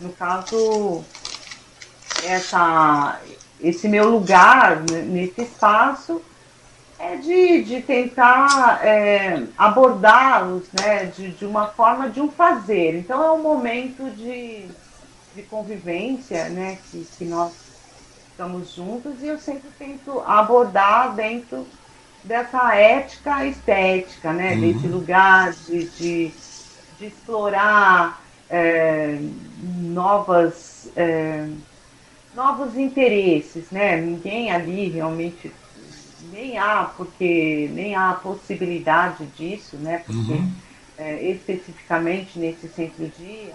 no 0.00 0.12
caso, 0.12 1.04
essa, 2.24 3.20
esse 3.60 3.88
meu 3.88 4.08
lugar 4.08 4.80
nesse 5.06 5.42
espaço 5.42 6.22
é 7.00 7.16
de, 7.16 7.64
de 7.64 7.82
tentar 7.82 8.80
é, 8.84 9.42
abordá-los 9.56 10.64
né, 10.72 11.06
de, 11.06 11.30
de 11.30 11.44
uma 11.44 11.66
forma 11.66 12.08
de 12.08 12.20
um 12.20 12.30
fazer. 12.30 12.96
Então 12.96 13.24
é 13.24 13.32
um 13.32 13.42
momento 13.42 14.08
de, 14.16 14.66
de 15.34 15.42
convivência 15.42 16.48
né, 16.48 16.78
que, 16.90 17.06
que 17.16 17.24
nós 17.24 17.52
estamos 18.30 18.72
juntos 18.72 19.20
e 19.20 19.26
eu 19.26 19.38
sempre 19.38 19.68
tento 19.78 20.20
abordar 20.26 21.14
dentro 21.14 21.66
dessa 22.28 22.74
ética 22.76 23.46
estética, 23.46 24.32
né? 24.32 24.52
Uhum. 24.52 24.60
Desse 24.60 24.86
lugar 24.86 25.52
de, 25.52 25.88
de, 25.88 26.32
de 26.98 27.06
explorar 27.06 28.22
é, 28.50 29.18
novas, 29.62 30.90
é, 30.94 31.48
novos 32.34 32.76
interesses, 32.76 33.70
né? 33.70 33.96
Ninguém 33.96 34.52
ali 34.52 34.90
realmente 34.90 35.50
nem 36.30 36.58
há 36.58 36.90
porque 36.96 37.70
nem 37.72 37.94
há 37.94 38.12
possibilidade 38.12 39.24
disso, 39.38 39.76
né? 39.78 40.02
Porque 40.04 40.32
uhum. 40.32 40.52
é, 40.98 41.30
especificamente 41.30 42.38
nesse 42.38 42.68
centro-dia 42.68 43.54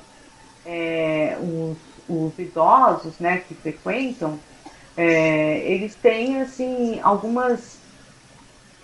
é, 0.65 1.37
os, 1.39 1.77
os 2.09 2.39
idosos, 2.39 3.19
né, 3.19 3.43
que 3.47 3.53
frequentam, 3.53 4.39
é, 4.95 5.59
eles 5.59 5.93
têm 5.95 6.41
assim 6.41 6.99
algumas 7.01 7.82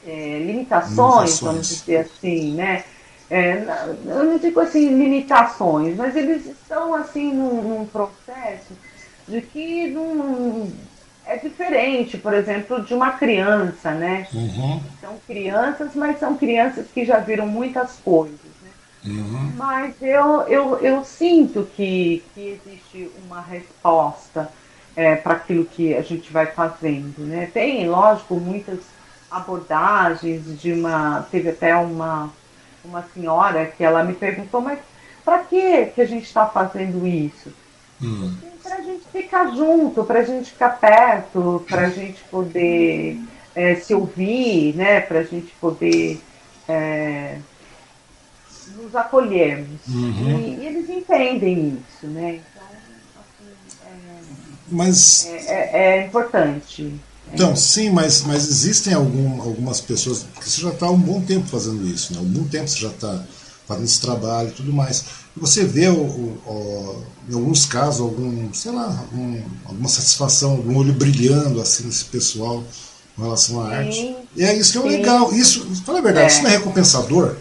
é, 0.06 0.40
limitações, 0.40 1.40
vamos 1.40 1.68
dizer 1.68 1.98
assim, 1.98 2.54
né? 2.54 2.84
É, 3.30 3.64
eu 4.06 4.24
não 4.24 4.38
digo 4.40 4.60
assim 4.60 4.90
limitações, 4.90 5.96
mas 5.96 6.16
eles 6.16 6.48
estão 6.48 6.96
assim 6.96 7.32
num, 7.32 7.62
num 7.62 7.86
processo 7.86 8.74
de 9.28 9.42
que 9.42 9.92
não, 9.92 10.68
é 11.30 11.38
diferente, 11.38 12.18
por 12.18 12.34
exemplo, 12.34 12.82
de 12.82 12.92
uma 12.92 13.12
criança, 13.12 13.92
né? 13.92 14.28
Uhum. 14.34 14.82
São 15.00 15.16
crianças, 15.28 15.94
mas 15.94 16.18
são 16.18 16.36
crianças 16.36 16.88
que 16.92 17.06
já 17.06 17.20
viram 17.20 17.46
muitas 17.46 17.98
coisas. 17.98 18.40
Né? 18.64 18.72
Uhum. 19.06 19.52
Mas 19.56 19.94
eu, 20.02 20.42
eu, 20.48 20.78
eu 20.80 21.06
sinto 21.06 21.70
que, 21.76 22.24
que 22.34 22.60
existe 22.66 23.12
uma 23.24 23.42
resposta 23.42 24.52
é, 24.96 25.16
para 25.16 25.34
aquilo 25.34 25.66
que 25.66 25.94
a 25.94 26.02
gente 26.02 26.34
vai 26.34 26.48
fazendo. 26.48 27.20
Né? 27.20 27.48
Tem, 27.54 27.88
lógico, 27.88 28.36
muitas 28.36 28.80
abordagens 29.30 30.60
de 30.60 30.74
uma. 30.74 31.28
Teve 31.32 31.50
até 31.50 31.76
uma, 31.76 32.30
uma 32.84 33.04
senhora 33.14 33.66
que 33.66 33.84
ela 33.84 34.04
me 34.04 34.14
perguntou, 34.14 34.62
mas 34.62 34.80
para 35.24 35.40
que 35.40 35.88
que 35.88 36.02
a 36.02 36.06
gente 36.06 36.26
está 36.26 36.46
fazendo 36.46 37.06
isso? 37.06 37.54
Hum. 38.02 38.36
Para 38.64 38.76
a 38.76 38.82
gente 38.82 39.06
ficar 39.12 39.56
junto, 39.56 40.04
para 40.04 40.20
a 40.20 40.24
gente 40.24 40.52
ficar 40.52 40.80
perto, 40.80 41.64
para 41.68 41.88
a 41.88 41.90
gente 41.90 42.24
poder 42.26 43.20
é, 43.56 43.76
se 43.76 43.94
ouvir, 43.94 44.76
né? 44.76 45.02
para 45.02 45.20
a 45.20 45.24
gente 45.24 45.52
poder 45.60 46.22
é, 46.68 47.40
nos 48.76 48.96
acolhermos. 48.96 49.82
Uhum. 49.88 50.40
E, 50.40 50.56
e, 50.56 50.66
eles 50.68 50.90
entendem 50.90 51.82
isso, 51.90 52.08
né? 52.08 52.40
Então, 52.40 52.64
assim, 53.22 53.86
é, 53.86 54.20
Mas... 54.70 55.26
é, 55.26 55.38
é, 55.48 55.98
é 55.98 56.06
importante. 56.06 57.00
Então, 57.34 57.56
sim, 57.56 57.90
mas, 57.90 58.24
mas 58.24 58.48
existem 58.48 58.94
algum, 58.94 59.42
algumas 59.42 59.80
pessoas, 59.80 60.26
porque 60.34 60.50
você 60.50 60.62
já 60.62 60.70
está 60.70 60.88
há 60.88 60.92
um 60.92 61.00
bom 61.00 61.22
tempo 61.22 61.48
fazendo 61.48 61.88
isso, 61.88 62.14
né? 62.14 62.20
um 62.20 62.26
bom 62.26 62.44
tempo 62.44 62.68
você 62.68 62.80
já 62.80 62.90
está 62.90 63.24
fazendo 63.68 63.86
esse 63.86 64.02
trabalho 64.02 64.50
e 64.50 64.52
tudo 64.52 64.74
mais. 64.74 65.06
E 65.38 65.40
você 65.40 65.64
vê, 65.64 65.88
o, 65.90 66.02
o, 66.02 67.04
em 67.30 67.34
alguns 67.34 67.66
casos, 67.66 68.02
algum, 68.02 68.52
sei 68.52 68.72
lá, 68.72 69.06
um, 69.14 69.42
alguma 69.66 69.88
satisfação, 69.88 70.52
algum 70.52 70.76
olho 70.78 70.94
brilhando 70.94 71.62
assim 71.62 71.86
nesse 71.86 72.06
pessoal 72.06 72.64
com 73.16 73.22
relação 73.22 73.62
à 73.62 73.76
arte. 73.76 73.96
Sim, 73.96 74.16
e 74.36 74.44
é 74.44 74.56
isso 74.56 74.72
que 74.72 74.78
é 74.80 74.82
o 74.82 74.88
legal. 74.88 75.32
Isso, 75.34 75.66
fala 75.86 76.00
a 76.00 76.02
verdade, 76.02 76.26
é. 76.26 76.30
isso 76.30 76.42
não 76.42 76.50
é 76.50 76.54
recompensador. 76.54 77.36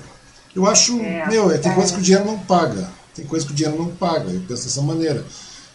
Eu 0.55 0.67
acho, 0.67 1.01
é, 1.01 1.27
meu, 1.29 1.51
é, 1.51 1.59
tem 1.59 1.73
é. 1.73 1.75
coisas 1.75 1.93
que 1.93 1.99
o 1.99 2.03
dinheiro 2.03 2.27
não 2.27 2.39
paga. 2.39 2.91
tem 3.15 3.25
coisa 3.25 3.47
que 3.47 3.53
o 3.53 3.55
dinheiro 3.55 3.79
não 3.79 3.89
paga. 3.89 4.31
Eu 4.31 4.43
penso 4.47 4.65
dessa 4.65 4.83
maneira. 4.83 5.25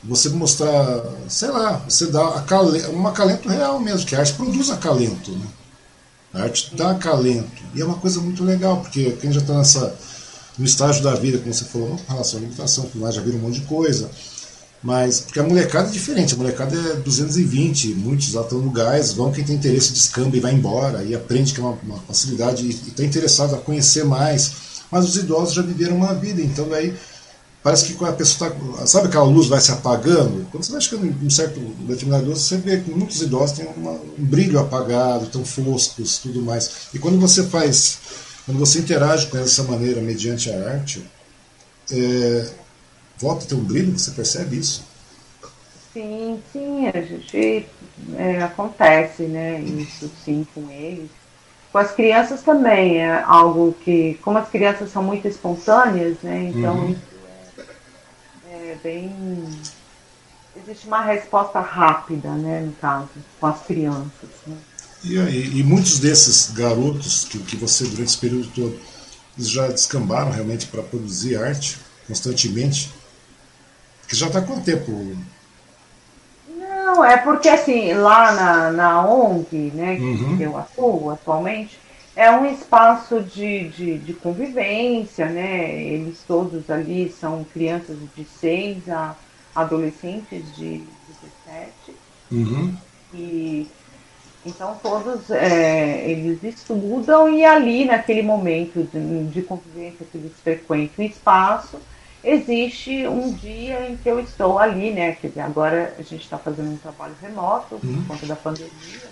Você 0.06 0.30
mostrar, 0.30 1.02
sei 1.30 1.50
lá, 1.50 1.82
você 1.88 2.08
dá 2.08 2.28
acalento, 2.36 2.92
um 2.92 3.08
acalento 3.08 3.48
real 3.48 3.80
mesmo, 3.80 4.06
que 4.06 4.16
a 4.16 4.20
arte 4.20 4.34
produz 4.34 4.70
acalento. 4.70 5.32
Né? 5.32 5.46
A 6.34 6.42
arte 6.44 6.76
dá 6.76 6.92
acalento. 6.92 7.62
E 7.74 7.82
é 7.82 7.86
uma 7.86 7.98
coisa 7.98 8.20
muito 8.20 8.44
legal, 8.44 8.82
porque 8.82 9.12
quem 9.22 9.32
já 9.32 9.40
está 9.40 9.54
nessa 9.58 9.96
no 10.58 10.66
estágio 10.66 11.04
da 11.04 11.16
vida, 11.16 11.40
como 11.40 11.54
você 11.54 11.66
falou, 11.66 11.98
com 12.06 12.14
relação 12.14 12.40
à 12.40 12.42
limitação, 12.42 12.86
que 12.86 12.98
mais 12.98 13.16
já 13.16 13.22
vira 13.22 13.38
um 13.38 13.40
monte 13.40 13.60
de 13.60 13.66
coisa. 13.66 14.10
Mas, 14.84 15.22
porque 15.22 15.40
a 15.40 15.44
molecada 15.44 15.88
é 15.88 15.92
diferente, 15.92 16.34
a 16.34 16.38
molecada 16.38 16.76
é 16.76 16.96
220, 16.98 17.96
muitos 17.96 18.34
lá 18.34 18.42
estão 18.42 18.60
no 18.60 18.70
gás, 18.70 19.14
vão 19.14 19.32
quem 19.32 19.44
tem 19.44 19.56
interesse 19.56 19.94
descamba 19.94 20.36
e 20.36 20.40
vai 20.40 20.54
embora, 20.54 21.04
e 21.04 21.16
aprende 21.16 21.54
que 21.54 21.60
é 21.60 21.64
uma, 21.64 21.78
uma 21.84 21.98
facilidade, 22.00 22.66
e 22.66 22.70
está 22.70 23.04
interessado 23.04 23.56
a 23.56 23.58
conhecer 23.58 24.04
mais. 24.04 24.52
Mas 24.92 25.06
os 25.06 25.16
idosos 25.16 25.54
já 25.56 25.62
viveram 25.62 25.96
uma 25.96 26.14
vida, 26.14 26.42
então 26.42 26.68
daí 26.68 26.94
parece 27.64 27.86
que 27.86 27.94
quando 27.94 28.12
a 28.12 28.16
pessoa 28.16 28.50
está. 28.50 28.86
Sabe 28.86 29.08
aquela 29.08 29.24
luz 29.24 29.48
vai 29.48 29.62
se 29.62 29.72
apagando? 29.72 30.46
Quando 30.52 30.64
você 30.64 30.72
vai 30.74 30.82
chegando 30.82 31.06
em 31.06 31.26
um 31.26 31.30
certo 31.30 31.60
determinado 31.60 32.26
idoso, 32.26 32.42
você 32.42 32.58
vê 32.58 32.82
que 32.82 32.92
muitos 32.92 33.22
idosos 33.22 33.58
têm 33.58 33.68
uma, 33.78 33.92
um 33.92 34.16
brilho 34.18 34.60
apagado, 34.60 35.26
estão 35.26 35.46
foscos, 35.46 36.20
tudo 36.20 36.42
mais. 36.42 36.90
E 36.94 37.00
quando 37.00 37.20
você 37.20 37.44
faz. 37.44 37.98
Quando 38.46 38.60
você 38.60 38.80
interage 38.80 39.28
com 39.28 39.38
essa 39.38 39.64
maneira 39.64 40.02
mediante 40.02 40.52
a 40.52 40.72
arte, 40.72 41.02
é, 41.90 42.50
volta 43.18 43.46
a 43.46 43.48
ter 43.48 43.56
um 43.56 43.64
brilho, 43.64 43.98
você 43.98 44.12
percebe 44.12 44.58
isso? 44.58 44.84
Sim, 45.94 46.42
sim, 46.52 46.88
a 46.88 47.02
gente 47.02 47.66
é, 48.18 48.44
acontece, 48.44 49.24
né? 49.24 49.62
Isso 49.62 50.12
sim 50.26 50.46
com 50.54 50.70
eles. 50.70 51.10
Com 51.72 51.78
as 51.78 51.92
crianças 51.92 52.42
também 52.42 52.98
é 52.98 53.24
algo 53.24 53.74
que, 53.84 54.20
como 54.22 54.38
as 54.38 54.50
crianças 54.50 54.92
são 54.92 55.02
muito 55.02 55.26
espontâneas, 55.26 56.18
né? 56.22 56.52
Então 56.54 56.76
uhum. 56.76 56.96
É, 58.74 58.78
bem 58.84 59.46
existe 60.56 60.88
uma 60.88 61.02
resposta 61.02 61.60
rápida, 61.60 62.30
né, 62.30 62.62
no 62.62 62.74
caso, 62.74 63.10
com 63.40 63.48
as 63.48 63.62
crianças. 63.64 64.30
Né? 64.46 64.58
E, 65.04 65.20
aí, 65.20 65.60
e 65.60 65.64
muitos 65.64 66.00
desses 66.00 66.52
garotos 66.52 67.26
que, 67.26 67.40
que 67.40 67.56
você, 67.56 67.84
durante 67.86 68.10
esse 68.10 68.18
período 68.18 68.48
todo, 68.50 68.80
eles 69.38 69.50
já 69.50 69.68
descambaram 69.68 70.32
realmente 70.32 70.68
para 70.68 70.84
produzir 70.84 71.38
arte 71.38 71.80
constantemente? 72.08 72.94
Que 74.08 74.16
já 74.16 74.28
está 74.28 74.42
quanto 74.42 74.64
tempo? 74.64 75.18
Não, 76.48 77.04
é 77.04 77.18
porque 77.18 77.50
assim, 77.50 77.94
lá 77.94 78.32
na, 78.32 78.72
na 78.72 79.06
ONG, 79.06 79.72
né, 79.74 79.98
uhum. 80.00 80.38
que 80.38 80.44
eu 80.44 80.58
atuo 80.58 81.10
atualmente, 81.12 81.80
é 82.16 82.30
um 82.32 82.46
espaço 82.46 83.22
de, 83.22 83.70
de, 83.70 83.98
de, 83.98 84.14
convivência, 84.14 85.26
né? 85.28 85.82
Eles 85.82 86.24
todos 86.28 86.70
ali 86.70 87.12
são 87.12 87.44
crianças 87.44 87.98
de 88.16 88.24
6 88.24 88.90
a 88.90 89.16
adolescentes 89.56 90.56
de 90.56 90.84
17. 91.48 91.72
Uhum. 92.32 92.76
E 93.14 93.68
então 94.46 94.78
todos 94.84 95.30
é, 95.32 96.10
eles 96.10 96.44
estudam 96.44 97.30
e 97.30 97.46
ali 97.46 97.86
naquele 97.86 98.22
momento 98.22 98.84
de, 98.92 99.28
de 99.28 99.42
convivência 99.42 100.06
que 100.12 100.18
eles 100.18 100.34
frequentam 100.44 101.06
o 101.06 101.08
espaço, 101.08 101.80
existe 102.24 103.08
um 103.08 103.32
dia 103.32 103.90
em 103.90 103.98
que 103.98 104.10
eu 104.10 104.20
estou 104.20 104.60
ali, 104.60 104.92
né? 104.92 105.14
Quer 105.14 105.30
dizer, 105.30 105.42
agora 105.42 105.96
a 105.98 106.02
gente 106.02 106.24
está 106.24 106.38
fazendo 106.38 106.72
um 106.72 106.78
trabalho 106.78 107.16
remoto 107.22 107.78
por 107.78 107.88
uhum. 107.88 108.06
conta 108.08 108.26
da 108.26 108.36
pandemia, 108.36 108.70
né? 108.72 109.12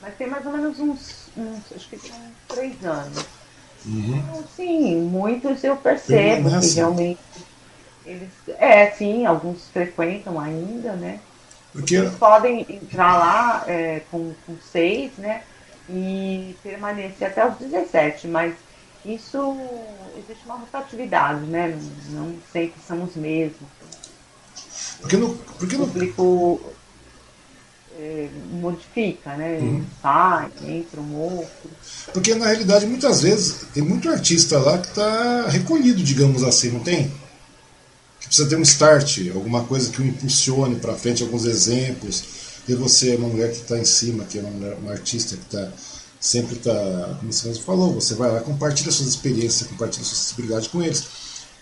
mas 0.00 0.14
tem 0.16 0.28
mais 0.28 0.44
ou 0.46 0.52
menos 0.52 0.78
uns 0.78 1.25
acho 1.74 1.88
que 1.88 1.98
são 1.98 2.16
três 2.48 2.84
anos. 2.84 3.24
Uhum. 3.84 4.16
Então, 4.16 4.44
sim, 4.56 4.96
muitos 4.96 5.62
eu 5.62 5.76
percebo 5.76 6.48
que 6.60 6.74
realmente 6.74 7.20
eles. 8.04 8.30
É, 8.58 8.90
sim, 8.90 9.26
alguns 9.26 9.68
frequentam 9.68 10.40
ainda, 10.40 10.92
né? 10.92 11.20
Porque... 11.72 11.96
Eles 11.96 12.14
podem 12.14 12.66
entrar 12.68 13.18
lá 13.18 13.64
é, 13.66 14.00
com, 14.10 14.32
com 14.46 14.56
seis, 14.72 15.12
né? 15.18 15.42
E 15.88 16.56
permanecer 16.62 17.28
até 17.28 17.46
os 17.46 17.56
17, 17.58 18.26
mas 18.28 18.54
isso 19.04 19.56
existe 20.16 20.44
uma 20.46 20.56
rotatividade, 20.56 21.40
né? 21.46 21.78
Não, 22.10 22.34
sempre 22.52 22.80
são 22.86 23.02
os 23.04 23.14
mesmos. 23.14 23.68
Porque 25.00 25.16
no, 25.16 25.36
porque 25.36 25.76
no... 25.76 25.84
O 25.84 25.88
público 25.88 26.60
é, 27.98 28.28
modifica, 28.52 29.36
né? 29.36 29.58
Uhum. 29.58 29.84
Sai, 30.02 30.50
entra 30.64 31.00
um 31.00 31.14
outro. 31.16 31.70
Porque 32.12 32.34
na 32.34 32.46
realidade 32.46 32.86
muitas 32.86 33.22
vezes 33.22 33.66
tem 33.72 33.82
muito 33.82 34.08
artista 34.08 34.58
lá 34.58 34.78
que 34.78 34.88
está 34.88 35.48
recolhido, 35.48 36.02
digamos 36.02 36.42
assim, 36.42 36.70
não 36.70 36.80
tem? 36.80 37.10
Que 38.20 38.26
precisa 38.26 38.48
ter 38.48 38.56
um 38.56 38.62
start, 38.62 39.18
alguma 39.34 39.64
coisa 39.64 39.90
que 39.90 40.00
o 40.00 40.06
impulsione 40.06 40.76
para 40.76 40.94
frente, 40.94 41.22
alguns 41.22 41.44
exemplos. 41.44 42.24
E 42.68 42.74
você 42.74 43.14
é 43.14 43.16
uma 43.16 43.28
mulher 43.28 43.50
que 43.52 43.58
está 43.58 43.78
em 43.78 43.84
cima, 43.84 44.24
que 44.24 44.38
é 44.38 44.42
uma, 44.42 44.50
mulher, 44.50 44.76
uma 44.80 44.92
artista 44.92 45.36
que 45.36 45.44
está 45.44 45.72
sempre 46.20 46.56
está, 46.56 47.16
como 47.20 47.32
você 47.32 47.54
falou, 47.54 47.94
você 47.94 48.14
vai 48.14 48.30
lá, 48.30 48.40
compartilha 48.40 48.90
suas 48.90 49.10
experiências, 49.10 49.68
compartilha 49.68 50.04
sua 50.04 50.16
sensibilidade 50.16 50.68
com 50.68 50.82
eles. 50.82 51.04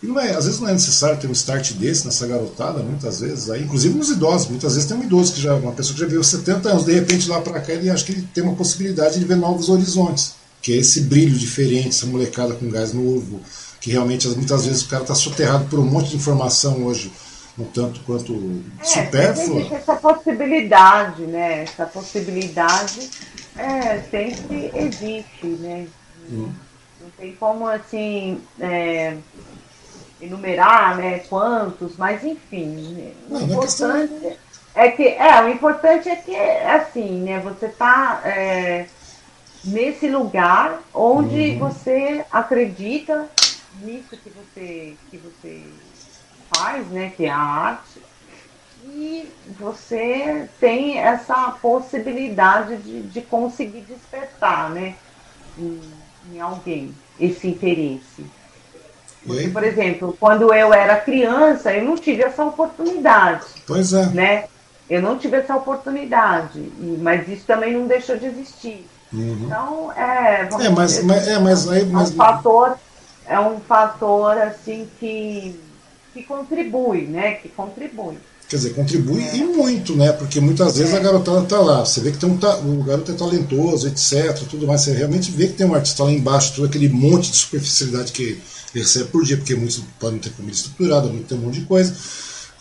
E 0.05 0.07
não 0.07 0.21
é, 0.21 0.33
às 0.33 0.45
vezes 0.45 0.61
não 0.61 0.69
é 0.69 0.73
necessário 0.75 1.19
ter 1.19 1.27
um 1.27 1.33
start 1.33 1.73
desse 1.73 2.05
nessa 2.05 2.27
garotada, 2.27 2.81
muitas 2.83 3.21
vezes, 3.21 3.49
aí, 3.49 3.63
inclusive 3.63 3.97
nos 3.97 4.11
idosos, 4.11 4.49
muitas 4.49 4.75
vezes 4.75 4.87
tem 4.87 4.99
um 4.99 5.03
idoso 5.03 5.33
que 5.33 5.41
já, 5.41 5.55
uma 5.55 5.73
pessoa 5.73 5.95
que 5.95 6.01
já 6.01 6.07
veio 6.07 6.23
70 6.23 6.69
anos, 6.69 6.85
de 6.85 6.93
repente 6.93 7.27
lá 7.27 7.41
para 7.41 7.59
cá 7.59 7.73
ele 7.73 7.89
acha 7.89 8.05
que 8.05 8.13
ele 8.13 8.29
tem 8.35 8.45
uma 8.45 8.55
possibilidade 8.55 9.19
de 9.19 9.25
ver 9.25 9.37
novos 9.37 9.71
horizontes, 9.71 10.35
que 10.61 10.75
é 10.75 10.77
esse 10.77 11.01
brilho 11.03 11.35
diferente, 11.39 11.89
essa 11.89 12.05
molecada 12.05 12.53
com 12.53 12.69
gás 12.69 12.93
novo, 12.93 13.41
que 13.81 13.91
realmente 13.91 14.29
muitas 14.29 14.67
vezes 14.67 14.83
o 14.83 14.89
cara 14.89 15.05
está 15.05 15.15
soterrado 15.15 15.65
por 15.71 15.79
um 15.79 15.87
monte 15.87 16.11
de 16.11 16.17
informação 16.17 16.85
hoje, 16.85 17.11
um 17.59 17.65
tanto 17.65 18.01
quanto 18.01 18.63
é, 18.81 18.85
supérflua. 18.85 19.61
Existe 19.61 19.75
essa 19.75 19.97
possibilidade, 19.97 21.23
né? 21.23 21.63
Essa 21.63 21.87
possibilidade 21.87 23.09
é, 23.57 24.01
sempre 24.11 24.71
existe, 24.75 25.47
né? 25.47 25.87
Hum. 26.31 26.51
Não 27.01 27.11
tem 27.19 27.33
como, 27.37 27.67
assim, 27.67 28.39
é, 28.61 29.17
enumerar, 30.25 30.97
né, 30.97 31.21
quantos, 31.29 31.97
mas 31.97 32.25
enfim, 32.25 32.67
né? 32.67 33.13
o 33.29 33.39
não, 33.39 33.43
importante 33.43 34.39
é 34.75 34.91
que, 34.91 35.07
é, 35.07 35.45
o 35.45 35.49
importante 35.49 36.09
é 36.09 36.17
que, 36.17 36.37
assim, 36.37 37.23
né, 37.23 37.39
você 37.39 37.69
tá 37.69 38.21
é, 38.25 38.87
nesse 39.65 40.09
lugar 40.09 40.81
onde 40.93 41.51
uhum. 41.53 41.59
você 41.59 42.25
acredita 42.31 43.29
nisso 43.81 44.17
que 44.17 44.31
você, 44.31 44.97
que 45.11 45.17
você 45.17 45.65
faz, 46.55 46.87
né, 46.89 47.13
que 47.17 47.27
é 47.27 47.31
a 47.31 47.39
arte, 47.39 48.03
e 48.87 49.29
você 49.59 50.49
tem 50.61 50.99
essa 50.99 51.53
possibilidade 51.63 52.77
de, 52.79 53.03
de 53.03 53.23
conseguir 53.23 53.81
despertar 53.83 54.71
né, 54.71 54.95
em, 55.59 55.81
em 56.33 56.41
alguém 56.41 56.95
esse 57.19 57.49
interesse. 57.49 58.27
Porque, 59.27 59.49
por 59.49 59.65
exemplo, 59.65 60.17
quando 60.21 60.53
eu 60.53 60.73
era 60.73 60.97
criança, 60.97 61.73
eu 61.73 61.85
não 61.85 61.97
tive 61.97 62.23
essa 62.23 62.45
oportunidade. 62.45 63.47
Pois 63.67 63.93
é. 63.93 64.07
Né? 64.07 64.45
Eu 64.89 65.01
não 65.01 65.19
tive 65.19 65.39
essa 65.39 65.57
oportunidade, 65.57 66.61
mas 67.01 67.27
isso 67.29 67.45
também 67.47 67.73
não 67.73 67.87
deixou 67.87 68.17
de 68.17 68.27
existir. 68.27 68.87
Uhum. 69.13 69.45
Então, 69.47 69.93
é, 69.93 70.49
é, 70.61 70.69
mas, 70.71 70.91
dizer, 70.91 71.05
mas, 71.05 71.29
é, 71.29 71.39
mas, 71.39 71.69
aí, 71.69 71.87
mas... 71.87 72.11
é 72.11 72.13
um 72.13 72.17
fator, 72.17 72.79
é 73.27 73.41
um 73.41 73.61
fator 73.61 74.37
assim 74.39 74.89
que, 75.01 75.59
que 76.13 76.23
contribui, 76.25 77.03
né? 77.03 77.35
Que 77.35 77.49
contribui. 77.49 78.19
Quer 78.49 78.57
dizer, 78.57 78.75
contribui 78.75 79.23
é. 79.23 79.37
e 79.37 79.45
muito, 79.45 79.97
né? 79.97 80.13
Porque 80.13 80.39
muitas 80.41 80.77
vezes 80.77 80.93
é. 80.93 80.99
a 80.99 81.01
garotada 81.01 81.45
está 81.45 81.61
lá. 81.61 81.81
Você 81.81 82.01
vê 82.01 82.13
que 82.13 82.19
tem 82.19 82.29
um, 82.29 82.35
o 82.35 82.85
garoto 82.85 83.11
é 83.11 83.15
talentoso, 83.15 83.89
etc. 83.89 84.37
Tudo 84.51 84.67
mais. 84.67 84.83
Você 84.83 84.93
realmente 84.93 85.31
vê 85.31 85.47
que 85.47 85.55
tem 85.55 85.67
um 85.67 85.75
artista 85.75 86.05
lá 86.05 86.11
embaixo, 86.11 86.55
todo 86.55 86.67
aquele 86.67 86.91
monte 86.91 87.31
de 87.31 87.39
superficialidade 87.39 88.13
que 88.13 88.39
ele 88.75 88.85
recebe 88.85 89.09
por 89.11 89.25
dia, 89.25 89.37
porque 89.37 89.55
muitos 89.55 89.81
podem 89.99 90.19
ter 90.19 90.31
comida 90.31 90.55
estruturada, 90.55 91.09
muito 91.09 91.27
tem 91.27 91.39
um 91.39 91.43
monte 91.43 91.61
de 91.61 91.67
coisa. 91.67 91.95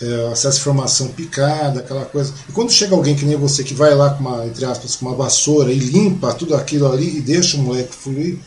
É, 0.02 0.32
acesso 0.32 0.58
à 0.58 0.62
informação 0.62 1.08
picada, 1.10 1.80
aquela 1.80 2.06
coisa. 2.06 2.34
E 2.50 2.52
quando 2.52 2.72
chega 2.72 2.96
alguém 2.96 3.16
que 3.16 3.26
nem 3.26 3.38
você 3.38 3.64
que 3.64 3.74
vai 3.74 3.94
lá 3.96 4.10
com 4.12 4.22
uma, 4.22 4.46
entre 4.46 4.66
aspas, 4.66 4.96
com 4.96 5.06
uma 5.06 5.16
vassoura 5.16 5.72
e 5.72 5.80
limpa 5.80 6.34
tudo 6.34 6.56
aquilo 6.56 6.92
ali 6.92 7.18
e 7.18 7.22
deixa 7.22 7.58
o 7.58 7.62
moleque 7.62 7.94
fluir, 7.94 8.38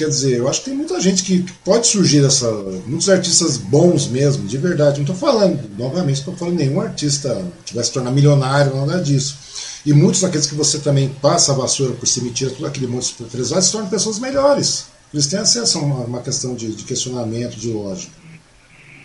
Quer 0.00 0.08
dizer, 0.08 0.38
eu 0.38 0.48
acho 0.48 0.60
que 0.60 0.70
tem 0.70 0.74
muita 0.74 0.98
gente 0.98 1.22
que 1.22 1.44
pode 1.62 1.86
surgir 1.86 2.22
dessa. 2.22 2.50
Muitos 2.86 3.10
artistas 3.10 3.58
bons 3.58 4.06
mesmo, 4.06 4.46
de 4.46 4.56
verdade. 4.56 4.96
Não 4.96 5.02
estou 5.02 5.14
falando, 5.14 5.68
novamente, 5.76 6.24
não 6.24 6.32
estou 6.32 6.36
falando 6.36 6.56
nenhum 6.56 6.80
artista 6.80 7.44
que 7.66 7.74
vai 7.74 7.84
se 7.84 7.92
tornar 7.92 8.10
milionário, 8.10 8.74
nada 8.76 9.02
disso. 9.02 9.36
E 9.84 9.92
muitos 9.92 10.22
daqueles 10.22 10.46
que 10.46 10.54
você 10.54 10.78
também 10.78 11.10
passa 11.20 11.52
a 11.52 11.54
vassoura 11.54 11.92
por 11.92 12.06
cima 12.06 12.28
e 12.28 12.30
tira 12.30 12.50
todo 12.50 12.66
aquele 12.66 12.86
monte 12.86 13.14
de 13.14 13.62
se 13.62 13.72
tornam 13.72 13.90
pessoas 13.90 14.18
melhores. 14.18 14.86
Eles 15.12 15.26
têm 15.26 15.40
acesso 15.40 15.78
a 15.78 15.82
uma, 15.82 16.04
uma 16.04 16.22
questão 16.22 16.54
de, 16.54 16.74
de, 16.74 16.84
questionamento, 16.84 17.56
de 17.56 17.72
lógica. 17.72 18.12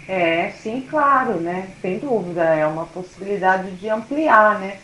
É, 0.08 0.52
sim, 0.62 0.86
claro, 0.90 1.40
né? 1.40 1.70
Sem 1.82 1.98
dúvida. 1.98 2.44
É 2.44 2.66
uma 2.68 2.86
possibilidade 2.86 3.72
de 3.72 3.90
ampliar, 3.90 4.60
né? 4.60 4.78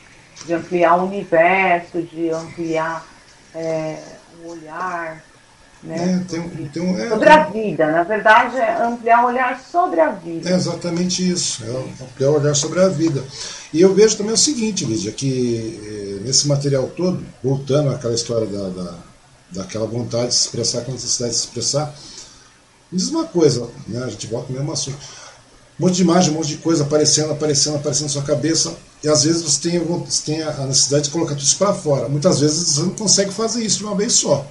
De 0.45 0.53
ampliar 0.53 0.95
o 0.97 1.05
universo, 1.05 2.01
de 2.01 2.29
ampliar 2.29 3.05
é, 3.53 3.97
o 4.43 4.49
olhar 4.49 5.23
Né? 5.83 6.21
É, 6.21 6.31
tem, 6.31 6.67
tem, 6.67 7.01
é, 7.01 7.09
sobre 7.09 7.29
a 7.29 7.43
vida, 7.45 7.91
na 7.91 8.03
verdade, 8.03 8.55
é 8.57 8.83
ampliar 8.83 9.23
o 9.23 9.27
olhar 9.27 9.59
sobre 9.59 9.99
a 9.99 10.11
vida. 10.11 10.49
É 10.49 10.53
exatamente 10.53 11.27
isso, 11.27 11.63
é 11.63 12.03
ampliar 12.03 12.29
o 12.29 12.39
olhar 12.39 12.55
sobre 12.55 12.79
a 12.81 12.87
vida. 12.87 13.23
E 13.73 13.81
eu 13.81 13.93
vejo 13.93 14.17
também 14.17 14.33
o 14.33 14.37
seguinte, 14.37 14.85
Lídia, 14.85 15.11
que 15.11 15.79
eh, 15.83 16.23
nesse 16.23 16.47
material 16.47 16.87
todo, 16.95 17.25
voltando 17.43 17.89
àquela 17.89 18.13
história 18.13 18.45
da, 18.45 18.69
da, 18.69 18.95
daquela 19.51 19.85
vontade 19.85 20.29
de 20.29 20.35
se 20.35 20.41
expressar, 20.41 20.79
aquela 20.79 20.95
necessidade 20.95 21.33
de 21.33 21.39
se 21.39 21.45
expressar, 21.45 21.95
me 22.91 22.97
diz 22.97 23.09
uma 23.09 23.25
coisa, 23.25 23.69
né, 23.87 24.03
a 24.03 24.09
gente 24.09 24.27
volta 24.27 24.51
no 24.51 24.57
mesmo 24.57 24.71
assunto. 24.71 24.97
Um 25.79 25.85
monte 25.85 25.95
de 25.95 26.01
imagem, 26.01 26.31
um 26.31 26.35
monte 26.35 26.49
de 26.49 26.57
coisa 26.57 26.83
aparecendo, 26.83 27.31
aparecendo, 27.31 27.77
aparecendo 27.77 28.03
na 28.03 28.09
sua 28.09 28.21
cabeça, 28.21 28.75
e 29.03 29.09
às 29.09 29.23
vezes 29.23 29.41
você 29.41 29.69
tem, 29.69 29.79
você 29.79 30.23
tem 30.23 30.41
a 30.43 30.65
necessidade 30.65 31.05
de 31.05 31.09
colocar 31.09 31.33
tudo 31.33 31.43
isso 31.43 31.57
para 31.57 31.73
fora. 31.73 32.07
Muitas 32.07 32.39
vezes 32.39 32.67
você 32.67 32.81
não 32.81 32.91
consegue 32.91 33.31
fazer 33.31 33.63
isso 33.63 33.79
de 33.79 33.85
uma 33.85 33.95
vez 33.95 34.13
só 34.13 34.45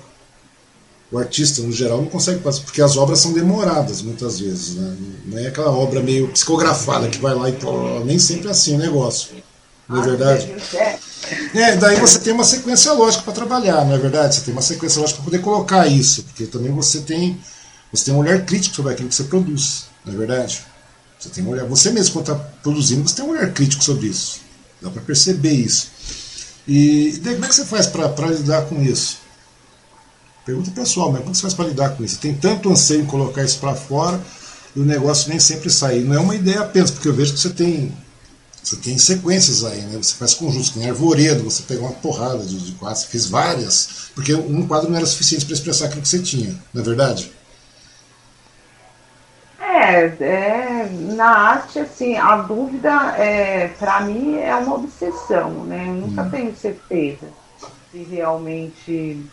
o 1.10 1.18
artista, 1.18 1.60
no 1.62 1.72
geral, 1.72 1.98
não 1.98 2.06
consegue 2.06 2.40
fazer, 2.40 2.60
porque 2.60 2.80
as 2.80 2.96
obras 2.96 3.18
são 3.18 3.32
demoradas 3.32 4.00
muitas 4.00 4.38
vezes. 4.38 4.76
Né? 4.76 4.96
Não 5.26 5.38
é 5.38 5.48
aquela 5.48 5.70
obra 5.70 6.00
meio 6.00 6.28
psicografada 6.28 7.08
que 7.08 7.18
vai 7.18 7.34
lá 7.34 7.50
e 7.50 7.56
nem 8.04 8.18
sempre 8.18 8.48
é 8.48 8.50
assim 8.52 8.76
o 8.76 8.78
negócio. 8.78 9.30
Não 9.88 10.00
é 10.00 10.06
verdade? 10.06 10.54
É, 10.74 10.98
daí 11.78 11.96
você 12.00 12.18
tem 12.18 12.32
uma 12.32 12.44
sequência 12.44 12.92
lógica 12.92 13.22
para 13.22 13.32
trabalhar, 13.32 13.84
não 13.84 13.94
é 13.94 13.98
verdade? 13.98 14.34
Você 14.34 14.42
tem 14.42 14.52
uma 14.52 14.62
sequência 14.62 15.00
lógica 15.00 15.18
para 15.18 15.24
poder 15.24 15.38
colocar 15.40 15.86
isso, 15.86 16.22
porque 16.24 16.46
também 16.46 16.72
você 16.72 17.00
tem, 17.00 17.40
você 17.92 18.06
tem 18.06 18.14
um 18.14 18.18
olhar 18.18 18.44
crítico 18.44 18.74
sobre 18.76 18.92
aquilo 18.92 19.08
que 19.08 19.14
você 19.14 19.24
produz, 19.24 19.84
não 20.04 20.14
é 20.14 20.16
verdade? 20.16 20.64
Você 21.18 21.28
tem 21.28 21.44
um 21.44 21.50
olhar, 21.50 21.66
você 21.66 21.90
mesmo 21.90 22.14
quando 22.14 22.32
está 22.32 22.44
produzindo, 22.62 23.06
você 23.08 23.16
tem 23.16 23.24
um 23.24 23.30
olhar 23.30 23.52
crítico 23.52 23.84
sobre 23.84 24.06
isso. 24.06 24.40
Dá 24.80 24.90
para 24.90 25.02
perceber 25.02 25.52
isso. 25.52 25.88
E 26.66 27.20
daí, 27.22 27.34
como 27.34 27.44
é 27.44 27.48
que 27.48 27.54
você 27.54 27.64
faz 27.64 27.86
para 27.86 28.26
lidar 28.28 28.62
com 28.62 28.82
isso? 28.82 29.18
Pergunta 30.46 30.70
pessoal, 30.70 31.12
mas 31.12 31.22
como 31.22 31.34
você 31.34 31.42
faz 31.42 31.54
para 31.54 31.66
lidar 31.66 31.90
com 31.90 32.04
isso? 32.04 32.18
Tem 32.18 32.34
tanto 32.34 32.70
anseio 32.70 33.02
em 33.02 33.06
colocar 33.06 33.44
isso 33.44 33.58
para 33.58 33.74
fora 33.74 34.20
e 34.74 34.80
o 34.80 34.84
negócio 34.84 35.28
nem 35.28 35.38
sempre 35.38 35.68
sai. 35.68 36.00
Não 36.00 36.14
é 36.14 36.18
uma 36.18 36.34
ideia 36.34 36.60
apenas, 36.60 36.90
porque 36.90 37.08
eu 37.08 37.14
vejo 37.14 37.34
que 37.34 37.40
você 37.40 37.50
tem 37.50 37.92
você 38.62 38.76
tem 38.76 38.98
sequências 38.98 39.64
aí, 39.64 39.80
né? 39.82 39.96
Você 39.96 40.14
faz 40.14 40.34
conjuntos, 40.34 40.70
tem 40.70 40.88
arvoredo, 40.88 41.44
você 41.44 41.62
pegou 41.62 41.86
uma 41.86 41.94
porrada 41.94 42.44
de, 42.44 42.58
de 42.58 42.72
quadros, 42.72 43.00
você 43.00 43.08
fez 43.08 43.26
várias, 43.26 44.10
porque 44.14 44.34
um 44.34 44.66
quadro 44.66 44.90
não 44.90 44.96
era 44.96 45.06
suficiente 45.06 45.44
para 45.44 45.54
expressar 45.54 45.86
aquilo 45.86 46.02
que 46.02 46.08
você 46.08 46.20
tinha, 46.20 46.54
não 46.72 46.82
é 46.82 46.84
verdade? 46.84 47.32
É, 49.58 50.04
é, 50.20 50.88
na 51.14 51.30
arte, 51.30 51.78
assim, 51.78 52.16
a 52.16 52.36
dúvida, 52.36 53.14
é, 53.16 53.68
para 53.78 54.00
mim, 54.00 54.36
é 54.36 54.54
uma 54.54 54.74
obsessão, 54.74 55.64
né? 55.64 55.86
Eu 55.88 55.94
nunca 55.94 56.22
hum. 56.22 56.30
tenho 56.30 56.56
certeza 56.56 57.26
se 57.90 58.02
realmente 58.04 59.26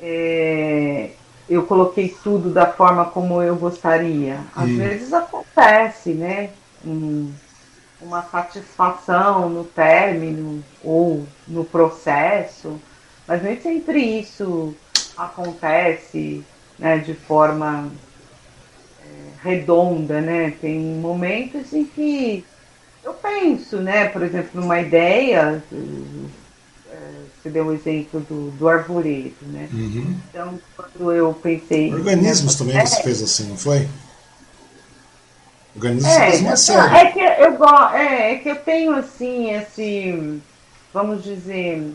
é, 0.00 1.10
eu 1.48 1.64
coloquei 1.64 2.14
tudo 2.22 2.50
da 2.50 2.66
forma 2.66 3.04
como 3.06 3.42
eu 3.42 3.56
gostaria. 3.56 4.40
Às 4.54 4.68
hum. 4.68 4.76
vezes 4.76 5.12
acontece, 5.12 6.10
né? 6.10 6.50
Um, 6.86 7.32
uma 8.00 8.22
satisfação 8.22 9.48
no 9.48 9.64
término 9.64 10.62
ou 10.84 11.26
no 11.48 11.64
processo, 11.64 12.80
mas 13.26 13.42
nem 13.42 13.60
sempre 13.60 14.20
isso 14.20 14.74
acontece 15.16 16.44
né, 16.78 16.98
de 16.98 17.14
forma 17.14 17.90
é, 19.02 19.48
redonda, 19.48 20.20
né? 20.20 20.52
Tem 20.60 20.78
momentos 20.78 21.72
em 21.72 21.84
que 21.84 22.44
eu 23.02 23.14
penso, 23.14 23.78
né, 23.78 24.08
por 24.08 24.22
exemplo, 24.22 24.60
numa 24.60 24.80
ideia, 24.80 25.62
você 27.46 27.50
deu 27.50 27.66
o 27.66 27.72
exemplo 27.72 28.20
do, 28.20 28.50
do 28.52 28.68
arvoredo, 28.68 29.34
né? 29.42 29.68
Uhum. 29.72 30.16
Então, 30.28 30.58
quando 30.76 31.12
eu 31.12 31.32
pensei... 31.34 31.94
Organismos 31.94 32.56
também 32.56 32.84
você 32.84 33.02
fez 33.02 33.22
assim, 33.22 33.48
não 33.48 33.56
foi? 33.56 33.88
Organismos 35.76 36.50
é, 36.50 36.56
série. 36.56 36.96
É 36.96 37.12
que, 37.12 37.20
eu, 37.20 37.64
é, 37.94 38.32
é 38.32 38.36
que 38.36 38.48
eu 38.48 38.56
tenho, 38.56 38.94
assim, 38.94 39.52
esse... 39.52 40.42
Vamos 40.92 41.22
dizer 41.22 41.94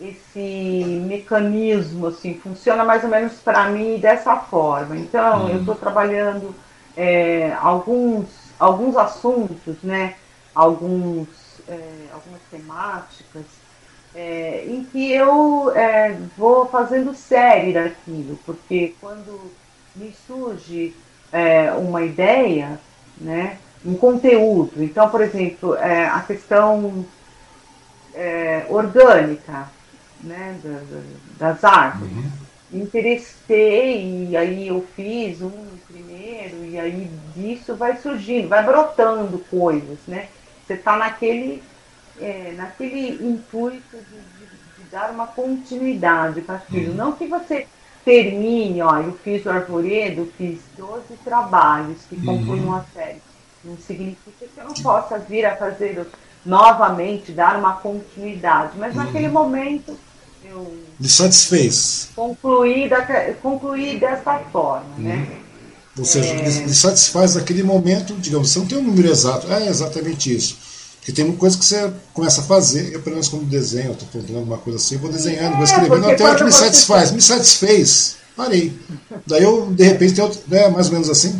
esse 0.00 1.02
mecanismo 1.06 2.06
assim 2.06 2.34
funciona 2.34 2.84
mais 2.84 3.02
ou 3.02 3.10
menos 3.10 3.34
para 3.34 3.68
mim 3.68 3.98
dessa 3.98 4.36
forma. 4.36 4.96
Então 4.96 5.42
uhum. 5.42 5.48
eu 5.50 5.60
estou 5.60 5.74
trabalhando 5.74 6.54
é, 6.96 7.52
alguns 7.60 8.26
alguns 8.58 8.96
assuntos, 8.96 9.76
né? 9.82 10.14
Alguns 10.54 11.28
é, 11.68 12.06
algumas 12.12 12.40
temáticas 12.50 13.44
é, 14.14 14.64
em 14.66 14.84
que 14.84 15.12
eu 15.12 15.72
é, 15.74 16.16
vou 16.36 16.66
fazendo 16.66 17.14
série 17.14 17.72
daquilo, 17.72 18.38
porque 18.46 18.94
quando 19.00 19.52
me 19.94 20.14
surge 20.26 20.94
é, 21.32 21.70
uma 21.72 22.02
ideia, 22.02 22.78
né, 23.18 23.58
um 23.84 23.94
conteúdo, 23.94 24.82
então, 24.82 25.08
por 25.08 25.20
exemplo, 25.20 25.76
é, 25.76 26.06
a 26.06 26.20
questão 26.20 27.04
é, 28.14 28.66
orgânica 28.68 29.68
né, 30.20 30.58
das 31.38 31.62
árvores, 31.62 32.12
uhum. 32.12 32.30
me 32.70 32.82
interessei 32.82 34.28
e 34.30 34.36
aí 34.36 34.68
eu 34.68 34.86
fiz 34.96 35.40
um 35.40 35.52
primeiro 35.86 36.64
e 36.64 36.78
aí 36.78 37.10
disso 37.34 37.76
vai 37.76 37.96
surgindo, 37.96 38.48
vai 38.48 38.64
brotando 38.64 39.38
coisas, 39.50 39.98
né? 40.06 40.28
Você 40.66 40.74
está 40.74 40.96
naquele 40.96 41.62
é, 42.20 42.52
naquele 42.56 43.10
intuito 43.24 43.96
de, 43.96 44.02
de, 44.02 44.46
de, 44.46 44.90
dar 44.90 45.10
uma 45.10 45.26
continuidade 45.26 46.40
para 46.40 46.56
aquilo. 46.56 46.90
Uhum. 46.90 46.96
Não 46.96 47.12
que 47.12 47.26
você 47.26 47.66
termine, 48.08 48.80
ó, 48.80 48.96
eu 49.00 49.12
fiz 49.22 49.44
o 49.44 49.50
arvoredo, 49.50 50.32
fiz 50.38 50.60
12 50.78 51.02
trabalhos 51.22 51.98
que 52.08 52.16
compõem 52.16 52.60
uhum. 52.60 52.68
uma 52.68 52.86
série. 52.94 53.20
Não 53.62 53.76
significa 53.76 54.46
que 54.46 54.58
eu 54.58 54.64
não 54.64 54.72
possa 54.72 55.18
vir 55.18 55.44
a 55.44 55.54
fazer 55.54 56.06
novamente, 56.44 57.32
dar 57.32 57.58
uma 57.58 57.74
continuidade. 57.74 58.78
Mas 58.78 58.96
uhum. 58.96 59.04
naquele 59.04 59.28
momento 59.28 59.94
eu. 60.42 60.74
Me 60.98 61.06
satisfez. 61.06 62.08
Concluí, 62.16 62.88
da, 62.88 63.04
concluí 63.42 63.98
dessa 63.98 64.38
forma, 64.50 64.88
né? 64.96 65.16
Uhum. 65.16 65.48
Ou 65.98 66.04
seja, 66.06 66.30
é... 66.30 66.42
lhe 66.42 66.74
satisfaz 66.74 67.34
naquele 67.34 67.62
momento, 67.62 68.14
digamos, 68.14 68.50
você 68.50 68.58
não 68.58 68.66
tem 68.66 68.78
um 68.78 68.84
número 68.84 69.08
exato. 69.08 69.52
É 69.52 69.66
exatamente 69.66 70.34
isso. 70.34 70.56
Porque 71.08 71.22
tem 71.22 71.36
coisa 71.36 71.56
que 71.56 71.64
você 71.64 71.90
começa 72.12 72.42
a 72.42 72.44
fazer, 72.44 72.92
eu 72.92 73.00
pelo 73.00 73.16
menos 73.16 73.28
quando 73.28 73.46
desenho, 73.46 73.92
estou 73.92 74.06
plantando 74.08 74.36
alguma 74.36 74.58
coisa 74.58 74.78
assim, 74.78 74.98
vou 74.98 75.10
desenhando, 75.10 75.52
vou 75.52 75.62
é, 75.62 75.64
escrevendo, 75.64 76.06
até 76.06 76.22
hora 76.22 76.36
que 76.36 76.44
me 76.44 76.52
satisfaz. 76.52 77.12
Me 77.12 77.22
satisfez, 77.22 78.16
parei. 78.36 78.78
Daí 79.26 79.42
eu, 79.42 79.72
de 79.72 79.84
repente, 79.84 80.12
tem 80.12 80.22
outro, 80.22 80.38
né, 80.46 80.68
mais 80.68 80.88
ou 80.88 80.92
menos 80.92 81.08
assim, 81.08 81.34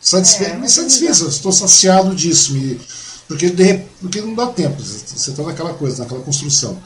satisfe... 0.00 0.46
é, 0.46 0.56
me 0.56 0.68
satisfez, 0.68 1.20
eu 1.20 1.28
estou 1.28 1.52
saciado 1.52 2.12
disso, 2.12 2.54
me... 2.54 2.80
porque, 3.28 3.50
de... 3.50 3.84
porque 4.00 4.20
não 4.20 4.34
dá 4.34 4.48
tempo, 4.48 4.82
você 4.82 5.30
está 5.30 5.44
naquela 5.44 5.74
coisa, 5.74 6.02
naquela 6.02 6.22
construção. 6.22 6.76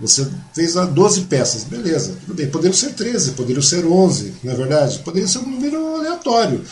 Você 0.00 0.28
fez 0.52 0.74
12 0.74 1.22
peças, 1.22 1.64
beleza, 1.64 2.14
tudo 2.20 2.34
bem. 2.34 2.50
Poderiam 2.50 2.74
ser 2.74 2.92
13, 2.92 3.32
poderiam 3.32 3.62
ser 3.62 3.86
11, 3.86 4.34
não 4.44 4.52
é 4.52 4.54
verdade? 4.54 4.98
Poderia 4.98 5.26
ser 5.26 5.38
um 5.38 5.48
número 5.48 5.96
aleatório. 5.96 6.62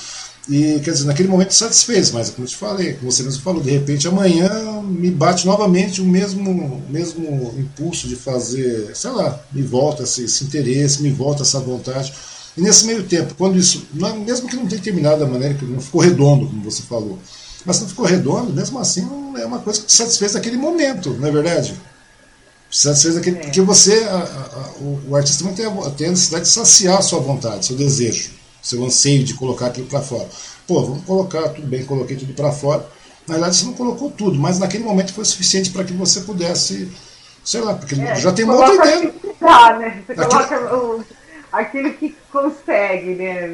E, 0.49 0.81
quer 0.81 0.93
dizer, 0.93 1.07
naquele 1.07 1.29
momento 1.29 1.53
satisfez, 1.53 2.13
mas 2.13 2.31
como 2.31 2.45
eu 2.45 2.51
te 2.51 2.57
falei, 2.57 2.93
como 2.95 3.11
você 3.11 3.25
mesmo 3.25 3.43
falou, 3.43 3.61
de 3.61 3.71
repente 3.71 4.07
amanhã 4.07 4.81
me 4.83 5.11
bate 5.11 5.45
novamente 5.45 6.01
o 6.01 6.05
mesmo, 6.05 6.85
mesmo 6.89 7.53
impulso 7.59 8.07
de 8.07 8.15
fazer, 8.15 8.95
sei 8.95 9.11
lá, 9.11 9.41
me 9.53 9.63
volta 9.63 10.05
esse, 10.05 10.23
esse 10.25 10.45
interesse, 10.45 11.03
me 11.03 11.11
volta 11.11 11.43
essa 11.43 11.59
vontade. 11.59 12.15
E 12.57 12.61
nesse 12.61 12.87
meio 12.87 13.03
tempo, 13.03 13.35
quando 13.35 13.59
isso, 13.59 13.89
mesmo 14.25 14.49
que 14.49 14.55
não 14.55 14.67
tenha 14.67 14.81
terminado 14.81 15.19
da 15.19 15.27
maneira 15.27 15.55
que 15.55 15.65
não 15.65 15.81
ficou 15.81 16.01
redondo, 16.01 16.47
como 16.47 16.63
você 16.63 16.83
falou, 16.83 17.19
mas 17.65 17.81
não 17.81 17.89
ficou 17.89 18.07
redondo, 18.07 18.53
mesmo 18.53 18.79
assim 18.79 19.05
é 19.37 19.45
uma 19.45 19.59
coisa 19.59 19.81
que 19.81 19.87
te 19.87 19.95
satisfez 19.95 20.35
naquele 20.35 20.57
momento, 20.57 21.11
não 21.15 21.27
é 21.27 21.33
verdade? 21.33 21.75
Satisfez 22.71 23.17
naquele, 23.17 23.39
é. 23.39 23.41
Porque 23.41 23.61
você, 23.61 24.05
a, 24.05 24.17
a, 24.17 24.71
o, 24.81 25.01
o, 25.09 25.17
artista 25.17 25.45
tem 25.49 25.67
a, 25.67 25.91
tem 25.91 26.07
a 26.07 26.11
necessidade 26.11 26.45
de 26.45 26.51
saciar 26.51 26.99
a 26.99 27.03
sua 27.03 27.19
vontade, 27.19 27.67
seu 27.67 27.77
desejo 27.77 28.36
seu 28.67 28.85
anseio 28.85 29.23
de 29.23 29.35
colocar 29.35 29.67
aquilo 29.67 29.87
para 29.87 30.01
fora. 30.01 30.29
Pô, 30.67 30.83
vamos 30.83 31.05
colocar, 31.05 31.51
tudo 31.51 31.67
bem, 31.67 31.85
coloquei 31.85 32.17
tudo 32.17 32.35
para 32.35 32.51
fora. 32.51 32.85
Na 33.27 33.35
verdade, 33.35 33.57
você 33.57 33.65
não 33.65 33.75
colocou 33.75 34.11
tudo, 34.11 34.39
mas 34.39 34.59
naquele 34.59 34.83
momento 34.83 35.13
foi 35.13 35.25
suficiente 35.25 35.71
para 35.71 35.85
que 35.85 35.93
você 35.93 36.21
pudesse, 36.23 36.91
sei 37.45 37.61
lá, 37.61 37.75
porque 37.75 37.95
é, 37.95 38.17
já 38.17 38.33
tem 38.33 38.45
uma 38.45 38.55
outra 38.55 38.75
ideia. 38.75 39.15
Dá, 39.41 39.79
né? 39.79 40.03
Você 40.05 40.13
Aqui... 40.13 40.29
coloca 40.29 40.77
o, 40.77 41.05
aquilo 41.53 41.93
que 41.95 42.17
consegue, 42.33 43.15
né? 43.15 43.49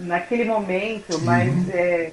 Naquele 0.00 0.44
momento, 0.44 1.18
mas 1.22 1.50
uhum. 1.50 1.66
é, 1.72 2.12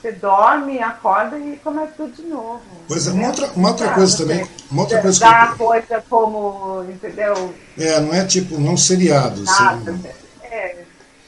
você 0.00 0.12
dorme, 0.12 0.78
acorda 0.78 1.38
e 1.38 1.58
começa 1.62 1.92
tudo 1.94 2.12
de 2.14 2.22
novo. 2.22 2.60
Pois 2.88 3.06
é, 3.06 3.10
uma 3.10 3.26
outra, 3.28 3.50
uma 3.54 3.68
outra 3.68 3.92
coisa 3.92 4.16
também. 4.16 4.46
Uma 4.70 4.82
outra 4.82 5.02
coisa 5.02 5.20
dá 5.20 5.46
que... 5.48 5.58
coisa 5.58 6.04
como, 6.08 6.84
entendeu? 6.88 7.54
É, 7.78 8.00
não 8.00 8.14
é 8.14 8.24
tipo, 8.24 8.58
não 8.58 8.78
seriado. 8.78 9.42
Nada, 9.42 9.98
é, 10.04 10.29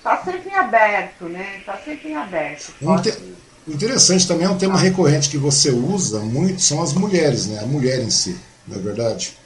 Está 0.02 0.16
sempre 0.24 0.50
em 0.50 0.54
aberto, 0.54 1.24
né? 1.26 1.58
Está 1.58 1.76
sempre 1.76 2.10
em 2.10 2.16
aberto. 2.16 2.72
Pode... 2.82 3.42
Interessante 3.68 4.26
também 4.26 4.44
é 4.44 4.50
um 4.50 4.58
tema 4.58 4.76
recorrente 4.76 5.30
que 5.30 5.38
você 5.38 5.70
usa 5.70 6.18
muito, 6.18 6.60
são 6.60 6.82
as 6.82 6.92
mulheres, 6.92 7.46
né? 7.46 7.60
A 7.60 7.66
mulher 7.66 8.00
em 8.00 8.10
si, 8.10 8.36
não 8.66 8.76
é 8.76 8.80
verdade? 8.80 9.38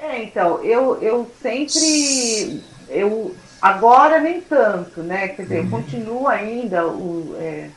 É, 0.00 0.24
então, 0.24 0.64
eu, 0.64 1.00
eu 1.00 1.30
sempre. 1.40 2.60
Eu, 2.88 3.36
agora 3.62 4.20
nem 4.20 4.40
tanto, 4.40 5.04
né? 5.04 5.28
Quer 5.28 5.42
dizer, 5.42 5.60
uhum. 5.60 5.64
eu 5.66 5.70
continuo 5.70 6.26
ainda 6.26 6.84
o, 6.88 7.36
é, 7.38 7.70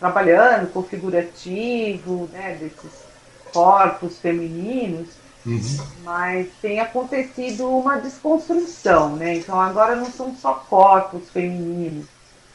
trabalhando 0.00 0.72
com 0.72 0.82
figurativo, 0.82 2.28
né, 2.32 2.56
desses 2.58 3.04
corpos 3.52 4.18
femininos, 4.18 5.10
uhum. 5.46 5.86
mas 6.04 6.48
tem 6.60 6.80
acontecido 6.80 7.68
uma 7.68 7.98
desconstrução, 7.98 9.16
né? 9.16 9.36
Então 9.36 9.60
agora 9.60 9.96
não 9.96 10.10
são 10.10 10.34
só 10.36 10.54
corpos 10.54 11.30
femininos, 11.30 12.06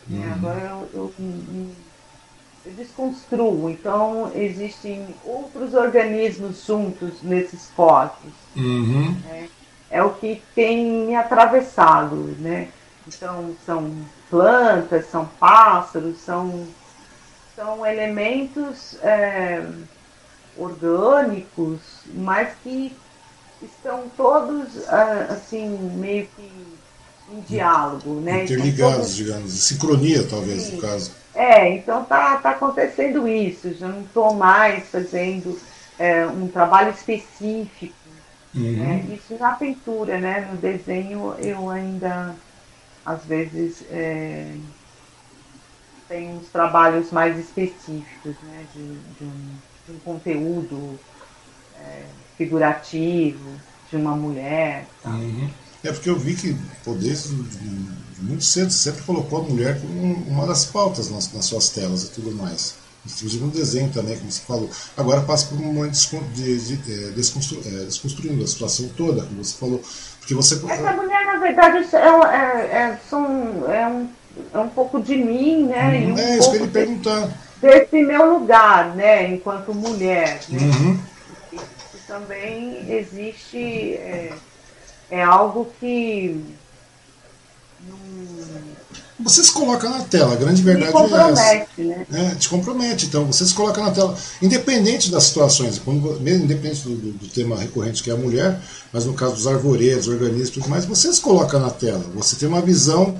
né? 0.08 0.26
uhum. 0.26 0.34
agora 0.34 0.60
eu, 0.62 0.90
eu, 0.94 1.14
eu, 2.66 2.72
desconstruo. 2.74 3.70
Então 3.70 4.32
existem 4.36 5.08
outros 5.24 5.74
organismos 5.74 6.66
juntos 6.66 7.22
nesses 7.22 7.68
corpos. 7.76 8.32
Uhum. 8.56 9.16
Né? 9.26 9.50
É 9.92 10.04
o 10.04 10.12
que 10.12 10.42
tem 10.54 11.08
me 11.08 11.16
atravessado, 11.16 12.16
né? 12.40 12.70
Então 13.08 13.56
são 13.66 13.92
plantas, 14.30 15.08
são 15.08 15.26
pássaros, 15.40 16.18
são, 16.20 16.68
são 17.56 17.86
elementos 17.86 18.98
é, 19.02 19.66
orgânicos, 20.60 21.80
mas 22.14 22.50
que 22.64 22.96
estão 23.62 24.04
todos 24.16 24.88
ah, 24.88 25.28
assim 25.32 25.68
meio 25.96 26.28
que 26.36 26.70
em 27.32 27.42
diálogo, 27.42 28.20
né? 28.22 28.44
Interligados, 28.44 28.96
todos... 28.96 29.16
digamos, 29.16 29.52
sincronia 29.52 30.24
talvez 30.28 30.64
Sim. 30.64 30.76
no 30.76 30.82
caso. 30.82 31.12
É, 31.36 31.76
então 31.76 32.04
tá, 32.04 32.38
tá 32.38 32.52
acontecendo 32.52 33.28
isso. 33.28 33.74
Já 33.76 33.88
não 33.88 34.02
estou 34.02 34.34
mais 34.34 34.88
fazendo 34.90 35.58
é, 35.98 36.26
um 36.26 36.48
trabalho 36.48 36.92
específico. 36.92 37.94
Uhum. 38.56 38.78
Né? 38.78 39.06
Isso 39.14 39.38
na 39.40 39.52
pintura, 39.52 40.20
né? 40.20 40.50
No 40.52 40.58
desenho 40.58 41.36
eu 41.40 41.70
ainda 41.70 42.36
às 43.06 43.24
vezes 43.26 43.84
é, 43.92 44.52
tenho 46.08 46.38
uns 46.38 46.48
trabalhos 46.48 47.12
mais 47.12 47.38
específicos, 47.38 48.36
né? 48.44 48.66
De, 48.74 48.84
de 48.84 49.24
um 49.24 49.69
um 49.90 50.00
conteúdo 50.00 51.00
é, 51.80 52.04
figurativo 52.38 53.50
de 53.90 53.96
uma 53.98 54.16
mulher. 54.16 54.88
Uhum. 55.06 55.50
É 55.84 55.92
porque 55.92 56.10
eu 56.10 56.18
vi 56.18 56.36
que 56.36 56.56
desde 57.00 57.34
muito 58.20 58.44
cedo 58.44 58.72
sempre 58.72 59.02
colocou 59.04 59.40
a 59.40 59.44
mulher 59.44 59.80
como 59.80 60.14
uma 60.28 60.46
das 60.46 60.66
pautas 60.66 61.10
nas, 61.10 61.32
nas 61.34 61.46
suas 61.46 61.70
telas 61.70 62.04
e 62.04 62.12
tudo 62.12 62.32
mais. 62.32 62.76
Inclusive 63.06 63.46
no 63.46 63.52
desenho 63.52 63.90
também, 63.92 64.18
como 64.18 64.30
você 64.30 64.42
falou. 64.42 64.70
Agora 64.98 65.22
passa 65.22 65.48
por 65.48 65.58
um 65.58 65.74
momento 65.74 65.94
de, 66.34 66.60
de, 66.60 66.78
de 66.78 66.94
é, 66.94 67.12
desconstru, 67.12 67.62
é, 67.66 67.86
desconstruindo 67.86 68.44
a 68.44 68.48
situação 68.48 68.90
toda, 68.90 69.24
como 69.24 69.44
você 69.44 69.58
falou. 69.58 69.82
Porque 70.20 70.34
você... 70.34 70.56
Essa 70.56 70.92
mulher, 70.92 71.26
na 71.26 71.38
verdade, 71.38 71.78
é, 71.96 71.98
é, 71.98 72.78
é, 72.78 73.00
são, 73.10 73.72
é, 73.72 73.88
um, 73.88 74.10
é 74.54 74.60
um 74.60 74.70
pouco 74.70 75.02
de 75.02 75.16
mim, 75.16 75.68
né? 75.68 75.98
Uhum, 75.98 76.14
um 76.14 76.18
é 76.20 76.38
isso 76.38 76.52
que 76.52 76.58
ele 76.58 76.68
perguntar 76.68 77.30
desse 77.62 78.02
meu 78.02 78.40
lugar, 78.40 78.96
né, 78.96 79.34
enquanto 79.34 79.74
mulher. 79.74 80.42
Né? 80.50 80.60
Uhum. 80.60 81.00
Isso 81.54 81.98
também 82.08 82.92
existe, 82.92 83.94
é, 83.94 84.34
é 85.12 85.24
algo 85.24 85.68
que. 85.80 86.44
Você 89.22 89.44
se 89.44 89.52
coloca 89.52 89.90
na 89.90 90.02
tela, 90.04 90.32
a 90.32 90.38
grande 90.38 90.62
verdade 90.62 90.96
é 90.96 91.32
essa. 91.32 91.68
Né? 91.78 92.06
É, 92.14 92.36
te 92.36 92.48
compromete, 92.48 93.08
então 93.08 93.26
você 93.26 93.46
se 93.46 93.54
coloca 93.54 93.82
na 93.82 93.92
tela, 93.92 94.18
independente 94.42 95.12
das 95.12 95.26
situações, 95.26 95.78
quando, 95.78 96.18
mesmo 96.22 96.46
independente 96.46 96.84
do, 96.84 96.96
do, 96.96 97.12
do, 97.12 97.28
tema 97.28 97.58
recorrente 97.58 98.02
que 98.02 98.10
é 98.10 98.14
a 98.14 98.18
mulher, 98.18 98.62
mas 98.94 99.06
no 99.06 99.14
caso 99.14 99.36
dos 99.36 99.46
arvoredos, 99.46 100.08
organismos 100.08 100.48
e 100.48 100.52
tudo 100.54 100.70
mais, 100.70 100.86
você 100.86 101.12
se 101.14 101.20
coloca 101.20 101.60
na 101.60 101.70
tela, 101.70 102.04
você 102.16 102.38
tem 102.38 102.48
uma 102.48 102.62
visão 102.62 103.18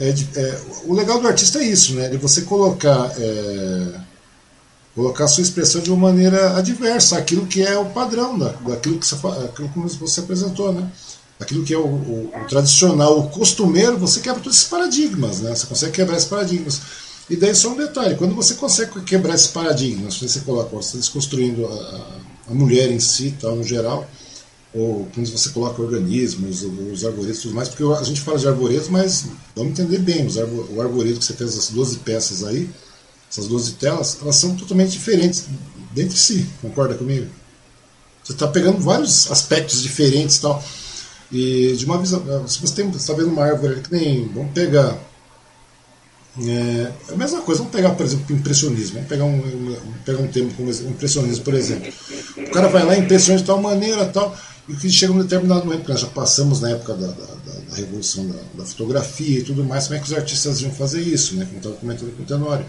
é, 0.00 0.08
é, 0.08 0.60
o 0.86 0.94
legal 0.94 1.20
do 1.20 1.28
artista 1.28 1.58
é 1.58 1.64
isso, 1.64 1.94
né? 1.94 2.08
De 2.08 2.16
você 2.16 2.40
colocar, 2.42 3.12
é, 3.18 4.00
colocar 4.94 5.24
a 5.24 5.28
sua 5.28 5.42
expressão 5.42 5.82
de 5.82 5.90
uma 5.90 6.08
maneira 6.08 6.56
adversa 6.56 7.18
àquilo 7.18 7.46
que 7.46 7.62
é 7.62 7.76
o 7.78 7.84
padrão 7.84 8.38
da, 8.38 8.48
daquilo 8.66 8.98
que 8.98 9.06
você, 9.06 9.14
aquilo 9.44 9.68
que 9.68 9.98
você 9.98 10.20
apresentou, 10.20 10.72
né? 10.72 10.90
Aquilo 11.38 11.64
que 11.64 11.74
é 11.74 11.78
o, 11.78 11.84
o, 11.84 12.32
o 12.34 12.46
tradicional, 12.48 13.18
o 13.18 13.28
costumeiro, 13.28 13.98
você 13.98 14.20
quebra 14.20 14.40
todos 14.40 14.56
esses 14.56 14.68
paradigmas, 14.68 15.40
né? 15.40 15.54
Você 15.54 15.66
consegue 15.66 15.92
quebrar 15.92 16.16
esses 16.16 16.28
paradigmas. 16.28 16.80
E 17.28 17.36
daí 17.36 17.54
só 17.54 17.68
um 17.68 17.76
detalhe, 17.76 18.16
quando 18.16 18.34
você 18.34 18.54
consegue 18.54 19.02
quebrar 19.02 19.34
esses 19.34 19.48
paradigmas, 19.48 20.18
você 20.18 20.40
coloca, 20.40 20.74
você 20.74 20.88
está 20.88 20.98
desconstruindo 20.98 21.66
a, 21.66 22.50
a 22.50 22.54
mulher 22.54 22.90
em 22.90 23.00
si, 23.00 23.34
tal, 23.38 23.54
no 23.54 23.62
geral, 23.62 24.08
ou 24.72 25.08
quando 25.12 25.26
você 25.28 25.48
coloca 25.50 25.82
organismos, 25.82 26.62
os 26.62 27.04
arvoredos 27.04 27.38
e 27.38 27.42
tudo 27.42 27.54
mais, 27.54 27.68
porque 27.68 27.82
a 27.82 28.04
gente 28.04 28.20
fala 28.20 28.38
de 28.38 28.46
arvoredos, 28.46 28.88
mas 28.88 29.26
vamos 29.54 29.72
entender 29.72 29.98
bem, 29.98 30.22
arvo, 30.22 30.68
o 30.72 30.80
arvoredo 30.80 31.18
que 31.18 31.24
você 31.24 31.34
fez, 31.34 31.58
as 31.58 31.70
12 31.70 31.98
peças 31.98 32.44
aí, 32.44 32.70
essas 33.30 33.46
12 33.48 33.72
telas, 33.72 34.18
elas 34.22 34.36
são 34.36 34.54
totalmente 34.56 34.92
diferentes 34.92 35.46
dentro 35.92 36.14
de 36.14 36.20
si, 36.20 36.46
concorda 36.62 36.94
comigo? 36.94 37.26
Você 38.22 38.32
está 38.32 38.46
pegando 38.46 38.78
vários 38.78 39.30
aspectos 39.30 39.82
diferentes 39.82 40.36
e 40.36 40.40
tal, 40.40 40.62
e 41.32 41.74
de 41.76 41.84
uma 41.84 41.98
visão, 41.98 42.22
se 42.46 42.60
você 42.60 42.82
está 42.82 43.12
vendo 43.12 43.28
uma 43.28 43.44
árvore 43.44 43.80
que 43.80 43.92
nem, 43.92 44.28
vamos 44.28 44.52
pegar, 44.52 44.96
é, 46.38 46.92
a 47.12 47.16
mesma 47.16 47.42
coisa, 47.42 47.58
vamos 47.58 47.74
pegar, 47.74 47.90
por 47.90 48.06
exemplo, 48.06 48.34
impressionismo, 48.34 48.94
vamos 48.94 49.08
pegar 49.08 49.24
um, 49.24 49.36
um, 49.36 49.76
pegar 50.04 50.20
um 50.20 50.28
tema 50.28 50.48
como 50.56 50.70
impressionismo, 50.70 51.44
por 51.44 51.54
exemplo. 51.54 51.92
O 52.36 52.50
cara 52.50 52.68
vai 52.68 52.84
lá, 52.84 52.96
impressiona 52.96 53.40
de 53.40 53.44
tal 53.44 53.60
maneira, 53.60 54.06
tal, 54.06 54.36
e 54.70 54.76
que 54.76 54.88
chega 54.88 55.12
um 55.12 55.18
determinado 55.18 55.66
momento, 55.66 55.88
nós 55.88 56.00
já 56.00 56.06
passamos 56.06 56.60
na 56.60 56.70
época 56.70 56.94
da, 56.94 57.08
da, 57.08 57.24
da, 57.68 57.74
revolução 57.74 58.26
da, 58.28 58.38
da, 58.54 58.64
fotografia 58.64 59.40
e 59.40 59.42
tudo 59.42 59.64
mais, 59.64 59.88
como 59.88 59.96
é 59.96 60.00
que 60.00 60.06
os 60.06 60.12
artistas 60.12 60.60
iam 60.60 60.70
fazer 60.70 61.00
isso, 61.00 61.34
né? 61.34 61.44
como 61.44 61.58
estava 61.58 61.74
comentando 61.74 62.16
com 62.16 62.22
o 62.22 62.26
Tenório. 62.26 62.64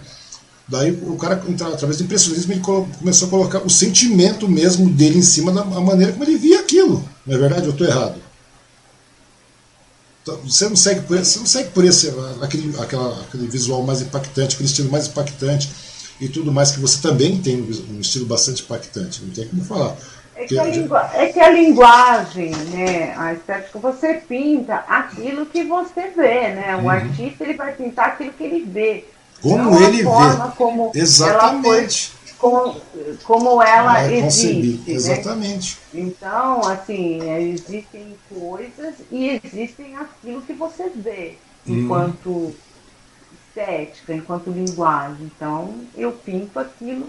Daí 0.67 0.91
o 0.91 1.15
cara, 1.15 1.35
através 1.35 1.97
do 1.97 2.03
impressionismo, 2.03 2.53
ele 2.53 2.61
começou 2.61 3.27
a 3.27 3.31
colocar 3.31 3.59
o 3.59 3.69
sentimento 3.69 4.47
mesmo 4.47 4.89
dele 4.89 5.19
em 5.19 5.23
cima 5.23 5.51
da 5.51 5.63
maneira 5.63 6.13
como 6.13 6.23
ele 6.23 6.37
via 6.37 6.61
aquilo. 6.61 7.07
Não 7.25 7.35
é 7.35 7.37
verdade? 7.37 7.65
Eu 7.65 7.71
estou 7.71 7.85
errado. 7.85 8.15
Então, 10.23 10.37
você 10.37 10.69
não 10.69 10.75
segue 10.75 11.01
por, 11.01 11.17
você 11.17 11.39
não 11.39 11.45
segue 11.45 11.69
por 11.71 11.83
esse, 11.83 12.13
aquele, 12.41 12.75
aquela, 12.79 13.21
aquele 13.21 13.47
visual 13.47 13.83
mais 13.83 14.01
impactante, 14.01 14.55
aquele 14.55 14.69
estilo 14.69 14.89
mais 14.89 15.07
impactante 15.07 15.69
e 16.19 16.29
tudo 16.29 16.51
mais, 16.51 16.71
que 16.71 16.79
você 16.79 16.99
também 17.01 17.41
tem 17.41 17.61
um 17.61 17.99
estilo 17.99 18.25
bastante 18.27 18.63
impactante, 18.63 19.23
não 19.23 19.31
tem 19.31 19.47
como 19.47 19.63
falar. 19.63 19.97
É 20.41 20.47
que, 20.47 20.59
a 20.59 21.11
é 21.13 21.25
que 21.27 21.39
a 21.39 21.49
linguagem, 21.49 22.51
né, 22.71 23.13
a 23.17 23.33
estética, 23.33 23.77
você 23.79 24.15
pinta 24.15 24.75
aquilo 24.87 25.45
que 25.45 25.63
você 25.63 26.07
vê, 26.07 26.49
né? 26.49 26.75
O 26.77 26.81
uhum. 26.81 26.89
artista 26.89 27.43
ele 27.43 27.53
vai 27.53 27.73
pintar 27.73 28.07
aquilo 28.07 28.33
que 28.33 28.43
ele 28.43 28.65
vê. 28.65 29.05
Como 29.41 29.79
ele 29.81 29.97
vê. 29.97 30.09
Como 30.57 30.91
Exatamente. 30.95 32.13
Ela 32.13 32.31
foi, 32.31 32.31
como, 32.37 32.81
como 33.23 33.61
ela 33.61 34.03
é 34.03 34.17
existe. 34.17 34.83
Né? 34.89 34.95
Exatamente. 34.95 35.77
Então, 35.93 36.61
assim, 36.61 37.19
existem 37.37 38.15
coisas 38.27 38.95
e 39.11 39.39
existem 39.43 39.95
aquilo 39.95 40.41
que 40.41 40.53
você 40.53 40.89
vê 40.95 41.37
uhum. 41.67 41.79
enquanto 41.79 42.55
estética, 43.47 44.13
enquanto 44.13 44.49
linguagem. 44.49 45.31
Então, 45.35 45.85
eu 45.95 46.11
pinto 46.11 46.59
aquilo 46.59 47.07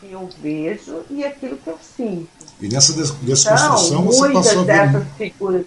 que 0.00 0.12
eu 0.12 0.28
vejo 0.40 1.04
e 1.10 1.24
aquilo 1.24 1.56
que 1.56 1.68
eu 1.68 1.78
sinto. 1.96 2.28
E 2.60 2.68
nessa 2.68 2.92
desconstrução 2.92 3.86
então, 3.86 4.04
você 4.04 4.32
passou 4.32 4.62
a 4.62 4.64
ver... 4.64 4.88
dessas 4.88 5.08
figuras, 5.16 5.66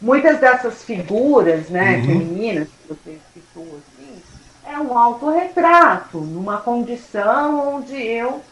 muitas 0.00 0.40
dessas 0.40 0.82
figuras, 0.82 1.68
né, 1.68 1.98
uhum. 1.98 2.06
femininas 2.06 2.68
que 2.68 2.88
você 2.88 3.18
citou 3.32 3.62
assim, 3.78 4.22
é 4.66 4.78
um 4.78 4.96
autorretrato 4.96 6.18
numa 6.18 6.58
condição 6.58 7.76
onde 7.76 7.94
eu 7.94 8.42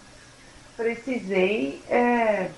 precisei 0.76 1.82
é, 1.90 2.48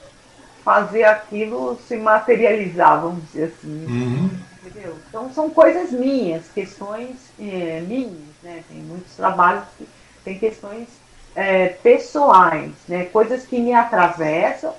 fazer 0.65 1.05
aquilo 1.05 1.79
se 1.89 1.97
materializar, 1.97 3.01
vamos 3.01 3.25
dizer 3.25 3.53
assim. 3.57 3.87
Uhum. 3.87 4.31
Entendeu? 4.65 4.97
Então 5.09 5.33
são 5.33 5.51
coisas 5.51 5.91
minhas, 5.91 6.45
questões 6.55 7.17
é, 7.39 7.83
minhas, 7.87 8.13
né? 8.43 8.63
Tem 8.69 8.79
muitos 8.79 9.15
trabalhos 9.15 9.65
que 9.77 9.87
tem 10.25 10.39
questões 10.39 10.89
é, 11.35 11.69
pessoais, 11.69 12.71
né? 12.89 13.05
coisas 13.07 13.45
que 13.45 13.59
me 13.59 13.75
atravessam 13.75 14.73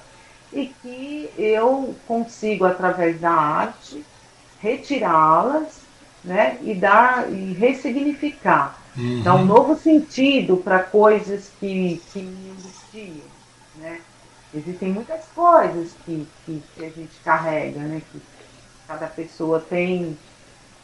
e 0.56 0.68
que 0.82 1.30
eu 1.38 1.94
consigo, 2.08 2.64
através 2.64 3.20
da 3.20 3.32
arte, 3.32 4.04
retirá-las 4.62 5.82
né? 6.24 6.58
e 6.64 6.74
dar 6.74 7.30
e 7.30 7.52
ressignificar. 7.54 8.80
Uhum. 8.98 9.22
Dar 9.22 9.36
um 9.36 9.46
novo 9.46 9.76
sentido 9.76 10.56
para 10.56 10.80
coisas 10.80 11.52
que, 11.60 12.02
que 12.14 12.20
me 12.20 12.52
angustiam. 12.52 13.28
Né? 13.76 14.00
Existem 14.54 14.90
muitas 14.90 15.26
coisas 15.36 15.92
que, 16.06 16.26
que, 16.46 16.64
que, 16.74 16.86
a 16.86 16.90
gente 16.90 17.16
carrega, 17.24 17.82
né? 17.82 18.02
que 18.10 18.22
cada 18.88 19.08
pessoa 19.08 19.60
tem 19.60 20.18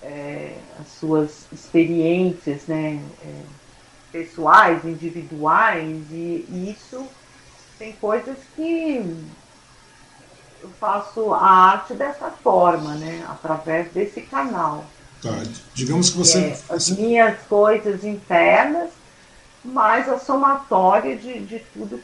é, 0.04 0.58
as 0.82 0.90
suas 0.90 1.46
experiências, 1.54 2.68
né? 2.68 3.02
É, 3.24 3.42
pessoais, 4.12 4.84
individuais, 4.84 6.06
e, 6.12 6.46
e 6.50 6.76
isso 6.78 7.08
tem 7.80 7.94
coisas 7.94 8.38
que 8.56 9.02
eu 10.62 10.70
faço 10.80 11.34
a 11.34 11.44
arte 11.44 11.94
dessa 11.94 12.30
forma, 12.30 12.96
né? 12.96 13.26
Através 13.30 13.92
desse 13.92 14.22
canal. 14.22 14.86
Tá. 15.22 15.30
Digamos 15.74 16.10
que 16.10 16.18
você. 16.18 16.40
É, 16.40 16.60
as 16.70 16.90
minhas 16.90 17.40
coisas 17.48 18.04
internas, 18.04 18.90
mais 19.64 20.10
a 20.10 20.18
somatória 20.20 21.16
de, 21.16 21.40
de 21.42 21.60
tudo 21.74 22.00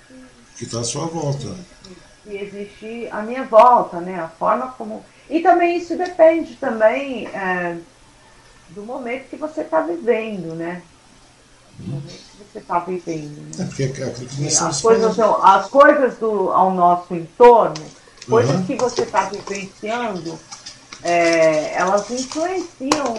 que 0.58 0.64
está 0.64 0.80
à 0.80 0.84
sua 0.84 1.06
volta. 1.06 1.56
Que, 1.84 1.96
que 2.24 2.38
existe 2.38 3.08
à 3.12 3.22
minha 3.22 3.44
volta, 3.44 4.00
né? 4.00 4.20
A 4.20 4.28
forma 4.28 4.68
como. 4.78 5.06
E 5.30 5.42
também 5.42 5.78
isso 5.78 5.98
depende 5.98 6.56
também 6.56 7.28
é, 7.28 7.78
do 8.70 8.84
momento 8.84 9.30
que 9.30 9.36
você 9.36 9.62
está 9.62 9.82
vivendo, 9.82 10.56
né? 10.56 10.82
Do 11.78 11.92
momento 11.92 12.08
que 12.12 12.44
você 12.52 12.60
está 12.60 12.80
vivendo. 12.80 13.58
Né? 13.58 13.64
É 13.64 13.66
porque 13.66 13.84
é 13.84 13.88
que 13.90 14.48
as, 14.48 14.82
coisas, 14.82 15.20
as 15.20 15.70
coisas 15.70 16.18
do, 16.18 16.52
ao 16.52 16.74
nosso 16.74 17.14
entorno, 17.14 17.86
coisas 18.28 18.56
uhum. 18.56 18.66
que 18.66 18.76
você 18.76 19.04
está 19.04 19.30
vivenciando, 19.30 20.40
é, 21.04 21.74
elas 21.74 22.10
influenciam 22.10 23.18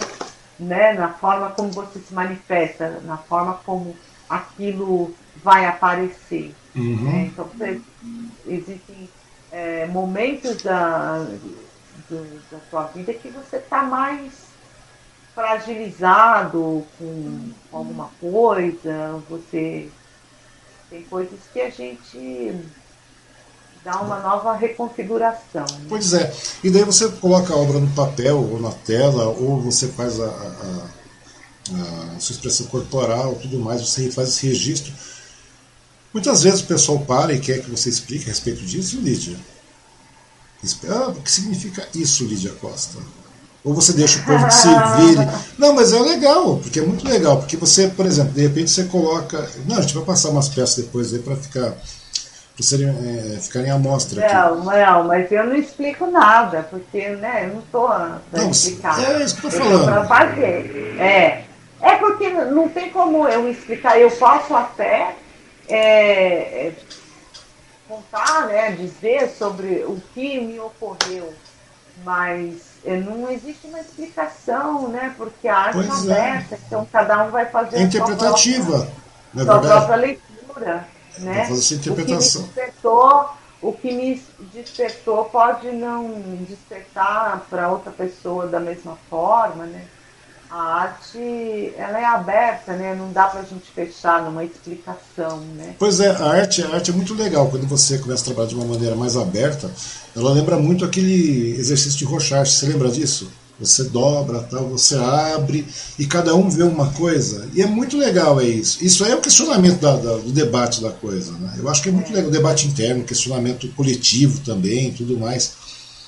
né, 0.59 0.93
na 0.93 1.13
forma 1.13 1.51
como 1.51 1.71
você 1.71 1.99
se 1.99 2.13
manifesta, 2.13 3.01
na 3.03 3.17
forma 3.17 3.59
como 3.65 3.95
aquilo 4.29 5.13
vai 5.43 5.65
aparecer. 5.65 6.53
Uhum. 6.75 7.03
Né? 7.03 7.31
Então, 7.31 7.45
você, 7.45 7.81
existem 8.47 9.09
é, 9.51 9.85
momentos 9.87 10.61
da, 10.61 11.25
do, 12.09 12.41
da 12.51 12.59
sua 12.69 12.83
vida 12.83 13.13
que 13.13 13.29
você 13.29 13.57
está 13.57 13.83
mais 13.83 14.49
fragilizado 15.33 16.85
com 16.97 17.49
alguma 17.71 18.09
coisa, 18.19 19.21
você 19.29 19.89
tem 20.89 21.03
coisas 21.03 21.39
que 21.53 21.61
a 21.61 21.69
gente 21.69 22.53
dá 23.83 24.01
uma 24.01 24.19
nova 24.19 24.55
reconfiguração. 24.55 25.65
Né? 25.71 25.85
Pois 25.87 26.13
é. 26.13 26.33
E 26.63 26.69
daí 26.69 26.83
você 26.83 27.07
coloca 27.09 27.53
a 27.53 27.57
obra 27.57 27.79
no 27.79 27.89
papel 27.89 28.37
ou 28.37 28.59
na 28.59 28.71
tela, 28.71 29.27
ou 29.27 29.61
você 29.61 29.87
faz 29.87 30.19
a, 30.19 30.25
a, 30.25 32.15
a 32.15 32.19
sua 32.19 32.33
expressão 32.33 32.67
corporal, 32.67 33.35
tudo 33.35 33.59
mais, 33.59 33.81
você 33.81 34.11
faz 34.11 34.29
esse 34.29 34.47
registro. 34.47 34.93
Muitas 36.13 36.43
vezes 36.43 36.61
o 36.61 36.65
pessoal 36.65 36.99
para 36.99 37.33
e 37.33 37.39
quer 37.39 37.61
que 37.61 37.69
você 37.69 37.89
explique 37.89 38.25
a 38.25 38.29
respeito 38.29 38.61
disso, 38.65 38.99
Lídia. 38.99 39.37
Ah, 40.89 41.09
o 41.09 41.21
que 41.21 41.31
significa 41.31 41.87
isso, 41.93 42.25
Lídia 42.25 42.51
Costa? 42.53 42.97
Ou 43.63 43.73
você 43.73 43.93
deixa 43.93 44.19
o 44.19 44.25
povo 44.25 44.45
que 44.47 44.53
se 44.53 44.67
vire. 44.97 45.27
Não, 45.57 45.73
mas 45.73 45.93
é 45.93 45.99
legal, 45.99 46.57
porque 46.57 46.79
é 46.79 46.81
muito 46.81 47.07
legal. 47.07 47.37
Porque 47.37 47.55
você, 47.55 47.87
por 47.87 48.05
exemplo, 48.05 48.33
de 48.33 48.41
repente 48.41 48.71
você 48.71 48.85
coloca. 48.85 49.49
Não, 49.65 49.77
a 49.77 49.81
gente 49.81 49.93
vai 49.93 50.03
passar 50.03 50.29
umas 50.29 50.49
peças 50.49 50.77
depois 50.77 51.13
aí 51.13 51.19
para 51.19 51.35
ficar 51.35 51.77
para 52.59 52.65
serem, 52.65 52.89
é, 52.89 53.39
ficarem 53.39 53.71
à 53.71 53.77
mostra. 53.77 54.27
Não, 54.33 54.65
não, 54.65 55.03
mas 55.05 55.31
eu 55.31 55.45
não 55.45 55.55
explico 55.55 56.07
nada, 56.07 56.67
porque 56.69 57.07
né, 57.09 57.45
eu 57.45 57.53
não 57.53 57.59
estou 57.59 57.87
para 57.87 58.43
explicar. 58.43 59.11
É 59.11 59.23
isso 59.23 59.37
que 59.37 59.45
eu 59.45 59.49
estou 59.49 59.65
falando. 59.65 59.85
Para 59.85 60.05
fazer. 60.05 60.97
É. 60.99 61.43
É 61.81 61.95
porque 61.95 62.29
não 62.29 62.67
tem 62.67 62.89
como 62.89 63.25
eu 63.29 63.49
explicar. 63.49 63.97
Eu 63.97 64.11
posso 64.11 64.53
até 64.53 65.15
é, 65.69 66.67
é, 66.67 66.73
contar, 67.87 68.47
né, 68.47 68.71
dizer 68.71 69.29
sobre 69.29 69.85
o 69.85 69.97
que 70.13 70.41
me 70.41 70.59
ocorreu, 70.59 71.33
mas 72.03 72.55
é, 72.83 72.97
não 72.97 73.31
existe 73.31 73.67
uma 73.67 73.79
explicação, 73.79 74.89
né, 74.89 75.13
porque 75.15 75.47
a 75.47 75.55
arte 75.55 75.87
pois 75.87 76.05
é 76.09 76.11
aberta, 76.11 76.59
então 76.67 76.85
cada 76.91 77.23
um 77.23 77.31
vai 77.31 77.45
fazer 77.45 77.77
é 77.77 77.81
interpretativa, 77.83 78.75
a 78.75 78.79
sua 78.79 79.45
própria, 79.45 79.45
sua 79.45 79.61
própria 79.61 79.95
leitura. 79.95 80.98
Né? 81.19 81.47
Essa 81.51 81.73
interpretação. 81.73 82.43
O 82.43 82.47
que 82.47 82.51
me 82.51 82.55
despertou, 82.55 83.29
o 83.61 83.73
que 83.73 83.91
me 83.91 84.23
despertou 84.53 85.25
pode 85.25 85.71
não 85.71 86.21
despertar 86.47 87.45
para 87.49 87.69
outra 87.69 87.91
pessoa 87.91 88.47
da 88.47 88.59
mesma 88.59 88.97
forma, 89.09 89.65
né? 89.65 89.85
A 90.49 90.81
arte, 90.81 91.73
ela 91.77 91.99
é 91.99 92.05
aberta, 92.05 92.73
né? 92.73 92.95
Não 92.95 93.11
dá 93.11 93.27
para 93.27 93.41
a 93.41 93.43
gente 93.43 93.69
fechar 93.69 94.23
numa 94.23 94.43
explicação, 94.43 95.37
né? 95.55 95.75
Pois 95.77 95.99
é, 95.99 96.09
a 96.09 96.25
arte, 96.25 96.63
a 96.63 96.73
arte 96.73 96.89
é 96.89 96.93
muito 96.93 97.13
legal. 97.13 97.49
Quando 97.49 97.67
você 97.67 97.99
começa 97.99 98.23
a 98.23 98.25
trabalhar 98.25 98.47
de 98.47 98.55
uma 98.55 98.65
maneira 98.65 98.95
mais 98.95 99.15
aberta, 99.15 99.69
ela 100.15 100.33
lembra 100.33 100.57
muito 100.57 100.83
aquele 100.83 101.51
exercício 101.51 101.99
de 101.99 102.05
Rochard. 102.05 102.49
Você 102.49 102.65
lembra 102.65 102.89
disso? 102.89 103.31
Você 103.59 103.83
dobra, 103.85 104.39
tal, 104.39 104.69
você 104.69 104.95
abre 104.95 105.67
e 105.97 106.05
cada 106.05 106.33
um 106.33 106.49
vê 106.49 106.63
uma 106.63 106.91
coisa. 106.93 107.47
E 107.53 107.61
é 107.61 107.65
muito 107.65 107.97
legal 107.97 108.39
é 108.39 108.45
isso. 108.45 108.83
Isso 108.83 109.03
é 109.03 109.13
o 109.13 109.21
questionamento 109.21 109.79
da, 109.81 109.95
da, 109.97 110.17
do 110.17 110.31
debate 110.31 110.81
da 110.81 110.91
coisa. 110.91 111.31
Né? 111.33 111.55
Eu 111.57 111.67
acho 111.67 111.83
que 111.83 111.89
é 111.89 111.91
muito 111.91 112.13
legal 112.13 112.29
o 112.29 112.31
debate 112.31 112.67
interno, 112.67 113.03
questionamento 113.03 113.67
coletivo 113.75 114.39
também, 114.41 114.93
tudo 114.93 115.17
mais. 115.17 115.51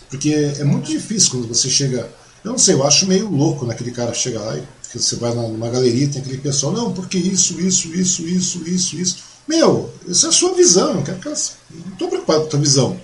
Porque 0.10 0.54
é 0.60 0.64
muito 0.64 0.90
difícil 0.90 1.32
quando 1.32 1.48
você 1.48 1.70
chega. 1.70 2.10
Eu 2.44 2.52
não 2.52 2.58
sei, 2.58 2.76
eu 2.76 2.86
acho 2.86 3.06
meio 3.06 3.30
louco 3.30 3.66
naquele 3.66 3.92
cara 3.92 4.14
chega 4.14 4.40
lá 4.40 4.58
e 4.58 4.64
você 5.00 5.16
vai 5.16 5.34
numa 5.34 5.70
galeria 5.70 6.08
tem 6.10 6.22
aquele 6.22 6.38
pessoal, 6.38 6.74
não, 6.74 6.92
porque 6.92 7.18
isso, 7.18 7.60
isso, 7.62 7.94
isso, 7.94 8.28
isso, 8.28 8.64
isso, 8.68 8.96
isso. 8.98 9.18
Meu, 9.48 9.90
essa 10.10 10.28
é 10.28 10.30
a 10.30 10.34
sua 10.34 10.54
visão, 10.54 10.96
eu 10.96 11.04
quero 11.04 11.20
que 11.20 11.28
elas. 11.28 11.54
Não 11.70 11.94
estou 11.94 12.08
preocupado 12.08 12.42
com 12.42 12.48
a 12.48 12.50
tua 12.50 12.60
visão. 12.60 12.98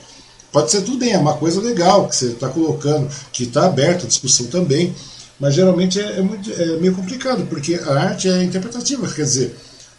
Pode 0.52 0.72
ser 0.72 0.82
tudo 0.82 0.98
bem, 0.98 1.14
é 1.14 1.18
uma 1.18 1.36
coisa 1.36 1.61
legal 1.61 2.07
que 2.07 2.15
você 2.15 2.28
está 2.28 2.48
colocando, 2.49 3.10
que 3.32 3.44
está 3.44 3.65
aberta 3.65 4.06
a 4.06 4.07
discussão 4.07 4.48
também, 4.48 4.95
mas 5.40 5.53
geralmente 5.53 5.99
é, 5.99 6.19
é, 6.19 6.22
muito, 6.22 6.52
é, 6.52 6.78
meio 6.78 6.95
complicado, 6.95 7.45
porque 7.48 7.76
a 7.76 7.94
arte 7.94 8.30
é 8.30 8.44
interpretativa, 8.44 9.07
quer 9.07 9.24
dizer, 9.24 9.56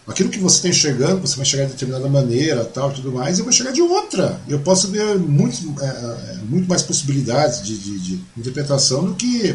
aquilo 0.06 0.30
que 0.30 0.38
você 0.38 0.56
está 0.56 0.68
enxergando, 0.68 1.20
você 1.20 1.36
vai 1.36 1.42
enxergar 1.44 1.66
de 1.66 1.72
determinada 1.72 2.08
maneira, 2.08 2.64
tal, 2.64 2.90
tudo 2.90 3.12
mais, 3.12 3.36
e 3.36 3.40
eu 3.40 3.44
vou 3.44 3.52
enxergar 3.52 3.72
de 3.72 3.82
outra. 3.82 4.40
Eu 4.48 4.58
posso 4.60 4.88
ver 4.88 5.16
muito, 5.18 5.80
é, 5.80 5.86
é, 5.86 6.38
muito 6.44 6.68
mais 6.68 6.82
possibilidades 6.82 7.62
de, 7.62 7.76
de, 7.76 7.98
de, 7.98 8.20
interpretação 8.36 9.04
do 9.04 9.14
que 9.14 9.54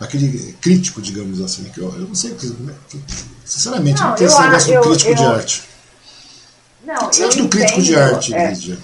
aquele 0.00 0.54
crítico, 0.60 1.00
digamos 1.00 1.40
assim. 1.40 1.64
Que 1.64 1.78
eu, 1.78 1.88
eu 1.92 2.08
não 2.08 2.14
sei, 2.14 2.36
sinceramente, 3.44 4.00
não, 4.00 4.08
não 4.08 4.16
tem 4.16 4.26
esse 4.26 4.40
negócio 4.40 4.74
do 4.74 4.80
crítico 4.80 5.10
eu, 5.10 5.14
de 5.14 5.24
arte. 5.24 5.62
Não, 6.84 6.94
o 6.96 7.08
que 7.08 7.16
você 7.16 7.24
acha 7.24 7.42
do 7.42 7.48
crítico 7.48 7.82
de 7.82 7.96
arte, 7.96 8.34
é. 8.34 8.50
Lídia? 8.50 8.78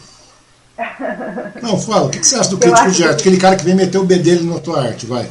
Não, 1.60 1.78
fala, 1.80 2.06
o 2.06 2.10
que 2.10 2.24
você 2.24 2.36
acha 2.36 2.50
do 2.50 2.58
crítico 2.58 2.90
de 2.90 3.04
arte? 3.04 3.22
Que... 3.22 3.28
Aquele 3.28 3.40
cara 3.40 3.56
que 3.56 3.64
vem 3.64 3.74
meter 3.74 3.98
o 3.98 4.04
B 4.04 4.18
dele 4.18 4.48
na 4.48 4.58
tua 4.58 4.82
arte, 4.82 5.06
vai. 5.06 5.28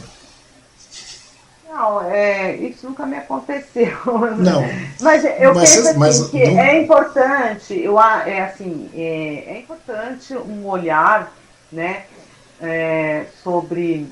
Não, 1.68 2.02
é, 2.02 2.56
isso 2.58 2.86
nunca 2.88 3.06
me 3.06 3.18
aconteceu. 3.18 3.98
Não. 4.38 4.64
Mas 5.00 5.24
eu 5.24 5.56
mas, 5.56 5.76
penso 5.76 5.88
assim, 5.90 6.00
mas, 6.00 6.28
que 6.30 6.46
não... 6.46 6.60
é 6.60 6.82
importante, 6.82 7.80
eu, 7.82 8.00
é, 8.00 8.42
assim, 8.42 8.90
é, 8.94 9.46
é 9.48 9.60
importante 9.60 10.36
um 10.36 10.68
olhar 10.68 11.34
né, 11.72 12.04
é, 12.62 13.26
sobre, 13.44 14.08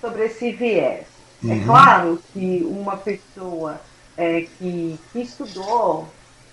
sobre 0.00 0.26
esse 0.26 0.52
viés. 0.52 1.06
É 1.42 1.46
uhum. 1.46 1.62
É 1.62 1.64
claro 1.64 2.22
que 2.32 2.66
uma 2.68 2.96
pessoa 2.96 3.80
é, 4.16 4.46
que, 4.58 4.98
que 5.12 5.20
estudou 5.20 6.08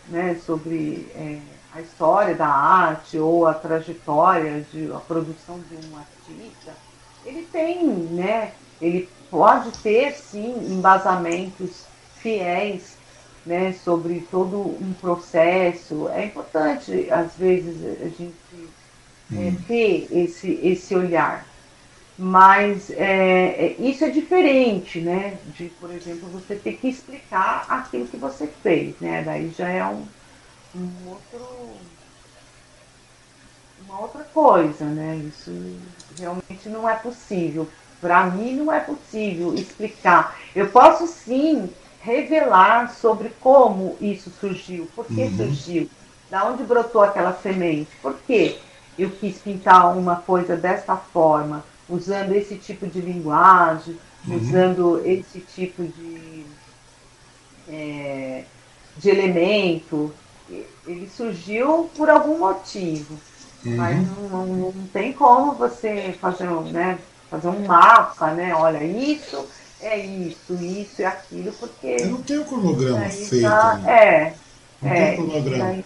né, 0.09 0.37
sobre 0.45 1.07
é, 1.15 1.37
a 1.75 1.81
história 1.81 2.35
da 2.35 2.47
arte 2.47 3.17
ou 3.17 3.47
a 3.47 3.53
trajetória 3.53 4.65
de 4.71 4.91
a 4.91 4.99
produção 4.99 5.59
de 5.59 5.87
um 5.87 5.97
artista, 5.97 6.73
ele 7.25 7.47
tem, 7.51 7.87
né? 7.87 8.51
Ele 8.81 9.09
pode 9.31 9.71
ter 9.79 10.13
sim 10.13 10.53
embasamentos 10.69 11.85
fiéis, 12.17 12.95
né, 13.45 13.73
sobre 13.83 14.25
todo 14.29 14.57
um 14.57 14.93
processo. 15.01 16.07
É 16.09 16.25
importante 16.25 17.09
às 17.11 17.35
vezes 17.35 17.75
a 18.01 18.09
gente 18.09 18.33
é, 19.31 19.35
hum. 19.35 19.57
ter 19.67 20.07
esse 20.11 20.59
esse 20.63 20.95
olhar. 20.95 21.45
Mas 22.15 22.91
é, 22.91 22.95
é, 22.99 23.75
isso 23.79 24.05
é 24.05 24.09
diferente, 24.11 25.01
né? 25.01 25.35
De, 25.57 25.65
por 25.79 25.89
exemplo, 25.89 26.29
você 26.29 26.55
ter 26.55 26.73
que 26.73 26.87
explicar 26.87 27.65
aquilo 27.67 28.05
que 28.05 28.17
você 28.17 28.45
fez, 28.61 28.95
né? 29.01 29.23
Daí 29.25 29.51
já 29.57 29.67
é 29.67 29.83
um, 29.83 30.05
um 30.75 31.09
outro, 31.09 31.69
uma 33.85 34.01
outra 34.01 34.23
coisa, 34.33 34.85
né? 34.85 35.17
Isso 35.17 35.51
realmente 36.17 36.69
não 36.69 36.87
é 36.87 36.95
possível. 36.95 37.67
Para 38.01 38.25
mim 38.25 38.55
não 38.55 38.71
é 38.71 38.79
possível 38.79 39.53
explicar. 39.53 40.37
Eu 40.55 40.69
posso 40.69 41.07
sim 41.07 41.69
revelar 42.01 42.93
sobre 42.93 43.29
como 43.39 43.95
isso 44.01 44.29
surgiu, 44.29 44.89
por 44.93 45.05
que 45.05 45.21
uhum. 45.21 45.37
surgiu, 45.37 45.89
da 46.29 46.45
onde 46.45 46.63
brotou 46.63 47.01
aquela 47.01 47.33
semente, 47.33 47.89
por 48.01 48.15
que 48.27 48.59
eu 48.99 49.09
quis 49.09 49.37
pintar 49.37 49.97
uma 49.97 50.17
coisa 50.17 50.57
dessa 50.57 50.97
forma, 50.97 51.63
usando 51.87 52.33
esse 52.33 52.55
tipo 52.55 52.87
de 52.87 52.99
linguagem, 52.99 53.97
uhum. 54.27 54.35
usando 54.35 55.01
esse 55.05 55.39
tipo 55.39 55.83
de, 55.83 56.45
é, 57.69 58.43
de 58.97 59.09
elemento, 59.09 60.13
ele 60.87 61.09
surgiu 61.15 61.89
por 61.95 62.09
algum 62.09 62.39
motivo. 62.39 63.17
Uhum. 63.65 63.75
Mas 63.75 64.07
não, 64.07 64.29
não, 64.29 64.45
não, 64.45 64.73
tem 64.91 65.13
como 65.13 65.53
você 65.53 66.15
fazer, 66.19 66.49
né, 66.71 66.99
fazer 67.29 67.47
um 67.47 67.65
mapa, 67.65 68.31
né? 68.31 68.53
Olha, 68.53 68.83
isso 68.83 69.45
é 69.79 69.97
isso, 70.05 70.53
isso 70.53 71.01
e 71.01 71.05
aquilo, 71.05 71.51
porque. 71.53 71.97
Eu 71.99 72.07
não 72.07 72.21
tenho 72.21 72.45
cronograma 72.45 73.09
feito. 73.09 73.43
Tá, 73.43 73.81
é. 73.85 74.33
Não 74.81 74.91
é, 74.91 75.15
tem 75.15 75.15
cronograma. 75.15 75.83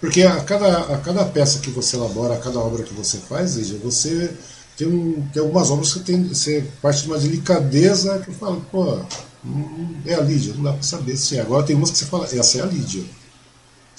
Porque 0.00 0.22
a 0.22 0.40
cada, 0.44 0.94
a 0.94 0.98
cada 0.98 1.24
peça 1.24 1.58
que 1.58 1.70
você 1.70 1.96
elabora, 1.96 2.34
a 2.34 2.40
cada 2.40 2.58
obra 2.58 2.84
que 2.84 2.94
você 2.94 3.18
faz, 3.18 3.56
Lígia, 3.56 3.78
você 3.82 4.32
tem, 4.76 4.86
um, 4.86 5.26
tem 5.32 5.42
algumas 5.42 5.70
obras 5.70 5.92
que 5.92 6.00
tem, 6.00 6.22
você 6.22 6.64
parte 6.80 7.02
de 7.02 7.08
uma 7.08 7.18
delicadeza 7.18 8.18
que 8.20 8.28
eu 8.28 8.34
falo, 8.34 8.64
pô, 8.70 9.00
hum, 9.44 9.96
é 10.06 10.14
a 10.14 10.20
Lídia, 10.20 10.54
não 10.54 10.62
dá 10.62 10.72
para 10.72 10.82
saber 10.82 11.16
se 11.16 11.36
é. 11.36 11.40
Agora 11.40 11.66
tem 11.66 11.74
umas 11.74 11.90
que 11.90 11.98
você 11.98 12.06
fala, 12.06 12.24
essa 12.26 12.58
é 12.58 12.62
a 12.62 12.66
Lídia. 12.66 13.02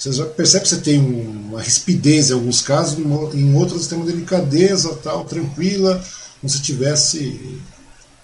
Você 0.00 0.12
já 0.14 0.24
percebe 0.24 0.62
que 0.62 0.70
você 0.70 0.78
tem 0.78 0.98
uma 0.98 1.60
rispidez 1.60 2.30
em 2.30 2.32
alguns 2.32 2.62
casos, 2.62 2.98
em 2.98 3.54
outros 3.54 3.86
tem 3.86 3.98
uma 3.98 4.06
delicadeza 4.06 4.94
tal, 5.02 5.26
tranquila, 5.26 6.02
como 6.40 6.50
se 6.50 6.62
tivesse, 6.62 7.60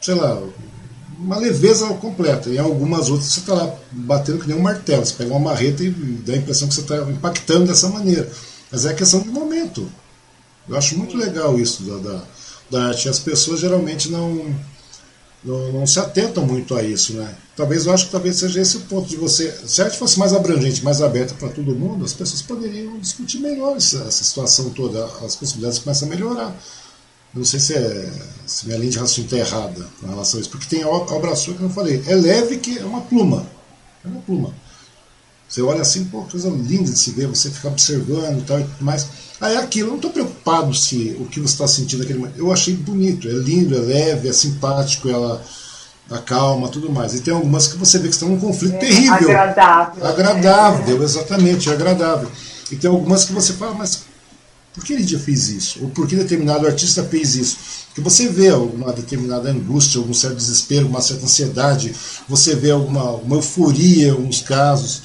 sei 0.00 0.14
lá, 0.14 0.42
uma 1.18 1.36
leveza 1.36 1.86
completa. 1.88 2.48
Em 2.48 2.56
algumas 2.56 3.10
outras 3.10 3.30
você 3.30 3.40
está 3.40 3.52
lá 3.52 3.76
batendo 3.92 4.38
que 4.38 4.48
nem 4.48 4.56
um 4.56 4.62
martelo. 4.62 5.04
Você 5.04 5.12
pega 5.12 5.30
uma 5.30 5.50
marreta 5.50 5.84
e 5.84 5.90
dá 5.90 6.32
a 6.32 6.36
impressão 6.38 6.66
que 6.66 6.74
você 6.74 6.80
está 6.80 6.96
impactando 7.10 7.66
dessa 7.66 7.90
maneira. 7.90 8.26
Mas 8.72 8.86
é 8.86 8.94
questão 8.94 9.20
de 9.20 9.28
momento. 9.28 9.86
Eu 10.66 10.78
acho 10.78 10.96
muito 10.96 11.14
legal 11.14 11.60
isso 11.60 11.82
da, 11.82 11.98
da, 11.98 12.24
da 12.70 12.88
arte. 12.88 13.10
As 13.10 13.18
pessoas 13.18 13.60
geralmente 13.60 14.10
não, 14.10 14.46
não, 15.46 15.72
não, 15.72 15.86
se 15.86 16.00
atentam 16.00 16.44
muito 16.44 16.74
a 16.74 16.82
isso, 16.82 17.14
né? 17.14 17.36
Talvez 17.54 17.86
eu 17.86 17.92
acho 17.92 18.06
que 18.06 18.10
talvez 18.10 18.34
seja 18.36 18.60
esse 18.60 18.78
o 18.78 18.80
ponto 18.80 19.08
de 19.08 19.16
você. 19.16 19.50
Se 19.64 19.80
a 19.80 19.84
arte 19.84 19.96
fosse 19.96 20.18
mais 20.18 20.34
abrangente, 20.34 20.82
mais 20.82 21.00
aberta 21.00 21.34
para 21.34 21.48
todo 21.48 21.72
mundo, 21.72 22.04
as 22.04 22.12
pessoas 22.12 22.42
poderiam 22.42 22.98
discutir 22.98 23.38
melhor 23.38 23.76
essa, 23.76 23.98
essa 23.98 24.24
situação 24.24 24.70
toda, 24.70 25.04
as 25.24 25.36
possibilidades 25.36 25.78
começam 25.78 26.08
a 26.08 26.10
melhorar. 26.10 26.48
Eu 27.32 27.38
não 27.38 27.44
sei 27.44 27.60
se, 27.60 27.74
é, 27.74 28.12
se 28.44 28.66
minha 28.66 28.76
linha 28.76 28.90
de 28.90 28.98
raciocínio 28.98 29.26
está 29.26 29.36
errada 29.36 29.86
com 30.00 30.08
relação 30.08 30.38
a 30.38 30.40
isso, 30.40 30.50
porque 30.50 30.66
tem 30.66 30.82
a 30.82 30.88
obra 30.88 31.36
sua 31.36 31.54
que 31.54 31.62
eu 31.62 31.70
falei, 31.70 32.02
é 32.08 32.14
leve 32.16 32.56
que 32.58 32.78
é 32.78 32.84
uma 32.84 33.02
pluma. 33.02 33.46
É 34.04 34.08
uma 34.08 34.20
pluma. 34.22 34.52
Você 35.48 35.62
olha 35.62 35.82
assim, 35.82 36.06
pô, 36.06 36.22
coisa 36.22 36.48
linda 36.48 36.90
de 36.90 36.98
se 36.98 37.12
ver, 37.12 37.28
você 37.28 37.50
fica 37.50 37.68
observando 37.68 38.40
e 38.40 38.42
tal 38.42 38.58
e 38.58 38.64
tudo 38.64 38.84
mais. 38.84 39.06
Aí 39.40 39.54
é 39.54 39.58
aquilo, 39.58 39.88
eu 39.88 39.90
não 39.90 39.96
estou 39.96 40.10
preocupado 40.10 40.74
se 40.74 41.16
o 41.20 41.26
que 41.26 41.40
você 41.40 41.52
está 41.52 41.68
sentindo 41.68 42.00
naquele 42.00 42.18
momento. 42.18 42.38
Eu 42.38 42.52
achei 42.52 42.74
bonito, 42.74 43.28
é 43.28 43.32
lindo, 43.32 43.76
é 43.76 43.80
leve, 43.80 44.28
é 44.28 44.32
simpático, 44.32 45.08
ela 45.08 45.42
acalma, 46.10 46.68
tudo 46.68 46.90
mais. 46.90 47.14
E 47.14 47.20
tem 47.20 47.34
algumas 47.34 47.68
que 47.68 47.76
você 47.76 47.98
vê 47.98 48.08
que 48.08 48.14
estão 48.14 48.28
num 48.28 48.40
conflito 48.40 48.74
é, 48.76 48.78
terrível. 48.78 49.14
Agradável. 49.14 50.06
Agradável, 50.06 51.02
exatamente, 51.02 51.68
é 51.68 51.72
agradável. 51.72 52.30
E 52.70 52.76
tem 52.76 52.88
algumas 52.88 53.24
que 53.24 53.32
você 53.32 53.52
fala, 53.52 53.74
mas 53.74 54.04
por 54.72 54.84
que 54.84 54.96
Lídia 54.96 55.18
fez 55.18 55.48
isso? 55.48 55.80
Ou 55.82 55.90
por 55.90 56.06
que 56.06 56.16
determinado 56.16 56.66
artista 56.66 57.04
fez 57.04 57.34
isso? 57.34 57.58
Porque 57.88 58.00
você 58.00 58.28
vê 58.28 58.50
alguma 58.50 58.92
determinada 58.92 59.50
angústia, 59.50 59.98
algum 59.98 60.14
certo 60.14 60.36
desespero, 60.36 60.86
uma 60.86 61.00
certa 61.00 61.24
ansiedade, 61.24 61.94
você 62.28 62.54
vê 62.54 62.70
alguma 62.70 63.12
uma 63.12 63.36
euforia 63.36 64.08
em 64.08 64.10
alguns 64.10 64.40
casos. 64.42 65.02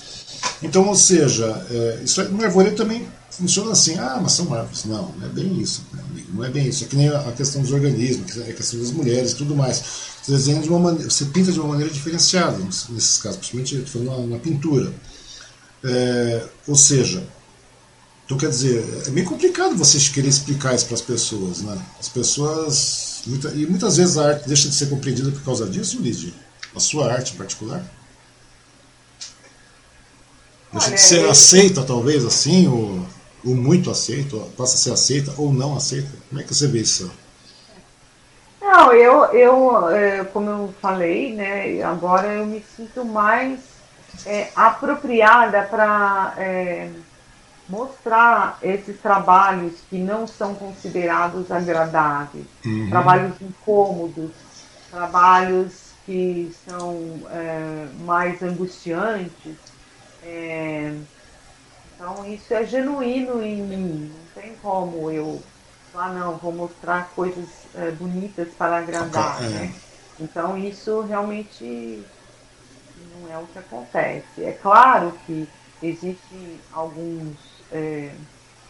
Então, 0.62 0.88
ou 0.88 0.96
seja, 0.96 1.66
é, 1.70 2.00
isso 2.04 2.24
no 2.26 2.44
arvoredo 2.44 2.76
também 2.76 3.08
funciona 3.32 3.72
assim, 3.72 3.98
ah, 3.98 4.20
mas 4.22 4.34
são 4.34 4.54
árvores. 4.54 4.86
Não, 4.86 5.12
não 5.18 5.26
é 5.26 5.30
bem 5.30 5.60
isso, 5.60 5.84
né, 5.94 6.04
não 6.30 6.44
é 6.44 6.50
bem 6.50 6.68
isso. 6.68 6.84
É 6.84 6.88
que 6.88 6.96
nem 6.96 7.10
a 7.10 7.32
questão 7.32 7.62
dos 7.62 7.72
organismos, 7.72 8.38
é 8.38 8.50
a 8.52 8.54
questão 8.54 8.80
das 8.80 8.92
mulheres 8.92 9.32
e 9.32 9.36
tudo 9.36 9.56
mais. 9.56 9.82
Você 10.22 10.32
desenha 10.32 10.62
de 10.62 10.70
uma 10.70 10.80
maneira, 10.80 11.10
você 11.10 11.26
pinta 11.26 11.52
de 11.52 11.60
uma 11.60 11.70
maneira 11.70 11.92
diferenciada 11.92 12.58
nesses 12.58 13.18
casos, 13.18 13.38
principalmente 13.38 13.90
falando 13.90 14.28
na, 14.28 14.36
na 14.36 14.40
pintura. 14.40 14.94
É, 15.84 16.44
ou 16.68 16.76
seja, 16.76 17.28
então 18.26 18.38
quer 18.38 18.50
dizer, 18.50 19.04
é 19.08 19.10
meio 19.10 19.26
complicado 19.26 19.76
você 19.76 19.98
querer 20.10 20.30
explicar 20.30 20.76
isso 20.76 20.86
para 20.86 20.96
as 20.96 21.02
pessoas, 21.02 21.62
né? 21.62 21.78
As 22.00 22.08
pessoas. 22.08 23.24
Muita, 23.26 23.50
e 23.50 23.66
muitas 23.66 23.98
vezes 23.98 24.18
a 24.18 24.30
arte 24.30 24.48
deixa 24.48 24.70
de 24.70 24.76
ser 24.76 24.90
compreendida 24.90 25.30
por 25.32 25.42
causa 25.44 25.68
disso, 25.68 26.02
Lídia? 26.02 26.34
A 26.74 26.80
sua 26.80 27.12
arte 27.12 27.34
em 27.34 27.38
particular? 27.38 27.84
Deixa 30.72 30.88
Olha, 30.88 30.96
de 30.96 31.02
ser 31.02 31.20
eu... 31.24 31.30
aceita, 31.30 31.84
talvez, 31.84 32.24
assim, 32.24 32.68
ou 32.68 33.06
ou 33.46 33.56
muito 33.56 33.90
aceito, 33.90 34.40
passa 34.58 34.76
a 34.76 34.78
ser 34.78 34.92
aceita 34.92 35.34
ou 35.38 35.52
não 35.52 35.76
aceita? 35.76 36.10
Como 36.30 36.42
é 36.42 36.44
que 36.44 36.54
você 36.54 36.68
vê 36.68 36.80
isso? 36.80 37.12
Não, 38.62 38.94
eu, 38.94 39.26
eu 39.34 39.90
é, 39.90 40.24
como 40.26 40.50
eu 40.50 40.74
falei, 40.82 41.34
né, 41.34 41.82
agora 41.84 42.28
eu 42.28 42.46
me 42.46 42.64
sinto 42.76 43.04
mais 43.04 43.60
é, 44.26 44.50
apropriada 44.56 45.64
para 45.64 46.36
é, 46.38 46.90
mostrar 47.68 48.60
esses 48.62 49.00
trabalhos 49.00 49.74
que 49.90 49.98
não 49.98 50.28
são 50.28 50.54
considerados 50.54 51.52
agradáveis, 51.52 52.46
uhum. 52.64 52.90
trabalhos 52.90 53.34
incômodos, 53.42 54.32
trabalhos 54.92 55.92
que 56.06 56.54
são 56.68 57.22
é, 57.32 57.88
mais 58.06 58.42
angustiantes. 58.44 59.56
Então 62.02 62.26
isso 62.26 62.52
é 62.52 62.66
genuíno 62.66 63.44
em 63.44 63.62
mim. 63.62 64.12
Não 64.12 64.42
tem 64.42 64.56
como 64.56 65.12
eu 65.12 65.40
ah 65.94 66.10
não, 66.10 66.38
vou 66.38 66.52
mostrar 66.52 67.12
coisas 67.16 67.48
é, 67.76 67.92
bonitas 67.92 68.48
para 68.58 68.78
agradar. 68.78 69.44
É. 69.44 69.48
Né? 69.48 69.76
Então 70.20 70.58
isso 70.58 71.02
realmente 71.02 72.04
não 73.14 73.32
é 73.32 73.38
o 73.38 73.46
que 73.46 73.60
acontece. 73.60 74.44
É 74.44 74.52
claro 74.52 75.14
que 75.28 75.48
existem 75.84 76.60
alguns, 76.74 77.38
é, 77.72 78.12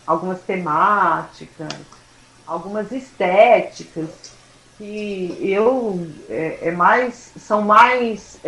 algumas 0.06 0.42
temáticas, 0.42 1.70
algumas 2.46 2.92
estéticas 2.92 4.10
que 4.78 5.38
eu 5.40 6.06
é, 6.28 6.60
é 6.64 6.72
mais 6.72 7.32
são 7.38 7.62
mais 7.62 8.40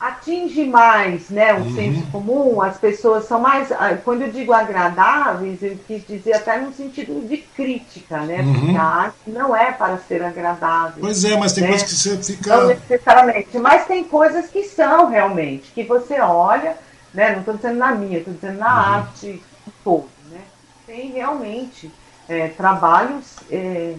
atinge 0.00 0.64
mais 0.64 1.28
né, 1.28 1.52
o 1.52 1.58
uhum. 1.58 1.74
senso 1.74 2.06
comum, 2.10 2.62
as 2.62 2.78
pessoas 2.78 3.26
são 3.26 3.38
mais. 3.38 3.70
Ah, 3.70 3.98
quando 4.02 4.22
eu 4.22 4.32
digo 4.32 4.50
agradáveis, 4.50 5.62
eu 5.62 5.78
quis 5.86 6.06
dizer 6.06 6.32
até 6.32 6.58
no 6.58 6.72
sentido 6.72 7.20
de 7.28 7.36
crítica, 7.36 8.20
né? 8.20 8.40
Uhum. 8.40 8.60
Porque 8.60 8.76
a 8.78 8.82
arte 8.82 9.18
não 9.30 9.54
é 9.54 9.70
para 9.70 9.98
ser 9.98 10.22
agradável. 10.22 11.00
Pois 11.00 11.22
é, 11.22 11.36
mas 11.36 11.52
tem 11.52 11.64
né? 11.64 11.70
coisas 11.70 11.86
que 11.86 11.94
você 11.94 12.16
fica. 12.32 12.56
Não 12.56 12.68
necessariamente, 12.68 13.58
mas 13.58 13.86
tem 13.86 14.02
coisas 14.02 14.46
que 14.48 14.64
são 14.64 15.10
realmente, 15.10 15.70
que 15.72 15.84
você 15.84 16.18
olha, 16.18 16.78
né? 17.12 17.32
Não 17.32 17.40
estou 17.40 17.54
dizendo 17.54 17.76
na 17.76 17.94
minha, 17.94 18.18
estou 18.18 18.32
dizendo 18.32 18.58
na 18.58 18.72
uhum. 18.72 18.94
arte 18.94 19.42
todo, 19.84 20.08
né? 20.30 20.40
Tem 20.86 21.12
realmente 21.12 21.92
é, 22.26 22.48
trabalhos 22.48 23.36
é, 23.50 23.96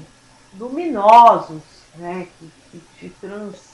luminosos, 0.57 1.61
né? 1.95 2.25
Que, 2.39 2.51
que 2.71 2.81
te 2.97 3.09
trans 3.21 3.70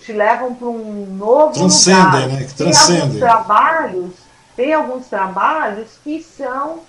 te 0.00 0.12
levam 0.12 0.54
para 0.54 0.68
um 0.68 1.06
novo 1.16 1.54
transcendem, 1.54 2.04
lugar. 2.04 2.28
Né? 2.28 2.44
Que 2.44 2.54
transcendem. 2.54 3.00
Tem 3.00 3.02
alguns 3.02 3.18
trabalhos, 3.18 4.10
tem 4.56 4.74
alguns 4.74 5.06
trabalhos 5.06 5.90
que 6.02 6.22
são 6.22 6.80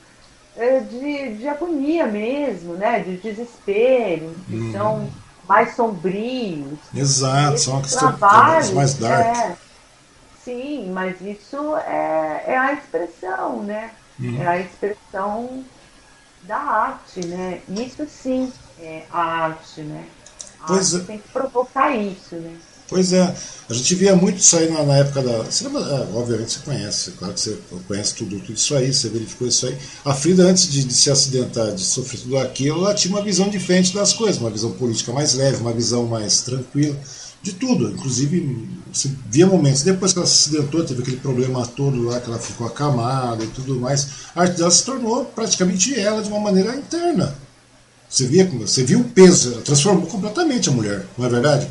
é, 0.58 0.80
de, 0.80 1.38
de 1.38 1.48
agonia 1.48 2.06
mesmo, 2.06 2.74
né? 2.74 3.00
De 3.00 3.18
desespero, 3.18 4.36
que 4.48 4.56
hum. 4.56 4.72
são 4.72 5.10
mais 5.48 5.76
sombrios. 5.76 6.80
Exato, 6.94 7.58
são 7.60 7.82
trabalhos 7.82 8.72
mais 8.72 8.94
dark. 8.96 9.26
É, 9.26 9.56
sim, 10.44 10.92
mas 10.92 11.20
isso 11.22 11.76
é, 11.78 12.44
é 12.48 12.58
a 12.58 12.74
expressão, 12.74 13.64
né? 13.64 13.92
Hum. 14.20 14.42
É 14.42 14.48
a 14.48 14.60
expressão 14.60 15.64
da 16.44 16.58
arte, 16.58 17.26
né? 17.26 17.62
Isso 17.70 18.06
sim 18.08 18.52
é 18.80 19.04
a 19.12 19.22
arte, 19.22 19.82
né? 19.82 20.06
Pois 20.68 20.94
é. 20.94 21.00
tem 21.00 21.18
que 21.20 21.30
provocar 21.30 21.96
isso, 21.96 22.36
né? 22.36 22.56
Pois 22.88 23.14
é, 23.14 23.36
a 23.68 23.74
gente 23.74 23.96
via 23.96 24.16
muito 24.16 24.38
isso 24.38 24.56
aí 24.56 24.70
na, 24.70 24.84
na 24.84 24.98
época 24.98 25.24
da. 25.24 25.40
Você 25.40 25.64
lembra, 25.64 25.82
é, 25.82 26.08
obviamente 26.16 26.52
você 26.52 26.60
conhece, 26.60 27.12
claro 27.12 27.34
que 27.34 27.40
você 27.40 27.58
conhece 27.88 28.14
tudo, 28.14 28.40
tudo 28.40 28.54
isso 28.54 28.76
aí, 28.76 28.94
você 28.94 29.10
verificou 29.10 29.48
isso 29.48 29.66
aí. 29.66 29.76
A 30.04 30.14
Frida, 30.14 30.44
antes 30.44 30.72
de, 30.72 30.84
de, 30.84 30.94
se 30.94 31.10
acidentar, 31.10 31.74
de 31.74 31.84
sofrer 31.84 32.22
tudo 32.22 32.38
aquilo, 32.38 32.82
ela 32.82 32.94
tinha 32.94 33.12
uma 33.12 33.24
visão 33.24 33.50
diferente 33.50 33.92
das 33.92 34.14
coisas, 34.14 34.40
uma 34.40 34.52
visão 34.52 34.72
política 34.74 35.12
mais 35.12 35.34
leve, 35.34 35.62
uma 35.62 35.74
visão 35.74 36.06
mais 36.06 36.42
tranquila, 36.42 36.96
de 37.42 37.54
tudo. 37.54 37.90
Inclusive, 37.90 38.70
você 38.94 39.10
via 39.32 39.48
momentos, 39.48 39.82
depois 39.82 40.14
que 40.14 40.20
ela 40.20 40.28
se 40.28 40.50
acidentou, 40.50 40.86
teve 40.86 41.02
aquele 41.02 41.18
problema 41.18 41.66
todo 41.66 42.04
lá, 42.04 42.20
que 42.20 42.30
ela 42.30 42.38
ficou 42.38 42.68
acamada 42.68 43.44
e 43.44 43.48
tudo 43.48 43.80
mais, 43.80 44.08
a 44.36 44.42
arte 44.42 44.58
dela 44.58 44.70
se 44.70 44.86
tornou 44.86 45.26
praticamente 45.26 46.00
ela 46.00 46.22
de 46.22 46.30
uma 46.30 46.40
maneira 46.40 46.76
interna 46.76 47.36
você, 48.16 48.26
via, 48.26 48.46
você 48.46 48.84
viu 48.84 49.02
o 49.02 49.04
peso, 49.04 49.62
transformou 49.62 50.08
completamente 50.08 50.70
a 50.70 50.72
mulher, 50.72 51.06
não 51.18 51.26
é 51.26 51.30
verdade? 51.30 51.70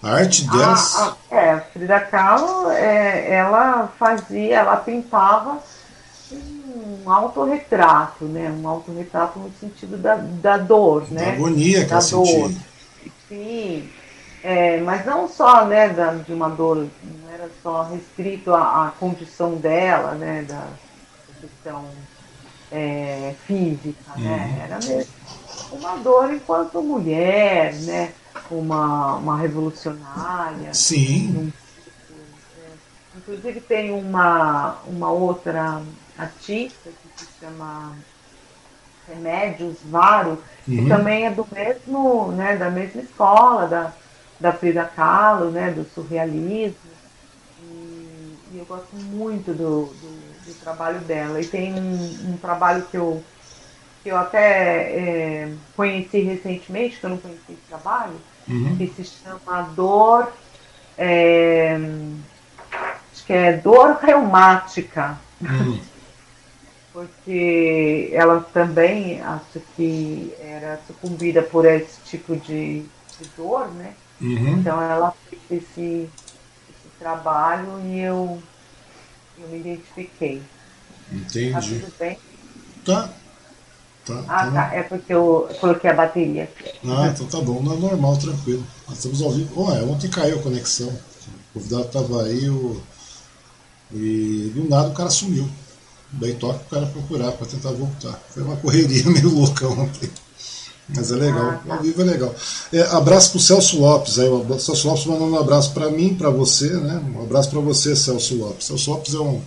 A 0.00 0.10
arte. 0.12 0.46
Ah, 0.52 1.16
ah, 1.30 1.34
é, 1.34 1.56
Frida 1.72 1.98
Kahlo, 1.98 2.70
é, 2.70 3.32
ela 3.34 3.92
fazia, 3.98 4.58
ela 4.58 4.76
pintava 4.76 5.58
um 6.30 7.10
autorretrato, 7.10 8.24
né? 8.26 8.48
Um 8.62 8.68
autorretrato 8.68 9.40
no 9.40 9.50
sentido 9.58 9.96
da, 9.96 10.14
da 10.14 10.56
dor, 10.56 11.04
da 11.06 11.20
né? 11.20 11.32
agonia 11.32 11.80
que 11.80 11.86
da 11.86 11.96
ela 11.96 12.10
dor. 12.10 12.26
sentia. 12.26 12.56
Sim, 13.28 13.90
é, 14.44 14.80
mas 14.80 15.04
não 15.04 15.28
só 15.28 15.66
né, 15.66 15.88
da, 15.88 16.14
de 16.14 16.32
uma 16.32 16.48
dor, 16.48 16.76
não 16.76 17.34
era 17.34 17.50
só 17.60 17.82
restrito 17.82 18.54
à, 18.54 18.86
à 18.86 18.90
condição 18.92 19.56
dela, 19.56 20.12
né? 20.14 20.44
Da 20.48 20.64
questão 21.40 21.86
é, 22.70 23.34
física, 23.46 24.12
né? 24.16 24.22
uhum. 24.22 24.28
né? 24.28 24.60
Era 24.64 24.76
mesmo 24.76 25.21
uma 25.72 25.96
dor 25.96 26.32
enquanto 26.32 26.82
mulher, 26.82 27.74
né? 27.74 28.12
Uma, 28.50 29.16
uma 29.16 29.38
revolucionária. 29.38 30.72
Sim. 30.74 31.52
Inclusive 33.16 33.60
tem 33.60 33.92
uma, 33.92 34.78
uma 34.86 35.10
outra 35.10 35.82
artista 36.18 36.90
que 36.90 37.24
se 37.24 37.28
chama 37.40 37.94
Remédios 39.08 39.78
Varo, 39.84 40.42
que 40.64 40.78
uhum. 40.78 40.88
também 40.88 41.26
é 41.26 41.30
do 41.30 41.46
mesmo, 41.50 42.32
né, 42.32 42.56
da 42.56 42.70
mesma 42.70 43.02
escola 43.02 43.66
da, 43.66 43.92
da 44.38 44.52
Frida 44.52 44.84
Kahlo, 44.84 45.50
né, 45.50 45.70
do 45.70 45.84
surrealismo. 45.84 46.76
E, 47.62 48.38
e 48.52 48.58
eu 48.58 48.64
gosto 48.64 48.94
muito 48.96 49.52
do, 49.52 49.86
do, 49.86 50.46
do, 50.46 50.60
trabalho 50.60 51.00
dela. 51.00 51.40
E 51.40 51.46
tem 51.46 51.74
um, 51.74 52.32
um, 52.32 52.36
trabalho 52.38 52.86
que 52.90 52.96
eu, 52.96 53.22
que 54.02 54.08
eu 54.08 54.16
até 54.16 54.98
é, 54.98 55.52
conheci 55.76 56.20
recentemente, 56.20 56.98
que 56.98 57.04
eu 57.04 57.10
não 57.10 57.18
conheci 57.18 57.40
esse 57.50 57.62
trabalho, 57.68 58.20
uhum. 58.48 58.76
que 58.76 58.88
se 58.88 59.04
chama 59.04 59.62
Dor. 59.74 60.32
É, 60.98 61.78
acho 63.12 63.24
que 63.24 63.32
é 63.32 63.56
dor 63.56 63.98
reumática. 64.02 65.18
Uhum. 65.40 65.80
Porque 66.92 68.10
ela 68.12 68.40
também 68.52 69.22
acho 69.22 69.60
que 69.74 70.34
era 70.38 70.78
sucumbida 70.86 71.42
por 71.42 71.64
esse 71.64 71.98
tipo 72.04 72.36
de, 72.36 72.82
de 72.82 73.28
dor, 73.34 73.68
né? 73.72 73.94
Uhum. 74.20 74.58
Então 74.58 74.80
ela 74.82 75.14
fez 75.30 75.62
esse, 75.62 76.10
esse 76.10 76.88
trabalho 76.98 77.80
e 77.86 78.00
eu, 78.00 78.42
eu 79.38 79.48
me 79.48 79.60
identifiquei. 79.60 80.42
Entendi. 81.10 81.52
Tá 81.52 81.60
tudo 81.60 81.98
bem? 81.98 82.18
Tá. 82.84 83.10
Tá, 84.04 84.24
ah, 84.28 84.46
tá. 84.46 84.50
tá. 84.50 84.74
É 84.74 84.82
porque 84.82 85.12
eu 85.14 85.48
coloquei 85.60 85.90
a 85.90 85.94
bateria 85.94 86.44
aqui. 86.44 86.70
Ah, 86.86 87.08
então 87.08 87.26
tá 87.26 87.40
bom. 87.40 87.62
Não 87.62 87.74
é 87.74 87.76
normal, 87.76 88.16
tranquilo. 88.16 88.64
Nós 88.88 88.98
estamos 88.98 89.22
ao 89.22 89.30
vivo. 89.30 89.52
Oh, 89.56 89.72
é, 89.72 89.82
ontem 89.82 90.08
caiu 90.08 90.38
a 90.38 90.42
conexão. 90.42 90.88
O 90.88 91.58
convidado 91.60 91.84
tava 91.84 92.24
aí 92.24 92.48
o... 92.48 92.80
e 93.92 94.52
do 94.54 94.68
nada 94.68 94.88
o 94.88 94.94
cara 94.94 95.10
sumiu. 95.10 95.48
Daí 96.12 96.34
toca 96.34 96.60
o 96.60 96.70
cara 96.70 96.86
procurar 96.86 97.32
para 97.32 97.46
tentar 97.46 97.72
voltar. 97.72 98.20
Foi 98.30 98.42
uma 98.42 98.56
correria 98.56 99.04
meio 99.08 99.30
louca 99.30 99.66
ontem. 99.68 100.10
Mas 100.88 101.10
é 101.10 101.14
legal, 101.14 101.48
ah, 101.48 101.62
tá. 101.66 101.74
ao 101.74 101.82
vivo 101.82 102.02
é 102.02 102.04
legal. 102.04 102.34
É, 102.72 102.82
abraço 102.82 103.30
pro 103.30 103.40
Celso 103.40 103.80
Lopes, 103.80 104.18
aí, 104.18 104.28
o 104.28 104.58
Celso 104.58 104.88
Lopes 104.88 105.06
mandando 105.06 105.32
um 105.32 105.38
abraço 105.38 105.72
para 105.72 105.88
mim, 105.90 106.14
para 106.14 106.28
você, 106.28 106.68
né? 106.68 107.00
Um 107.16 107.22
abraço 107.22 107.48
para 107.50 107.60
você, 107.60 107.94
Celso 107.96 108.34
Lopes. 108.34 108.66
Celso 108.66 108.90
Lopes 108.90 109.14
é 109.14 109.18
um 109.18 109.40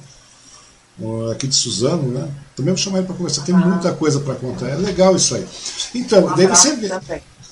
aqui 1.31 1.47
de 1.47 1.55
Suzano, 1.55 2.07
né? 2.09 2.27
Também 2.55 2.73
vou 2.73 2.81
chamar 2.81 2.99
ele 2.99 3.07
para 3.07 3.15
conversar. 3.15 3.43
Tem 3.43 3.55
muita 3.55 3.91
coisa 3.93 4.19
para 4.19 4.35
contar. 4.35 4.69
É 4.69 4.75
legal 4.75 5.15
isso 5.15 5.35
aí. 5.35 5.45
Então, 5.93 6.33
daí 6.35 6.47
você 6.47 6.75
vê. 6.75 6.89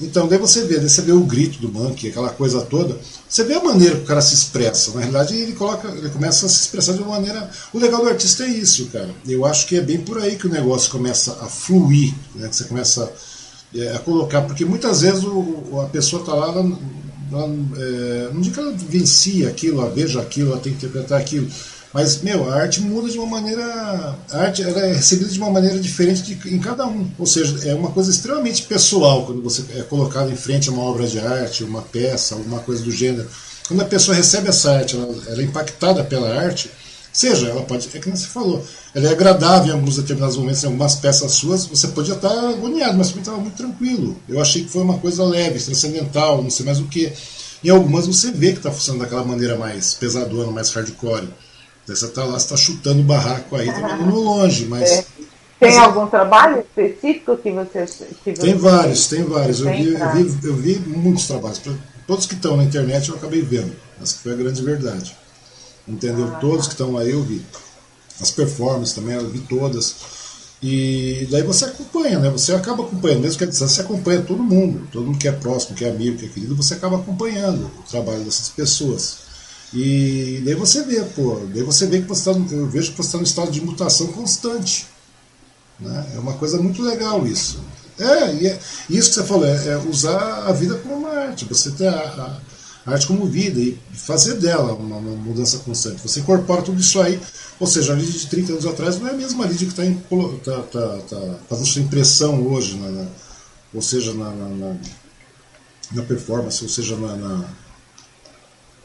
Então, 0.02 0.28
daí 0.28 0.40
você 0.40 0.66
vê, 0.66 0.78
daí 0.78 0.90
você 0.90 1.02
vê 1.02 1.12
o 1.12 1.22
grito 1.22 1.60
do 1.60 1.72
monkey, 1.72 2.10
aquela 2.10 2.30
coisa 2.30 2.62
toda. 2.62 2.98
Você 3.28 3.44
vê 3.44 3.56
a 3.56 3.64
maneira 3.64 3.96
que 3.96 4.04
o 4.04 4.06
cara 4.06 4.22
se 4.22 4.34
expressa. 4.34 4.92
Na 4.92 5.02
realidade, 5.02 5.36
ele 5.36 5.54
coloca, 5.54 5.88
ele 5.90 6.10
começa 6.10 6.46
a 6.46 6.50
se 6.50 6.62
expressar 6.62 6.94
de 6.94 7.00
uma 7.04 7.12
maneira. 7.16 7.50
O 7.74 7.80
legal 7.80 8.02
do 8.02 8.10
artista 8.10 8.44
é 8.44 8.48
isso, 8.48 8.88
cara. 8.88 9.10
Eu 9.28 9.46
acho 9.46 9.68
que 9.68 9.76
é 9.76 9.82
bem 9.82 10.00
por 10.00 10.18
aí 10.20 10.36
que 10.36 10.48
o 10.48 10.52
negócio 10.52 10.90
começa 10.90 11.38
a 11.42 11.48
fluir, 11.48 12.14
né? 12.36 12.48
Que 12.48 12.56
você 12.56 12.64
começa 12.64 13.04
a, 13.04 13.96
a 13.96 14.00
colocar, 14.00 14.42
porque 14.44 14.64
muitas 14.64 15.02
vezes 15.02 15.24
o, 15.24 15.82
a 15.82 15.90
pessoa 15.90 16.22
está 16.22 16.34
lá, 16.34 16.48
ela, 16.48 16.80
ela, 17.32 17.56
é, 17.78 18.30
não 18.34 18.42
digo 18.42 18.56
que 18.56 18.62
ela 18.62 18.72
vivencia 18.72 19.50
aquilo, 19.50 19.82
ela 19.82 19.90
veja 19.90 20.22
aquilo, 20.22 20.54
ela 20.54 20.62
tem 20.62 20.74
que 20.74 20.86
interpretar 20.86 21.20
aquilo 21.20 21.48
mas, 21.94 22.22
meu, 22.24 22.50
a 22.50 22.56
arte 22.56 22.82
muda 22.82 23.08
de 23.08 23.20
uma 23.20 23.28
maneira. 23.28 23.64
A 24.32 24.38
arte 24.38 24.64
ela 24.64 24.80
é 24.80 24.94
recebida 24.94 25.30
de 25.30 25.38
uma 25.38 25.52
maneira 25.52 25.80
diferente 25.80 26.24
de, 26.24 26.54
em 26.54 26.58
cada 26.58 26.88
um. 26.88 27.08
Ou 27.20 27.26
seja, 27.26 27.70
é 27.70 27.76
uma 27.76 27.92
coisa 27.92 28.10
extremamente 28.10 28.64
pessoal 28.64 29.28
quando 29.28 29.44
você 29.44 29.64
é 29.78 29.84
colocado 29.84 30.32
em 30.32 30.36
frente 30.36 30.70
a 30.70 30.72
uma 30.72 30.82
obra 30.82 31.06
de 31.06 31.20
arte, 31.20 31.64
uma 31.64 31.84
peça, 31.84 32.34
alguma 32.34 32.60
coisa 32.62 32.82
do 32.82 32.92
gênero. 32.92 33.30
Quando 33.68 33.82
a 33.82 33.86
pessoa 33.86 34.18
recebe 34.18 34.50
essa 34.50 34.72
arte, 34.72 34.96
ela, 34.96 35.08
ela 35.28 35.42
é 35.42 35.46
impactada 35.46 36.04
pela 36.04 36.36
arte, 36.36 36.70
seja, 37.12 37.48
ela 37.48 37.62
pode. 37.62 37.88
É 37.94 38.00
que 38.00 38.10
você 38.10 38.26
falou, 38.26 38.66
ela 38.96 39.08
é 39.08 39.12
agradável 39.12 39.70
em 39.70 39.78
alguns 39.78 39.98
determinados 39.98 40.36
momentos, 40.36 40.64
em 40.64 40.68
algumas 40.68 40.96
peças 40.96 41.32
suas, 41.34 41.68
você 41.68 41.90
podia 41.90 42.16
estar 42.16 42.50
agoniado, 42.50 42.98
mas 42.98 43.16
estava 43.16 43.38
muito 43.38 43.56
tranquilo. 43.56 44.18
Eu 44.28 44.42
achei 44.42 44.64
que 44.64 44.70
foi 44.70 44.82
uma 44.82 44.98
coisa 44.98 45.24
leve, 45.24 45.60
transcendental, 45.60 46.42
não 46.42 46.50
sei 46.50 46.66
mais 46.66 46.80
o 46.80 46.86
que. 46.86 47.14
Em 47.64 47.70
algumas 47.70 48.08
você 48.08 48.32
vê 48.32 48.52
que 48.52 48.58
está 48.58 48.72
funcionando 48.72 49.02
daquela 49.04 49.24
maneira 49.24 49.56
mais 49.58 49.94
pesadona, 49.94 50.52
mais 50.52 50.72
hardcore. 50.72 51.30
Você 51.86 52.06
está 52.06 52.24
lá, 52.24 52.40
você 52.40 52.46
está 52.46 52.58
chutando 52.58 53.02
o 53.02 53.04
barraco 53.04 53.56
aí, 53.56 53.68
está 53.68 53.98
indo 53.98 54.16
longe, 54.16 54.66
mas. 54.66 54.90
É. 54.90 55.06
Tem 55.60 55.76
mas, 55.76 55.78
algum 55.78 56.08
trabalho 56.08 56.60
específico 56.62 57.38
que 57.38 57.52
você. 57.52 57.86
Que 58.24 58.36
você 58.36 58.42
tem 58.42 58.56
vários, 58.56 59.08
tem 59.08 59.24
vários. 59.24 59.62
Eu, 59.62 59.72
vi, 59.72 59.94
eu, 59.94 60.12
vi, 60.12 60.48
eu 60.48 60.56
vi 60.56 60.80
muitos 60.80 61.28
trabalhos. 61.28 61.62
Todos 62.08 62.26
que 62.26 62.34
estão 62.34 62.58
na 62.58 62.64
internet 62.64 63.10
eu 63.10 63.16
acabei 63.16 63.42
vendo. 63.42 63.74
Essa 64.02 64.18
foi 64.18 64.34
a 64.34 64.36
grande 64.36 64.62
verdade. 64.62 65.16
Entendeu? 65.88 66.32
Ah, 66.34 66.40
Todos 66.40 66.68
que 66.68 66.74
estão 66.74 66.98
aí 66.98 67.12
eu 67.12 67.22
vi. 67.22 67.42
As 68.20 68.32
performances 68.32 68.94
também 68.94 69.16
eu 69.16 69.30
vi 69.30 69.40
todas. 69.40 69.96
E 70.62 71.28
daí 71.30 71.44
você 71.44 71.66
acompanha, 71.66 72.20
né? 72.20 72.30
Você 72.30 72.54
acaba 72.54 72.84
acompanhando, 72.84 73.22
mesmo 73.22 73.38
que 73.38 73.44
a 73.44 73.48
distância, 73.48 73.76
você 73.76 73.82
acompanha 73.82 74.22
todo 74.22 74.42
mundo. 74.42 74.88
Todo 74.92 75.06
mundo 75.06 75.18
que 75.18 75.28
é 75.28 75.32
próximo, 75.32 75.76
que 75.76 75.84
é 75.84 75.90
amigo, 75.90 76.18
que 76.18 76.26
é 76.26 76.30
querido, 76.30 76.56
você 76.56 76.74
acaba 76.74 76.98
acompanhando 76.98 77.70
o 77.80 77.84
trabalho 77.90 78.24
dessas 78.24 78.48
pessoas. 78.48 79.23
E 79.74 80.42
daí 80.46 80.54
você 80.54 80.84
vê, 80.84 81.02
pô, 81.02 81.42
daí 81.52 81.64
você 81.64 81.88
vê 81.88 82.02
que 82.02 82.08
você 82.08 82.32
tá, 82.32 82.40
eu 82.52 82.70
vejo 82.70 82.92
que 82.92 82.98
você 82.98 83.08
está 83.08 83.18
no 83.18 83.24
estado 83.24 83.52
de 83.52 83.62
mutação 83.62 84.08
constante. 84.08 84.86
Né? 85.80 86.12
É 86.16 86.20
uma 86.20 86.34
coisa 86.34 86.62
muito 86.62 86.82
legal 86.84 87.26
isso. 87.26 87.60
É, 88.00 88.34
e 88.36 88.48
é, 88.48 88.60
isso 88.90 89.10
que 89.10 89.16
você 89.16 89.24
falou, 89.24 89.46
é, 89.46 89.68
é, 89.68 89.78
usar 89.78 90.48
a 90.48 90.52
vida 90.52 90.76
como 90.76 90.96
uma 90.96 91.10
arte, 91.10 91.46
você 91.46 91.72
ter 91.72 91.88
a, 91.88 92.40
a 92.86 92.92
arte 92.92 93.08
como 93.08 93.26
vida 93.26 93.60
e 93.60 93.78
fazer 93.94 94.36
dela 94.36 94.74
uma, 94.74 94.98
uma, 94.98 95.16
mudança 95.16 95.58
constante. 95.60 96.02
Você 96.02 96.20
incorpora 96.20 96.62
tudo 96.62 96.80
isso 96.80 97.02
aí, 97.02 97.20
ou 97.60 97.68
seja, 97.68 97.94
a 97.94 97.96
Lídia 97.96 98.20
de 98.20 98.28
30 98.28 98.54
anos 98.54 98.66
atrás 98.66 99.00
não 99.00 99.08
é 99.08 99.12
a 99.12 99.14
mesma 99.14 99.46
Lídia 99.46 99.68
que 99.68 99.80
está 99.80 99.84
tá, 100.44 100.64
tá, 100.64 100.98
tá, 101.10 101.36
fazendo 101.50 101.68
sua 101.68 101.82
impressão 101.82 102.46
hoje, 102.48 102.80
ou 103.74 103.82
seja, 103.82 104.14
na, 104.14 104.32
na, 105.92 106.04
performance, 106.04 106.64
ou 106.64 106.70
seja, 106.70 106.96
na 106.96 107.48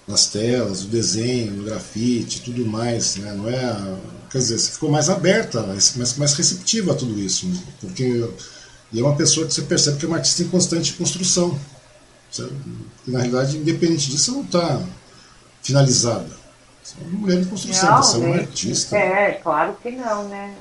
nas 0.08 0.26
telas, 0.26 0.84
o 0.84 0.88
desenho, 0.88 1.60
o 1.60 1.64
grafite, 1.64 2.40
tudo 2.40 2.66
mais, 2.66 3.16
né? 3.16 3.32
Não 3.34 3.46
é, 3.48 3.98
quer 4.30 4.38
dizer, 4.38 4.58
você 4.58 4.72
ficou 4.72 4.90
mais 4.90 5.10
aberta, 5.10 5.62
mais, 5.62 6.16
mais 6.16 6.32
receptiva 6.32 6.92
a 6.92 6.94
tudo 6.94 7.20
isso, 7.20 7.46
né? 7.46 7.62
porque 7.78 8.26
e 8.90 9.00
é 9.00 9.02
uma 9.02 9.14
pessoa 9.14 9.46
que 9.46 9.52
você 9.52 9.60
percebe 9.62 9.98
que 9.98 10.06
é 10.06 10.08
uma 10.08 10.16
artista 10.16 10.42
em 10.42 10.48
constante 10.48 10.94
construção. 10.94 11.58
Na 13.06 13.18
realidade, 13.18 13.58
independente 13.58 14.08
disso, 14.08 14.24
você 14.24 14.30
não 14.30 14.44
está 14.44 14.82
finalizada. 15.62 16.30
Você 16.82 16.94
é 16.98 17.04
uma 17.06 17.18
mulher 17.18 17.40
em 17.40 17.44
construção, 17.44 17.90
não, 17.90 18.02
você 18.02 18.16
é 18.16 18.20
uma 18.20 18.28
né? 18.28 18.40
artista. 18.40 18.96
É, 18.96 19.32
claro 19.32 19.76
que 19.82 19.90
não, 19.90 20.26
né? 20.28 20.54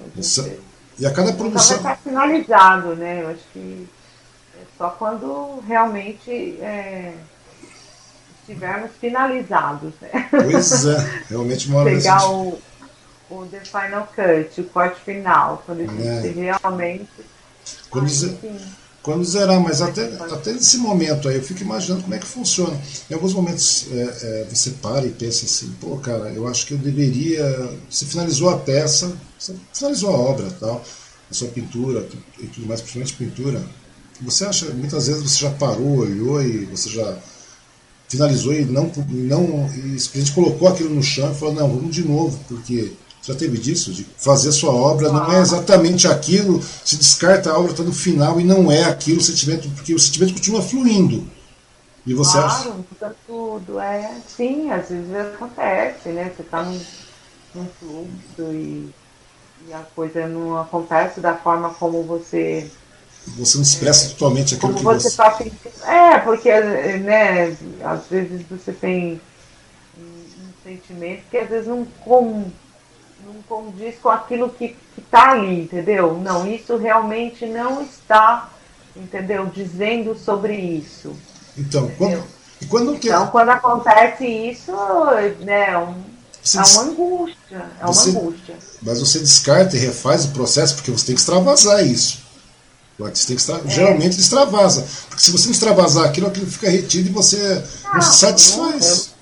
E 1.00 1.06
a 1.06 1.12
cada 1.12 1.32
produção. 1.32 1.78
Está 1.78 1.96
finalizado, 1.96 2.96
né? 2.98 3.24
Eu 3.24 3.30
acho 3.30 3.44
que 3.54 3.88
é 4.60 4.64
só 4.78 4.90
quando 4.90 5.62
realmente. 5.66 6.30
É 6.60 7.14
estivermos 8.48 8.92
finalizados. 9.00 9.94
Né? 10.02 10.10
Pois 10.32 10.86
é, 10.86 11.24
realmente 11.30 11.68
uma 11.68 11.80
hora 11.80 11.92
Pegar 11.92 12.30
o, 12.30 12.58
o 13.30 13.46
The 13.46 13.62
Final 13.66 14.08
Cut, 14.16 14.62
o 14.62 14.64
corte 14.66 15.02
final, 15.02 15.62
quando 15.66 15.82
a 15.82 15.86
gente 15.86 16.40
é. 16.40 16.58
realmente. 16.62 17.10
Quando, 17.90 18.08
ze... 18.08 18.38
quando 19.04 19.26
zerar, 19.26 19.60
mas 19.60 19.82
até, 19.82 20.06
até 20.32 20.52
esse 20.52 20.78
momento 20.78 21.28
aí, 21.28 21.36
eu 21.36 21.44
fico 21.44 21.62
imaginando 21.62 22.04
como 22.04 22.16
é 22.16 22.18
que 22.18 22.26
funciona. 22.26 22.80
Em 23.10 23.14
alguns 23.14 23.34
momentos 23.34 23.88
é, 23.92 24.02
é, 24.02 24.48
você 24.50 24.72
para 24.72 25.06
e 25.06 25.12
pensa 25.12 25.46
assim, 25.46 25.76
pô, 25.82 25.98
cara, 25.98 26.30
eu 26.30 26.48
acho 26.48 26.66
que 26.66 26.74
eu 26.74 26.78
deveria. 26.78 27.44
Você 27.90 28.06
finalizou 28.06 28.50
a 28.50 28.58
peça, 28.58 29.12
você 29.38 29.54
finalizou 29.74 30.16
a 30.16 30.18
obra 30.18 30.50
tal, 30.60 30.82
a 31.30 31.34
sua 31.34 31.50
pintura 31.50 32.08
e 32.40 32.48
tudo 32.48 32.68
mais, 32.68 32.80
principalmente 32.80 33.14
pintura. 33.14 33.62
Você 34.22 34.46
acha, 34.46 34.66
muitas 34.72 35.08
vezes 35.08 35.22
você 35.22 35.44
já 35.44 35.52
parou, 35.52 35.98
olhou 35.98 36.42
e 36.42 36.66
você 36.66 36.90
já 36.90 37.18
finalizou 38.08 38.54
e 38.54 38.66
não, 38.66 38.92
não 39.10 39.66
e 39.68 40.00
simplesmente 40.00 40.32
colocou 40.32 40.68
aquilo 40.68 40.94
no 40.94 41.04
chão 41.04 41.32
e 41.32 41.36
falou, 41.36 41.54
não, 41.54 41.68
vamos 41.68 41.94
de 41.94 42.08
novo, 42.08 42.40
porque 42.48 42.94
já 43.22 43.36
teve 43.36 43.58
disso, 43.58 43.92
de 43.92 44.06
fazer 44.18 44.52
sua 44.54 44.72
obra, 44.72 45.12
não 45.12 45.32
é 45.32 45.42
exatamente 45.42 46.08
aquilo, 46.08 46.62
se 46.86 46.96
descarta 46.96 47.52
a 47.52 47.60
obra, 47.60 47.72
está 47.72 47.84
no 47.84 47.92
final 47.92 48.40
e 48.40 48.44
não 48.44 48.72
é 48.72 48.86
aquilo, 48.86 49.20
o 49.20 49.24
sentimento, 49.24 49.70
porque 49.72 49.94
o 49.94 50.00
sentimento 50.00 50.34
continua 50.34 50.62
fluindo. 50.62 51.28
E 52.06 52.14
você 52.14 52.38
claro, 52.38 52.48
acha... 52.48 52.70
muda 52.70 53.16
tudo, 53.28 53.80
é, 53.82 54.16
sim, 54.26 54.72
às 54.72 54.88
vezes 54.88 55.14
acontece, 55.14 56.08
né? 56.10 56.32
Você 56.34 56.42
está 56.42 56.64
num, 56.64 56.80
num 57.54 57.68
fluxo 57.78 58.54
e, 58.54 58.94
e 59.68 59.74
a 59.74 59.80
coisa 59.94 60.26
não 60.26 60.58
acontece 60.58 61.20
da 61.20 61.36
forma 61.36 61.72
como 61.72 62.04
você 62.04 62.72
você 63.36 63.58
não 63.58 63.64
expressa 63.64 64.10
totalmente 64.10 64.56
aquilo 64.56 64.74
Como 64.74 64.98
que 64.98 65.04
você. 65.04 65.16
Tá 65.16 65.36
sentindo. 65.36 65.58
É, 65.86 66.20
porque 66.20 66.50
né, 66.60 67.56
às 67.84 68.08
vezes 68.08 68.42
você 68.50 68.72
tem 68.72 69.22
um 69.98 70.50
sentimento 70.64 71.24
que 71.30 71.38
às 71.38 71.50
vezes 71.50 71.68
não, 71.68 71.86
com, 72.02 72.46
não 73.26 73.36
condiz 73.48 73.96
com 74.02 74.10
aquilo 74.10 74.50
que 74.50 74.76
está 74.98 75.32
ali, 75.32 75.62
entendeu? 75.62 76.18
Não, 76.20 76.48
isso 76.48 76.78
realmente 76.78 77.46
não 77.46 77.84
está, 77.84 78.50
entendeu? 78.96 79.46
Dizendo 79.48 80.18
sobre 80.18 80.56
isso. 80.56 81.14
Então, 81.58 81.92
quando, 81.98 82.24
quando 82.70 82.96
então, 82.96 83.28
quando 83.28 83.50
acontece 83.50 84.26
isso, 84.26 84.72
né, 85.42 85.78
um, 85.78 85.96
Você, 86.42 86.58
é 86.58 86.62
uma 86.62 86.82
angústia, 86.82 87.66
é 87.82 87.86
você, 87.86 88.10
uma 88.10 88.20
angústia. 88.20 88.56
Mas 88.82 89.00
você 89.00 89.20
descarta 89.20 89.76
e 89.76 89.80
refaz 89.80 90.26
o 90.26 90.30
processo 90.30 90.76
porque 90.76 90.92
você 90.92 91.08
tem 91.08 91.16
que 91.16 91.22
extravasar 91.22 91.86
isso. 91.86 92.27
Você 92.98 93.28
tem 93.28 93.36
que 93.36 93.42
extra, 93.42 93.62
é. 93.64 93.70
Geralmente 93.70 94.20
extravasa. 94.20 94.88
Porque 95.08 95.22
se 95.22 95.32
você 95.32 95.46
não 95.46 95.52
extravasar 95.52 96.06
aquilo, 96.06 96.28
aquilo 96.28 96.48
fica 96.48 96.70
retido 96.70 97.10
e 97.10 97.12
você 97.12 97.64
não, 97.84 97.94
não 97.94 98.02
se 98.02 98.18
satisfaz. 98.18 99.14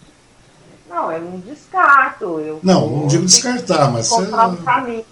Não, 0.90 1.12
eu, 1.12 1.20
não, 1.20 1.28
eu 1.28 1.32
não 1.32 1.40
descarto. 1.40 2.40
Eu 2.40 2.60
não, 2.64 2.90
não 2.90 3.08
digo 3.08 3.26
descartar, 3.26 3.92
mas. 3.92 4.08
Você, 4.08 4.22
um. 4.22 5.04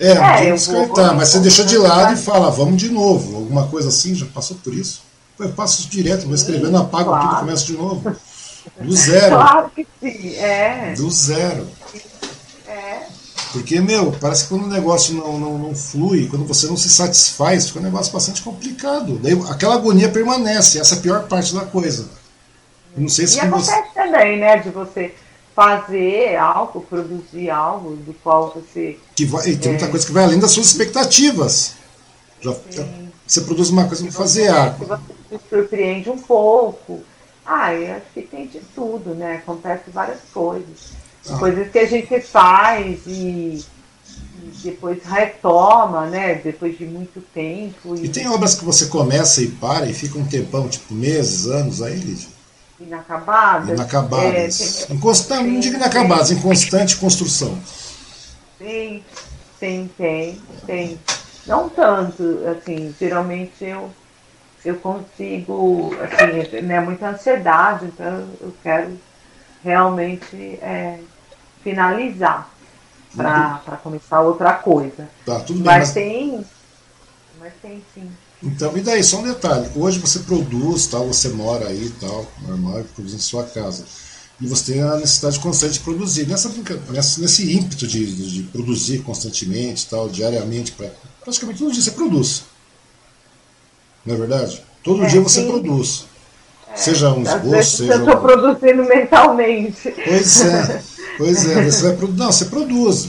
É, 0.00 0.14
não 0.14 0.24
é, 0.24 0.44
digo 0.44 0.54
descartar, 0.54 1.14
mas 1.14 1.28
você 1.28 1.40
deixa 1.40 1.64
de 1.64 1.76
lado 1.76 2.14
e 2.14 2.16
fala, 2.16 2.50
vamos 2.50 2.76
de 2.76 2.88
novo. 2.88 3.36
Alguma 3.36 3.66
coisa 3.66 3.88
assim, 3.88 4.14
já 4.14 4.26
passou 4.26 4.56
por 4.62 4.72
isso? 4.72 5.02
Eu 5.38 5.50
passo 5.50 5.80
isso 5.80 5.90
direto, 5.90 6.24
vou 6.26 6.34
escrevendo, 6.34 6.76
apago 6.76 7.10
claro. 7.10 7.28
tudo, 7.28 7.40
começo 7.40 7.66
de 7.66 7.72
novo. 7.72 8.16
Do 8.80 8.94
zero. 8.94 9.36
Claro 9.36 9.70
que 9.74 9.86
sim, 10.00 10.36
é. 10.36 10.94
Do 10.94 11.10
zero. 11.10 11.66
É. 13.48 13.52
Porque, 13.52 13.80
meu, 13.80 14.12
parece 14.12 14.44
que 14.44 14.48
quando 14.50 14.64
o 14.64 14.68
negócio 14.68 15.14
não, 15.14 15.38
não, 15.38 15.58
não 15.58 15.74
flui, 15.74 16.26
quando 16.28 16.44
você 16.44 16.66
não 16.66 16.76
se 16.76 16.88
satisfaz, 16.88 17.68
fica 17.68 17.80
um 17.80 17.82
negócio 17.82 18.12
bastante 18.12 18.42
complicado. 18.42 19.18
Daí, 19.18 19.32
aquela 19.48 19.74
agonia 19.74 20.08
permanece, 20.08 20.78
essa 20.78 20.94
é 20.94 20.98
a 20.98 21.00
pior 21.00 21.28
parte 21.28 21.54
da 21.54 21.64
coisa. 21.64 22.08
não 22.96 23.08
sei 23.08 23.26
se 23.26 23.36
e 23.36 23.40
acontece 23.40 23.70
você... 23.70 23.94
também, 23.94 24.38
né, 24.38 24.58
de 24.58 24.70
você 24.70 25.14
fazer 25.54 26.36
algo, 26.36 26.80
produzir 26.82 27.50
algo 27.50 27.96
do 27.96 28.14
qual 28.22 28.52
você. 28.54 28.98
Que 29.16 29.24
vai, 29.24 29.48
e 29.48 29.56
tem 29.56 29.70
é... 29.70 29.72
muita 29.72 29.88
coisa 29.88 30.06
que 30.06 30.12
vai 30.12 30.24
além 30.24 30.38
das 30.38 30.52
suas 30.52 30.66
expectativas. 30.66 31.74
Já, 32.40 32.54
você 33.26 33.40
produz 33.40 33.68
uma 33.68 33.86
coisa 33.86 34.04
para 34.04 34.12
fazer 34.12 34.48
água. 34.48 35.00
Você 35.28 35.38
se 35.38 35.48
surpreende 35.50 36.08
um 36.08 36.18
pouco. 36.18 37.02
Ah, 37.44 37.74
eu 37.74 37.96
acho 37.96 38.06
que 38.14 38.22
tem 38.22 38.46
de 38.46 38.60
tudo, 38.74 39.14
né? 39.14 39.36
Acontece 39.36 39.90
várias 39.90 40.20
coisas. 40.32 40.92
Ah. 41.30 41.38
Coisas 41.38 41.70
que 41.70 41.78
a 41.78 41.86
gente 41.86 42.20
faz 42.20 43.00
e, 43.06 43.64
e, 44.42 44.50
depois 44.62 45.02
retoma, 45.04 46.06
né? 46.06 46.34
Depois 46.36 46.76
de 46.76 46.84
muito 46.84 47.20
tempo. 47.34 47.94
E... 47.96 48.06
e... 48.06 48.08
tem 48.08 48.28
obras 48.28 48.54
que 48.54 48.64
você 48.64 48.86
começa 48.86 49.42
e 49.42 49.48
para 49.48 49.86
e 49.86 49.94
fica 49.94 50.18
um 50.18 50.26
tempão, 50.26 50.68
tipo 50.68 50.94
meses, 50.94 51.46
anos 51.46 51.82
aí, 51.82 51.96
Lídia? 51.96 52.28
Inacabadas? 52.80 53.70
Inacabadas. 53.70 54.82
É, 54.82 54.86
tem... 54.86 54.96
Inconstante, 54.96 55.50
não 55.50 55.60
digo 55.60 55.76
inacabadas, 55.76 56.30
em 56.30 56.40
constante 56.40 56.96
construção. 56.96 57.58
Sim, 58.58 59.02
sim, 59.58 59.90
tem, 59.96 60.40
tem. 60.66 60.98
Não 61.46 61.68
tanto, 61.68 62.40
assim, 62.48 62.94
geralmente 62.98 63.64
eu 63.64 63.90
eu 64.64 64.76
consigo, 64.76 65.90
assim, 66.02 66.60
né, 66.62 66.80
muita 66.80 67.10
ansiedade, 67.10 67.86
então 67.86 68.28
eu 68.40 68.52
quero 68.62 68.98
realmente 69.62 70.36
é, 70.60 70.98
finalizar 71.68 72.50
para 73.14 73.78
começar 73.82 74.20
outra 74.20 74.54
coisa. 74.54 75.08
Tá, 75.24 75.40
tudo 75.40 75.60
bem. 75.60 75.64
Mas, 75.64 75.78
mas 75.78 75.92
tem. 75.92 76.46
Mas 77.38 77.52
tem 77.60 77.82
sim. 77.94 78.10
Então, 78.42 78.76
e 78.76 78.80
daí, 78.80 79.02
só 79.02 79.18
um 79.18 79.24
detalhe. 79.24 79.68
Hoje 79.74 79.98
você 79.98 80.20
produz, 80.20 80.86
tal, 80.86 81.06
você 81.06 81.28
mora 81.28 81.66
aí 81.66 81.86
e 81.86 81.90
tal, 81.90 82.26
normal, 82.46 82.84
produz 82.94 83.14
em 83.14 83.18
sua 83.18 83.44
casa. 83.44 83.84
E 84.40 84.46
você 84.46 84.72
tem 84.72 84.82
a 84.82 84.96
necessidade 84.96 85.40
constante 85.40 85.74
de 85.74 85.80
produzir. 85.80 86.26
Nessa, 86.28 86.48
nessa, 86.90 87.20
nesse 87.20 87.52
ímpeto 87.52 87.86
de, 87.86 88.30
de 88.30 88.42
produzir 88.44 89.00
constantemente, 89.00 89.88
tal, 89.88 90.08
diariamente, 90.08 90.72
pra, 90.72 90.88
praticamente 91.24 91.58
todo 91.58 91.72
dia 91.72 91.82
você 91.82 91.90
produz. 91.90 92.44
Não 94.06 94.14
é 94.14 94.18
verdade? 94.18 94.62
Todo 94.84 95.04
é, 95.04 95.08
dia 95.08 95.20
você 95.20 95.40
sim. 95.40 95.48
produz. 95.48 96.06
É, 96.72 96.76
seja 96.76 97.12
um 97.12 97.22
esboço, 97.22 97.76
seja. 97.78 97.94
Eu 97.94 97.98
estou 97.98 98.16
um... 98.16 98.20
produzindo 98.20 98.84
mentalmente. 98.84 99.92
Pois 100.04 100.40
é, 100.42 100.82
pois 101.18 101.46
é. 101.46 101.70
Você 101.70 101.82
vai 101.82 101.96
produ... 101.96 102.14
Não, 102.14 102.32
você 102.32 102.44
produz. 102.46 103.06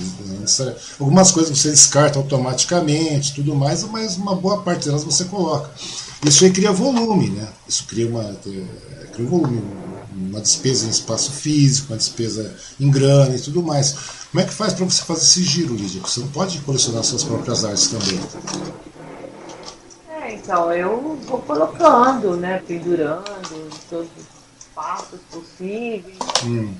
Algumas 0.99 1.31
coisas 1.31 1.57
você 1.57 1.69
descarta 1.69 2.17
automaticamente, 2.17 3.35
tudo 3.35 3.55
mais, 3.55 3.83
mas 3.83 4.17
uma 4.17 4.35
boa 4.35 4.61
parte 4.61 4.85
delas 4.85 5.03
você 5.03 5.25
coloca. 5.25 5.69
Isso 6.25 6.43
aí 6.43 6.51
cria 6.51 6.71
volume, 6.71 7.29
né? 7.29 7.47
Isso 7.67 7.85
cria 7.85 8.07
uma, 8.07 8.23
é, 8.23 9.05
cria 9.13 9.25
um 9.25 9.29
volume, 9.29 9.63
uma 10.13 10.41
despesa 10.41 10.85
em 10.85 10.89
espaço 10.89 11.31
físico, 11.31 11.93
uma 11.93 11.97
despesa 11.97 12.53
em 12.79 12.89
grana 12.89 13.35
e 13.35 13.39
tudo 13.39 13.61
mais. 13.63 13.95
Como 14.31 14.41
é 14.41 14.45
que 14.45 14.53
faz 14.53 14.73
para 14.73 14.85
você 14.85 15.03
fazer 15.03 15.21
esse 15.21 15.43
giro, 15.43 15.75
Lídia? 15.75 16.01
Você 16.01 16.19
não 16.19 16.27
pode 16.27 16.59
colecionar 16.59 17.03
suas 17.03 17.23
próprias 17.23 17.63
artes 17.63 17.87
também. 17.87 18.19
Então, 20.31 20.71
eu 20.73 21.17
vou 21.27 21.39
colocando, 21.39 22.35
né? 22.35 22.61
Pendurando 22.67 23.23
todos 23.89 24.07
os 24.07 24.65
passos 24.75 25.19
possíveis. 25.31 26.17
Hum. 26.43 26.73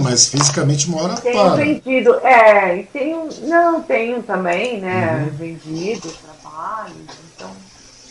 Mas 0.00 0.28
fisicamente 0.28 0.88
uma 0.88 1.02
hora 1.02 1.20
tenho 1.20 1.34
para. 1.34 1.56
vendido, 1.56 2.14
é, 2.24 2.78
e 2.78 2.84
tenho, 2.84 3.28
não, 3.42 3.82
tenho 3.82 4.22
também, 4.22 4.80
né, 4.80 5.24
uhum. 5.24 5.36
vendido 5.36 6.08
trabalhos, 6.10 6.96
então 7.34 7.50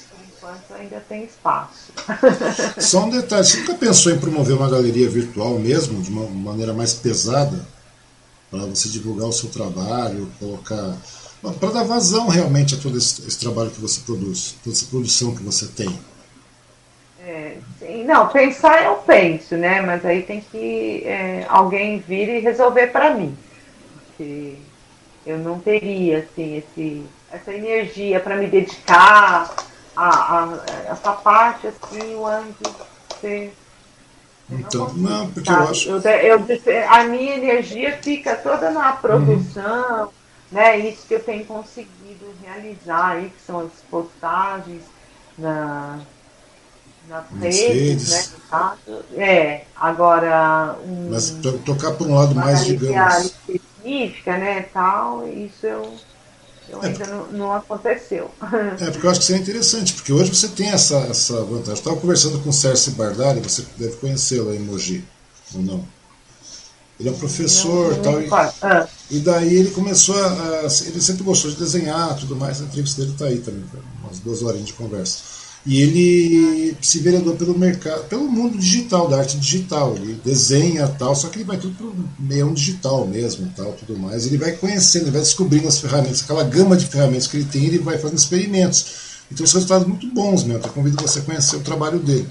por 0.10 0.20
enquanto 0.28 0.80
ainda 0.80 1.03
tem 1.08 1.24
espaço. 1.24 1.91
Só 2.80 3.06
um 3.06 3.10
detalhe, 3.10 3.44
você 3.44 3.58
nunca 3.58 3.76
pensou 3.76 4.12
em 4.12 4.20
promover 4.20 4.56
uma 4.56 4.70
galeria 4.70 5.10
virtual 5.10 5.58
mesmo, 5.58 6.02
de 6.02 6.10
uma 6.10 6.28
maneira 6.28 6.74
mais 6.74 6.94
pesada, 6.94 7.66
para 8.49 8.66
você 8.66 8.90
divulgar 8.90 9.28
o 9.28 9.34
seu 9.34 9.49
trabalho, 9.49 10.30
colocar 10.40 10.95
para 11.60 11.72
dar 11.72 11.84
vazão 11.84 12.28
realmente 12.28 12.76
a 12.76 12.78
todo 12.78 12.98
esse, 12.98 13.28
esse, 13.28 13.40
trabalho 13.40 13.72
que 13.72 13.82
você 13.82 14.02
produz, 14.02 14.56
toda 14.64 14.76
essa 14.76 14.86
produção 14.86 15.34
que 15.34 15.41
você 15.41 15.66
tem. 15.66 15.90
É, 17.23 17.57
sim, 17.77 18.03
não, 18.03 18.27
pensar 18.27 18.84
eu 18.84 18.95
penso, 18.95 19.56
né? 19.56 19.81
Mas 19.81 20.06
aí 20.06 20.23
tem 20.23 20.41
que 20.41 21.03
é, 21.06 21.45
alguém 21.48 21.99
vir 21.99 22.27
e 22.30 22.39
resolver 22.39 22.88
para 22.88 23.14
mim. 23.14 23.38
Porque 24.07 24.57
eu 25.26 25.38
não 25.38 25.60
teria 25.60 26.19
assim, 26.19 26.57
esse, 26.57 27.06
essa 27.31 27.53
energia 27.53 28.19
para 28.19 28.35
me 28.38 28.48
dedicar 28.48 29.53
a, 29.95 30.10
a, 30.10 30.43
a, 30.43 30.91
essa 30.91 31.11
parte 31.14 31.68
assim, 31.68 32.15
o 32.15 32.26
antes 32.26 32.72
ser. 33.19 33.53
Então, 34.49 34.91
não, 34.95 35.19
não, 35.19 35.31
porque 35.31 35.49
eu 35.49 35.56
acho. 35.56 35.89
Eu, 35.89 36.02
eu, 36.02 36.89
a 36.89 37.03
minha 37.03 37.35
energia 37.35 37.98
fica 38.02 38.35
toda 38.35 38.72
na 38.72 38.93
produção, 38.93 40.06
uhum 40.06 40.22
né, 40.52 40.77
isso 40.77 41.07
que 41.07 41.14
eu 41.14 41.23
tenho 41.23 41.45
conseguido 41.45 42.26
realizar 42.43 43.11
aí, 43.11 43.30
que 43.30 43.41
são 43.41 43.61
as 43.61 43.72
postagens 43.89 44.84
na, 45.38 45.99
nas, 47.12 47.26
nas 47.32 47.56
redes, 47.56 48.34
né. 48.50 48.74
É, 49.18 49.66
agora... 49.76 50.78
Um, 50.86 51.10
Mas 51.12 51.36
tocar 51.66 51.92
por 51.92 52.08
um 52.08 52.16
lado 52.16 52.34
mais, 52.34 52.66
digamos... 52.66 53.34
específica, 53.48 54.38
né, 54.38 54.62
tal, 54.74 55.28
isso 55.28 55.66
eu... 55.66 55.94
Eu 56.70 56.82
é, 56.82 56.88
ainda 56.88 57.06
não, 57.08 57.28
não, 57.34 57.54
aconteceu. 57.54 58.32
É, 58.80 58.92
porque 58.92 59.06
eu 59.06 59.12
acho 59.12 59.20
que 59.20 59.26
isso 59.26 59.34
é 59.34 59.38
interessante, 59.38 59.94
porque 59.94 60.14
hoje 60.14 60.34
você 60.34 60.48
tem 60.48 60.70
essa, 60.70 61.00
essa 61.00 61.44
vantagem. 61.44 61.72
Eu 61.72 61.74
estava 61.74 61.98
conversando 61.98 62.40
com 62.40 62.50
o 62.50 62.54
Sérgio 62.54 62.94
Bardari, 62.94 63.42
você 63.42 63.66
deve 63.78 63.98
conhecê-lo 63.98 64.54
em 64.54 64.60
Mogi, 64.60 65.04
ou 65.54 65.62
não? 65.62 65.86
Ele 66.98 67.10
é 67.10 67.12
um 67.12 67.18
professor 67.18 67.98
não, 67.98 68.04
tal. 68.04 68.22
E, 68.22 68.30
ah. 68.62 68.88
e, 69.10 69.20
daí 69.20 69.54
ele 69.56 69.72
começou 69.72 70.16
a, 70.16 70.28
a, 70.28 70.62
Ele 70.62 71.02
sempre 71.02 71.24
gostou 71.24 71.52
de 71.52 71.58
desenhar 71.58 72.16
tudo 72.16 72.38
mais. 72.38 72.62
A 72.62 72.64
entrevista 72.64 73.02
dele 73.02 73.14
está 73.14 73.26
aí 73.26 73.40
também, 73.40 73.66
umas 74.02 74.20
duas 74.20 74.42
horinhas 74.42 74.68
de 74.68 74.74
conversa. 74.74 75.41
E 75.66 75.80
ele 75.80 76.76
se 76.82 77.00
vereador 77.00 77.36
pelo 77.36 77.58
mercado, 77.58 78.06
pelo 78.06 78.24
mundo 78.24 78.58
digital, 78.58 79.08
da 79.08 79.18
arte 79.18 79.38
digital. 79.38 79.96
Ele 79.96 80.20
desenha 80.26 80.88
tal, 80.88 81.16
só 81.16 81.30
que 81.30 81.38
ele 81.38 81.46
vai 81.46 81.58
tudo 81.58 81.76
para 81.76 81.86
o 81.86 81.96
meio 82.20 82.52
digital 82.54 83.06
mesmo, 83.08 83.52
tal, 83.56 83.74
tudo 83.74 83.98
mais. 83.98 84.26
Ele 84.26 84.38
vai 84.38 84.54
conhecendo, 84.54 85.04
ele 85.04 85.12
vai 85.12 85.22
descobrindo 85.22 85.68
as 85.68 85.80
ferramentas, 85.80 86.24
aquela 86.24 86.44
gama 86.44 86.76
de 86.76 86.88
ferramentas 86.88 87.28
que 87.28 87.38
ele 87.38 87.46
tem, 87.46 87.66
ele 87.66 87.78
vai 87.78 87.98
fazendo 87.98 88.18
experimentos. 88.18 88.86
Então, 89.32 89.46
são 89.46 89.60
resultados 89.60 89.88
muito 89.88 90.08
bons 90.08 90.44
mesmo. 90.44 90.64
Eu 90.64 90.70
convido 90.70 91.02
você 91.02 91.20
a 91.20 91.22
conhecer 91.22 91.56
o 91.56 91.62
trabalho 91.62 92.00
dele. 92.00 92.28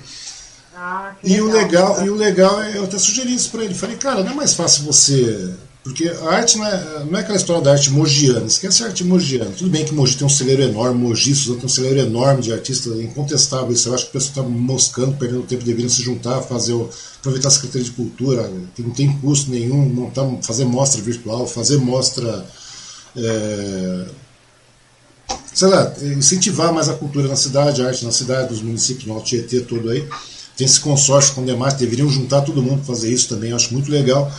Ah, 0.77 1.15
e, 1.23 1.41
legal, 1.41 1.47
o 1.47 1.53
legal, 1.53 2.07
e 2.07 2.11
o 2.11 2.15
legal 2.15 2.63
é, 2.63 2.77
eu 2.79 2.85
até 2.85 2.99
sugeri 2.99 3.35
isso 3.35 3.51
para 3.51 3.65
ele. 3.65 3.75
Falei, 3.75 3.97
cara, 3.97 4.25
não 4.25 4.33
é 4.33 4.35
mais 4.35 4.55
fácil 4.55 4.85
você. 4.85 5.55
Porque 5.83 6.09
a 6.09 6.29
arte 6.29 6.59
não 6.59 6.67
é, 6.67 7.05
não 7.11 7.19
é 7.19 7.23
aquela 7.23 7.39
história 7.39 7.63
da 7.63 7.73
arte 7.73 7.91
mogiana, 7.91 8.47
esquece 8.47 8.83
a 8.83 8.89
arte 8.89 9.03
mogiana. 9.03 9.51
Tudo 9.57 9.71
bem 9.71 9.83
que 9.83 9.95
Mogi 9.95 10.15
tem 10.15 10.27
um 10.27 10.31
celeiro 10.31 10.63
enorme, 10.63 11.01
Mogi, 11.01 11.35
Suzano 11.35 11.57
tem 11.57 11.67
um 11.67 11.71
celeiro 11.71 12.01
enorme 12.01 12.43
de 12.43 12.53
artistas, 12.53 12.99
é 12.99 13.03
incontestável 13.03 13.73
isso. 13.73 13.89
Eu 13.89 13.95
acho 13.95 14.05
que 14.05 14.11
o 14.11 14.13
pessoal 14.13 14.47
está 14.47 14.59
moscando, 14.59 15.17
perdendo 15.17 15.43
tempo, 15.43 15.65
deveriam 15.65 15.89
se 15.89 16.03
juntar, 16.03 16.43
fazer 16.43 16.75
o, 16.75 16.91
aproveitar 17.19 17.49
a 17.49 17.51
Secretaria 17.51 17.85
de 17.85 17.93
Cultura, 17.93 18.51
que 18.75 18.83
não 18.83 18.91
tem 18.91 19.11
custo 19.21 19.51
nenhum, 19.51 19.89
montar, 19.89 20.27
fazer 20.43 20.67
mostra 20.67 21.01
virtual, 21.01 21.47
fazer 21.47 21.79
mostra. 21.79 22.47
É, 23.17 24.05
sei 25.55 25.69
lá, 25.69 25.95
incentivar 26.03 26.75
mais 26.75 26.91
a 26.91 26.95
cultura 26.95 27.27
na 27.27 27.37
cidade, 27.37 27.83
a 27.83 27.87
arte 27.87 28.05
na 28.05 28.13
cidade, 28.13 28.51
dos 28.51 28.61
municípios, 28.61 29.07
no 29.07 29.15
Alto 29.15 29.27
Tietê, 29.27 29.61
todo 29.61 29.89
aí 29.89 30.07
tem 30.57 30.67
esse 30.67 30.79
consórcio 30.79 31.35
com 31.35 31.43
demais, 31.43 31.73
deveriam 31.73 32.07
juntar 32.11 32.43
todo 32.43 32.63
mundo 32.63 32.85
para 32.85 32.95
fazer 32.95 33.11
isso 33.11 33.29
também, 33.31 33.49
eu 33.49 33.57
acho 33.57 33.73
muito 33.73 33.91
legal. 33.91 34.31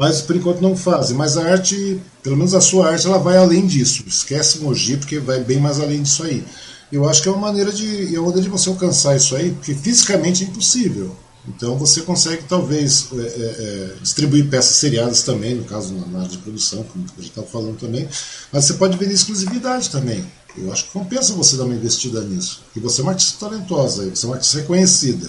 Mas 0.00 0.22
por 0.22 0.34
enquanto 0.34 0.62
não 0.62 0.74
fazem. 0.74 1.14
Mas 1.14 1.36
a 1.36 1.44
arte, 1.44 2.00
pelo 2.22 2.34
menos 2.34 2.54
a 2.54 2.60
sua 2.62 2.88
arte, 2.88 3.06
ela 3.06 3.18
vai 3.18 3.36
além 3.36 3.66
disso. 3.66 4.02
Esquece 4.06 4.60
Mogi, 4.60 4.96
porque 4.96 5.18
vai 5.18 5.40
bem 5.40 5.60
mais 5.60 5.78
além 5.78 6.02
disso 6.02 6.22
aí. 6.22 6.42
Eu 6.90 7.06
acho 7.06 7.20
que 7.20 7.28
é 7.28 7.30
uma 7.30 7.42
maneira 7.42 7.70
de, 7.70 8.06
é 8.06 8.18
uma 8.18 8.28
maneira 8.28 8.40
de 8.40 8.48
você 8.48 8.70
alcançar 8.70 9.14
isso 9.14 9.36
aí, 9.36 9.50
porque 9.50 9.74
fisicamente 9.74 10.42
é 10.42 10.46
impossível. 10.46 11.14
Então 11.46 11.76
você 11.76 12.00
consegue 12.00 12.44
talvez 12.44 13.08
é, 13.12 13.16
é, 13.18 13.20
é, 13.20 13.94
distribuir 14.00 14.48
peças 14.48 14.76
seriadas 14.76 15.22
também, 15.22 15.54
no 15.54 15.64
caso 15.64 15.92
na 16.10 16.20
área 16.20 16.30
de 16.30 16.38
produção, 16.38 16.82
como 16.82 17.04
a 17.04 17.20
gente 17.20 17.28
estava 17.28 17.46
falando 17.46 17.78
também, 17.78 18.08
mas 18.50 18.64
você 18.64 18.74
pode 18.74 18.96
vender 18.96 19.12
exclusividade 19.12 19.90
também. 19.90 20.24
Eu 20.56 20.72
acho 20.72 20.86
que 20.86 20.92
compensa 20.92 21.34
você 21.34 21.58
dar 21.58 21.64
uma 21.64 21.74
investida 21.74 22.22
nisso. 22.22 22.62
Porque 22.64 22.80
você 22.80 23.02
é 23.02 23.04
uma 23.04 23.12
artista 23.12 23.46
talentosa, 23.46 24.08
você 24.08 24.24
é 24.24 24.28
uma 24.28 24.36
artista 24.36 24.60
reconhecida. 24.60 25.28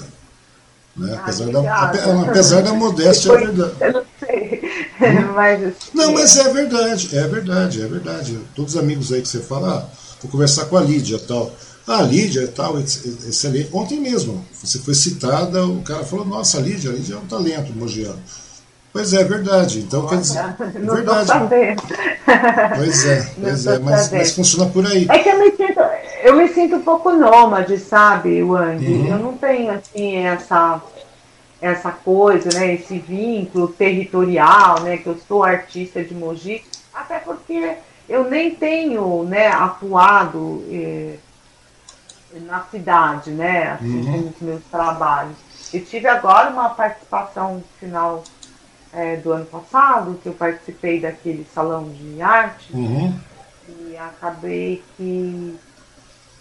Né? 0.96 1.14
Ah, 1.14 1.20
apesar, 1.22 1.52
da, 1.52 2.22
apesar 2.22 2.62
da 2.62 2.74
modéstia, 2.74 3.34
é 3.34 3.38
verdade. 3.38 3.76
Eu 3.82 3.94
não 3.94 4.06
sei. 4.20 4.42
Hum? 4.42 4.82
mas, 5.34 5.74
não, 5.94 6.14
mas 6.14 6.38
é 6.38 6.54
verdade, 6.54 7.18
é 7.18 7.28
verdade, 7.28 7.82
é 7.82 7.88
verdade. 7.88 8.40
Todos 8.56 8.76
os 8.76 8.80
amigos 8.80 9.12
aí 9.12 9.22
que 9.22 9.28
você 9.28 9.40
fala, 9.40 9.80
ah, 9.80 9.96
vou 10.22 10.32
conversar 10.32 10.66
com 10.66 10.78
a 10.78 10.82
Lídia 10.82 11.16
e 11.16 11.20
tal. 11.20 11.52
Ah, 11.88 12.02
Lídia 12.02 12.44
e 12.44 12.48
tal, 12.48 12.80
excelente. 12.80 13.70
Ontem 13.74 14.00
mesmo, 14.00 14.46
você 14.54 14.80
foi 14.80 14.94
citada, 14.94 15.66
o 15.66 15.82
cara 15.82 16.04
falou, 16.04 16.26
nossa, 16.26 16.58
a 16.58 16.62
Lídia, 16.62 16.92
a 16.92 16.94
Lídia 16.94 17.16
é 17.16 17.18
um 17.18 17.26
talento 17.26 17.74
mogiano. 17.74 18.20
Pois 18.94 19.14
é, 19.14 19.24
verdade. 19.24 19.80
Então, 19.80 20.06
quer 20.06 20.18
dizer. 20.18 20.56
Não 20.80 20.96
verdade. 20.96 21.28
sabendo. 21.28 21.82
Pois 22.76 23.06
é, 23.06 23.32
pois 23.42 23.68
é, 23.68 23.80
mas, 23.80 24.12
mas, 24.12 24.32
funciona 24.34 24.70
por 24.70 24.86
aí. 24.86 25.08
É 25.10 25.20
que 25.20 25.30
eu 25.30 25.40
me 25.40 25.52
sinto, 25.52 25.80
eu 26.24 26.36
me 26.36 26.48
sinto 26.50 26.76
um 26.76 26.82
pouco 26.82 27.12
nômade, 27.12 27.78
sabe, 27.78 28.44
Wang? 28.44 28.86
Uhum. 28.86 29.08
Eu 29.08 29.18
não 29.18 29.34
tenho, 29.38 29.72
assim, 29.72 30.18
essa, 30.18 30.82
essa 31.62 31.92
coisa, 31.92 32.50
né, 32.58 32.74
esse 32.74 32.98
vínculo 32.98 33.68
territorial, 33.68 34.82
né, 34.82 34.98
que 34.98 35.08
eu 35.08 35.18
sou 35.28 35.44
artista 35.44 36.04
de 36.04 36.14
Mogi, 36.14 36.64
até 36.92 37.20
porque 37.20 37.78
eu 38.10 38.30
nem 38.30 38.56
tenho, 38.56 39.24
né, 39.24 39.48
atuado 39.48 40.66
eh, 40.70 41.18
na 42.42 42.62
cidade, 42.64 43.30
né, 43.32 43.74
assim, 43.74 44.02
uhum. 44.02 44.24
com 44.24 44.30
os 44.30 44.42
meus 44.42 44.64
trabalhos. 44.66 45.38
Eu 45.72 45.86
tive 45.86 46.08
agora 46.08 46.50
uma 46.50 46.70
participação 46.70 47.64
final 47.80 48.24
é, 48.92 49.16
do 49.18 49.32
ano 49.32 49.46
passado, 49.46 50.20
que 50.22 50.28
eu 50.28 50.34
participei 50.34 51.00
daquele 51.00 51.46
salão 51.54 51.90
de 51.90 52.22
arte, 52.22 52.74
uhum. 52.74 53.18
e 53.70 53.98
acabei 53.98 54.84
que, 54.98 55.58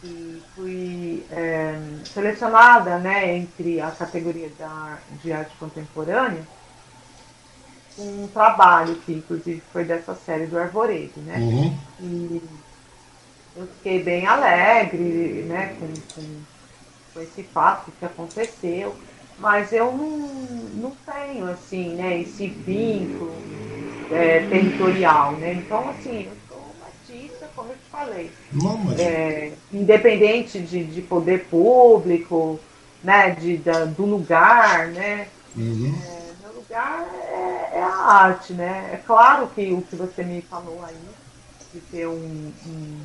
que 0.01 0.43
fui 0.55 1.25
é, 1.31 1.79
selecionada 2.05 2.99
né, 2.99 3.37
entre 3.37 3.81
a 3.81 3.91
categoria 3.91 4.51
da, 4.59 4.99
de 5.23 5.33
arte 5.33 5.55
contemporânea, 5.59 6.47
um 7.99 8.27
trabalho 8.29 8.97
que 8.97 9.13
inclusive 9.13 9.63
foi 9.73 9.85
dessa 9.85 10.15
série 10.15 10.47
do 10.47 10.59
Arvoredo, 10.59 11.21
né? 11.21 11.37
Uhum. 11.39 11.79
E 12.01 12.43
eu 13.57 13.67
fiquei 13.67 14.03
bem 14.03 14.27
alegre 14.27 15.45
né, 15.47 15.77
com, 15.79 15.87
com, 16.15 16.41
com 17.13 17.21
esse 17.21 17.43
fato 17.43 17.93
que 17.99 18.05
aconteceu 18.05 18.97
mas 19.41 19.73
eu 19.73 19.91
não, 19.91 20.19
não 20.75 20.93
tenho 21.11 21.51
assim, 21.51 21.95
né, 21.95 22.21
esse 22.21 22.47
vínculo 22.47 23.35
é, 24.11 24.47
territorial, 24.51 25.33
né? 25.33 25.55
Então, 25.55 25.89
assim, 25.89 26.27
eu 26.27 26.33
como 27.61 27.73
eu 27.73 27.77
te 27.77 27.91
falei. 27.91 28.31
Não, 28.53 28.77
mas... 28.78 28.99
é, 28.99 29.53
independente 29.73 30.59
de, 30.59 30.85
de 30.85 31.03
poder 31.03 31.45
público, 31.45 32.59
né, 33.05 33.31
de, 33.31 33.59
da, 33.59 33.85
do 33.85 34.05
lugar, 34.05 34.89
né? 34.89 35.28
Uhum. 35.55 35.95
É, 36.07 36.43
meu 36.43 36.55
lugar 36.55 37.07
é, 37.12 37.78
é, 37.78 37.82
a 37.82 37.97
arte, 37.97 38.55
né? 38.55 38.91
É 38.95 38.97
claro 38.97 39.47
que 39.49 39.73
o 39.73 39.82
que 39.82 39.97
você 39.97 40.23
me 40.23 40.41
falou 40.43 40.82
aí, 40.85 40.97
de 41.73 41.81
ter 41.81 42.07
um, 42.07 42.53
um 42.66 43.01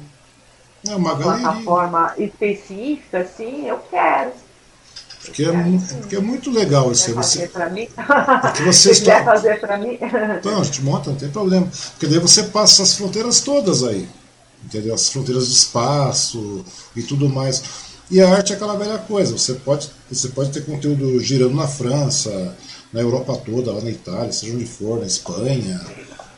é 0.87 0.95
uma, 0.95 1.13
uma 1.13 1.23
plataforma 1.23 2.13
específica, 2.17 3.19
assim, 3.19 3.67
eu 3.67 3.79
quero 3.89 4.31
porque 5.25 5.43
é, 5.43 5.53
porque 6.01 6.15
é 6.15 6.19
muito 6.19 6.51
legal 6.51 6.91
isso. 6.91 7.13
Você, 7.15 7.47
para 7.47 7.69
mim? 7.69 7.87
Porque 8.41 8.63
você 8.63 8.93
Se 8.93 9.01
está... 9.01 9.23
fazer 9.23 9.59
para 9.59 9.77
mim? 9.77 9.97
Então, 10.39 10.61
a 10.61 10.63
gente 10.63 10.83
monta, 10.83 11.09
não 11.09 11.17
tem 11.17 11.29
problema. 11.29 11.67
Porque 11.91 12.05
daí 12.07 12.19
você 12.19 12.43
passa 12.43 12.83
as 12.83 12.93
fronteiras 12.93 13.41
todas 13.41 13.83
aí. 13.83 14.07
Entendeu? 14.65 14.95
As 14.95 15.09
fronteiras 15.09 15.47
do 15.47 15.53
espaço 15.53 16.65
e 16.95 17.03
tudo 17.03 17.29
mais. 17.29 17.63
E 18.09 18.19
a 18.21 18.29
arte 18.29 18.51
é 18.51 18.55
aquela 18.55 18.75
velha 18.75 18.97
coisa. 18.97 19.37
Você 19.37 19.53
pode, 19.53 19.89
você 20.11 20.29
pode 20.29 20.51
ter 20.51 20.65
conteúdo 20.65 21.19
girando 21.19 21.55
na 21.55 21.67
França, 21.67 22.55
na 22.91 23.01
Europa 23.01 23.35
toda, 23.45 23.71
lá 23.71 23.81
na 23.81 23.91
Itália, 23.91 24.31
seja 24.31 24.53
onde 24.53 24.65
for, 24.65 24.99
na 24.99 25.05
Espanha, 25.05 25.79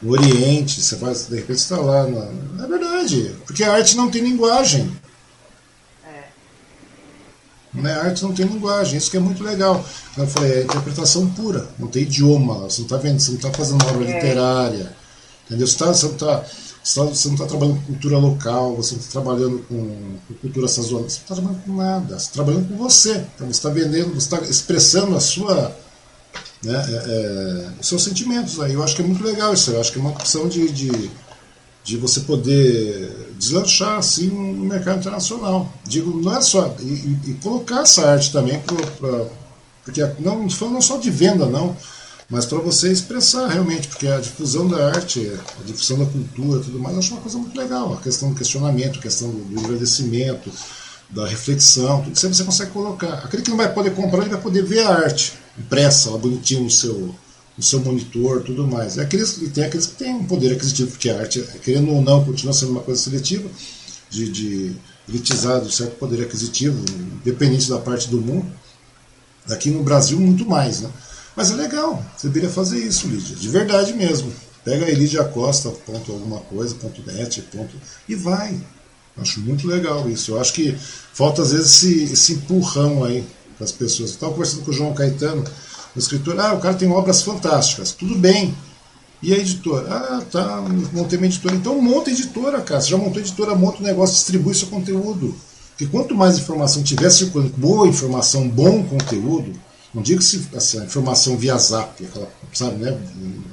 no 0.02 0.12
Oriente. 0.12 0.82
Você 0.82 0.96
vai, 0.96 1.14
de 1.14 1.36
repente, 1.36 1.60
está 1.60 1.78
lá. 1.78 2.06
Na... 2.06 2.64
É 2.64 2.68
verdade. 2.68 3.36
Porque 3.46 3.64
a 3.64 3.74
arte 3.74 3.96
não 3.96 4.12
tem 4.12 4.22
linguagem. 4.22 4.92
Né? 7.74 7.94
A 7.94 8.06
arte 8.06 8.24
não 8.24 8.34
tem 8.34 8.46
linguagem, 8.46 8.98
isso 8.98 9.12
que 9.12 9.18
é 9.18 9.20
muito 9.20 9.44
legal. 9.44 9.84
Eu 10.18 10.28
falei, 10.28 10.52
é 10.52 10.64
interpretação 10.64 11.28
pura, 11.30 11.68
não 11.78 11.88
tem 11.88 12.04
idioma. 12.04 12.62
Você 12.62 12.80
não 12.80 12.86
está 12.88 12.98
vendo, 12.98 13.20
você 13.20 13.30
não 13.30 13.38
está 13.38 13.52
fazendo 13.52 13.82
uma 13.84 13.92
obra 13.92 14.10
é. 14.10 14.14
literária. 14.16 14.96
Entendeu? 15.46 15.68
Você, 15.68 15.78
tá, 15.78 15.94
você 15.94 16.06
não 16.06 16.14
está 16.14 16.46
você 16.88 17.28
não 17.28 17.36
está 17.36 17.46
trabalhando 17.46 17.80
com 17.80 17.86
cultura 17.94 18.18
local, 18.18 18.76
você 18.76 18.96
não 18.96 19.02
está 19.02 19.12
trabalhando 19.22 19.60
com, 19.68 20.18
com, 20.28 20.34
cultura 20.36 20.68
sazonal, 20.68 21.10
você 21.10 21.18
não 21.18 21.24
está 21.24 21.36
trabalhando 21.36 21.64
com 21.64 21.76
nada, 21.76 22.08
você 22.08 22.16
está 22.16 22.34
trabalhando 22.34 22.70
com 22.70 22.78
você. 22.78 23.12
Então 23.36 23.48
você 23.48 23.52
está 23.52 23.70
vendendo, 23.70 24.14
você 24.14 24.36
está 24.36 24.40
expressando 24.42 25.16
a 25.16 25.20
sua, 25.20 25.76
né, 26.64 26.86
é, 26.88 26.96
é, 26.96 27.70
os 27.80 27.88
seus 27.88 28.04
sentimentos. 28.04 28.60
Aí. 28.60 28.74
Eu 28.74 28.84
acho 28.84 28.96
que 28.96 29.02
é 29.02 29.06
muito 29.06 29.24
legal 29.24 29.54
isso, 29.54 29.72
eu 29.72 29.82
acho 29.82 29.92
que 29.92 29.98
é 29.98 30.02
uma 30.02 30.12
opção 30.12 30.48
de, 30.48 30.70
de 30.72 31.12
de 31.88 31.96
você 31.96 32.20
poder 32.20 33.34
deslanchar 33.40 33.98
assim 33.98 34.28
no 34.28 34.66
mercado 34.66 35.00
internacional. 35.00 35.72
Digo, 35.86 36.22
não 36.22 36.36
é 36.36 36.42
só. 36.42 36.76
E, 36.82 37.18
e 37.26 37.38
colocar 37.42 37.84
essa 37.84 38.10
arte 38.10 38.30
também, 38.30 38.60
pra, 38.60 38.76
pra, 38.76 39.26
porque 39.86 40.06
não 40.20 40.46
não 40.46 40.82
só 40.82 40.98
de 40.98 41.10
venda, 41.10 41.46
não, 41.46 41.78
mas 42.30 42.46
para 42.46 42.60
você 42.60 42.92
expressar 42.92 43.48
realmente, 43.48 43.88
porque 43.88 44.08
a 44.08 44.20
difusão 44.20 44.68
da 44.68 44.88
arte, 44.90 45.32
a 45.60 45.64
difusão 45.64 46.00
da 46.00 46.06
cultura 46.06 46.60
tudo 46.60 46.80
mais, 46.80 46.94
eu 46.94 47.00
acho 47.00 47.14
uma 47.14 47.22
coisa 47.22 47.38
muito 47.38 47.58
legal. 47.58 47.94
A 47.94 48.02
questão 48.02 48.30
do 48.30 48.36
questionamento, 48.36 49.00
a 49.00 49.02
questão 49.02 49.30
do, 49.30 49.60
engrandecimento, 49.60 50.52
da 51.10 51.26
reflexão, 51.26 52.04
tudo 52.04 52.14
isso 52.14 52.28
você 52.28 52.44
consegue 52.44 52.72
colocar. 52.72 53.14
Aquele 53.24 53.44
que 53.44 53.50
não 53.50 53.58
vai 53.58 53.74
poder 53.74 53.92
comprar, 53.92 54.22
ele 54.22 54.30
vai 54.30 54.42
poder 54.42 54.64
ver 54.64 54.80
a 54.82 54.90
arte 54.90 55.34
impressa, 55.58 56.10
lá 56.10 56.18
bonitinho 56.18 56.64
no 56.64 56.72
seu 56.72 57.16
no 57.58 57.64
seu 57.64 57.80
monitor 57.80 58.44
tudo 58.44 58.68
mais. 58.68 58.98
É 58.98 59.02
aqueles, 59.02 59.34
tem 59.52 59.64
aqueles 59.64 59.88
que 59.88 59.96
têm 59.96 60.14
um 60.14 60.26
poder 60.26 60.54
aquisitivo, 60.54 60.92
porque 60.92 61.10
a 61.10 61.20
arte, 61.20 61.42
querendo 61.64 61.92
ou 61.92 62.02
não, 62.02 62.24
continua 62.24 62.54
sendo 62.54 62.72
uma 62.72 62.82
coisa 62.82 63.02
seletiva, 63.02 63.50
de, 64.10 64.30
de 64.30 64.76
elitizado, 65.10 65.72
certo 65.72 65.96
poder 65.96 66.22
aquisitivo, 66.22 66.78
independente 67.22 67.68
da 67.68 67.80
parte 67.80 68.10
do 68.10 68.22
mundo. 68.22 68.46
Aqui 69.50 69.72
no 69.72 69.82
Brasil, 69.82 70.20
muito 70.20 70.46
mais, 70.46 70.82
né? 70.82 70.92
Mas 71.38 71.52
é 71.52 71.54
legal, 71.54 72.04
você 72.18 72.28
deveria 72.28 72.50
fazer 72.50 72.80
isso, 72.80 73.08
Lídia, 73.08 73.36
de 73.36 73.48
verdade 73.48 73.94
mesmo. 73.94 74.34
Pega 74.66 74.88
aí 74.88 74.96
ponto 77.44 77.76
e 78.10 78.16
vai. 78.16 78.60
Acho 79.16 79.40
muito 79.42 79.68
legal 79.68 80.10
isso. 80.10 80.32
Eu 80.32 80.42
acho 80.42 80.52
que 80.52 80.76
falta 81.14 81.44
às 81.44 81.52
vezes 81.52 81.84
esse, 81.84 82.14
esse 82.14 82.34
empurrão 82.34 83.04
aí 83.04 83.24
para 83.56 83.66
as 83.66 83.72
pessoas. 83.72 84.10
Eu 84.10 84.16
estava 84.16 84.32
conversando 84.32 84.64
com 84.64 84.72
o 84.72 84.74
João 84.74 84.96
Caetano, 84.96 85.46
o 85.96 86.00
escritor, 86.00 86.40
ah, 86.40 86.56
o 86.56 86.60
cara 86.60 86.74
tem 86.74 86.92
obras 86.92 87.22
fantásticas, 87.22 87.92
tudo 87.92 88.16
bem. 88.16 88.58
E 89.22 89.32
a 89.32 89.38
editora? 89.38 89.88
Ah, 89.90 90.24
tá, 90.32 90.62
montei 90.92 91.20
uma 91.20 91.28
editora. 91.28 91.54
Então 91.54 91.80
monta 91.80 92.10
editora, 92.10 92.62
cara. 92.62 92.82
Você 92.82 92.90
já 92.90 92.98
montou 92.98 93.22
editora, 93.22 93.54
monta 93.54 93.78
o 93.80 93.84
negócio, 93.84 94.16
distribui 94.16 94.56
seu 94.56 94.70
conteúdo. 94.70 95.36
Porque 95.70 95.86
quanto 95.86 96.16
mais 96.16 96.40
informação 96.40 96.82
tiver 96.82 97.12
circulando, 97.12 97.54
boa 97.56 97.88
informação, 97.88 98.50
bom 98.50 98.84
conteúdo, 98.84 99.54
não 99.98 100.04
digo 100.04 100.22
se 100.22 100.48
essa 100.56 100.78
informação 100.78 101.36
via 101.36 101.58
zap, 101.58 102.06
aquela, 102.06 102.28
sabe, 102.54 102.76
né? 102.76 102.96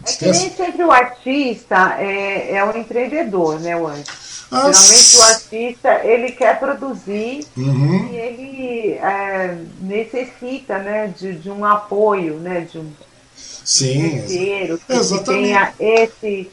É 0.07 0.13
que 0.13 0.25
nem 0.27 0.51
sempre 0.51 0.85
o 0.85 0.93
artista 0.93 1.97
é, 1.99 2.57
é 2.57 2.63
o 2.63 2.77
empreendedor, 2.77 3.59
né, 3.61 3.75
o. 3.75 3.89
Ah, 3.89 4.71
Geralmente 4.71 5.17
o 5.17 5.23
artista 5.23 6.01
ele 6.05 6.33
quer 6.33 6.61
produzir 6.61 7.47
uhum. 7.57 8.11
e 8.13 8.17
ele 8.17 8.93
é, 8.93 9.57
necessita 9.81 10.79
né, 10.81 11.15
de, 11.19 11.35
de 11.35 11.51
um 11.51 11.65
apoio, 11.65 12.35
né, 12.35 12.69
de 12.71 12.79
um 12.79 12.93
Sim, 13.35 14.11
terceiro 14.11 14.79
que, 14.87 14.93
exatamente. 14.93 15.47
tenha 15.47 15.73
esse. 15.81 16.51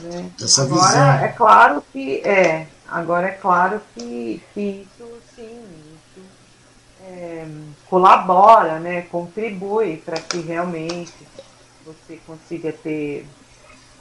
Né? 0.00 0.30
Essa 0.42 0.62
agora 0.62 0.88
visão. 0.88 1.12
é 1.12 1.28
claro 1.28 1.84
que 1.92 2.20
é. 2.24 2.66
Agora 2.88 3.28
é 3.28 3.32
claro 3.32 3.80
que, 3.94 4.42
que 4.52 4.88
é, 7.18 7.46
colabora, 7.90 8.78
né, 8.78 9.02
contribui 9.02 9.96
para 9.96 10.20
que 10.20 10.38
realmente 10.38 11.12
você 11.84 12.18
consiga 12.24 12.72
ter 12.72 13.26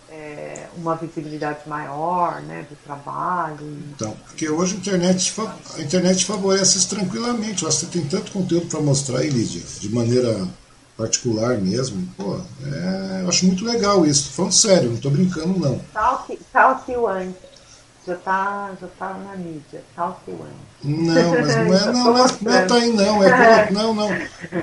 é, 0.09 0.67
uma 0.77 0.95
visibilidade 0.95 1.67
maior 1.67 2.41
né, 2.41 2.65
do 2.69 2.75
trabalho. 2.83 3.57
Então, 3.95 4.15
porque 4.27 4.47
hoje 4.47 4.75
a 4.75 4.77
internet, 4.77 5.33
a 5.75 5.81
internet 5.81 6.25
favorece 6.25 6.77
isso 6.77 6.89
tranquilamente. 6.89 7.63
Você 7.63 7.87
tem 7.87 8.05
tanto 8.05 8.31
conteúdo 8.31 8.67
para 8.67 8.81
mostrar 8.81 9.19
aí, 9.19 9.29
Lídia, 9.29 9.63
de 9.79 9.89
maneira 9.89 10.47
particular 10.95 11.57
mesmo. 11.57 12.07
Pô, 12.15 12.39
é, 12.65 13.21
eu 13.23 13.29
acho 13.29 13.45
muito 13.47 13.65
legal 13.65 14.05
isso. 14.05 14.31
Falando 14.31 14.53
sério, 14.53 14.89
não 14.89 14.95
estou 14.95 15.11
brincando 15.11 15.59
não. 15.59 15.79
Tal 15.91 16.23
que, 16.23 16.39
tal 16.53 16.79
que 16.79 16.95
o 16.95 17.07
antes. 17.07 17.41
já 18.05 18.15
tá, 18.15 18.71
já 18.79 18.87
tá 18.87 19.13
na 19.13 19.35
mídia, 19.35 19.83
tá 19.95 20.07
Não, 20.83 21.31
mas 21.31 21.55
não 21.55 21.73
é, 21.73 21.85
não, 21.91 22.03
não, 22.13 22.25
é, 22.25 22.37
não 22.39 22.53
é 22.53 22.65
tá 22.65 22.75
aí 22.75 22.93
não, 22.93 23.23
é, 23.23 23.71
não, 23.71 23.93
não. 23.95 24.09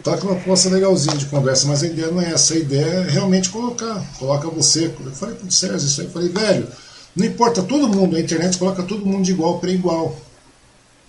Tá 0.02 0.16
com 0.16 0.28
uma 0.28 0.36
proposta 0.36 0.68
legalzinha 0.70 1.16
de 1.16 1.26
conversa, 1.26 1.66
mas 1.66 1.82
a 1.82 1.86
ideia 1.86 2.10
não 2.10 2.20
é 2.20 2.32
essa, 2.32 2.54
a 2.54 2.58
ideia 2.58 2.84
é 2.84 3.10
realmente 3.10 3.50
colocar, 3.50 4.00
coloca 4.18 4.48
você. 4.48 4.86
Eu 4.86 5.12
falei 5.12 5.34
pro 5.34 5.50
Sérgio 5.50 5.86
isso 5.86 6.00
aí, 6.00 6.06
eu 6.06 6.12
falei, 6.12 6.28
velho, 6.28 6.68
não 7.16 7.26
importa, 7.26 7.62
todo 7.62 7.88
mundo, 7.88 8.16
a 8.16 8.20
internet 8.20 8.56
coloca 8.58 8.82
todo 8.84 9.04
mundo 9.04 9.24
de 9.24 9.32
igual 9.32 9.58
para 9.58 9.70
igual. 9.70 10.16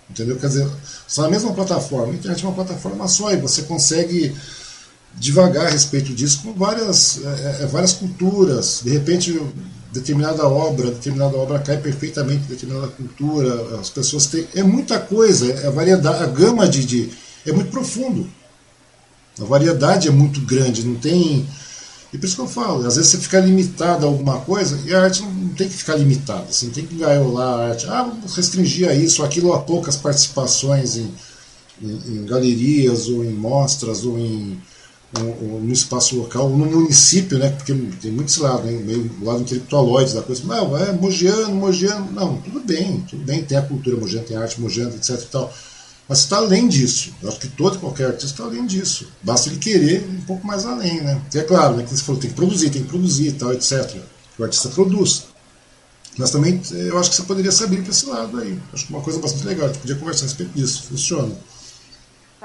Entendeu? 0.09 0.37
Quer 0.37 0.47
dizer, 0.47 0.69
só 1.07 1.23
na 1.23 1.29
mesma 1.29 1.53
plataforma. 1.53 2.13
A 2.13 2.15
internet 2.15 2.43
é 2.43 2.47
uma 2.47 2.55
plataforma 2.55 3.07
só 3.07 3.31
e 3.31 3.37
você 3.37 3.63
consegue 3.63 4.35
devagar 5.15 5.67
a 5.67 5.69
respeito 5.69 6.13
disso 6.13 6.41
com 6.43 6.53
várias, 6.53 7.21
é, 7.23 7.63
é 7.63 7.65
várias 7.65 7.93
culturas. 7.93 8.81
De 8.83 8.91
repente, 8.91 9.39
determinada 9.95 10.45
obra, 10.47 10.91
determinada 10.91 11.37
obra 11.37 11.59
cai 11.59 11.77
perfeitamente 11.77 12.43
determinada 12.43 12.87
cultura, 12.87 13.79
as 13.79 13.89
pessoas 13.89 14.27
têm. 14.27 14.47
É 14.53 14.61
muita 14.61 14.99
coisa, 14.99 15.51
é 15.51 15.67
a 15.67 15.71
variedade, 15.71 16.23
a 16.23 16.27
gama 16.27 16.67
de, 16.67 16.85
de. 16.85 17.09
é 17.45 17.51
muito 17.51 17.71
profundo. 17.71 18.29
A 19.39 19.45
variedade 19.45 20.07
é 20.07 20.11
muito 20.11 20.41
grande, 20.41 20.85
não 20.85 20.95
tem. 20.95 21.47
E 22.13 22.17
por 22.17 22.25
isso 22.25 22.35
que 22.35 22.41
eu 22.41 22.47
falo, 22.47 22.85
às 22.85 22.95
vezes 22.95 23.11
você 23.11 23.17
fica 23.17 23.39
limitado 23.39 24.05
a 24.05 24.09
alguma 24.09 24.39
coisa, 24.41 24.79
e 24.85 24.93
a 24.93 25.01
arte 25.01 25.21
não 25.21 25.49
tem 25.49 25.67
que 25.67 25.75
ficar 25.75 25.95
limitada. 25.95 26.45
Você 26.51 26.65
não 26.65 26.73
tem 26.73 26.85
que 26.85 26.95
gaiolar 26.95 27.59
a 27.59 27.69
arte. 27.69 27.87
Ah, 27.87 28.03
vamos 28.03 28.35
restringir 28.35 28.89
a 28.89 28.93
isso, 28.93 29.23
aquilo 29.23 29.53
a 29.53 29.61
poucas 29.61 29.95
participações 29.95 30.97
em, 30.97 31.11
em, 31.81 32.01
em 32.07 32.25
galerias, 32.25 33.07
ou 33.07 33.23
em 33.23 33.33
mostras, 33.33 34.05
ou 34.05 34.17
em 34.19 34.57
no 35.19 35.71
espaço 35.71 36.15
local, 36.17 36.49
no 36.49 36.65
município, 36.65 37.37
né? 37.37 37.49
Porque 37.49 37.73
tem 38.01 38.11
muitos 38.11 38.37
lados, 38.37 38.65
né, 38.65 38.71
meio 38.71 39.09
lado 39.21 39.41
intelectualoide 39.41 40.13
da 40.13 40.21
coisa. 40.21 40.43
Não, 40.45 40.77
é 40.77 40.91
mogiano, 40.91 41.55
mogiano. 41.55 42.11
Não, 42.11 42.37
tudo 42.41 42.59
bem, 42.59 43.05
tudo 43.09 43.23
bem, 43.23 43.43
tem 43.43 43.57
a 43.57 43.61
cultura 43.61 43.97
mogiana, 43.97 44.25
tem 44.25 44.37
a 44.37 44.41
arte 44.41 44.59
mogiana, 44.59 44.93
etc 44.95 45.21
e 45.21 45.25
tal. 45.27 45.53
Mas 46.07 46.19
está 46.19 46.37
além 46.37 46.67
disso. 46.67 47.13
Eu 47.21 47.29
acho 47.29 47.39
que 47.39 47.47
todo 47.47 47.77
e 47.77 47.79
qualquer 47.79 48.07
artista 48.07 48.27
está 48.27 48.43
além 48.43 48.65
disso. 48.65 49.07
Basta 49.23 49.49
ele 49.49 49.57
querer 49.57 50.07
um 50.07 50.21
pouco 50.21 50.45
mais 50.45 50.65
além, 50.65 51.01
né? 51.01 51.19
É 51.33 51.41
claro, 51.41 51.77
né, 51.77 51.83
que 51.83 51.89
você 51.89 52.03
falou, 52.03 52.21
tem 52.21 52.29
que 52.29 52.35
produzir, 52.35 52.69
tem 52.69 52.83
que 52.83 52.89
produzir 52.89 53.27
e 53.29 53.31
tal, 53.31 53.53
etc. 53.53 53.97
O 54.37 54.43
artista 54.43 54.69
produz. 54.69 55.23
Mas 56.17 56.31
também 56.31 56.61
eu 56.71 56.97
acho 56.97 57.09
que 57.09 57.15
você 57.15 57.23
poderia 57.23 57.51
se 57.51 57.63
abrir 57.63 57.81
para 57.81 57.91
esse 57.91 58.05
lado 58.05 58.37
aí. 58.39 58.57
Acho 58.73 58.85
que 58.85 58.93
uma 58.93 59.01
coisa 59.01 59.19
bastante 59.19 59.45
legal. 59.45 59.65
A 59.65 59.67
gente 59.67 59.81
podia 59.81 59.95
conversar 59.95 60.25
a 60.25 60.27
respeito 60.27 60.51
disso. 60.53 60.83
Funciona. 60.83 61.35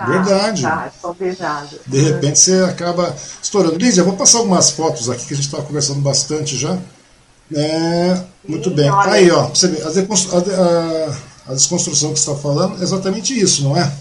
Tá, 0.00 0.06
verdade. 0.06 0.62
Tá, 0.62 0.90
De 1.86 2.00
repente 2.00 2.38
você 2.38 2.54
acaba 2.62 3.14
estourando. 3.42 3.76
Lídia, 3.76 4.02
vou 4.02 4.16
passar 4.16 4.38
algumas 4.38 4.70
fotos 4.70 5.10
aqui 5.10 5.26
que 5.26 5.34
a 5.34 5.36
gente 5.36 5.44
estava 5.44 5.62
conversando 5.62 6.00
bastante 6.00 6.56
já. 6.56 6.78
É, 7.54 8.24
muito 8.48 8.70
Sim, 8.70 8.76
bem. 8.76 8.90
Olha. 8.90 9.12
Aí, 9.12 9.30
ó, 9.30 9.48
você 9.48 9.68
vê, 9.68 9.82
a, 9.82 9.88
a, 9.88 11.50
a, 11.50 11.52
desconstrução 11.52 12.14
que 12.14 12.18
você 12.18 12.30
está 12.30 12.42
falando 12.42 12.80
é 12.80 12.82
exatamente 12.82 13.38
isso, 13.38 13.62
não 13.62 13.76
é? 13.76 13.92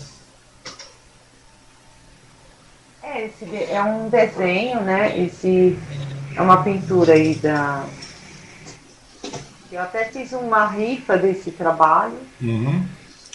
É, 3.04 3.26
esse 3.26 3.64
é 3.70 3.84
um 3.84 4.08
desenho, 4.08 4.80
né? 4.82 5.20
Esse 5.20 5.78
é 6.34 6.42
uma 6.42 6.64
pintura 6.64 7.12
aí 7.12 7.36
da. 7.36 7.84
Eu 9.70 9.82
até 9.82 10.06
fiz 10.06 10.32
uma 10.32 10.66
rifa 10.66 11.18
desse 11.18 11.52
trabalho. 11.52 12.18
Uhum. 12.42 12.86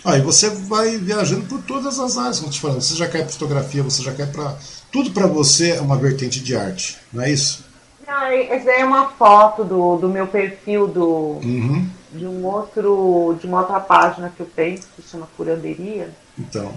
Aí 0.04 0.20
você 0.20 0.50
vai 0.50 0.98
viajando 0.98 1.46
por 1.46 1.62
todas 1.62 1.98
as 1.98 2.18
áreas, 2.18 2.38
como 2.38 2.48
eu 2.48 2.52
te 2.52 2.60
falando. 2.60 2.82
Você 2.82 2.94
já 2.94 3.08
quer 3.08 3.22
para 3.22 3.32
fotografia, 3.32 3.82
você 3.82 4.02
já 4.02 4.12
quer 4.12 4.30
para. 4.30 4.56
Tudo 4.92 5.10
para 5.12 5.26
você 5.26 5.72
é 5.72 5.80
uma 5.80 5.96
vertente 5.96 6.40
de 6.40 6.54
arte, 6.54 6.98
não 7.12 7.22
é 7.24 7.30
isso? 7.30 7.64
Não, 8.06 8.26
essa 8.26 8.70
é 8.70 8.84
uma 8.84 9.08
foto 9.08 9.64
do, 9.64 9.96
do 9.96 10.08
meu 10.08 10.26
perfil 10.26 10.86
do, 10.86 11.40
uhum. 11.42 11.88
de 12.12 12.26
um 12.26 12.44
outro, 12.44 13.36
de 13.40 13.46
uma 13.46 13.60
outra 13.60 13.80
página 13.80 14.30
que 14.36 14.40
eu 14.40 14.46
tenho, 14.46 14.78
que 14.78 15.02
se 15.02 15.08
chama 15.08 15.26
Curanderia. 15.36 16.10
Então. 16.38 16.72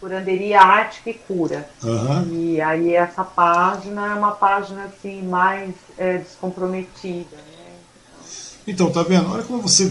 Curanderia 0.00 0.60
Arte 0.60 1.00
que 1.02 1.14
Cura. 1.14 1.68
Uhum. 1.82 2.28
E 2.32 2.60
aí 2.60 2.94
essa 2.94 3.24
página 3.24 4.08
é 4.08 4.14
uma 4.14 4.32
página 4.32 4.84
assim 4.84 5.22
mais 5.22 5.72
é, 5.96 6.18
descomprometida. 6.18 7.36
Né? 7.36 7.76
Então, 8.66 8.90
tá 8.90 9.02
vendo? 9.02 9.32
Olha 9.32 9.44
como 9.44 9.62
você. 9.62 9.90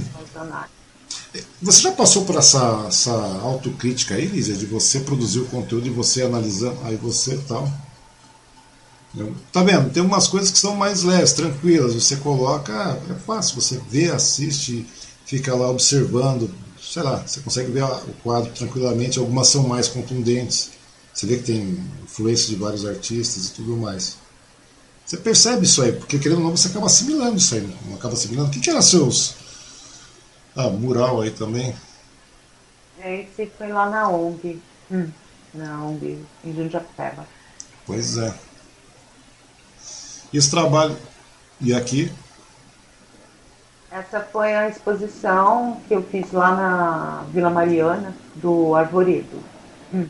Você 1.61 1.81
já 1.81 1.91
passou 1.91 2.25
por 2.25 2.35
essa, 2.35 2.85
essa 2.87 3.11
autocrítica 3.11 4.15
aí, 4.15 4.25
Lízia, 4.25 4.55
de 4.55 4.65
você 4.65 4.99
produzir 4.99 5.39
o 5.39 5.45
conteúdo 5.45 5.87
e 5.87 5.89
você 5.89 6.21
analisando, 6.21 6.77
aí 6.83 6.95
você 6.95 7.37
tal. 7.47 7.71
Tá 9.51 9.63
vendo? 9.63 9.91
Tem 9.91 10.01
umas 10.01 10.27
coisas 10.27 10.51
que 10.51 10.59
são 10.59 10.75
mais 10.75 11.03
leves, 11.03 11.33
tranquilas. 11.33 11.93
Você 11.93 12.15
coloca, 12.17 12.99
é 13.09 13.13
fácil, 13.13 13.61
você 13.61 13.79
vê, 13.89 14.09
assiste, 14.09 14.85
fica 15.25 15.55
lá 15.55 15.69
observando. 15.69 16.49
Sei 16.81 17.01
lá, 17.01 17.17
você 17.25 17.39
consegue 17.39 17.71
ver 17.71 17.83
o 17.83 18.13
quadro 18.23 18.51
tranquilamente. 18.51 19.17
Algumas 19.17 19.47
são 19.47 19.67
mais 19.67 19.87
contundentes. 19.87 20.71
Você 21.13 21.25
vê 21.25 21.37
que 21.37 21.43
tem 21.43 21.79
influência 22.03 22.47
de 22.49 22.55
vários 22.55 22.85
artistas 22.85 23.47
e 23.47 23.51
tudo 23.51 23.77
mais. 23.77 24.17
Você 25.05 25.17
percebe 25.17 25.65
isso 25.65 25.81
aí, 25.81 25.91
porque 25.91 26.17
querendo 26.17 26.39
ou 26.39 26.45
não, 26.45 26.57
você 26.57 26.67
acaba 26.67 26.87
assimilando 26.87 27.37
isso 27.37 27.53
aí. 27.53 27.67
Não 27.87 27.95
acaba 27.95 28.13
assimilando. 28.13 28.49
O 28.49 28.51
que, 28.51 28.59
que 28.59 28.69
eram 28.69 28.81
seus 28.81 29.35
ah, 30.55 30.69
mural 30.69 31.21
aí 31.21 31.31
também? 31.31 31.75
É, 32.99 33.21
esse 33.21 33.47
foi 33.57 33.69
lá 33.69 33.89
na 33.89 34.07
ONG. 34.09 34.61
Hum, 34.91 35.09
na 35.53 35.83
ONG, 35.83 36.23
em 36.45 36.55
Jundiapeba. 36.55 37.25
Pois 37.85 38.17
é. 38.17 38.33
E 40.31 40.37
esse 40.37 40.49
trabalho. 40.49 40.95
E 41.59 41.73
aqui? 41.73 42.11
Essa 43.91 44.21
foi 44.21 44.55
a 44.55 44.69
exposição 44.69 45.79
que 45.87 45.93
eu 45.93 46.03
fiz 46.03 46.31
lá 46.31 46.55
na 46.55 47.23
Vila 47.31 47.49
Mariana, 47.49 48.15
do 48.35 48.75
Arvoredo. 48.75 49.43
Hum. 49.93 50.07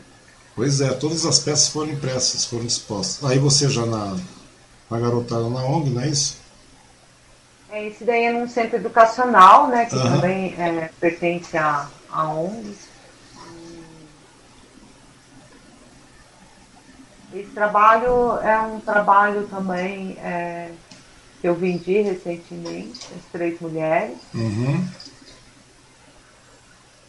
Pois 0.54 0.80
é, 0.80 0.92
todas 0.94 1.26
as 1.26 1.38
peças 1.38 1.68
foram 1.68 1.90
impressas, 1.90 2.44
foram 2.44 2.64
expostas. 2.64 3.28
Aí 3.30 3.38
você 3.38 3.68
já 3.68 3.84
na, 3.84 4.16
na 4.90 5.00
garotada 5.00 5.48
na 5.48 5.64
ONG, 5.64 5.90
não 5.90 6.02
é 6.02 6.08
isso? 6.08 6.43
É, 7.74 7.88
esse 7.88 8.04
daí 8.04 8.22
é 8.22 8.32
num 8.32 8.48
centro 8.48 8.76
educacional, 8.76 9.66
né, 9.66 9.86
que 9.86 9.96
uhum. 9.96 10.02
também 10.02 10.54
é, 10.56 10.88
pertence 11.00 11.58
à, 11.58 11.88
à 12.08 12.28
ONG. 12.28 12.72
Esse 17.34 17.50
trabalho 17.50 18.38
é 18.38 18.60
um 18.60 18.78
trabalho 18.78 19.48
também 19.48 20.12
é, 20.20 20.70
que 21.40 21.48
eu 21.48 21.54
vendi 21.56 22.00
recentemente, 22.00 23.08
as 23.12 23.24
três 23.32 23.60
mulheres. 23.60 24.18
Uhum. 24.32 24.88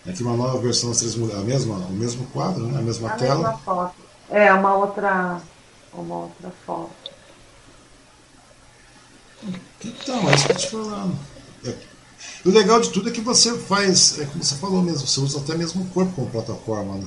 Aqui 0.09 0.23
uma 0.23 0.35
nova 0.35 0.57
versão 0.57 0.89
das 0.89 0.97
três 0.97 1.15
mulheres, 1.15 1.43
a 1.43 1.45
mesma, 1.45 1.75
o 1.75 1.93
mesmo 1.93 2.25
quadro, 2.33 2.65
né? 2.65 2.79
a 2.79 2.81
mesma 2.81 3.11
a 3.11 3.15
tela. 3.15 3.35
Mesma 3.35 3.57
foto. 3.59 3.95
É, 4.31 4.51
uma 4.51 4.73
outra, 4.73 5.39
uma 5.93 6.15
outra 6.15 6.51
foto. 6.65 7.04
Então, 9.83 10.29
é 10.29 10.35
isso 10.35 10.45
que 10.45 10.51
eu 10.51 10.57
te 10.57 10.69
falando. 10.69 11.19
É. 11.65 11.73
O 12.45 12.49
legal 12.49 12.79
de 12.79 12.89
tudo 12.91 13.09
é 13.09 13.11
que 13.11 13.21
você 13.21 13.57
faz, 13.57 14.19
é 14.19 14.25
como 14.25 14.43
você 14.43 14.55
falou 14.55 14.81
mesmo, 14.81 15.07
você 15.07 15.19
usa 15.19 15.39
até 15.39 15.55
mesmo 15.55 15.83
o 15.83 15.87
corpo 15.87 16.13
como 16.13 16.29
plataforma. 16.29 16.95
Né? 16.95 17.05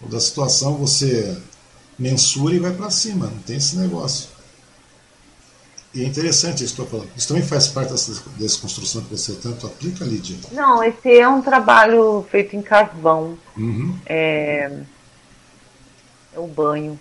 O 0.00 0.08
da 0.08 0.20
situação 0.20 0.76
você 0.76 1.36
mensura 1.98 2.54
e 2.54 2.58
vai 2.58 2.72
para 2.72 2.90
cima, 2.90 3.26
não 3.26 3.38
tem 3.38 3.56
esse 3.56 3.76
negócio. 3.76 4.28
E 5.94 6.02
é 6.02 6.06
interessante 6.06 6.62
isso 6.62 6.74
que 6.74 6.80
eu 6.82 6.84
estou 6.84 7.00
falando. 7.00 7.16
Isso 7.16 7.26
também 7.26 7.42
faz 7.42 7.68
parte 7.68 7.90
dessa 7.90 8.22
desconstrução 8.36 9.02
que 9.02 9.16
você 9.16 9.32
tanto 9.32 9.66
aplica, 9.66 10.04
Lídia? 10.04 10.36
Não, 10.52 10.84
esse 10.84 11.18
é 11.18 11.26
um 11.26 11.40
trabalho 11.40 12.24
feito 12.30 12.54
em 12.54 12.60
carvão. 12.60 13.38
Uhum. 13.56 13.98
É... 14.04 14.70
é 16.34 16.38
o 16.38 16.46
banho. 16.46 16.98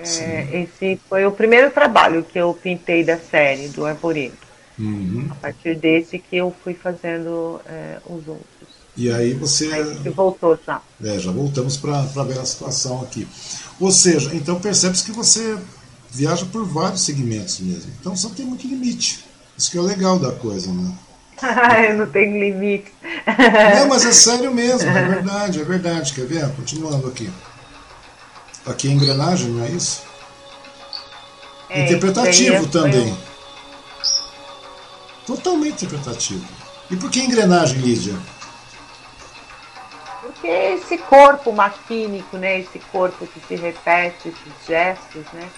É, 0.00 0.62
esse 0.62 1.00
foi 1.08 1.26
o 1.26 1.32
primeiro 1.32 1.70
trabalho 1.70 2.22
que 2.22 2.38
eu 2.38 2.52
pintei 2.54 3.04
da 3.04 3.18
série 3.18 3.68
do 3.68 3.84
Arvoredo. 3.84 4.36
Uhum. 4.78 5.28
A 5.30 5.34
partir 5.34 5.76
desse 5.76 6.18
que 6.18 6.36
eu 6.36 6.54
fui 6.64 6.74
fazendo 6.74 7.60
é, 7.66 7.98
os 8.06 8.26
outros. 8.26 8.80
E 8.96 9.10
aí 9.10 9.34
você. 9.34 9.72
Aí 9.72 10.10
voltou 10.10 10.58
já. 10.66 10.80
É, 11.02 11.18
já 11.18 11.30
voltamos 11.30 11.76
para 11.76 12.02
ver 12.24 12.38
a 12.38 12.44
situação 12.44 13.02
aqui. 13.02 13.26
Ou 13.78 13.90
seja, 13.90 14.34
então 14.34 14.60
percebe-se 14.60 15.04
que 15.04 15.12
você 15.12 15.56
viaja 16.10 16.44
por 16.46 16.64
vários 16.64 17.02
segmentos 17.02 17.60
mesmo. 17.60 17.90
Então 18.00 18.16
você 18.16 18.26
não 18.26 18.34
tem 18.34 18.46
muito 18.46 18.66
limite. 18.66 19.24
Isso 19.56 19.70
que 19.70 19.78
é 19.78 19.80
o 19.80 19.84
legal 19.84 20.18
da 20.18 20.32
coisa, 20.32 20.72
né? 20.72 20.92
eu 21.88 21.96
não 21.98 22.06
tenho 22.06 22.38
limite. 22.38 22.92
não, 23.78 23.88
mas 23.88 24.04
é 24.04 24.12
sério 24.12 24.52
mesmo, 24.52 24.88
é 24.88 25.08
verdade, 25.08 25.60
é 25.60 25.64
verdade. 25.64 26.12
Quer 26.12 26.26
ver? 26.26 26.48
Continuando 26.54 27.08
aqui. 27.08 27.30
Aqui 28.66 28.88
é 28.88 28.92
engrenagem, 28.92 29.48
não 29.48 29.64
é 29.64 29.68
isso? 29.70 30.02
É, 31.68 31.84
interpretativo 31.84 32.66
também. 32.68 33.16
Totalmente 35.26 35.84
interpretativo. 35.84 36.44
E 36.90 36.96
por 36.96 37.10
que 37.10 37.20
engrenagem, 37.20 37.78
Lídia? 37.78 38.14
Porque 40.20 40.48
esse 40.48 40.98
corpo 40.98 41.52
maquínico, 41.52 42.36
né? 42.36 42.60
Esse 42.60 42.78
corpo 42.90 43.26
que 43.26 43.40
se 43.46 43.54
repete, 43.54 44.28
esses 44.28 44.66
gestos, 44.66 45.24
né? 45.32 45.48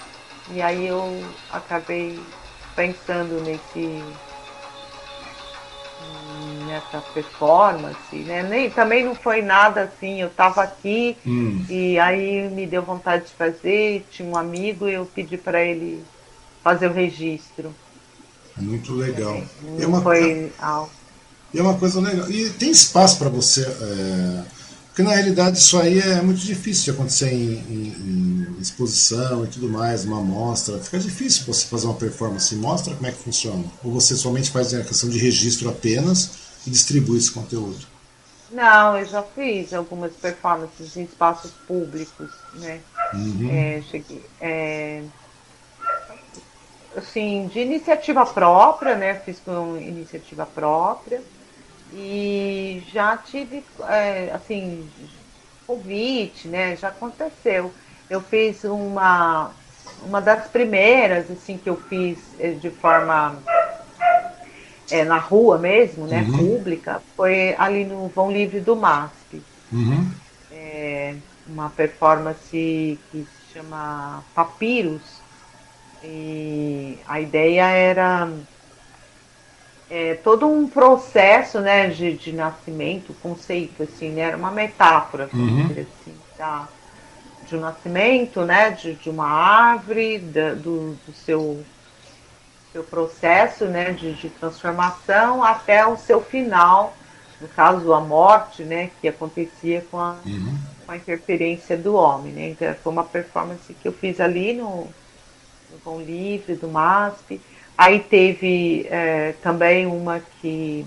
E 0.51 0.61
aí 0.61 0.87
eu 0.87 1.24
acabei 1.51 2.20
pensando 2.77 3.41
nesse 3.43 4.03
nessa 6.66 7.01
performance, 7.12 8.16
né? 8.16 8.43
Nem, 8.43 8.70
também 8.70 9.05
não 9.05 9.15
foi 9.15 9.43
nada 9.43 9.83
assim, 9.83 10.20
eu 10.20 10.29
estava 10.29 10.62
aqui 10.62 11.16
hum. 11.27 11.65
e 11.69 11.99
aí 11.99 12.49
me 12.49 12.66
deu 12.66 12.83
vontade 12.83 13.27
de 13.27 13.33
fazer, 13.33 14.07
tinha 14.11 14.29
um 14.29 14.37
amigo 14.37 14.89
e 14.89 14.95
eu 14.95 15.05
pedi 15.07 15.37
para 15.37 15.62
ele 15.62 16.03
fazer 16.62 16.89
o 16.89 16.93
registro. 16.93 17.74
É 18.57 18.61
muito 18.61 18.95
legal. 18.95 19.43
É, 19.79 19.87
uma, 19.87 20.01
foi 20.01 20.53
algo. 20.59 20.91
é 21.55 21.62
uma 21.62 21.74
coisa 21.74 22.01
legal. 22.01 22.31
E 22.31 22.51
tem 22.51 22.70
espaço 22.70 23.19
para 23.19 23.29
você. 23.29 23.62
É, 23.62 24.43
porque 24.93 25.02
na 25.02 25.12
realidade 25.12 25.56
isso 25.56 25.81
aí 25.81 26.01
é 26.01 26.20
muito 26.20 26.40
difícil 26.40 26.85
de 26.85 26.90
acontecer 26.90 27.32
em, 27.32 27.55
em, 27.55 27.86
em, 27.89 28.60
exposição 28.60 29.43
e 29.43 29.47
tudo 29.48 29.66
mais, 29.66 30.05
uma 30.05 30.19
amostra. 30.19 30.78
Fica 30.81 30.98
difícil 30.98 31.47
você 31.47 31.66
fazer 31.66 31.86
uma 31.86 31.94
performance. 31.94 32.55
Mostra 32.55 32.94
como 32.94 33.06
é 33.06 33.10
que 33.10 33.16
funciona. 33.16 33.64
Ou 33.82 33.90
você 33.90 34.14
somente 34.14 34.51
faz 34.51 34.74
a 34.74 34.85
questão 34.85 35.09
de 35.09 35.19
registro 35.19 35.70
apenas 35.70 36.32
e 36.66 36.70
distribui 36.70 37.16
esse 37.16 37.32
conteúdo. 37.32 37.86
Não, 38.51 38.98
eu 38.98 39.06
já 39.06 39.23
fiz 39.23 39.73
algumas 39.73 40.12
performances 40.12 40.94
em 40.94 41.05
espaços 41.05 41.52
públicos, 41.66 42.31
né? 42.56 42.81
Uhum. 43.14 43.48
É, 43.51 43.82
cheguei, 43.90 44.23
é, 44.43 45.02
assim, 46.94 47.47
de 47.51 47.60
iniciativa 47.60 48.27
própria, 48.27 48.94
né? 48.94 49.14
Fiz 49.14 49.39
com 49.43 49.78
iniciativa 49.78 50.44
própria 50.44 51.23
e 51.94 52.82
já 52.93 53.16
tive, 53.16 53.64
é, 53.89 54.31
assim, 54.32 54.89
convite, 55.66 56.48
né? 56.48 56.77
Já 56.77 56.89
aconteceu. 56.89 57.73
Eu 58.09 58.20
fiz 58.20 58.64
uma, 58.64 59.51
uma 60.05 60.20
das 60.20 60.48
primeiras, 60.48 61.31
assim, 61.31 61.59
que 61.59 61.69
eu 61.69 61.77
fiz 61.77 62.19
é, 62.39 62.52
de 62.52 62.70
forma 62.70 63.39
é, 64.90 65.05
na 65.05 65.19
rua 65.19 65.59
mesmo, 65.59 66.06
né? 66.06 66.23
Uhum. 66.23 66.39
Pública, 66.39 67.02
foi 67.16 67.55
ali 67.59 67.85
no 67.85 68.09
Vão 68.09 68.31
Livre 68.31 68.60
do 68.60 68.74
MASP. 68.74 69.43
Uhum. 69.73 70.10
É, 70.51 71.14
uma 71.47 71.70
performance 71.70 72.98
que 73.10 73.27
se 73.27 73.52
chama 73.52 74.24
Papiros, 74.35 75.23
e 76.05 76.98
a 77.06 77.20
ideia 77.20 77.64
era 77.64 78.28
é, 79.94 80.14
todo 80.14 80.48
um 80.48 80.66
processo 80.66 81.60
né, 81.60 81.86
de, 81.89 82.14
de 82.14 82.32
nascimento, 82.32 83.14
conceito, 83.23 83.82
assim, 83.82 84.09
né, 84.09 84.23
era 84.23 84.39
uma 84.39 84.51
metáfora, 84.51 85.28
uhum. 85.35 85.66
assim, 85.66 86.14
da, 86.39 86.66
de 87.47 87.55
um 87.55 87.60
nascimento, 87.60 88.40
né, 88.40 88.70
de, 88.70 88.94
de 88.94 89.10
uma 89.10 89.28
árvore, 89.28 90.19
da, 90.19 90.55
do, 90.55 90.94
do 91.06 91.12
seu, 91.12 91.62
seu 92.73 92.82
processo 92.82 93.66
né, 93.66 93.93
de, 93.93 94.14
de 94.14 94.31
transformação 94.31 95.44
até 95.44 95.86
o 95.86 95.98
seu 95.98 96.23
final, 96.23 96.97
no 97.39 97.48
caso 97.48 97.93
a 97.93 98.01
morte, 98.01 98.62
né, 98.62 98.90
que 98.98 99.06
acontecia 99.06 99.85
com 99.90 99.98
a, 99.98 100.16
uhum. 100.24 100.59
com 100.86 100.93
a 100.93 100.97
interferência 100.97 101.77
do 101.77 101.97
homem. 101.97 102.32
Né? 102.32 102.48
Então 102.48 102.74
foi 102.82 102.93
uma 102.94 103.05
performance 103.05 103.74
que 103.74 103.86
eu 103.86 103.93
fiz 103.93 104.20
ali 104.20 104.55
no, 104.55 104.89
do 105.70 105.78
Pão 105.85 106.01
Livre, 106.01 106.55
do 106.55 106.69
MASP. 106.69 107.43
Aí 107.82 107.98
teve 107.98 108.86
é, 108.88 109.32
também 109.42 109.86
uma 109.86 110.20
que 110.40 110.86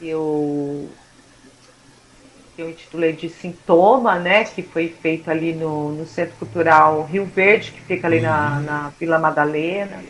eu, 0.00 0.88
eu 2.56 2.70
intitulei 2.70 3.12
de 3.12 3.28
Sintoma, 3.28 4.16
né, 4.16 4.44
que 4.44 4.62
foi 4.62 4.90
feita 4.90 5.32
ali 5.32 5.52
no, 5.52 5.90
no 5.90 6.06
Centro 6.06 6.36
Cultural 6.36 7.02
Rio 7.06 7.24
Verde, 7.24 7.72
que 7.72 7.80
fica 7.80 8.06
ali 8.06 8.20
na, 8.20 8.58
uhum. 8.58 8.62
na 8.62 8.92
Vila 9.00 9.18
Madalena. 9.18 10.00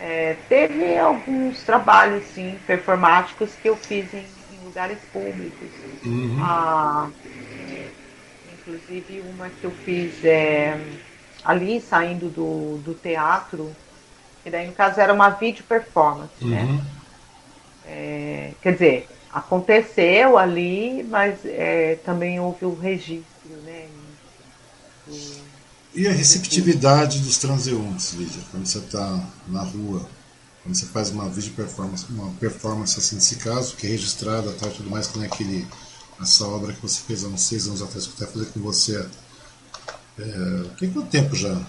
É, 0.00 0.36
teve 0.48 0.96
alguns 0.96 1.64
trabalhos, 1.64 2.22
sim, 2.26 2.56
performáticos 2.64 3.50
que 3.60 3.68
eu 3.68 3.74
fiz 3.74 4.14
em, 4.14 4.24
em 4.52 4.64
lugares 4.64 4.98
públicos. 5.12 5.68
Uhum. 6.06 6.38
Ah, 6.40 7.10
inclusive 8.60 9.22
uma 9.22 9.50
que 9.50 9.64
eu 9.64 9.72
fiz 9.72 10.24
é, 10.24 10.78
ali 11.44 11.80
saindo 11.80 12.28
do, 12.28 12.76
do 12.78 12.94
teatro, 12.94 13.74
e 14.44 14.50
daí 14.50 14.66
no 14.66 14.72
caso 14.72 15.00
era 15.00 15.12
uma 15.12 15.30
vídeo 15.30 15.64
performance, 15.64 16.32
né? 16.44 16.62
uhum. 16.62 16.76
né? 16.76 16.84
É, 17.84 18.52
quer 18.62 18.72
dizer, 18.74 19.08
aconteceu 19.32 20.38
ali, 20.38 21.04
mas 21.08 21.44
é, 21.44 21.96
também 22.04 22.38
houve 22.38 22.64
o 22.64 22.74
registro, 22.74 23.56
né? 23.64 23.86
Do, 25.06 25.52
e 25.94 26.08
a 26.08 26.12
receptividade 26.12 27.20
dos 27.20 27.36
transeuntes, 27.36 28.14
Lídia, 28.14 28.42
quando 28.50 28.64
você 28.64 28.78
está 28.78 29.28
na 29.46 29.62
rua, 29.62 30.08
quando 30.62 30.74
você 30.74 30.86
faz 30.86 31.10
uma 31.10 31.28
vídeo 31.28 31.52
performance, 31.52 32.06
uma 32.08 32.30
performance 32.40 32.98
assim 32.98 33.16
nesse 33.16 33.36
caso, 33.36 33.76
que 33.76 33.86
é 33.86 33.90
registrada 33.90 34.52
tá, 34.52 34.68
e 34.68 34.70
tudo 34.70 34.88
mais, 34.88 35.08
que 35.08 35.18
nem 35.18 35.26
aquele, 35.26 35.66
essa 36.20 36.46
obra 36.46 36.72
que 36.72 36.80
você 36.80 37.02
fez 37.06 37.24
há 37.24 37.28
uns 37.28 37.42
seis 37.42 37.66
anos 37.66 37.82
atrás, 37.82 38.06
que 38.06 38.22
eu 38.22 38.24
até 38.24 38.32
falei 38.32 38.48
com 38.48 38.60
você 38.60 39.06
é, 40.18 40.64
tem 40.78 40.90
quanto 40.90 41.08
tempo 41.08 41.36
já 41.36 41.60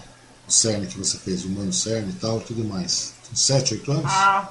CERN 0.54 0.86
que 0.86 0.98
você 0.98 1.18
fez, 1.18 1.44
o 1.44 1.48
Humano 1.48 1.74
CERN 1.74 2.10
e 2.10 2.14
tal, 2.14 2.40
tudo 2.40 2.64
mais? 2.64 3.14
7, 3.34 3.76
8 3.76 3.92
anos? 3.92 4.06
Ah, 4.06 4.50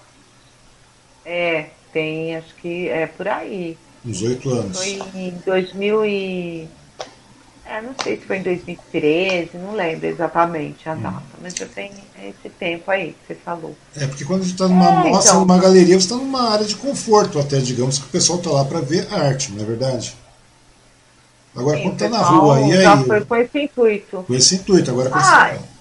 é, 1.24 1.70
tem, 1.92 2.36
acho 2.36 2.54
que 2.56 2.88
é 2.88 3.06
por 3.06 3.28
aí. 3.28 3.78
Uns 4.04 4.22
8 4.22 4.50
anos. 4.50 4.76
Foi 4.76 5.00
em 5.14 5.30
2000 5.46 6.06
e... 6.06 6.68
É, 7.64 7.80
não 7.80 7.94
sei 8.02 8.16
se 8.18 8.26
foi 8.26 8.38
em 8.38 8.42
2013, 8.42 9.56
não 9.58 9.74
lembro 9.74 10.06
exatamente 10.06 10.88
a 10.88 10.94
hum. 10.94 11.00
data, 11.00 11.22
mas 11.40 11.54
já 11.54 11.64
tem 11.66 11.92
esse 12.20 12.50
tempo 12.58 12.90
aí 12.90 13.12
que 13.12 13.18
você 13.28 13.34
falou. 13.36 13.76
É, 13.94 14.06
porque 14.06 14.24
quando 14.24 14.40
a 14.40 14.44
gente 14.44 14.54
está 14.54 14.66
numa 14.66 15.06
é, 15.06 15.10
mostra, 15.10 15.30
então... 15.30 15.40
numa 15.40 15.58
galeria, 15.58 15.94
você 15.94 16.06
está 16.06 16.16
numa 16.16 16.50
área 16.50 16.66
de 16.66 16.74
conforto 16.74 17.38
até, 17.38 17.60
digamos, 17.60 17.98
que 17.98 18.06
o 18.06 18.08
pessoal 18.08 18.38
está 18.38 18.50
lá 18.50 18.64
para 18.64 18.80
ver 18.80 19.06
a 19.12 19.16
arte, 19.16 19.52
não 19.52 19.62
é 19.62 19.64
verdade? 19.64 20.16
Agora, 21.54 21.76
Sim, 21.76 21.82
quando 21.84 21.94
está 21.94 22.08
na 22.08 22.22
rua, 22.22 22.60
e 22.60 22.72
aí? 22.72 22.82
Já 22.82 22.96
foi 22.96 23.24
com 23.24 23.36
esse 23.36 23.58
intuito. 23.60 24.24
Com 24.26 24.34
esse 24.34 24.54
intuito, 24.56 24.90
agora 24.90 25.10
com 25.10 25.18
ah, 25.18 25.54
esse... 25.54 25.71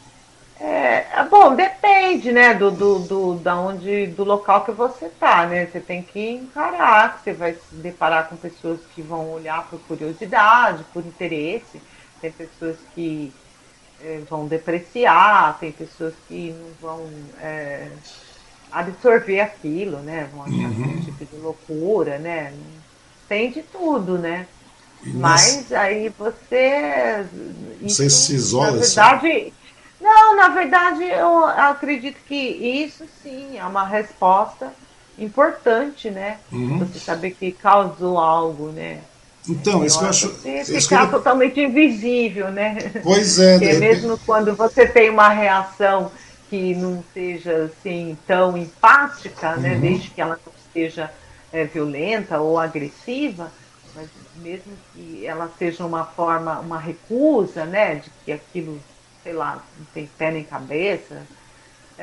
É, 0.64 1.08
é, 1.12 1.24
bom, 1.28 1.56
depende, 1.56 2.32
né, 2.32 2.54
do, 2.54 2.70
do, 2.70 3.00
do, 3.00 3.36
da 3.36 3.60
onde, 3.60 4.06
do 4.08 4.24
local 4.24 4.64
que 4.64 4.72
você 4.72 5.10
tá, 5.10 5.48
né? 5.48 5.66
Você 5.66 5.80
tem 5.80 6.04
que 6.04 6.20
encarar, 6.34 7.20
você 7.20 7.34
vai 7.34 7.54
se 7.54 7.76
deparar 7.76 8.30
com 8.30 8.36
pessoas 8.36 8.80
que 8.94 9.02
vão 9.02 9.32
olhar 9.32 9.68
por 9.68 9.80
curiosidade, 9.80 10.86
por 10.94 11.04
interesse. 11.04 11.82
Tem 12.22 12.32
pessoas 12.32 12.78
que 12.94 13.34
é, 14.04 14.20
vão 14.30 14.46
depreciar, 14.46 15.58
tem 15.60 15.72
pessoas 15.72 16.14
que 16.28 16.52
não 16.52 16.70
vão 16.80 17.10
é, 17.42 17.88
absorver 18.72 19.40
aquilo, 19.40 19.98
né? 19.98 20.30
Vão 20.32 20.44
achar 20.44 20.54
uhum. 20.54 20.96
um 20.96 21.02
tipo 21.02 21.26
de 21.26 21.36
loucura, 21.38 22.20
né? 22.20 22.54
Tem 23.28 23.50
de 23.50 23.64
tudo, 23.64 24.20
né? 24.20 24.46
Mas 25.04 25.74
aí 25.74 26.10
você. 26.10 27.26
Você 27.82 28.06
isso, 28.06 28.28
se 28.28 28.36
isola. 28.36 28.74
Na 28.74 28.78
verdade, 28.78 29.54
não, 30.02 30.36
na 30.36 30.50
verdade, 30.50 31.04
eu 31.04 31.46
acredito 31.46 32.18
que 32.28 32.36
isso 32.36 33.06
sim 33.22 33.58
é 33.58 33.64
uma 33.64 33.86
resposta 33.86 34.74
importante, 35.18 36.10
né? 36.10 36.40
Uhum. 36.52 36.80
Você 36.80 37.00
saber 37.00 37.32
que 37.32 37.52
causou 37.52 38.18
algo, 38.18 38.70
né? 38.72 39.00
Então, 39.48 39.84
isso 39.84 40.00
que 40.00 40.06
eu 40.06 40.10
acho. 40.10 40.30
Ficar 40.66 41.06
eu... 41.06 41.12
totalmente 41.12 41.60
invisível, 41.60 42.52
né? 42.52 42.78
Pois 43.04 43.40
é, 43.40 43.58
Porque 43.58 43.74
mesmo 43.74 44.18
quando 44.26 44.56
você 44.56 44.86
tem 44.86 45.10
uma 45.10 45.30
reação 45.30 46.12
que 46.50 46.76
não 46.76 47.04
seja 47.14 47.64
assim 47.66 48.18
tão 48.28 48.58
empática, 48.58 49.56
né? 49.56 49.74
Uhum. 49.74 49.82
Desde 49.82 50.10
que 50.10 50.22
ela 50.22 50.40
não 50.46 50.54
seja 50.74 51.12
é, 51.52 51.64
violenta 51.66 52.40
ou 52.40 52.60
agressiva, 52.60 53.52
mas 53.96 54.10
mesmo 54.38 54.74
que 54.94 55.26
ela 55.26 55.50
seja 55.58 55.86
uma 55.86 56.06
forma, 56.06 56.60
uma 56.60 56.80
recusa, 56.80 57.66
né, 57.66 57.96
de 57.96 58.10
que 58.24 58.32
aquilo, 58.32 58.80
sei 59.24 59.34
lá, 59.34 59.64
não 59.78 59.86
tem 59.94 60.10
pé 60.18 60.32
nem 60.32 60.44
cabeça, 60.44 61.22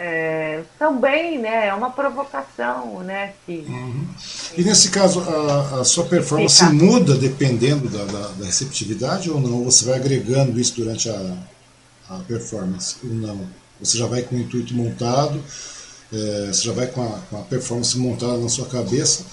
é, 0.00 0.62
também, 0.78 1.38
né, 1.38 1.66
é 1.66 1.74
uma 1.74 1.90
provocação, 1.90 3.00
né, 3.00 3.32
que... 3.44 3.64
Uhum. 3.68 4.06
E 4.56 4.62
nesse 4.62 4.90
caso, 4.90 5.20
a, 5.20 5.80
a 5.80 5.84
sua 5.84 6.04
performance 6.04 6.64
fica... 6.64 6.72
muda 6.72 7.16
dependendo 7.16 7.88
da, 7.88 8.04
da, 8.04 8.28
da, 8.28 8.44
receptividade 8.44 9.28
ou 9.28 9.40
não? 9.40 9.64
Você 9.64 9.84
vai 9.84 9.96
agregando 9.96 10.60
isso 10.60 10.76
durante 10.76 11.10
a, 11.10 11.36
a 12.10 12.18
performance 12.28 12.96
ou 13.02 13.10
não? 13.10 13.40
Você 13.80 13.98
já 13.98 14.06
vai 14.06 14.22
com 14.22 14.36
o 14.36 14.38
intuito 14.38 14.72
montado, 14.72 15.42
é, 16.12 16.46
você 16.46 16.62
já 16.62 16.72
vai 16.72 16.86
com 16.86 17.02
a, 17.02 17.18
com 17.28 17.40
a 17.40 17.42
performance 17.42 17.98
montada 17.98 18.38
na 18.38 18.48
sua 18.48 18.66
cabeça, 18.66 19.24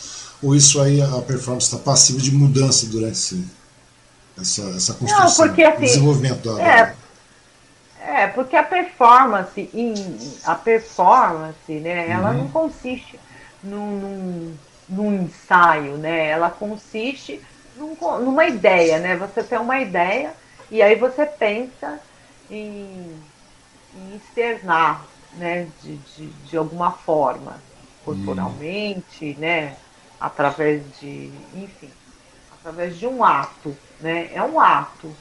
ou 0.42 0.56
isso 0.56 0.82
aí 0.82 1.00
a 1.00 1.22
performance 1.22 1.68
está 1.68 1.78
passiva 1.78 2.20
de 2.20 2.32
mudança 2.32 2.88
durante 2.88 3.14
esse, 3.14 3.46
essa, 4.40 4.64
essa 4.76 4.94
construção, 4.94 5.26
Não, 5.26 5.36
porque, 5.36 5.64
assim, 5.64 5.82
desenvolvimento 5.82 6.42
da 6.44 6.62
é, 6.62 6.96
é, 8.08 8.28
porque 8.28 8.56
a 8.56 8.64
performance, 8.64 9.70
a 10.44 10.56
performance, 10.56 11.72
né, 11.74 12.10
ela 12.10 12.32
uhum. 12.32 12.38
não 12.38 12.48
consiste 12.50 13.20
num, 13.64 14.00
num, 14.00 14.58
num, 14.88 15.14
ensaio, 15.24 15.98
né? 15.98 16.28
Ela 16.28 16.50
consiste 16.50 17.42
num, 17.76 17.96
numa 18.20 18.46
ideia, 18.46 19.00
né? 19.00 19.16
Você 19.16 19.44
tem 19.44 19.58
uma 19.58 19.80
ideia 19.80 20.34
e 20.70 20.82
aí 20.82 20.96
você 20.96 21.26
pensa 21.26 22.00
em, 22.50 23.20
em 23.96 24.16
externar 24.16 25.06
né, 25.38 25.68
de, 25.82 25.98
de, 25.98 26.28
de 26.28 26.58
alguma 26.58 26.92
forma, 26.92 27.62
corporalmente, 28.04 29.36
hum. 29.38 29.42
né, 29.42 29.76
através 30.20 30.84
de, 31.00 31.32
enfim, 31.54 31.90
através 32.60 32.98
de 32.98 33.08
um 33.08 33.24
ato, 33.24 33.76
né, 34.00 34.30
é 34.34 34.42
um 34.42 34.60
ato. 34.60 35.14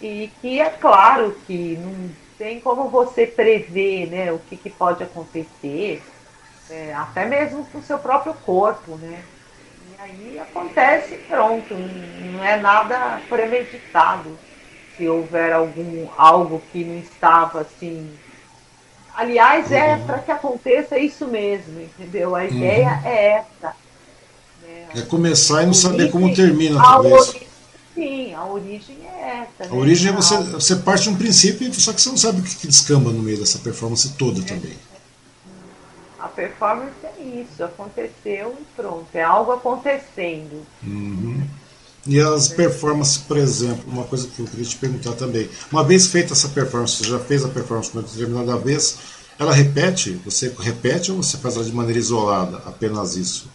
E 0.00 0.30
que 0.40 0.60
é 0.60 0.68
claro 0.68 1.36
que 1.46 1.76
não 1.76 2.10
tem 2.38 2.60
como 2.60 2.88
você 2.88 3.26
prever, 3.26 4.08
né, 4.08 4.32
o 4.32 4.38
que, 4.38 4.56
que 4.56 4.68
pode 4.68 5.02
acontecer, 5.02 6.02
é, 6.68 6.92
até 6.94 7.24
mesmo 7.24 7.64
com 7.66 7.78
o 7.78 7.82
seu 7.82 7.98
próprio 7.98 8.34
corpo, 8.34 8.96
né, 8.96 9.22
e 9.90 10.02
aí 10.02 10.38
acontece 10.38 11.16
pronto, 11.28 11.74
não 11.74 12.44
é 12.44 12.56
nada 12.58 13.20
premeditado. 13.28 14.38
Se 14.96 15.08
houver 15.08 15.52
algum 15.52 16.08
algo 16.16 16.62
que 16.72 16.82
não 16.82 16.98
estava 16.98 17.60
assim 17.60 18.16
Aliás, 19.16 19.72
é 19.72 19.94
uhum. 19.94 20.04
para 20.04 20.18
que 20.18 20.30
aconteça 20.30 20.98
isso 20.98 21.26
mesmo, 21.26 21.80
entendeu? 21.80 22.36
A 22.36 22.40
uhum. 22.40 22.46
ideia 22.48 23.00
é 23.02 23.26
essa. 23.38 23.74
Né? 24.62 24.88
É 24.94 25.00
começar 25.00 25.62
e 25.62 25.66
não 25.66 25.72
saber 25.72 26.10
como 26.10 26.34
termina, 26.34 26.78
talvez. 26.78 27.34
Sim, 27.96 28.34
a 28.34 28.44
origem 28.44 28.98
é 29.06 29.38
essa. 29.40 29.64
A 29.64 29.74
né? 29.74 29.80
origem 29.80 30.12
é 30.12 30.14
você, 30.14 30.36
você 30.36 30.76
parte 30.76 31.04
de 31.04 31.08
um 31.08 31.16
princípio, 31.16 31.72
só 31.72 31.94
que 31.94 32.00
você 32.02 32.10
não 32.10 32.16
sabe 32.18 32.40
o 32.40 32.44
que, 32.44 32.54
que 32.54 32.66
descamba 32.66 33.10
no 33.10 33.22
meio 33.22 33.38
dessa 33.38 33.58
performance 33.58 34.12
toda 34.18 34.40
é. 34.40 34.44
também. 34.44 34.76
A 36.18 36.28
performance 36.28 36.94
é 37.04 37.22
isso, 37.22 37.64
aconteceu 37.64 38.54
e 38.60 38.64
pronto, 38.76 39.06
é 39.14 39.22
algo 39.22 39.52
acontecendo. 39.52 40.66
Uhum. 40.82 41.42
E 42.06 42.20
as 42.20 42.48
performances, 42.48 43.16
por 43.16 43.38
exemplo, 43.38 43.84
uma 43.90 44.04
coisa 44.04 44.28
que 44.28 44.40
eu 44.40 44.46
queria 44.46 44.64
te 44.66 44.76
perguntar 44.76 45.12
também. 45.12 45.48
Uma 45.72 45.82
vez 45.82 46.06
feita 46.08 46.34
essa 46.34 46.50
performance, 46.50 46.96
você 46.96 47.04
já 47.10 47.18
fez 47.18 47.44
a 47.44 47.48
performance 47.48 47.90
uma 47.94 48.02
determinada 48.02 48.56
vez, 48.58 48.98
ela 49.38 49.52
repete? 49.52 50.20
Você 50.24 50.52
repete 50.58 51.10
ou 51.10 51.22
você 51.22 51.38
faz 51.38 51.56
ela 51.56 51.64
de 51.64 51.72
maneira 51.72 51.98
isolada, 51.98 52.58
apenas 52.66 53.16
isso? 53.16 53.48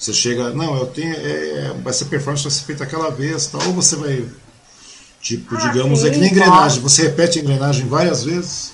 Você 0.00 0.14
chega, 0.14 0.48
não, 0.48 0.78
eu 0.78 0.86
tenho, 0.86 1.14
é, 1.14 1.74
vai 1.82 1.92
ser 1.92 2.06
performance 2.06 2.42
vai 2.42 2.50
ser 2.50 2.64
feita 2.64 2.84
aquela 2.84 3.10
vez, 3.10 3.48
tal, 3.48 3.60
ou 3.66 3.74
você 3.74 3.96
vai, 3.96 4.26
tipo, 5.20 5.54
ah, 5.54 5.58
digamos, 5.58 6.00
sim, 6.00 6.08
é 6.08 6.10
que 6.10 6.18
nem 6.18 6.30
engrenagem, 6.30 6.82
você 6.82 7.02
repete 7.02 7.38
a 7.38 7.42
engrenagem 7.42 7.86
várias 7.86 8.24
vezes? 8.24 8.72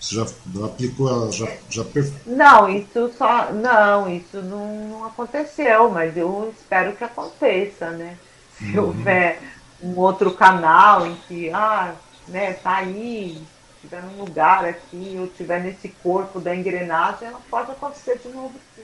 Você 0.00 0.14
já 0.14 0.22
aplicou 0.64 1.06
ela, 1.06 1.30
já, 1.30 1.46
já 1.68 1.84
Não, 2.24 2.66
isso 2.66 3.12
só. 3.18 3.52
Não, 3.52 4.10
isso 4.10 4.40
não, 4.40 4.88
não, 4.88 5.04
aconteceu, 5.04 5.90
mas 5.90 6.16
eu 6.16 6.54
espero 6.56 6.96
que 6.96 7.04
aconteça, 7.04 7.90
né? 7.90 8.16
Se 8.56 8.78
uhum. 8.78 8.86
houver 8.86 9.42
um 9.82 9.98
outro 9.98 10.30
canal 10.30 11.06
em 11.06 11.16
que, 11.26 11.50
ah, 11.50 11.94
né, 12.28 12.54
tá 12.54 12.76
aí, 12.76 13.42
estiver 13.74 14.02
num 14.02 14.24
lugar 14.24 14.64
aqui, 14.64 15.16
ou 15.18 15.26
estiver 15.26 15.62
nesse 15.62 15.88
corpo 16.02 16.40
da 16.40 16.54
engrenagem, 16.56 17.28
ela 17.28 17.40
pode 17.50 17.70
acontecer 17.70 18.18
de 18.18 18.28
novo 18.28 18.54
sim. 18.74 18.82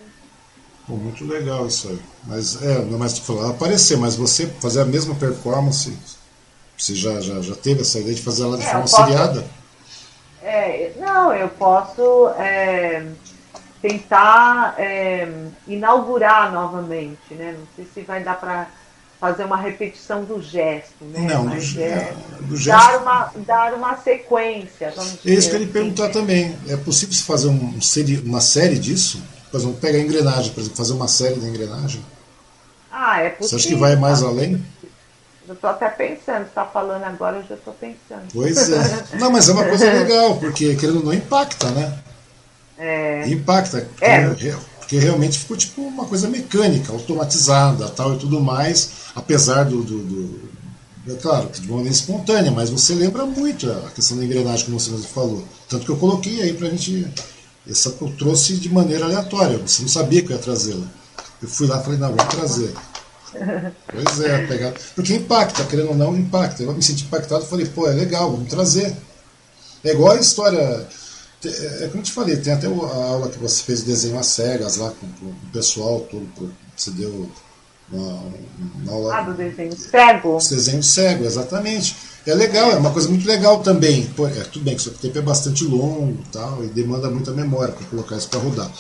Pô, 0.86 0.94
muito 0.96 1.24
legal 1.26 1.66
isso 1.66 1.88
aí. 1.88 1.98
Mas 2.24 2.62
é, 2.62 2.78
não 2.84 2.96
é 2.96 2.98
mais 2.98 3.18
falar 3.18 3.50
aparecer, 3.50 3.96
mas 3.96 4.16
você 4.16 4.46
fazer 4.46 4.82
a 4.82 4.84
mesma 4.84 5.14
performance, 5.14 5.96
você 6.76 6.94
já, 6.94 7.20
já, 7.20 7.40
já 7.40 7.54
teve 7.54 7.80
essa 7.80 7.98
ideia 7.98 8.14
de 8.14 8.22
fazer 8.22 8.42
ela 8.42 8.58
de 8.58 8.64
é, 8.64 8.70
forma 8.70 8.86
seriada? 8.86 9.44
É, 10.42 10.92
não, 10.98 11.32
eu 11.32 11.48
posso 11.48 12.28
é, 12.38 13.06
tentar 13.80 14.74
é, 14.78 15.26
inaugurar 15.66 16.52
novamente, 16.52 17.32
né? 17.32 17.56
Não 17.58 17.66
sei 17.74 17.86
se 17.94 18.00
vai 18.02 18.22
dar 18.22 18.38
para 18.38 18.68
fazer 19.18 19.44
uma 19.44 19.56
repetição 19.56 20.22
do 20.22 20.42
gesto, 20.42 21.02
né? 21.02 21.28
Não, 21.32 21.44
Mas 21.44 21.72
do, 21.72 21.80
é, 21.80 22.14
do 22.40 22.56
gesto. 22.58 22.78
Dar 22.78 22.98
uma, 23.00 23.32
dar 23.36 23.72
uma 23.72 23.96
sequência. 23.96 24.92
Vamos 24.94 25.18
é 25.24 25.30
isso 25.30 25.48
que 25.48 25.56
eu 25.56 25.60
ia 25.60 25.66
lhe 25.66 25.72
perguntar 25.72 26.10
também. 26.10 26.54
É 26.68 26.76
possível 26.76 27.14
fazer 27.24 27.48
um, 27.48 27.78
uma 28.26 28.40
série 28.42 28.78
disso? 28.78 29.22
Por 29.54 29.60
exemplo, 29.60 29.78
pegar 29.80 29.98
a 29.98 30.00
engrenagem, 30.00 30.52
por 30.52 30.60
exemplo, 30.62 30.76
fazer 30.76 30.92
uma 30.94 31.06
série 31.06 31.36
da 31.36 31.46
engrenagem? 31.46 32.04
Ah, 32.90 33.20
é 33.20 33.30
possível. 33.30 33.48
Você 33.48 33.54
acha 33.54 33.68
que 33.68 33.80
vai 33.80 33.94
mais 33.94 34.20
além? 34.20 34.60
Eu 35.46 35.54
estou 35.54 35.70
até 35.70 35.88
pensando, 35.90 36.46
está 36.46 36.64
falando 36.64 37.04
agora, 37.04 37.36
eu 37.36 37.44
já 37.44 37.54
estou 37.54 37.72
pensando. 37.74 38.26
Pois 38.32 38.68
é. 38.68 39.04
Não, 39.16 39.30
mas 39.30 39.48
é 39.48 39.52
uma 39.52 39.64
coisa 39.64 39.92
legal, 39.92 40.38
porque 40.38 40.74
querendo 40.74 41.04
não 41.04 41.14
impacta, 41.14 41.70
né? 41.70 42.00
É. 42.76 43.28
Impacta. 43.28 43.88
É. 44.00 44.28
Porque 44.80 44.98
realmente 44.98 45.38
ficou 45.38 45.56
tipo 45.56 45.82
uma 45.82 46.06
coisa 46.06 46.26
mecânica, 46.26 46.90
automatizada 46.90 47.88
tal 47.90 48.14
e 48.14 48.18
tudo 48.18 48.40
mais, 48.40 48.90
apesar 49.14 49.66
do, 49.66 49.84
do, 49.84 49.98
do 49.98 50.54
é 51.06 51.14
claro, 51.14 51.48
de 51.48 51.68
maneira 51.68 51.90
espontânea, 51.90 52.50
mas 52.50 52.70
você 52.70 52.92
lembra 52.92 53.24
muito 53.24 53.70
a 53.70 53.90
questão 53.90 54.16
da 54.16 54.24
engrenagem, 54.24 54.64
como 54.64 54.80
você 54.80 54.90
mesmo 54.90 55.06
falou. 55.06 55.44
Tanto 55.68 55.84
que 55.84 55.92
eu 55.92 55.96
coloquei 55.96 56.42
aí 56.42 56.54
pra 56.54 56.68
gente. 56.70 57.06
Essa 57.68 57.94
eu 58.00 58.12
trouxe 58.18 58.54
de 58.56 58.68
maneira 58.68 59.06
aleatória, 59.06 59.58
você 59.58 59.82
não 59.82 59.88
sabia 59.88 60.22
que 60.22 60.32
eu 60.32 60.36
ia 60.36 60.42
trazê-la. 60.42 60.86
Eu 61.40 61.48
fui 61.48 61.66
lá 61.66 61.80
e 61.80 61.84
falei, 61.84 61.98
não, 61.98 62.14
vou 62.14 62.26
trazer. 62.26 62.74
Pois 63.92 64.20
é, 64.20 64.46
pegar. 64.46 64.72
Porque 64.94 65.12
impacta, 65.12 65.64
querendo 65.64 65.88
ou 65.88 65.96
não, 65.96 66.16
impacta. 66.16 66.62
Eu 66.62 66.72
me 66.72 66.80
senti 66.80 67.04
impactado 67.04 67.44
e 67.44 67.48
falei, 67.48 67.66
pô, 67.66 67.88
é 67.88 67.92
legal, 67.92 68.30
vamos 68.30 68.48
trazer. 68.48 68.96
É 69.82 69.90
igual 69.90 70.12
a 70.12 70.20
história. 70.20 70.86
É, 71.44 71.84
é 71.84 71.88
como 71.88 71.98
eu 71.98 72.04
te 72.04 72.12
falei, 72.12 72.36
tem 72.36 72.52
até 72.52 72.68
a 72.68 72.70
aula 72.70 73.28
que 73.28 73.38
você 73.38 73.60
fez 73.64 73.82
desenho 73.82 74.18
às 74.20 74.26
cegas 74.26 74.76
lá 74.76 74.90
com, 74.90 75.08
com 75.18 75.26
o 75.26 75.52
pessoal 75.52 76.00
todo, 76.02 76.54
você 76.76 76.92
deu 76.92 77.28
uma, 77.90 78.22
uma 78.82 78.92
aula. 78.92 79.16
Ah, 79.16 79.22
do 79.22 79.34
desenho 79.34 79.76
cego? 79.76 80.38
Desenho 80.38 80.82
cego, 80.82 81.24
exatamente. 81.24 81.96
É 82.26 82.34
legal, 82.34 82.70
é 82.72 82.76
uma 82.76 82.90
coisa 82.90 83.08
muito 83.08 83.26
legal 83.26 83.60
também. 83.60 84.06
Pô, 84.16 84.26
é, 84.26 84.30
tudo 84.44 84.64
bem 84.64 84.74
que 84.74 84.88
o 84.88 84.92
tempo 84.92 85.18
é 85.18 85.22
bastante 85.22 85.62
longo 85.64 86.16
tal, 86.32 86.64
e 86.64 86.68
demanda 86.68 87.10
muita 87.10 87.32
memória 87.32 87.74
para 87.74 87.86
colocar 87.86 88.16
isso 88.16 88.28
para 88.28 88.40
rodar. 88.40 88.70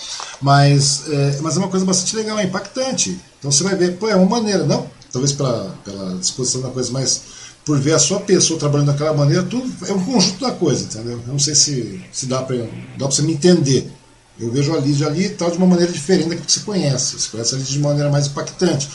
Mas 0.40 1.02
é, 1.10 1.38
mas 1.42 1.56
é 1.56 1.58
uma 1.58 1.68
coisa 1.68 1.84
bastante 1.84 2.16
legal, 2.16 2.38
é 2.38 2.44
impactante. 2.44 3.20
Então 3.38 3.52
você 3.52 3.62
vai 3.62 3.74
ver, 3.76 3.98
pô, 3.98 4.08
é 4.08 4.16
uma 4.16 4.28
maneira, 4.40 4.64
não? 4.64 4.86
Talvez 5.12 5.32
pela, 5.32 5.76
pela 5.84 6.14
disposição 6.16 6.62
da 6.62 6.70
coisa, 6.70 6.90
mas 6.90 7.22
por 7.64 7.78
ver 7.78 7.94
a 7.94 7.98
sua 7.98 8.20
pessoa 8.20 8.58
trabalhando 8.58 8.88
daquela 8.88 9.12
maneira, 9.12 9.42
tudo 9.42 9.70
é 9.86 9.92
um 9.92 10.04
conjunto 10.04 10.40
da 10.40 10.50
coisa, 10.52 10.84
entendeu? 10.84 11.20
Eu 11.26 11.32
não 11.32 11.38
sei 11.38 11.54
se, 11.54 12.02
se 12.12 12.26
dá 12.26 12.42
para 12.42 12.56
você 12.98 13.22
me 13.22 13.34
entender. 13.34 13.90
Eu 14.38 14.50
vejo 14.50 14.74
a 14.74 14.78
Lídia 14.78 15.06
ali 15.06 15.28
tal 15.28 15.50
de 15.50 15.58
uma 15.58 15.66
maneira 15.66 15.92
diferente 15.92 16.28
daquilo 16.28 16.46
que 16.46 16.52
você 16.52 16.60
conhece. 16.60 17.18
Você 17.18 17.28
conhece 17.30 17.54
a 17.54 17.58
Lídia 17.58 17.72
de 17.72 17.78
maneira 17.78 18.10
mais 18.10 18.26
impactante. 18.26 18.90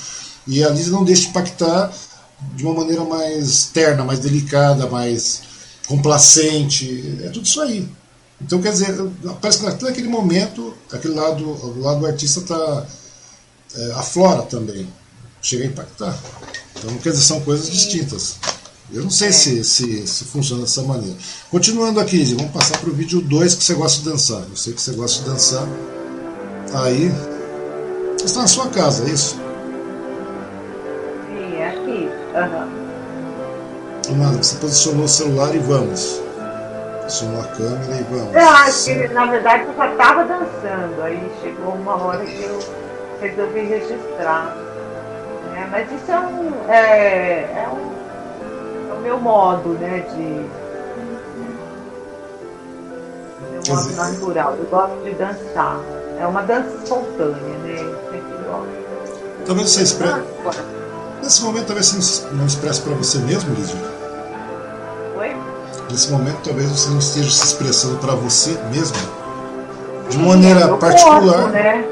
E 0.46 0.64
a 0.64 0.70
Lídia 0.70 0.92
não 0.92 1.04
deixa 1.04 1.24
de 1.24 1.30
impactar 1.30 1.92
de 2.56 2.64
uma 2.64 2.74
maneira 2.74 3.04
mais 3.04 3.66
terna, 3.66 4.04
mais 4.04 4.20
delicada, 4.20 4.88
mais 4.88 5.42
complacente. 5.88 7.20
É 7.24 7.30
tudo 7.30 7.46
isso 7.46 7.62
aí. 7.62 7.88
Então, 8.42 8.62
quer 8.62 8.72
dizer, 8.72 8.96
parece 9.42 9.60
que 9.60 9.84
naquele 9.84 10.08
momento, 10.08 10.74
aquele 10.92 11.14
lado, 11.14 11.44
o 11.46 11.82
lado 11.82 12.00
do 12.00 12.06
artista 12.06 12.40
está 12.40 12.86
é, 13.76 13.92
aflora 13.94 14.44
também. 14.44 14.88
Chega 15.42 15.64
a 15.64 15.68
impactar. 15.68 16.18
Então, 16.78 16.96
quer 16.98 17.12
dizer, 17.12 17.24
são 17.24 17.42
coisas 17.42 17.70
distintas. 17.70 18.38
Eu 18.92 19.04
não 19.04 19.10
sei 19.10 19.30
é. 19.30 19.32
se, 19.32 19.64
se, 19.64 20.08
se, 20.08 20.26
funciona 20.26 20.64
dessa 20.64 20.82
maneira. 20.82 21.16
Continuando 21.52 22.00
aqui, 22.00 22.24
vamos 22.34 22.52
passar 22.52 22.78
para 22.80 22.90
o 22.90 22.94
vídeo 22.94 23.22
2 23.22 23.56
que 23.56 23.64
você 23.64 23.74
gosta 23.74 24.00
de 24.00 24.10
dançar. 24.10 24.44
Eu 24.50 24.56
sei 24.56 24.74
que 24.74 24.82
você 24.82 24.92
gosta 24.94 25.24
de 25.24 25.30
dançar. 25.30 25.68
Aí. 26.74 27.12
Você 28.18 28.26
está 28.26 28.42
na 28.42 28.48
sua 28.48 28.68
casa, 28.68 29.08
é 29.08 29.14
isso? 29.14 29.49
Uhum. 32.46 32.90
Nada, 34.18 34.38
você 34.38 34.56
posicionou 34.58 35.06
o 35.06 35.08
celular 35.08 35.54
e 35.54 35.60
vamos. 35.60 36.22
Posicionou 37.04 37.42
a 37.42 37.48
câmera 37.48 37.96
e 37.96 38.04
vamos. 38.04 38.36
Eu 38.36 38.50
acho 38.50 38.86
que 38.86 39.08
na 39.14 39.26
verdade 39.26 39.66
eu 39.66 39.76
já 39.76 39.92
estava 39.92 40.24
dançando, 40.24 41.02
aí 41.04 41.32
chegou 41.42 41.74
uma 41.74 41.96
hora 41.96 42.26
que 42.26 42.44
eu 42.44 42.60
resolvi 43.22 43.62
registrar. 43.62 44.56
Né? 45.52 45.68
Mas 45.72 45.92
isso 45.92 46.12
é 46.12 46.20
um, 46.20 46.70
é, 46.70 47.64
é 47.64 47.70
um. 47.72 47.90
É 48.90 48.94
o 48.94 49.02
meu 49.02 49.20
modo, 49.20 49.70
né? 49.70 50.00
De. 50.00 50.50
Meu 53.52 53.76
modo 53.76 53.96
natural. 53.96 54.56
Eu 54.58 54.66
gosto 54.66 55.04
de 55.04 55.12
dançar. 55.12 55.80
É 56.20 56.26
uma 56.26 56.42
dança 56.42 56.70
espontânea, 56.84 57.36
né? 57.36 57.76
Eu 57.80 58.12
sempre 58.12 58.38
gosto. 58.46 59.46
Talvez 59.46 59.70
você 59.70 59.84
expressa. 59.84 60.79
Nesse 61.22 61.44
momento, 61.44 61.68
talvez 61.68 61.92
você 61.92 62.28
não 62.32 62.46
expresse 62.46 62.82
para 62.82 62.94
você 62.94 63.18
mesmo, 63.20 63.54
Lídia? 63.54 63.76
Oi? 65.18 65.36
Nesse 65.90 66.12
momento, 66.12 66.40
talvez 66.44 66.70
você 66.70 66.90
não 66.90 67.00
esteja 67.00 67.30
se 67.30 67.46
expressando 67.46 67.98
para 67.98 68.16
você 68.16 68.52
mesmo? 68.72 68.98
De 70.10 70.16
Sim, 70.16 70.26
maneira 70.26 70.62
é 70.62 70.78
particular. 70.78 71.22
Corpo, 71.22 71.50
né? 71.50 71.86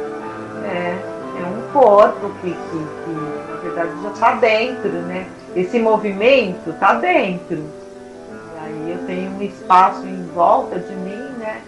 É, 0.64 0.98
é 1.40 1.46
um 1.46 1.72
corpo 1.72 2.32
que, 2.42 2.52
que, 2.52 2.88
que 3.06 3.52
na 3.52 3.58
verdade, 3.62 3.90
já 4.02 4.12
está 4.12 4.36
dentro, 4.36 4.90
né? 4.90 5.28
Esse 5.56 5.78
movimento 5.80 6.70
está 6.70 6.94
dentro. 6.96 7.58
E 7.58 8.60
aí 8.66 8.92
eu 8.92 9.06
tenho 9.06 9.32
um 9.32 9.42
espaço 9.42 10.06
em 10.06 10.26
volta 10.34 10.80
de 10.80 10.96
mim, 10.96 11.30
né? 11.38 11.62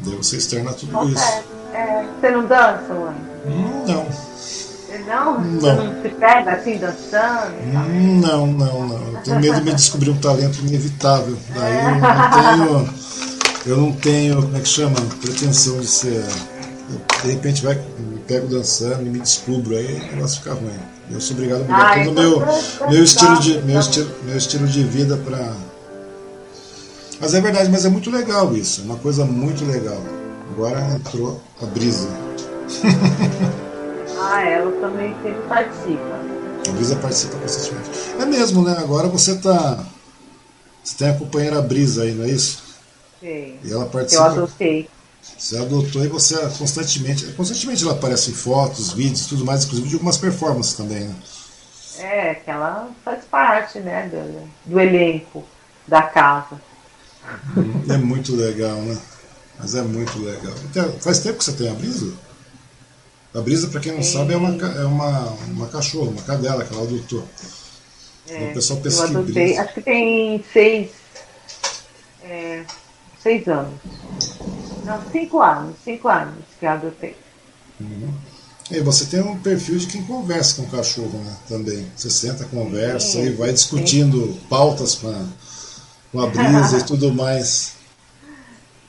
Daí 0.00 0.16
você 0.16 0.36
externa 0.36 0.72
tudo 0.72 1.08
isso. 1.08 1.44
É, 1.72 2.04
você 2.20 2.30
não 2.30 2.46
dança, 2.46 2.92
Luan? 2.92 3.14
Hum, 3.46 3.84
não. 3.86 4.31
Não? 5.06 5.40
não? 5.40 5.60
Você 5.60 5.72
não 5.72 6.02
se 6.02 6.08
pega 6.10 6.52
assim 6.52 6.76
dançando? 6.76 7.54
Não, 7.72 8.46
não, 8.46 8.86
não. 8.86 9.12
Eu 9.12 9.20
tenho 9.24 9.40
medo 9.40 9.54
de 9.56 9.64
me 9.64 9.74
descobrir 9.74 10.10
um 10.10 10.18
talento 10.18 10.58
inevitável. 10.60 11.36
Daí 11.54 11.78
eu 11.84 11.94
não 11.96 12.30
tenho. 12.30 12.94
eu 13.66 13.76
não 13.76 13.92
tenho, 13.92 14.42
como 14.42 14.56
é 14.56 14.60
que 14.60 14.68
chama? 14.68 14.96
Pretensão 15.20 15.80
de 15.80 15.86
ser. 15.86 16.24
De 17.22 17.30
repente 17.30 17.64
vai, 17.64 17.74
me 17.74 18.18
pego 18.26 18.48
dançando 18.48 19.02
e 19.02 19.10
me 19.10 19.20
descubro, 19.20 19.76
aí 19.76 19.94
o 19.94 20.16
negócio 20.16 20.38
fica 20.38 20.54
ruim. 20.54 20.78
Eu 21.10 21.20
sou 21.20 21.36
obrigado 21.36 21.60
a 21.60 21.64
mudar 21.64 21.92
ah, 21.92 22.04
todo 22.04 22.08
o 22.08 22.10
então 22.10 22.14
meu, 22.14 22.90
meu, 22.90 23.04
estilo 23.04 23.38
de, 23.38 23.58
meu, 23.62 23.80
estilo, 23.80 24.10
meu 24.24 24.36
estilo 24.36 24.66
de 24.66 24.84
vida 24.84 25.16
para. 25.16 25.52
Mas 27.20 27.34
é 27.34 27.40
verdade, 27.40 27.70
mas 27.70 27.84
é 27.84 27.88
muito 27.88 28.10
legal 28.10 28.54
isso, 28.54 28.82
é 28.82 28.84
uma 28.84 28.96
coisa 28.96 29.24
muito 29.24 29.64
legal. 29.64 30.00
Agora 30.52 30.80
entrou 30.94 31.40
a 31.62 31.66
brisa. 31.66 32.08
ah, 34.22 34.42
ela 34.42 34.72
também 34.80 35.14
sempre 35.22 35.42
participa. 35.48 36.20
A 36.68 36.72
brisa 36.72 36.96
participa 36.96 37.36
constantemente. 37.38 37.90
É 38.20 38.24
mesmo, 38.24 38.62
né? 38.62 38.76
Agora 38.78 39.08
você 39.08 39.36
tá. 39.36 39.84
Você 40.82 40.96
tem 40.96 41.10
a 41.10 41.14
companheira 41.14 41.60
Brisa 41.60 42.02
aí, 42.02 42.12
não 42.12 42.24
é 42.24 42.28
isso? 42.28 42.62
Sim. 43.20 43.58
E 43.62 43.72
ela 43.72 43.86
participa. 43.86 44.22
Eu 44.22 44.30
adotei. 44.30 44.88
Você 45.38 45.58
adotou 45.58 46.04
e 46.04 46.08
você 46.08 46.36
constantemente. 46.58 47.32
Constantemente 47.32 47.82
ela 47.82 47.92
aparece 47.92 48.30
em 48.30 48.34
fotos, 48.34 48.92
vídeos 48.92 49.26
tudo 49.26 49.44
mais, 49.44 49.64
inclusive 49.64 49.88
de 49.88 49.94
algumas 49.94 50.16
performances 50.16 50.74
também, 50.74 51.04
né? 51.04 51.14
É, 51.98 52.34
que 52.34 52.50
ela 52.50 52.90
faz 53.04 53.24
parte, 53.24 53.78
né, 53.78 54.08
do, 54.08 54.70
do 54.70 54.80
elenco 54.80 55.44
da 55.86 56.02
casa. 56.02 56.60
É 57.88 57.96
muito 57.96 58.34
legal, 58.34 58.76
né? 58.76 58.98
Mas 59.58 59.74
é 59.74 59.82
muito 59.82 60.18
legal. 60.20 60.54
Então, 60.64 60.90
faz 61.00 61.20
tempo 61.20 61.38
que 61.38 61.44
você 61.44 61.52
tem 61.52 61.70
a 61.70 61.74
Brisa? 61.74 62.12
A 63.34 63.40
Brisa, 63.40 63.68
para 63.68 63.80
quem 63.80 63.92
não 63.92 64.02
Sim. 64.02 64.12
sabe, 64.12 64.34
é, 64.34 64.36
uma, 64.36 64.50
é 64.50 64.84
uma, 64.84 65.20
uma 65.48 65.68
cachorra, 65.68 66.10
uma 66.10 66.22
cadela 66.22 66.64
que 66.64 66.74
ela 66.74 66.82
adotou. 66.82 67.26
É, 68.28 68.50
o 68.50 68.54
pessoal 68.54 68.80
pensa 68.80 69.04
eu 69.04 69.18
adotei, 69.18 69.58
acho 69.58 69.74
que 69.74 69.82
tem 69.82 70.44
seis, 70.52 70.90
é, 72.22 72.64
seis 73.22 73.48
anos. 73.48 73.74
Não, 74.84 75.02
cinco 75.10 75.40
anos, 75.40 75.76
cinco 75.82 76.08
anos 76.08 76.44
que 76.58 76.66
eu 76.66 76.70
adotei. 76.70 77.16
Uhum. 77.80 78.12
E 78.70 78.80
você 78.80 79.06
tem 79.06 79.20
um 79.20 79.38
perfil 79.38 79.78
de 79.78 79.86
quem 79.86 80.02
conversa 80.04 80.56
com 80.56 80.68
o 80.68 80.70
cachorro, 80.70 81.18
né? 81.24 81.36
Também. 81.48 81.86
Você 81.96 82.10
senta, 82.10 82.44
conversa 82.44 83.18
sim, 83.18 83.26
e 83.26 83.30
vai 83.30 83.52
discutindo 83.52 84.26
sim. 84.26 84.40
pautas 84.48 84.94
com 84.94 85.08
a, 85.08 85.24
com 86.10 86.20
a 86.20 86.26
brisa 86.26 86.78
e 86.78 86.82
tudo 86.86 87.12
mais. 87.12 87.74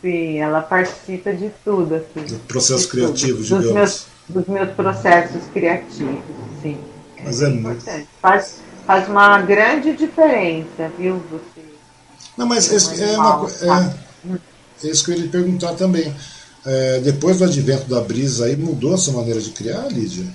Sim, 0.02 0.38
ela 0.38 0.62
participa 0.62 1.34
de 1.34 1.50
tudo, 1.64 1.96
assim. 1.96 2.26
Do 2.26 2.40
processo 2.40 2.84
de 2.84 2.88
criativo, 2.90 3.38
tudo. 3.38 3.44
digamos. 3.44 3.66
Dos 3.66 3.74
meus, 3.74 4.06
dos 4.30 4.46
meus 4.48 4.70
processos 4.72 5.44
criativos, 5.54 6.24
sim. 6.62 6.78
Mas 7.24 7.42
é, 7.42 7.46
é 7.46 7.50
muito. 7.50 7.86
Faz, 8.22 8.58
faz 8.86 9.08
uma 9.08 9.42
grande 9.42 9.94
diferença, 9.96 10.92
viu, 10.98 11.22
você? 11.30 11.74
Não, 12.38 12.48
mas 12.48 12.72
é, 12.72 13.14
é, 13.14 13.18
uma, 13.18 13.48
é, 13.48 14.88
é 14.88 14.90
isso 14.90 15.06
que 15.06 15.12
eu 15.12 15.16
ia 15.16 15.24
lhe 15.24 15.30
perguntar 15.30 15.74
também. 15.76 16.14
É, 16.66 17.00
depois 17.02 17.38
do 17.38 17.44
advento 17.44 17.90
da 17.90 18.02
brisa 18.02 18.46
aí, 18.46 18.56
mudou 18.56 18.94
a 18.94 18.98
sua 18.98 19.14
maneira 19.14 19.40
de 19.40 19.52
criar, 19.52 19.88
Lídia? 19.92 20.26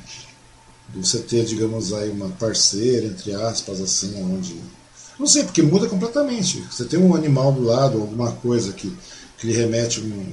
Você 0.95 1.19
ter, 1.21 1.45
digamos 1.45 1.93
aí, 1.93 2.11
uma 2.11 2.29
parceira, 2.31 3.07
entre 3.07 3.35
aspas, 3.35 3.81
assim, 3.81 4.23
onde. 4.23 4.57
Não 5.19 5.27
sei, 5.27 5.45
porque 5.45 5.63
muda 5.63 5.89
completamente. 5.89 6.61
Você 6.71 6.85
tem 6.85 6.99
um 6.99 7.15
animal 7.15 7.53
do 7.53 7.63
lado, 7.63 8.01
alguma 8.01 8.33
coisa 8.33 8.73
que, 8.73 8.95
que 9.39 9.47
lhe 9.47 9.53
remete 9.53 10.01
um. 10.01 10.27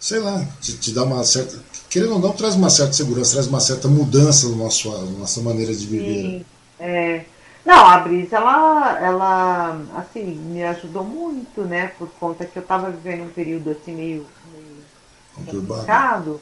Sei 0.00 0.18
lá, 0.18 0.44
te, 0.60 0.76
te 0.76 0.92
dá 0.92 1.04
uma 1.04 1.22
certa. 1.24 1.58
Querendo 1.96 2.12
ou 2.12 2.18
não, 2.18 2.32
traz 2.32 2.54
uma 2.54 2.68
certa 2.68 2.92
segurança, 2.92 3.32
traz 3.32 3.46
uma 3.46 3.58
certa 3.58 3.88
mudança 3.88 4.46
no 4.48 4.56
nosso, 4.56 4.90
na 4.90 5.20
nossa 5.20 5.40
maneira 5.40 5.74
de 5.74 5.86
viver. 5.86 6.04
Sim, 6.04 6.44
é. 6.78 7.24
Não, 7.64 7.86
a 7.86 7.98
Brisa, 8.00 8.36
ela, 8.36 8.98
ela, 9.00 9.80
assim, 9.96 10.22
me 10.22 10.62
ajudou 10.62 11.02
muito, 11.02 11.62
né? 11.62 11.88
Por 11.98 12.10
conta 12.20 12.44
que 12.44 12.58
eu 12.58 12.62
estava 12.62 12.90
vivendo 12.90 13.24
um 13.24 13.30
período, 13.30 13.70
assim, 13.70 13.94
meio, 13.94 14.26
meio 14.52 15.62
complicado. 15.62 16.38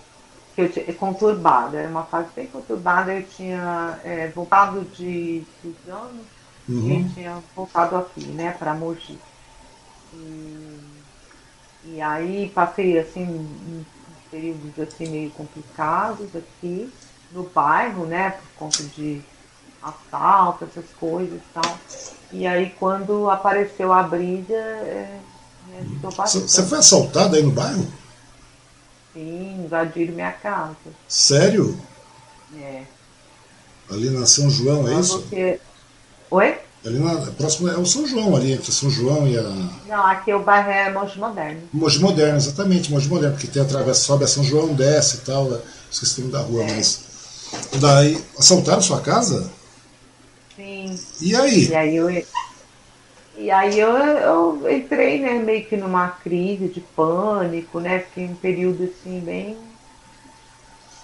Que 0.57 0.63
eu 0.63 0.73
tinha, 0.73 0.93
conturbada, 0.95 1.79
era 1.79 1.89
uma 1.89 2.03
fase 2.03 2.31
bem 2.35 2.49
conturbada. 2.49 3.15
Eu 3.15 3.23
tinha 3.23 4.01
é, 4.03 4.27
voltado 4.35 4.81
de 4.97 5.45
Suzano 5.63 6.21
uhum. 6.69 7.01
e 7.01 7.15
tinha 7.15 7.39
voltado 7.55 7.95
aqui, 7.95 8.27
né, 8.27 8.57
para 8.59 8.75
Mogi. 8.75 9.21
E, 10.13 10.81
e 11.85 12.03
aí 12.03 12.51
passei, 12.53 12.99
assim, 12.99 13.23
um, 13.25 13.85
períodos, 14.35 14.79
assim, 14.81 15.09
meio 15.09 15.31
complicados 15.31 16.27
aqui 16.35 16.93
no 17.31 17.45
bairro, 17.45 18.05
né, 18.05 18.31
por 18.31 18.67
conta 18.67 18.83
de 18.83 19.23
assalto, 19.81 20.65
essas 20.65 20.91
coisas 20.99 21.39
e 21.39 21.43
tal. 21.53 21.79
E 22.33 22.47
aí 22.47 22.71
quando 22.79 23.31
apareceu 23.31 23.93
a 23.93 24.03
briga, 24.03 24.55
é, 24.55 25.21
Você 26.25 26.63
foi 26.65 26.79
assaltada 26.79 27.37
aí 27.37 27.43
no 27.43 27.53
bairro? 27.53 27.87
Sim, 29.13 29.65
invadiram 29.65 30.15
minha 30.15 30.33
casa. 30.33 30.75
Sério? 31.07 31.79
É. 32.57 32.83
Ali 33.89 34.11
na 34.11 34.27
São 34.27 34.51
João, 34.51 34.89
é 34.89 34.95
isso? 34.99 35.21
Porque... 35.21 35.61
Oi? 36.31 36.59
Ali 36.85 36.99
na, 36.99 37.15
próximo 37.33 37.69
é 37.69 37.79
o 37.79 37.87
São 37.87 38.07
João 38.07 38.37
ali, 38.37 38.53
entre 38.53 38.71
São 38.71 38.91
João 38.91 39.27
e 39.27 39.39
a. 39.39 39.43
Não, 39.89 40.07
aqui 40.07 40.35
o 40.35 40.41
bairro 40.41 40.71
é 40.71 40.93
Mogi 40.93 41.19
Moderno. 41.19 41.63
Mogi 41.73 41.99
Moderno, 41.99 42.37
exatamente, 42.37 42.93
Mogi 42.93 43.09
Moderno, 43.09 43.35
porque 43.35 43.49
tem 43.49 43.63
a 43.63 43.65
travessa, 43.65 44.01
sobe 44.01 44.25
a 44.25 44.29
São 44.29 44.45
João, 44.45 44.75
desce 44.75 45.17
e 45.17 45.21
tal. 45.21 45.51
É, 45.55 45.61
esqueci 45.91 46.21
o 46.21 46.25
nome 46.25 46.33
da 46.33 46.41
rua, 46.41 46.63
é. 46.63 46.77
mas. 46.77 47.01
Daí, 47.81 48.23
assaltaram 48.39 48.83
sua 48.83 49.01
casa? 49.01 49.51
Sim. 50.55 50.99
E 51.21 51.35
aí? 51.35 51.69
E 51.69 51.75
aí 51.75 51.97
eu, 51.97 52.11
e 53.39 53.51
aí 53.51 53.79
eu, 53.81 53.97
eu 53.97 54.71
entrei 54.71 55.21
né, 55.21 55.39
meio 55.39 55.65
que 55.65 55.77
numa 55.77 56.09
crise 56.09 56.69
de 56.69 56.81
pânico, 56.81 57.81
né? 57.81 58.01
Fiquei 58.01 58.27
um 58.27 58.35
período 58.35 58.85
assim 58.85 59.21
bem. 59.21 59.57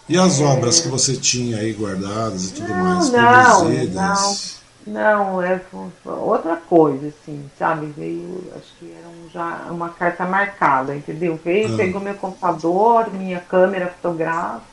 E 0.07 0.19
as 0.19 0.40
é... 0.40 0.44
obras 0.44 0.81
que 0.81 0.89
você 0.89 1.16
tinha 1.16 1.57
aí 1.57 1.73
guardadas 1.73 2.47
e 2.47 2.52
tudo 2.52 2.69
não, 2.69 2.77
mais, 2.77 3.11
não, 3.11 3.61
produzidas? 3.61 4.60
Não, 4.90 5.40
é 5.40 5.60
outra 6.04 6.56
coisa, 6.56 7.08
assim, 7.08 7.48
sabe? 7.56 7.86
Veio, 7.96 8.42
acho 8.56 8.72
que 8.78 8.92
era 8.92 9.08
um, 9.08 9.30
já 9.32 9.68
uma 9.70 9.90
carta 9.90 10.26
marcada, 10.26 10.96
entendeu? 10.96 11.38
Veio, 11.44 11.74
ah. 11.74 11.76
pegou 11.76 12.00
meu 12.00 12.14
computador, 12.14 13.12
minha 13.12 13.38
câmera 13.38 13.86
fotográfica, 13.86 14.66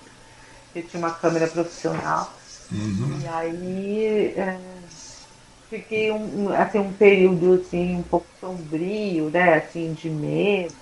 eu 0.75 0.81
tinha 0.81 0.99
uma 0.99 1.11
câmera 1.11 1.47
profissional. 1.47 2.33
Uhum. 2.71 3.19
E 3.21 3.27
aí 3.27 4.33
é, 4.35 4.57
fiquei 5.69 6.11
um, 6.11 6.51
assim, 6.51 6.79
um 6.79 6.91
período 6.91 7.61
assim, 7.61 7.97
um 7.97 8.03
pouco 8.03 8.25
sombrio, 8.41 9.29
né? 9.29 9.53
Assim, 9.53 9.93
de 9.93 10.09
medo. 10.09 10.73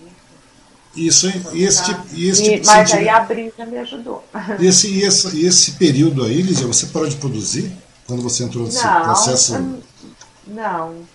Isso, 0.95 1.27
esse 1.53 1.83
tipo, 1.83 2.05
e 2.13 2.29
esse 2.29 2.61
Mas 2.65 2.93
aí 2.93 3.09
a 3.09 3.19
brisa 3.19 3.65
me 3.65 3.79
ajudou. 3.79 4.23
E 4.57 4.65
esse, 4.65 5.01
esse, 5.01 5.45
esse 5.45 5.71
período 5.73 6.23
aí, 6.23 6.41
Lígia, 6.41 6.65
você 6.65 6.85
parou 6.85 7.09
de 7.09 7.17
produzir? 7.17 7.69
Quando 8.07 8.22
você 8.22 8.44
entrou 8.44 8.65
nesse 8.65 8.84
não, 8.84 9.03
processo? 9.03 9.82
Não. 10.48 11.06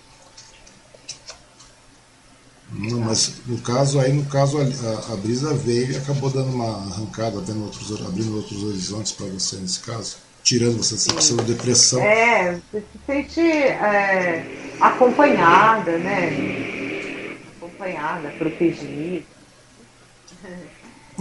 Não, 2.73 2.99
mas 3.01 3.33
no 3.45 3.57
caso 3.59 3.99
aí, 3.99 4.13
no 4.13 4.25
caso 4.25 4.57
a, 4.57 5.13
a, 5.13 5.17
brisa 5.17 5.53
veio 5.53 5.91
e 5.91 5.97
acabou 5.97 6.29
dando 6.29 6.51
uma 6.51 6.89
arrancada, 6.89 7.37
abrindo 7.37 7.63
outros, 7.63 8.05
abrindo 8.05 8.35
outros 8.35 8.63
horizontes 8.63 9.11
para 9.11 9.25
você 9.25 9.57
nesse 9.57 9.81
caso 9.81 10.17
tirando 10.43 10.77
você 10.77 11.13
dessa 11.13 11.35
depressão. 11.43 12.01
É, 12.01 12.59
você 12.71 12.81
se 12.81 12.99
sente 13.05 13.41
é, 13.41 14.45
acompanhada, 14.79 15.97
né? 15.97 17.37
Acompanhada, 17.57 18.29
protegida. 18.37 19.23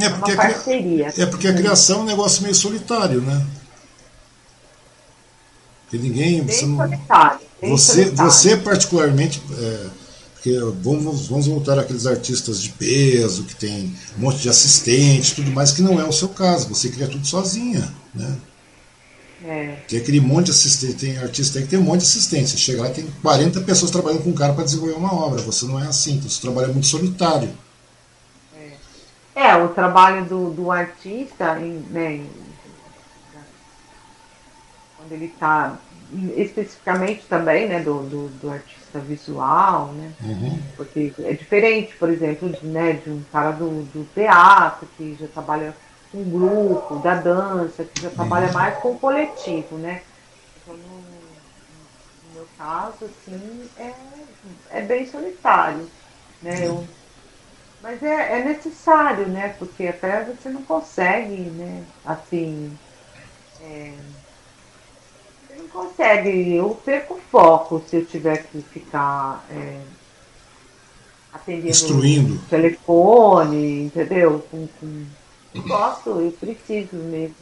É 0.00 0.08
porque, 0.08 0.32
é 0.32 1.22
é 1.22 1.26
porque 1.26 1.48
a 1.48 1.54
criação 1.54 2.00
é 2.00 2.02
um 2.02 2.06
negócio 2.06 2.42
meio 2.42 2.54
solitário, 2.54 3.20
né? 3.20 3.44
Porque 5.90 5.98
ninguém. 5.98 6.42
Bem 6.42 6.56
você, 6.56 6.66
não, 6.66 6.76
você, 7.60 8.04
solitário. 8.04 8.16
você 8.16 8.56
particularmente. 8.56 9.42
É, 9.58 9.86
porque 10.34 10.58
vamos, 10.80 11.28
vamos 11.28 11.46
voltar 11.48 11.78
àqueles 11.78 12.06
artistas 12.06 12.62
de 12.62 12.70
peso, 12.70 13.44
que 13.44 13.54
tem 13.54 13.94
um 14.16 14.22
monte 14.22 14.38
de 14.38 14.48
assistente 14.48 15.34
tudo 15.34 15.50
mais, 15.50 15.70
que 15.70 15.82
não 15.82 16.00
é 16.00 16.04
o 16.04 16.12
seu 16.12 16.30
caso. 16.30 16.68
Você 16.68 16.88
cria 16.88 17.06
tudo 17.06 17.26
sozinha, 17.26 17.92
né? 18.14 18.38
É. 19.44 19.76
Tem 19.88 19.98
aquele 19.98 20.20
monte 20.20 20.46
de 20.46 20.52
assistente, 20.52 20.94
tem 20.94 21.18
artista 21.18 21.58
aí 21.58 21.64
que 21.64 21.70
tem 21.70 21.78
um 21.78 21.82
monte 21.82 22.00
de 22.00 22.06
assistente. 22.06 22.50
Você 22.50 22.56
chega 22.56 22.82
lá 22.82 22.88
e 22.88 22.92
tem 22.92 23.06
40 23.20 23.60
pessoas 23.62 23.90
trabalhando 23.90 24.22
com 24.22 24.30
um 24.30 24.34
cara 24.34 24.54
para 24.54 24.64
desenvolver 24.64 24.94
uma 24.94 25.14
obra. 25.14 25.42
Você 25.42 25.66
não 25.66 25.78
é 25.78 25.86
assim, 25.86 26.14
então 26.14 26.30
você 26.30 26.40
trabalha 26.40 26.68
muito 26.68 26.86
solitário. 26.86 27.50
É, 29.34 29.48
é 29.48 29.56
o 29.62 29.68
trabalho 29.68 30.24
do, 30.24 30.50
do 30.50 30.70
artista, 30.70 31.54
né, 31.54 32.20
ele 35.10 35.26
está 35.26 35.78
especificamente 36.36 37.24
também 37.28 37.68
né, 37.68 37.80
do, 37.80 38.02
do, 38.02 38.28
do, 38.40 38.50
artista 38.50 38.98
visual, 38.98 39.92
né? 39.92 40.12
Uhum. 40.20 40.60
Porque 40.76 41.12
é 41.20 41.32
diferente, 41.32 41.94
por 41.96 42.10
exemplo, 42.10 42.48
de, 42.48 42.66
né, 42.66 42.94
de 42.94 43.10
um 43.10 43.22
cara 43.32 43.52
do, 43.52 43.84
do 43.84 44.04
teatro 44.12 44.88
que 44.96 45.16
já 45.20 45.28
trabalha 45.28 45.74
um 46.12 46.24
grupo, 46.24 46.96
da 46.96 47.14
dança, 47.14 47.84
que 47.84 48.02
já 48.02 48.10
trabalha 48.10 48.48
uhum. 48.48 48.54
mais 48.54 48.78
com 48.78 48.92
o 48.92 48.98
coletivo, 48.98 49.76
né? 49.76 50.02
Então, 50.62 50.76
no, 50.76 50.96
no, 50.96 52.34
meu 52.34 52.46
caso, 52.58 53.04
assim, 53.04 53.68
é, 53.78 53.92
é 54.70 54.82
bem 54.82 55.06
solitário, 55.06 55.88
né? 56.42 56.66
Eu, 56.66 56.84
Mas 57.80 58.02
é, 58.02 58.40
é 58.40 58.44
necessário, 58.44 59.28
né? 59.28 59.54
Porque 59.58 59.86
até 59.86 60.24
você 60.24 60.48
não 60.48 60.62
consegue, 60.62 61.42
né? 61.42 61.84
Assim. 62.04 62.76
É, 63.62 63.94
consegue. 65.72 66.54
Eu 66.54 66.70
perco 66.84 67.18
foco 67.30 67.82
se 67.88 67.96
eu 67.96 68.04
tiver 68.04 68.44
que 68.44 68.60
ficar 68.62 69.44
é, 69.50 69.80
atendendo 71.32 71.68
Instruindo. 71.68 72.34
o 72.34 72.48
telefone, 72.48 73.84
entendeu? 73.84 74.44
Com, 74.50 74.66
com... 74.78 75.06
Eu 75.54 75.62
gosto, 75.62 76.10
eu 76.10 76.32
preciso 76.32 76.96
mesmo 76.96 77.34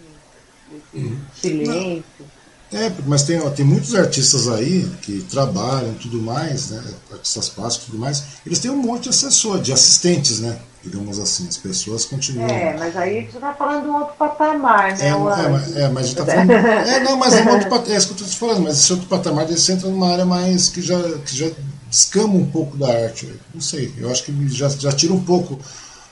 desse 0.70 1.06
uhum. 1.06 1.20
silêncio. 1.34 2.37
É, 2.72 2.92
mas 3.06 3.22
tem, 3.22 3.40
ó, 3.40 3.48
tem 3.48 3.64
muitos 3.64 3.94
artistas 3.94 4.46
aí 4.48 4.86
que 5.00 5.22
trabalham 5.22 5.94
tudo 5.94 6.20
mais, 6.20 6.70
né? 6.70 6.84
Artistas 7.10 7.48
plásticos 7.48 7.88
e 7.88 7.90
tudo 7.92 8.00
mais, 8.00 8.24
eles 8.44 8.58
têm 8.58 8.70
um 8.70 8.76
monte 8.76 9.04
de 9.04 9.08
assessor, 9.08 9.60
de 9.60 9.72
assistentes, 9.72 10.40
né? 10.40 10.58
Digamos 10.84 11.18
assim, 11.18 11.48
as 11.48 11.56
pessoas 11.56 12.04
continuam. 12.04 12.48
É, 12.48 12.76
mas 12.78 12.96
aí 12.96 13.26
você 13.26 13.36
está 13.38 13.52
falando 13.54 13.84
de 13.84 13.88
um 13.88 13.96
outro 13.96 14.14
patamar, 14.16 14.96
né? 14.96 15.06
É, 15.06 15.08
é, 15.08 15.16
mas, 15.16 15.76
é, 15.76 15.88
mas 15.88 16.04
a 16.04 16.06
gente 16.08 16.16
tá 16.16 16.26
falando. 16.26 16.50
É, 16.52 17.00
não, 17.00 17.16
mas 17.16 17.34
é 17.34 17.42
um 17.42 17.48
outro 17.50 17.68
patamar. 17.68 17.90
É 17.90 17.96
isso 17.96 18.06
que 18.06 18.12
eu 18.12 18.16
estou 18.16 18.28
te 18.28 18.36
falando, 18.36 18.62
mas 18.62 18.78
esse 18.78 18.92
outro 18.92 19.08
patamar 19.08 19.46
você 19.46 19.72
entra 19.72 19.88
numa 19.88 20.12
área 20.12 20.26
mais 20.26 20.68
que 20.68 20.82
já, 20.82 21.00
que 21.20 21.36
já 21.36 21.50
descama 21.88 22.34
um 22.34 22.46
pouco 22.46 22.76
da 22.76 22.88
arte. 22.88 23.32
Não 23.52 23.62
sei, 23.62 23.92
eu 23.96 24.10
acho 24.10 24.24
que 24.24 24.48
já, 24.48 24.68
já 24.68 24.92
tira 24.92 25.12
um 25.12 25.24
pouco 25.24 25.58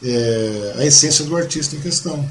é, 0.03 0.75
a 0.79 0.85
essência 0.85 1.25
do 1.25 1.37
artista 1.37 1.77
em 1.77 1.81
questão. 1.81 2.27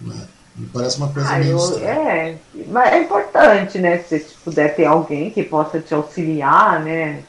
Né? 0.00 0.16
Me 0.54 0.66
parece 0.66 0.98
uma 0.98 1.08
coisa 1.08 1.30
ah, 1.30 1.38
meio. 1.38 1.58
Eu, 1.58 1.78
é, 1.88 2.36
mas 2.68 2.92
é 2.92 3.02
importante, 3.02 3.78
né? 3.78 3.98
Se 3.98 4.20
puder 4.44 4.74
ter 4.74 4.84
alguém 4.84 5.30
que 5.30 5.42
possa 5.42 5.80
te 5.80 5.94
auxiliar, 5.94 6.80
né? 6.82 7.22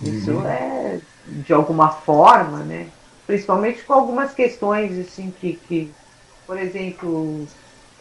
Isso 0.00 0.32
uhum. 0.32 0.48
é 0.48 0.98
de 1.26 1.52
alguma 1.52 1.90
forma, 1.90 2.58
né? 2.60 2.86
Principalmente 3.26 3.82
com 3.84 3.92
algumas 3.92 4.32
questões 4.32 4.98
assim 4.98 5.32
que, 5.38 5.58
que 5.68 5.92
por 6.46 6.58
exemplo, 6.58 7.46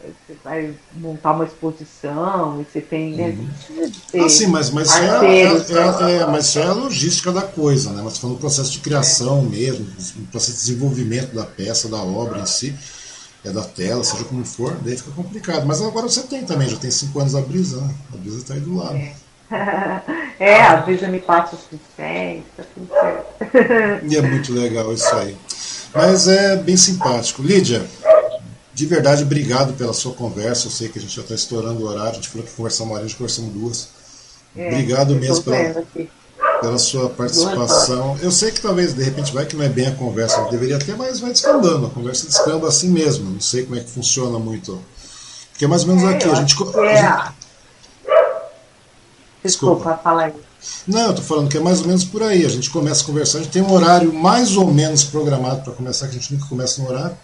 você 0.02 0.35
vai 0.43 0.73
montar 0.95 1.34
uma 1.34 1.45
exposição 1.45 2.61
e 2.61 2.65
você 2.65 2.81
tem, 2.81 3.15
né? 3.15 3.38
Uhum. 3.69 4.26
Ah, 4.26 4.30
sim, 4.30 4.48
mas, 4.48 4.72
mas, 4.72 4.89
é, 4.95 5.26
é, 5.26 5.43
é, 5.43 6.22
é, 6.22 6.26
mas 6.26 6.45
isso 6.45 6.60
é 6.60 6.64
a 6.64 6.73
logística 6.73 7.31
da 7.31 7.41
coisa, 7.41 7.91
né? 7.91 8.02
Mas 8.03 8.18
falando 8.18 8.38
do 8.38 8.41
processo 8.41 8.72
de 8.72 8.80
criação 8.80 9.41
mesmo, 9.43 9.85
o 10.18 10.27
processo 10.27 10.53
de 10.53 10.65
desenvolvimento 10.65 11.35
da 11.35 11.45
peça, 11.45 11.89
da 11.89 12.02
obra 12.02 12.39
em 12.39 12.45
si 12.45 12.73
é 13.44 13.50
da 13.50 13.64
tela, 13.64 14.04
seja 14.04 14.24
como 14.26 14.46
for, 14.46 14.76
daí 14.82 14.98
fica 14.98 15.12
complicado. 15.12 15.66
Mas 15.66 15.82
agora 15.82 16.08
você 16.08 16.24
tem 16.24 16.46
também, 16.46 16.70
já 16.70 16.78
tem 16.78 16.92
cinco 16.92 17.20
anos 17.20 17.36
a 17.36 17.42
brisa, 17.42 17.82
né? 17.82 17.94
A 18.14 18.18
brisa 18.18 18.38
está 18.38 18.54
aí 18.54 18.60
do 18.60 18.76
lado. 18.76 18.96
É. 18.96 19.14
é, 20.40 20.62
a 20.62 20.78
brisa 20.78 21.08
me 21.08 21.20
passa 21.20 21.56
os 21.56 21.64
pincéis, 21.64 22.44
tá 22.56 22.64
tudo 22.74 22.88
certo. 22.88 24.06
E 24.08 24.16
é 24.16 24.22
muito 24.22 24.54
legal 24.54 24.94
isso 24.94 25.14
aí. 25.16 25.36
Mas 25.94 26.28
é 26.28 26.56
bem 26.56 26.78
simpático. 26.78 27.42
Lídia, 27.42 27.86
de 28.74 28.86
verdade, 28.86 29.24
obrigado 29.24 29.74
pela 29.74 29.94
sua 29.94 30.14
conversa. 30.14 30.68
Eu 30.68 30.72
sei 30.72 30.88
que 30.88 31.00
a 31.00 31.02
gente 31.02 31.16
já 31.16 31.22
está 31.22 31.36
estourando 31.36 31.84
o 31.84 31.88
horário, 31.88 32.12
a 32.12 32.14
gente 32.14 32.30
falou 32.30 32.48
que 32.48 32.54
conversar 32.54 32.84
uma 32.84 32.94
hora, 32.94 33.04
a 33.04 33.08
gente 33.08 33.18
conversamos 33.18 33.54
duas. 33.54 33.90
É, 34.56 34.68
obrigado 34.68 35.16
mesmo 35.16 35.44
pela. 35.44 35.80
Aqui 35.80 36.10
pela 36.62 36.78
sua 36.78 37.10
participação. 37.10 38.18
Eu 38.22 38.32
sei 38.32 38.52
que 38.52 38.62
talvez, 38.62 38.94
de 38.94 39.04
repente, 39.04 39.34
vai 39.34 39.46
que 39.46 39.56
não 39.56 39.66
é 39.66 39.70
bem 39.70 39.88
a 39.88 39.96
conversa 39.96 40.46
que 40.46 40.52
deveria 40.52 40.80
ter, 40.80 40.96
mas 40.96 41.20
vai 41.20 41.32
descambando. 41.32 41.88
A 41.88 41.90
conversa 41.90 42.28
descamba 42.28 42.68
assim 42.68 42.90
mesmo. 42.90 43.30
Não 43.30 43.42
sei 43.42 43.64
como 43.64 43.76
é 43.76 43.80
que 43.80 43.90
funciona 43.90 44.38
muito. 44.38 44.80
Porque 45.52 45.66
é 45.66 45.68
mais 45.68 45.82
ou 45.82 45.90
menos 45.90 46.04
é, 46.04 46.16
aqui. 46.16 46.30
A 46.30 46.36
gente, 46.36 46.56
é. 46.86 47.32
Desculpa, 49.44 50.00
fala 50.04 50.26
aí. 50.26 50.34
Não, 50.86 51.08
eu 51.08 51.16
tô 51.16 51.22
falando 51.24 51.50
que 51.50 51.58
é 51.58 51.60
mais 51.60 51.82
ou 51.82 51.88
menos 51.88 52.04
por 52.04 52.22
aí. 52.22 52.46
A 52.46 52.50
gente 52.50 52.70
começa 52.70 53.02
a 53.02 53.06
conversar, 53.06 53.40
a 53.40 53.42
gente 53.42 53.52
tem 53.52 53.64
um 53.64 53.74
horário 53.74 54.14
mais 54.14 54.56
ou 54.56 54.72
menos 54.72 55.04
programado 55.04 55.64
para 55.64 55.74
começar, 55.74 56.08
que 56.08 56.16
a 56.16 56.20
gente 56.20 56.34
nunca 56.34 56.46
começa 56.48 56.82
no 56.82 56.88
horário. 56.88 57.18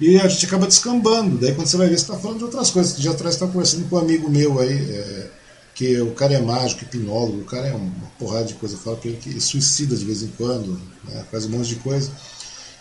E 0.00 0.20
a 0.20 0.28
gente 0.28 0.44
acaba 0.44 0.66
descambando. 0.66 1.38
Daí 1.38 1.54
quando 1.54 1.68
você 1.68 1.76
vai 1.76 1.88
ver, 1.88 1.96
você 1.96 2.02
está 2.02 2.16
falando 2.16 2.38
de 2.38 2.44
outras 2.44 2.70
coisas. 2.70 2.96
Já 2.98 3.12
atrás 3.12 3.34
está 3.34 3.46
conversando 3.46 3.88
com 3.88 3.96
um 3.96 3.98
amigo 4.00 4.28
meu 4.28 4.58
aí. 4.58 4.72
É, 4.72 5.30
que 5.76 6.00
o 6.00 6.12
cara 6.12 6.32
é 6.32 6.40
mágico, 6.40 6.84
hipnólogo, 6.84 7.42
o 7.42 7.44
cara 7.44 7.68
é 7.68 7.74
uma 7.74 7.92
porrada 8.18 8.46
de 8.46 8.54
coisa, 8.54 8.78
fala 8.78 8.96
pra 8.96 9.10
ele 9.10 9.18
que 9.18 9.38
suicida 9.38 9.94
de 9.94 10.06
vez 10.06 10.22
em 10.22 10.28
quando, 10.28 10.80
né, 11.04 11.22
faz 11.30 11.44
um 11.44 11.50
monte 11.50 11.68
de 11.68 11.76
coisa. 11.76 12.10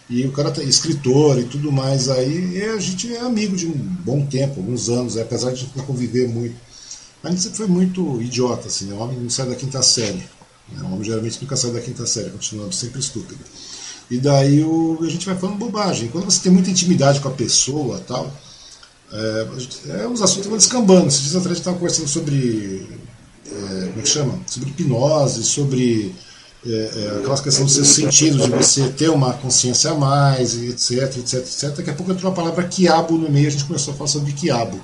E 0.10 0.26
o 0.26 0.32
cara 0.32 0.54
é 0.62 0.64
escritor 0.64 1.38
e 1.38 1.44
tudo 1.44 1.74
mais 1.74 2.08
aí, 2.08 2.58
e 2.58 2.64
a 2.64 2.80
gente 2.80 3.14
é 3.14 3.20
amigo 3.20 3.56
de 3.56 3.68
um 3.68 3.74
bom 3.74 4.26
tempo, 4.26 4.62
alguns 4.62 4.88
anos, 4.88 5.18
apesar 5.18 5.52
de 5.52 5.70
não 5.76 5.84
conviver 5.86 6.30
muito. 6.30 6.56
A 7.22 7.30
gente 7.30 7.42
sempre 7.42 7.58
foi 7.58 7.68
muito 7.68 8.22
idiota, 8.22 8.68
assim, 8.68 8.86
né? 8.86 8.94
o 8.94 9.00
homem 9.00 9.20
não 9.20 9.30
sai 9.30 9.50
da 9.50 9.56
quinta 9.56 9.82
série. 9.82 10.24
Né? 10.72 10.82
O 10.84 10.86
homem 10.86 11.04
geralmente 11.04 11.42
nunca 11.42 11.58
sai 11.58 11.72
da 11.72 11.82
quinta 11.82 12.06
série, 12.06 12.30
continuando 12.30 12.74
sempre 12.74 13.02
estúpido. 13.02 13.44
E 14.10 14.20
daí 14.20 14.64
o, 14.64 15.00
a 15.02 15.10
gente 15.10 15.26
vai 15.26 15.36
falando 15.36 15.58
bobagem. 15.58 16.08
Quando 16.10 16.26
você 16.26 16.40
tem 16.40 16.52
muita 16.52 16.70
intimidade 16.70 17.20
com 17.20 17.28
a 17.28 17.32
pessoa 17.32 18.00
tal, 18.08 18.32
é, 19.12 19.48
é, 20.04 20.08
os 20.08 20.22
assuntos 20.22 20.48
vão 20.48 20.58
descambando. 20.58 21.08
Esses 21.08 21.22
dias 21.22 21.36
atrás 21.36 21.46
a 21.46 21.50
gente 21.50 21.60
estava 21.60 21.78
conversando 21.78 22.08
sobre. 22.08 22.88
É, 23.46 23.88
como 23.88 24.00
é 24.00 24.02
que 24.02 24.10
chama? 24.10 24.40
Sobre 24.48 24.70
hipnose, 24.70 25.44
sobre 25.44 26.16
é, 26.66 26.70
é, 26.70 27.20
aquelas 27.20 27.42
questões 27.42 27.68
dos 27.68 27.76
seus 27.76 27.88
sentidos, 27.90 28.44
de 28.44 28.50
você 28.50 28.90
ter 28.90 29.10
uma 29.10 29.34
consciência 29.34 29.92
a 29.92 29.94
mais, 29.94 30.56
etc, 30.56 31.18
etc, 31.18 31.34
etc. 31.36 31.70
Daqui 31.76 31.90
a 31.92 31.94
pouco 31.94 32.12
entrou 32.12 32.32
a 32.32 32.36
palavra 32.36 32.64
quiabo 32.64 33.18
no 33.18 33.30
meio, 33.30 33.48
a 33.48 33.52
gente 33.52 33.66
começou 33.66 33.94
a 33.94 33.98
falar 33.98 34.10
sobre 34.10 34.34
quiabo. 34.34 34.82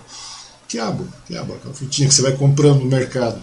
Quiabo, 0.68 1.06
quiabo, 1.28 1.56
aquela 1.56 1.74
frutinha 1.74 2.08
que 2.08 2.14
você 2.14 2.22
vai 2.22 2.32
comprando 2.32 2.80
no 2.80 2.86
mercado. 2.86 3.42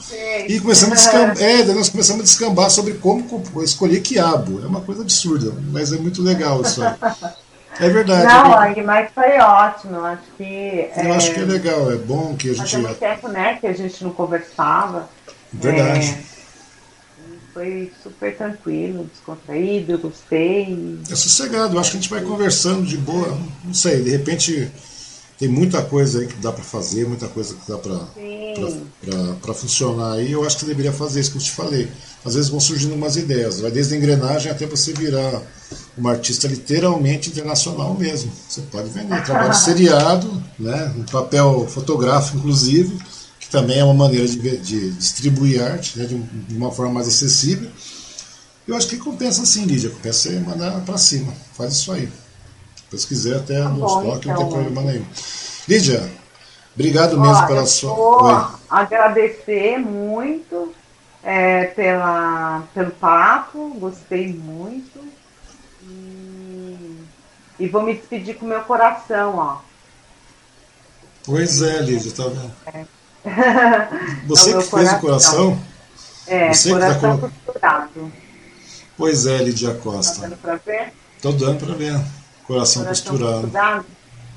E 0.48 0.58
começamos 0.60 0.98
a 0.98 1.02
descambar, 1.02 1.42
é, 1.42 1.64
nós 1.64 1.90
começamos 1.90 2.22
a 2.22 2.24
descambar 2.24 2.70
sobre 2.70 2.94
como 2.94 3.26
escolher 3.62 4.00
quiabo. 4.00 4.62
É 4.62 4.66
uma 4.66 4.80
coisa 4.80 5.02
absurda, 5.02 5.52
mas 5.70 5.92
é 5.92 5.98
muito 5.98 6.22
legal 6.22 6.62
isso 6.62 6.82
aí. 6.82 6.94
É 7.80 7.88
verdade. 7.88 8.26
Não, 8.26 8.84
mas 8.84 9.10
foi 9.12 9.38
ótimo. 9.38 9.96
Eu 9.96 10.04
acho 10.06 10.22
que. 10.36 10.90
Eu 10.96 11.12
é, 11.12 11.16
acho 11.16 11.32
que 11.32 11.40
é 11.40 11.44
legal, 11.44 11.90
é 11.92 11.96
bom 11.96 12.36
que 12.36 12.50
a 12.50 12.54
gente. 12.54 12.82
Fazia 12.82 12.94
tempo, 12.94 13.28
né, 13.28 13.58
que 13.60 13.66
a 13.66 13.72
gente 13.72 14.02
não 14.02 14.10
conversava. 14.10 15.08
Verdade. 15.52 16.06
É, 16.06 16.38
foi 17.54 17.92
super 18.02 18.36
tranquilo, 18.36 19.08
descontraído, 19.12 19.92
eu 19.92 19.98
gostei. 19.98 20.98
É 21.10 21.14
sossegado, 21.14 21.74
eu 21.74 21.80
acho 21.80 21.92
que 21.92 21.96
a 21.96 22.00
gente 22.00 22.10
vai 22.10 22.22
conversando 22.22 22.86
de 22.86 22.96
boa. 22.96 23.38
Não 23.64 23.74
sei, 23.74 24.02
de 24.02 24.10
repente 24.10 24.70
tem 25.38 25.48
muita 25.48 25.80
coisa 25.82 26.18
aí 26.18 26.26
que 26.26 26.34
dá 26.36 26.50
para 26.50 26.64
fazer, 26.64 27.06
muita 27.06 27.28
coisa 27.28 27.54
que 27.54 27.70
dá 27.70 27.78
para 27.78 29.54
funcionar 29.54 30.14
aí. 30.14 30.32
Eu 30.32 30.44
acho 30.44 30.56
que 30.56 30.62
você 30.62 30.66
deveria 30.66 30.92
fazer 30.92 31.20
isso 31.20 31.30
que 31.30 31.38
eu 31.38 31.42
te 31.42 31.52
falei. 31.52 31.88
Às 32.24 32.34
vezes 32.34 32.50
vão 32.50 32.58
surgindo 32.58 32.94
umas 32.94 33.16
ideias, 33.16 33.60
vai 33.60 33.70
desde 33.70 33.94
a 33.94 33.96
engrenagem 33.96 34.50
até 34.50 34.66
você 34.66 34.92
virar 34.92 35.40
uma 35.96 36.10
artista 36.10 36.48
literalmente 36.48 37.30
internacional 37.30 37.94
mesmo. 37.94 38.32
Você 38.48 38.62
pode 38.62 38.88
vender 38.88 39.22
trabalho 39.24 39.54
seriado, 39.54 40.42
né, 40.58 40.92
um 40.98 41.04
papel 41.04 41.68
fotográfico, 41.68 42.38
inclusive, 42.38 42.98
que 43.38 43.48
também 43.48 43.78
é 43.78 43.84
uma 43.84 43.94
maneira 43.94 44.26
de, 44.26 44.56
de 44.56 44.90
distribuir 44.90 45.62
arte 45.62 46.00
né, 46.00 46.04
de, 46.04 46.18
de, 46.18 46.56
uma 46.56 46.72
forma 46.72 46.94
mais 46.94 47.06
acessível. 47.06 47.70
Eu 48.66 48.76
acho 48.76 48.88
que 48.88 48.96
compensa 48.96 49.46
sim, 49.46 49.64
Lídia, 49.64 49.88
compensa 49.90 50.30
você 50.30 50.40
mandar 50.40 50.80
para 50.80 50.98
cima. 50.98 51.32
Faz 51.54 51.74
isso 51.74 51.92
aí. 51.92 52.08
Depois 52.88 53.04
quiser 53.04 53.36
até 53.36 53.62
tá 53.62 53.68
nos 53.68 53.92
toque, 53.92 54.30
então, 54.30 54.34
não 54.34 54.36
tem 54.36 54.48
problema 54.48 54.82
nenhum. 54.82 55.04
Lídia, 55.68 56.10
obrigado 56.74 57.20
mesmo 57.20 57.46
pela 57.46 57.66
sua. 57.66 57.92
Oi. 57.92 58.58
Agradecer 58.70 59.78
muito 59.78 60.74
é, 61.22 61.64
pela, 61.66 62.62
pelo 62.72 62.90
papo, 62.92 63.76
gostei 63.78 64.32
muito. 64.32 64.98
E, 65.82 66.98
e 67.60 67.68
vou 67.68 67.82
me 67.82 67.92
despedir 67.92 68.36
com 68.36 68.46
o 68.46 68.48
meu 68.48 68.62
coração, 68.62 69.36
ó. 69.36 69.58
Pois 71.24 71.60
é, 71.60 71.82
Lídia, 71.82 72.10
tá 72.12 72.24
vendo? 72.24 72.52
É. 72.72 72.86
Você 74.26 74.54
é 74.54 74.62
que 74.62 74.70
fez 74.70 74.92
o 74.94 75.00
coração? 75.00 75.60
É, 76.26 76.54
Você 76.54 76.70
coração 76.70 77.18
que 77.18 77.26
tá 77.26 77.32
costurado. 77.44 78.12
Pois 78.96 79.26
é, 79.26 79.36
Lídia 79.38 79.74
Costa. 79.74 80.22
Tá 80.22 80.28
dando 80.28 80.36
pra 80.38 80.56
ver? 80.56 80.92
Tô 81.20 81.32
dando 81.32 81.66
pra 81.66 81.74
ver. 81.74 82.00
Coração, 82.48 82.82
costurado. 82.86 83.86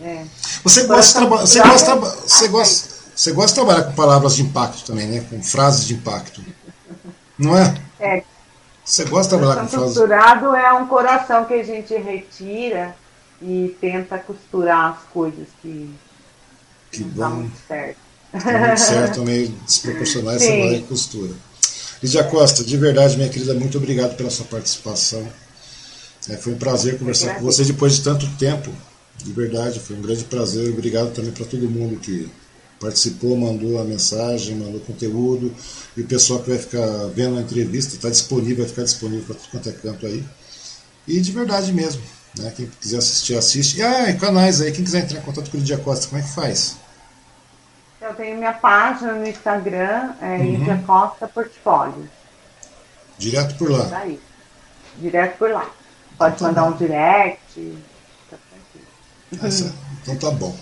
É. 0.02 0.26
Você, 0.64 0.84
gosta 0.84 1.26
você, 1.26 1.62
gosta, 1.62 1.96
você, 1.96 2.48
gosta, 2.50 2.96
você 3.16 3.32
gosta 3.32 3.48
de 3.48 3.54
trabalhar 3.56 3.84
com 3.84 3.94
palavras 3.94 4.36
de 4.36 4.42
impacto 4.42 4.86
também, 4.86 5.08
né? 5.08 5.26
Com 5.30 5.42
frases 5.42 5.86
de 5.88 5.94
impacto. 5.94 6.44
Não 7.40 7.58
é? 7.58 7.74
É. 8.02 8.24
Você 8.84 9.06
gosta 9.06 9.38
de 9.38 9.42
trabalhar 9.42 9.62
com 9.62 9.68
frases? 9.70 9.98
Costurado 9.98 10.54
é 10.54 10.74
um 10.74 10.88
coração 10.88 11.46
que 11.46 11.54
a 11.54 11.64
gente 11.64 11.96
retira 11.96 12.94
e 13.42 13.78
tenta 13.80 14.18
costurar 14.18 14.92
as 14.92 15.12
coisas 15.14 15.48
que, 15.62 15.96
que 16.92 17.04
não 17.06 17.14
tá 17.14 17.30
muito 17.30 17.58
certo. 17.66 17.98
Tá 18.32 18.68
muito 18.68 18.80
certo, 18.80 19.22
meio 19.24 19.48
desproporcional 19.48 20.36
essa 20.36 20.88
costura. 20.88 21.34
Lídia 22.04 22.24
Costa, 22.26 22.62
de 22.62 22.76
verdade, 22.76 23.16
minha 23.16 23.30
querida, 23.30 23.54
muito 23.54 23.78
obrigado 23.78 24.18
pela 24.18 24.30
sua 24.30 24.46
participação. 24.48 25.26
É, 26.30 26.38
foi 26.38 26.54
um 26.54 26.58
prazer 26.58 27.00
conversar 27.00 27.36
com 27.36 27.42
você 27.42 27.64
depois 27.64 27.96
de 27.96 28.04
tanto 28.04 28.28
tempo. 28.38 28.72
De 29.18 29.32
verdade, 29.32 29.80
foi 29.80 29.96
um 29.96 30.02
grande 30.02 30.24
prazer. 30.24 30.70
Obrigado 30.70 31.14
também 31.14 31.32
para 31.32 31.46
todo 31.46 31.70
mundo 31.70 32.00
que 32.00 32.30
participou, 32.80 33.38
mandou 33.38 33.80
a 33.80 33.84
mensagem, 33.84 34.56
mandou 34.56 34.80
conteúdo. 34.82 35.54
E 35.96 36.02
o 36.02 36.08
pessoal 36.08 36.42
que 36.42 36.50
vai 36.50 36.60
ficar 36.60 36.88
vendo 37.14 37.38
a 37.38 37.42
entrevista 37.42 37.96
está 37.96 38.10
disponível, 38.10 38.58
vai 38.58 38.68
ficar 38.68 38.84
disponível 38.84 39.26
para 39.26 39.36
tudo 39.36 39.50
quanto 39.52 39.70
é 39.70 39.72
canto 39.72 40.06
aí. 40.06 40.24
E 41.08 41.20
de 41.20 41.32
verdade 41.32 41.72
mesmo. 41.72 42.02
Né? 42.38 42.52
Quem 42.56 42.68
quiser 42.80 42.98
assistir, 42.98 43.36
assiste. 43.36 43.82
Ah, 43.82 44.10
e 44.10 44.18
canais 44.18 44.62
aí, 44.62 44.72
quem 44.72 44.84
quiser 44.84 45.04
entrar 45.04 45.20
em 45.20 45.24
contato 45.24 45.50
com 45.52 45.58
o 45.58 45.60
Lídia 45.60 45.78
Costa, 45.78 46.08
como 46.08 46.22
é 46.22 46.24
que 46.24 46.34
faz? 46.34 46.78
Eu 48.02 48.14
tenho 48.16 48.38
minha 48.38 48.54
página 48.54 49.14
no 49.14 49.28
Instagram, 49.28 50.14
é 50.22 50.38
uhum. 50.38 50.52
Lídia 50.52 50.84
Costa 50.88 51.28
Portfólio. 51.28 52.10
Direto 53.18 53.56
por 53.56 53.70
lá. 53.70 54.08
Direto 54.98 55.38
por 55.38 55.52
lá. 55.52 55.70
Pode 56.22 56.38
tá 56.38 56.48
mandar 56.48 56.62
bom. 56.64 56.70
um 56.70 56.78
direct. 56.78 57.78
Tá 58.30 59.48
então 60.04 60.16
tá 60.18 60.32
bom. 60.32 60.56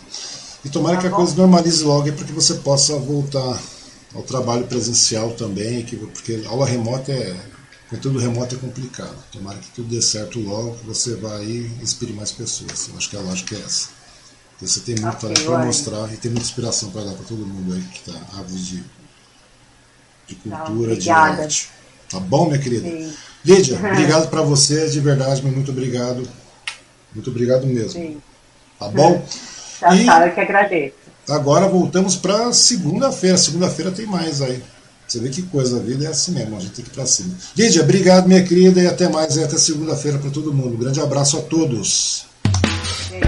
E 0.63 0.69
tomara 0.69 0.95
tá 0.95 1.01
que 1.01 1.07
a 1.07 1.11
coisa 1.11 1.35
normalize 1.35 1.83
logo 1.83 2.11
para 2.13 2.25
que 2.25 2.31
você 2.31 2.55
possa 2.55 2.97
voltar 2.97 3.59
ao 4.15 4.23
trabalho 4.23 4.67
presencial 4.67 5.31
também, 5.31 5.83
que, 5.83 5.97
porque 5.97 6.43
aula 6.47 6.65
remota 6.65 7.11
é. 7.11 7.35
Conteúdo 7.89 8.19
remoto 8.19 8.53
é 8.53 8.57
complicado. 8.59 9.15
Tomara 9.31 9.57
que 9.57 9.71
tudo 9.71 9.89
dê 9.89 9.99
certo 9.99 10.39
logo, 10.39 10.75
que 10.75 10.85
você 10.85 11.15
vai 11.15 11.43
inspirar 11.81 12.13
mais 12.13 12.31
pessoas. 12.31 12.87
Eu 12.87 12.95
acho 12.95 13.09
que 13.09 13.17
a 13.17 13.19
lógica 13.19 13.55
é 13.55 13.59
essa. 13.61 13.89
Porque 14.51 14.67
você 14.67 14.79
tem 14.81 14.95
muito 14.95 15.25
okay, 15.25 15.43
para 15.43 15.65
mostrar 15.65 16.13
e 16.13 16.17
tem 16.17 16.29
muita 16.29 16.45
inspiração 16.45 16.91
para 16.91 17.05
dar 17.05 17.13
para 17.13 17.25
todo 17.25 17.43
mundo 17.47 17.73
aí 17.73 17.81
que 17.81 18.07
está 18.07 18.39
ávido 18.39 18.59
de, 18.59 18.83
de 20.27 20.35
cultura, 20.35 20.95
de 20.95 21.09
arte. 21.09 21.71
Tá 22.09 22.19
bom, 22.19 22.47
minha 22.47 22.59
querida? 22.59 22.89
Sim. 22.89 23.13
Lídia, 23.45 23.77
obrigado 23.79 24.29
para 24.29 24.41
você, 24.41 24.89
de 24.89 24.99
verdade, 24.99 25.41
muito 25.43 25.71
obrigado. 25.71 26.27
Muito 27.13 27.29
obrigado 27.29 27.65
mesmo. 27.65 27.91
Sim. 27.91 28.21
Tá 28.79 28.87
bom? 28.87 29.23
Tá, 29.79 29.95
e... 29.95 30.05
eu 30.05 30.33
que 30.33 30.41
agradeço. 30.41 30.95
Agora 31.29 31.65
voltamos 31.69 32.17
para 32.17 32.51
segunda-feira. 32.51 33.37
Segunda-feira 33.37 33.91
tem 33.91 34.05
mais 34.05 34.41
aí. 34.41 34.61
Você 35.07 35.19
vê 35.19 35.29
que 35.29 35.41
coisa, 35.43 35.77
a 35.77 35.79
vida 35.79 36.03
é 36.03 36.09
assim 36.09 36.33
mesmo, 36.33 36.57
a 36.57 36.59
gente 36.59 36.73
tem 36.73 36.83
que 36.83 36.91
ir 36.91 36.93
para 36.93 37.05
cima. 37.05 37.33
Lídia, 37.57 37.81
obrigado, 37.81 38.27
minha 38.27 38.43
querida, 38.43 38.81
e 38.81 38.87
até 38.87 39.07
mais, 39.07 39.37
e 39.37 39.43
até 39.43 39.57
segunda-feira 39.57 40.19
para 40.19 40.29
todo 40.29 40.53
mundo. 40.53 40.75
Um 40.75 40.79
grande 40.79 40.99
abraço 40.99 41.37
a 41.37 41.41
todos. 41.41 42.25
Sim. 43.07 43.19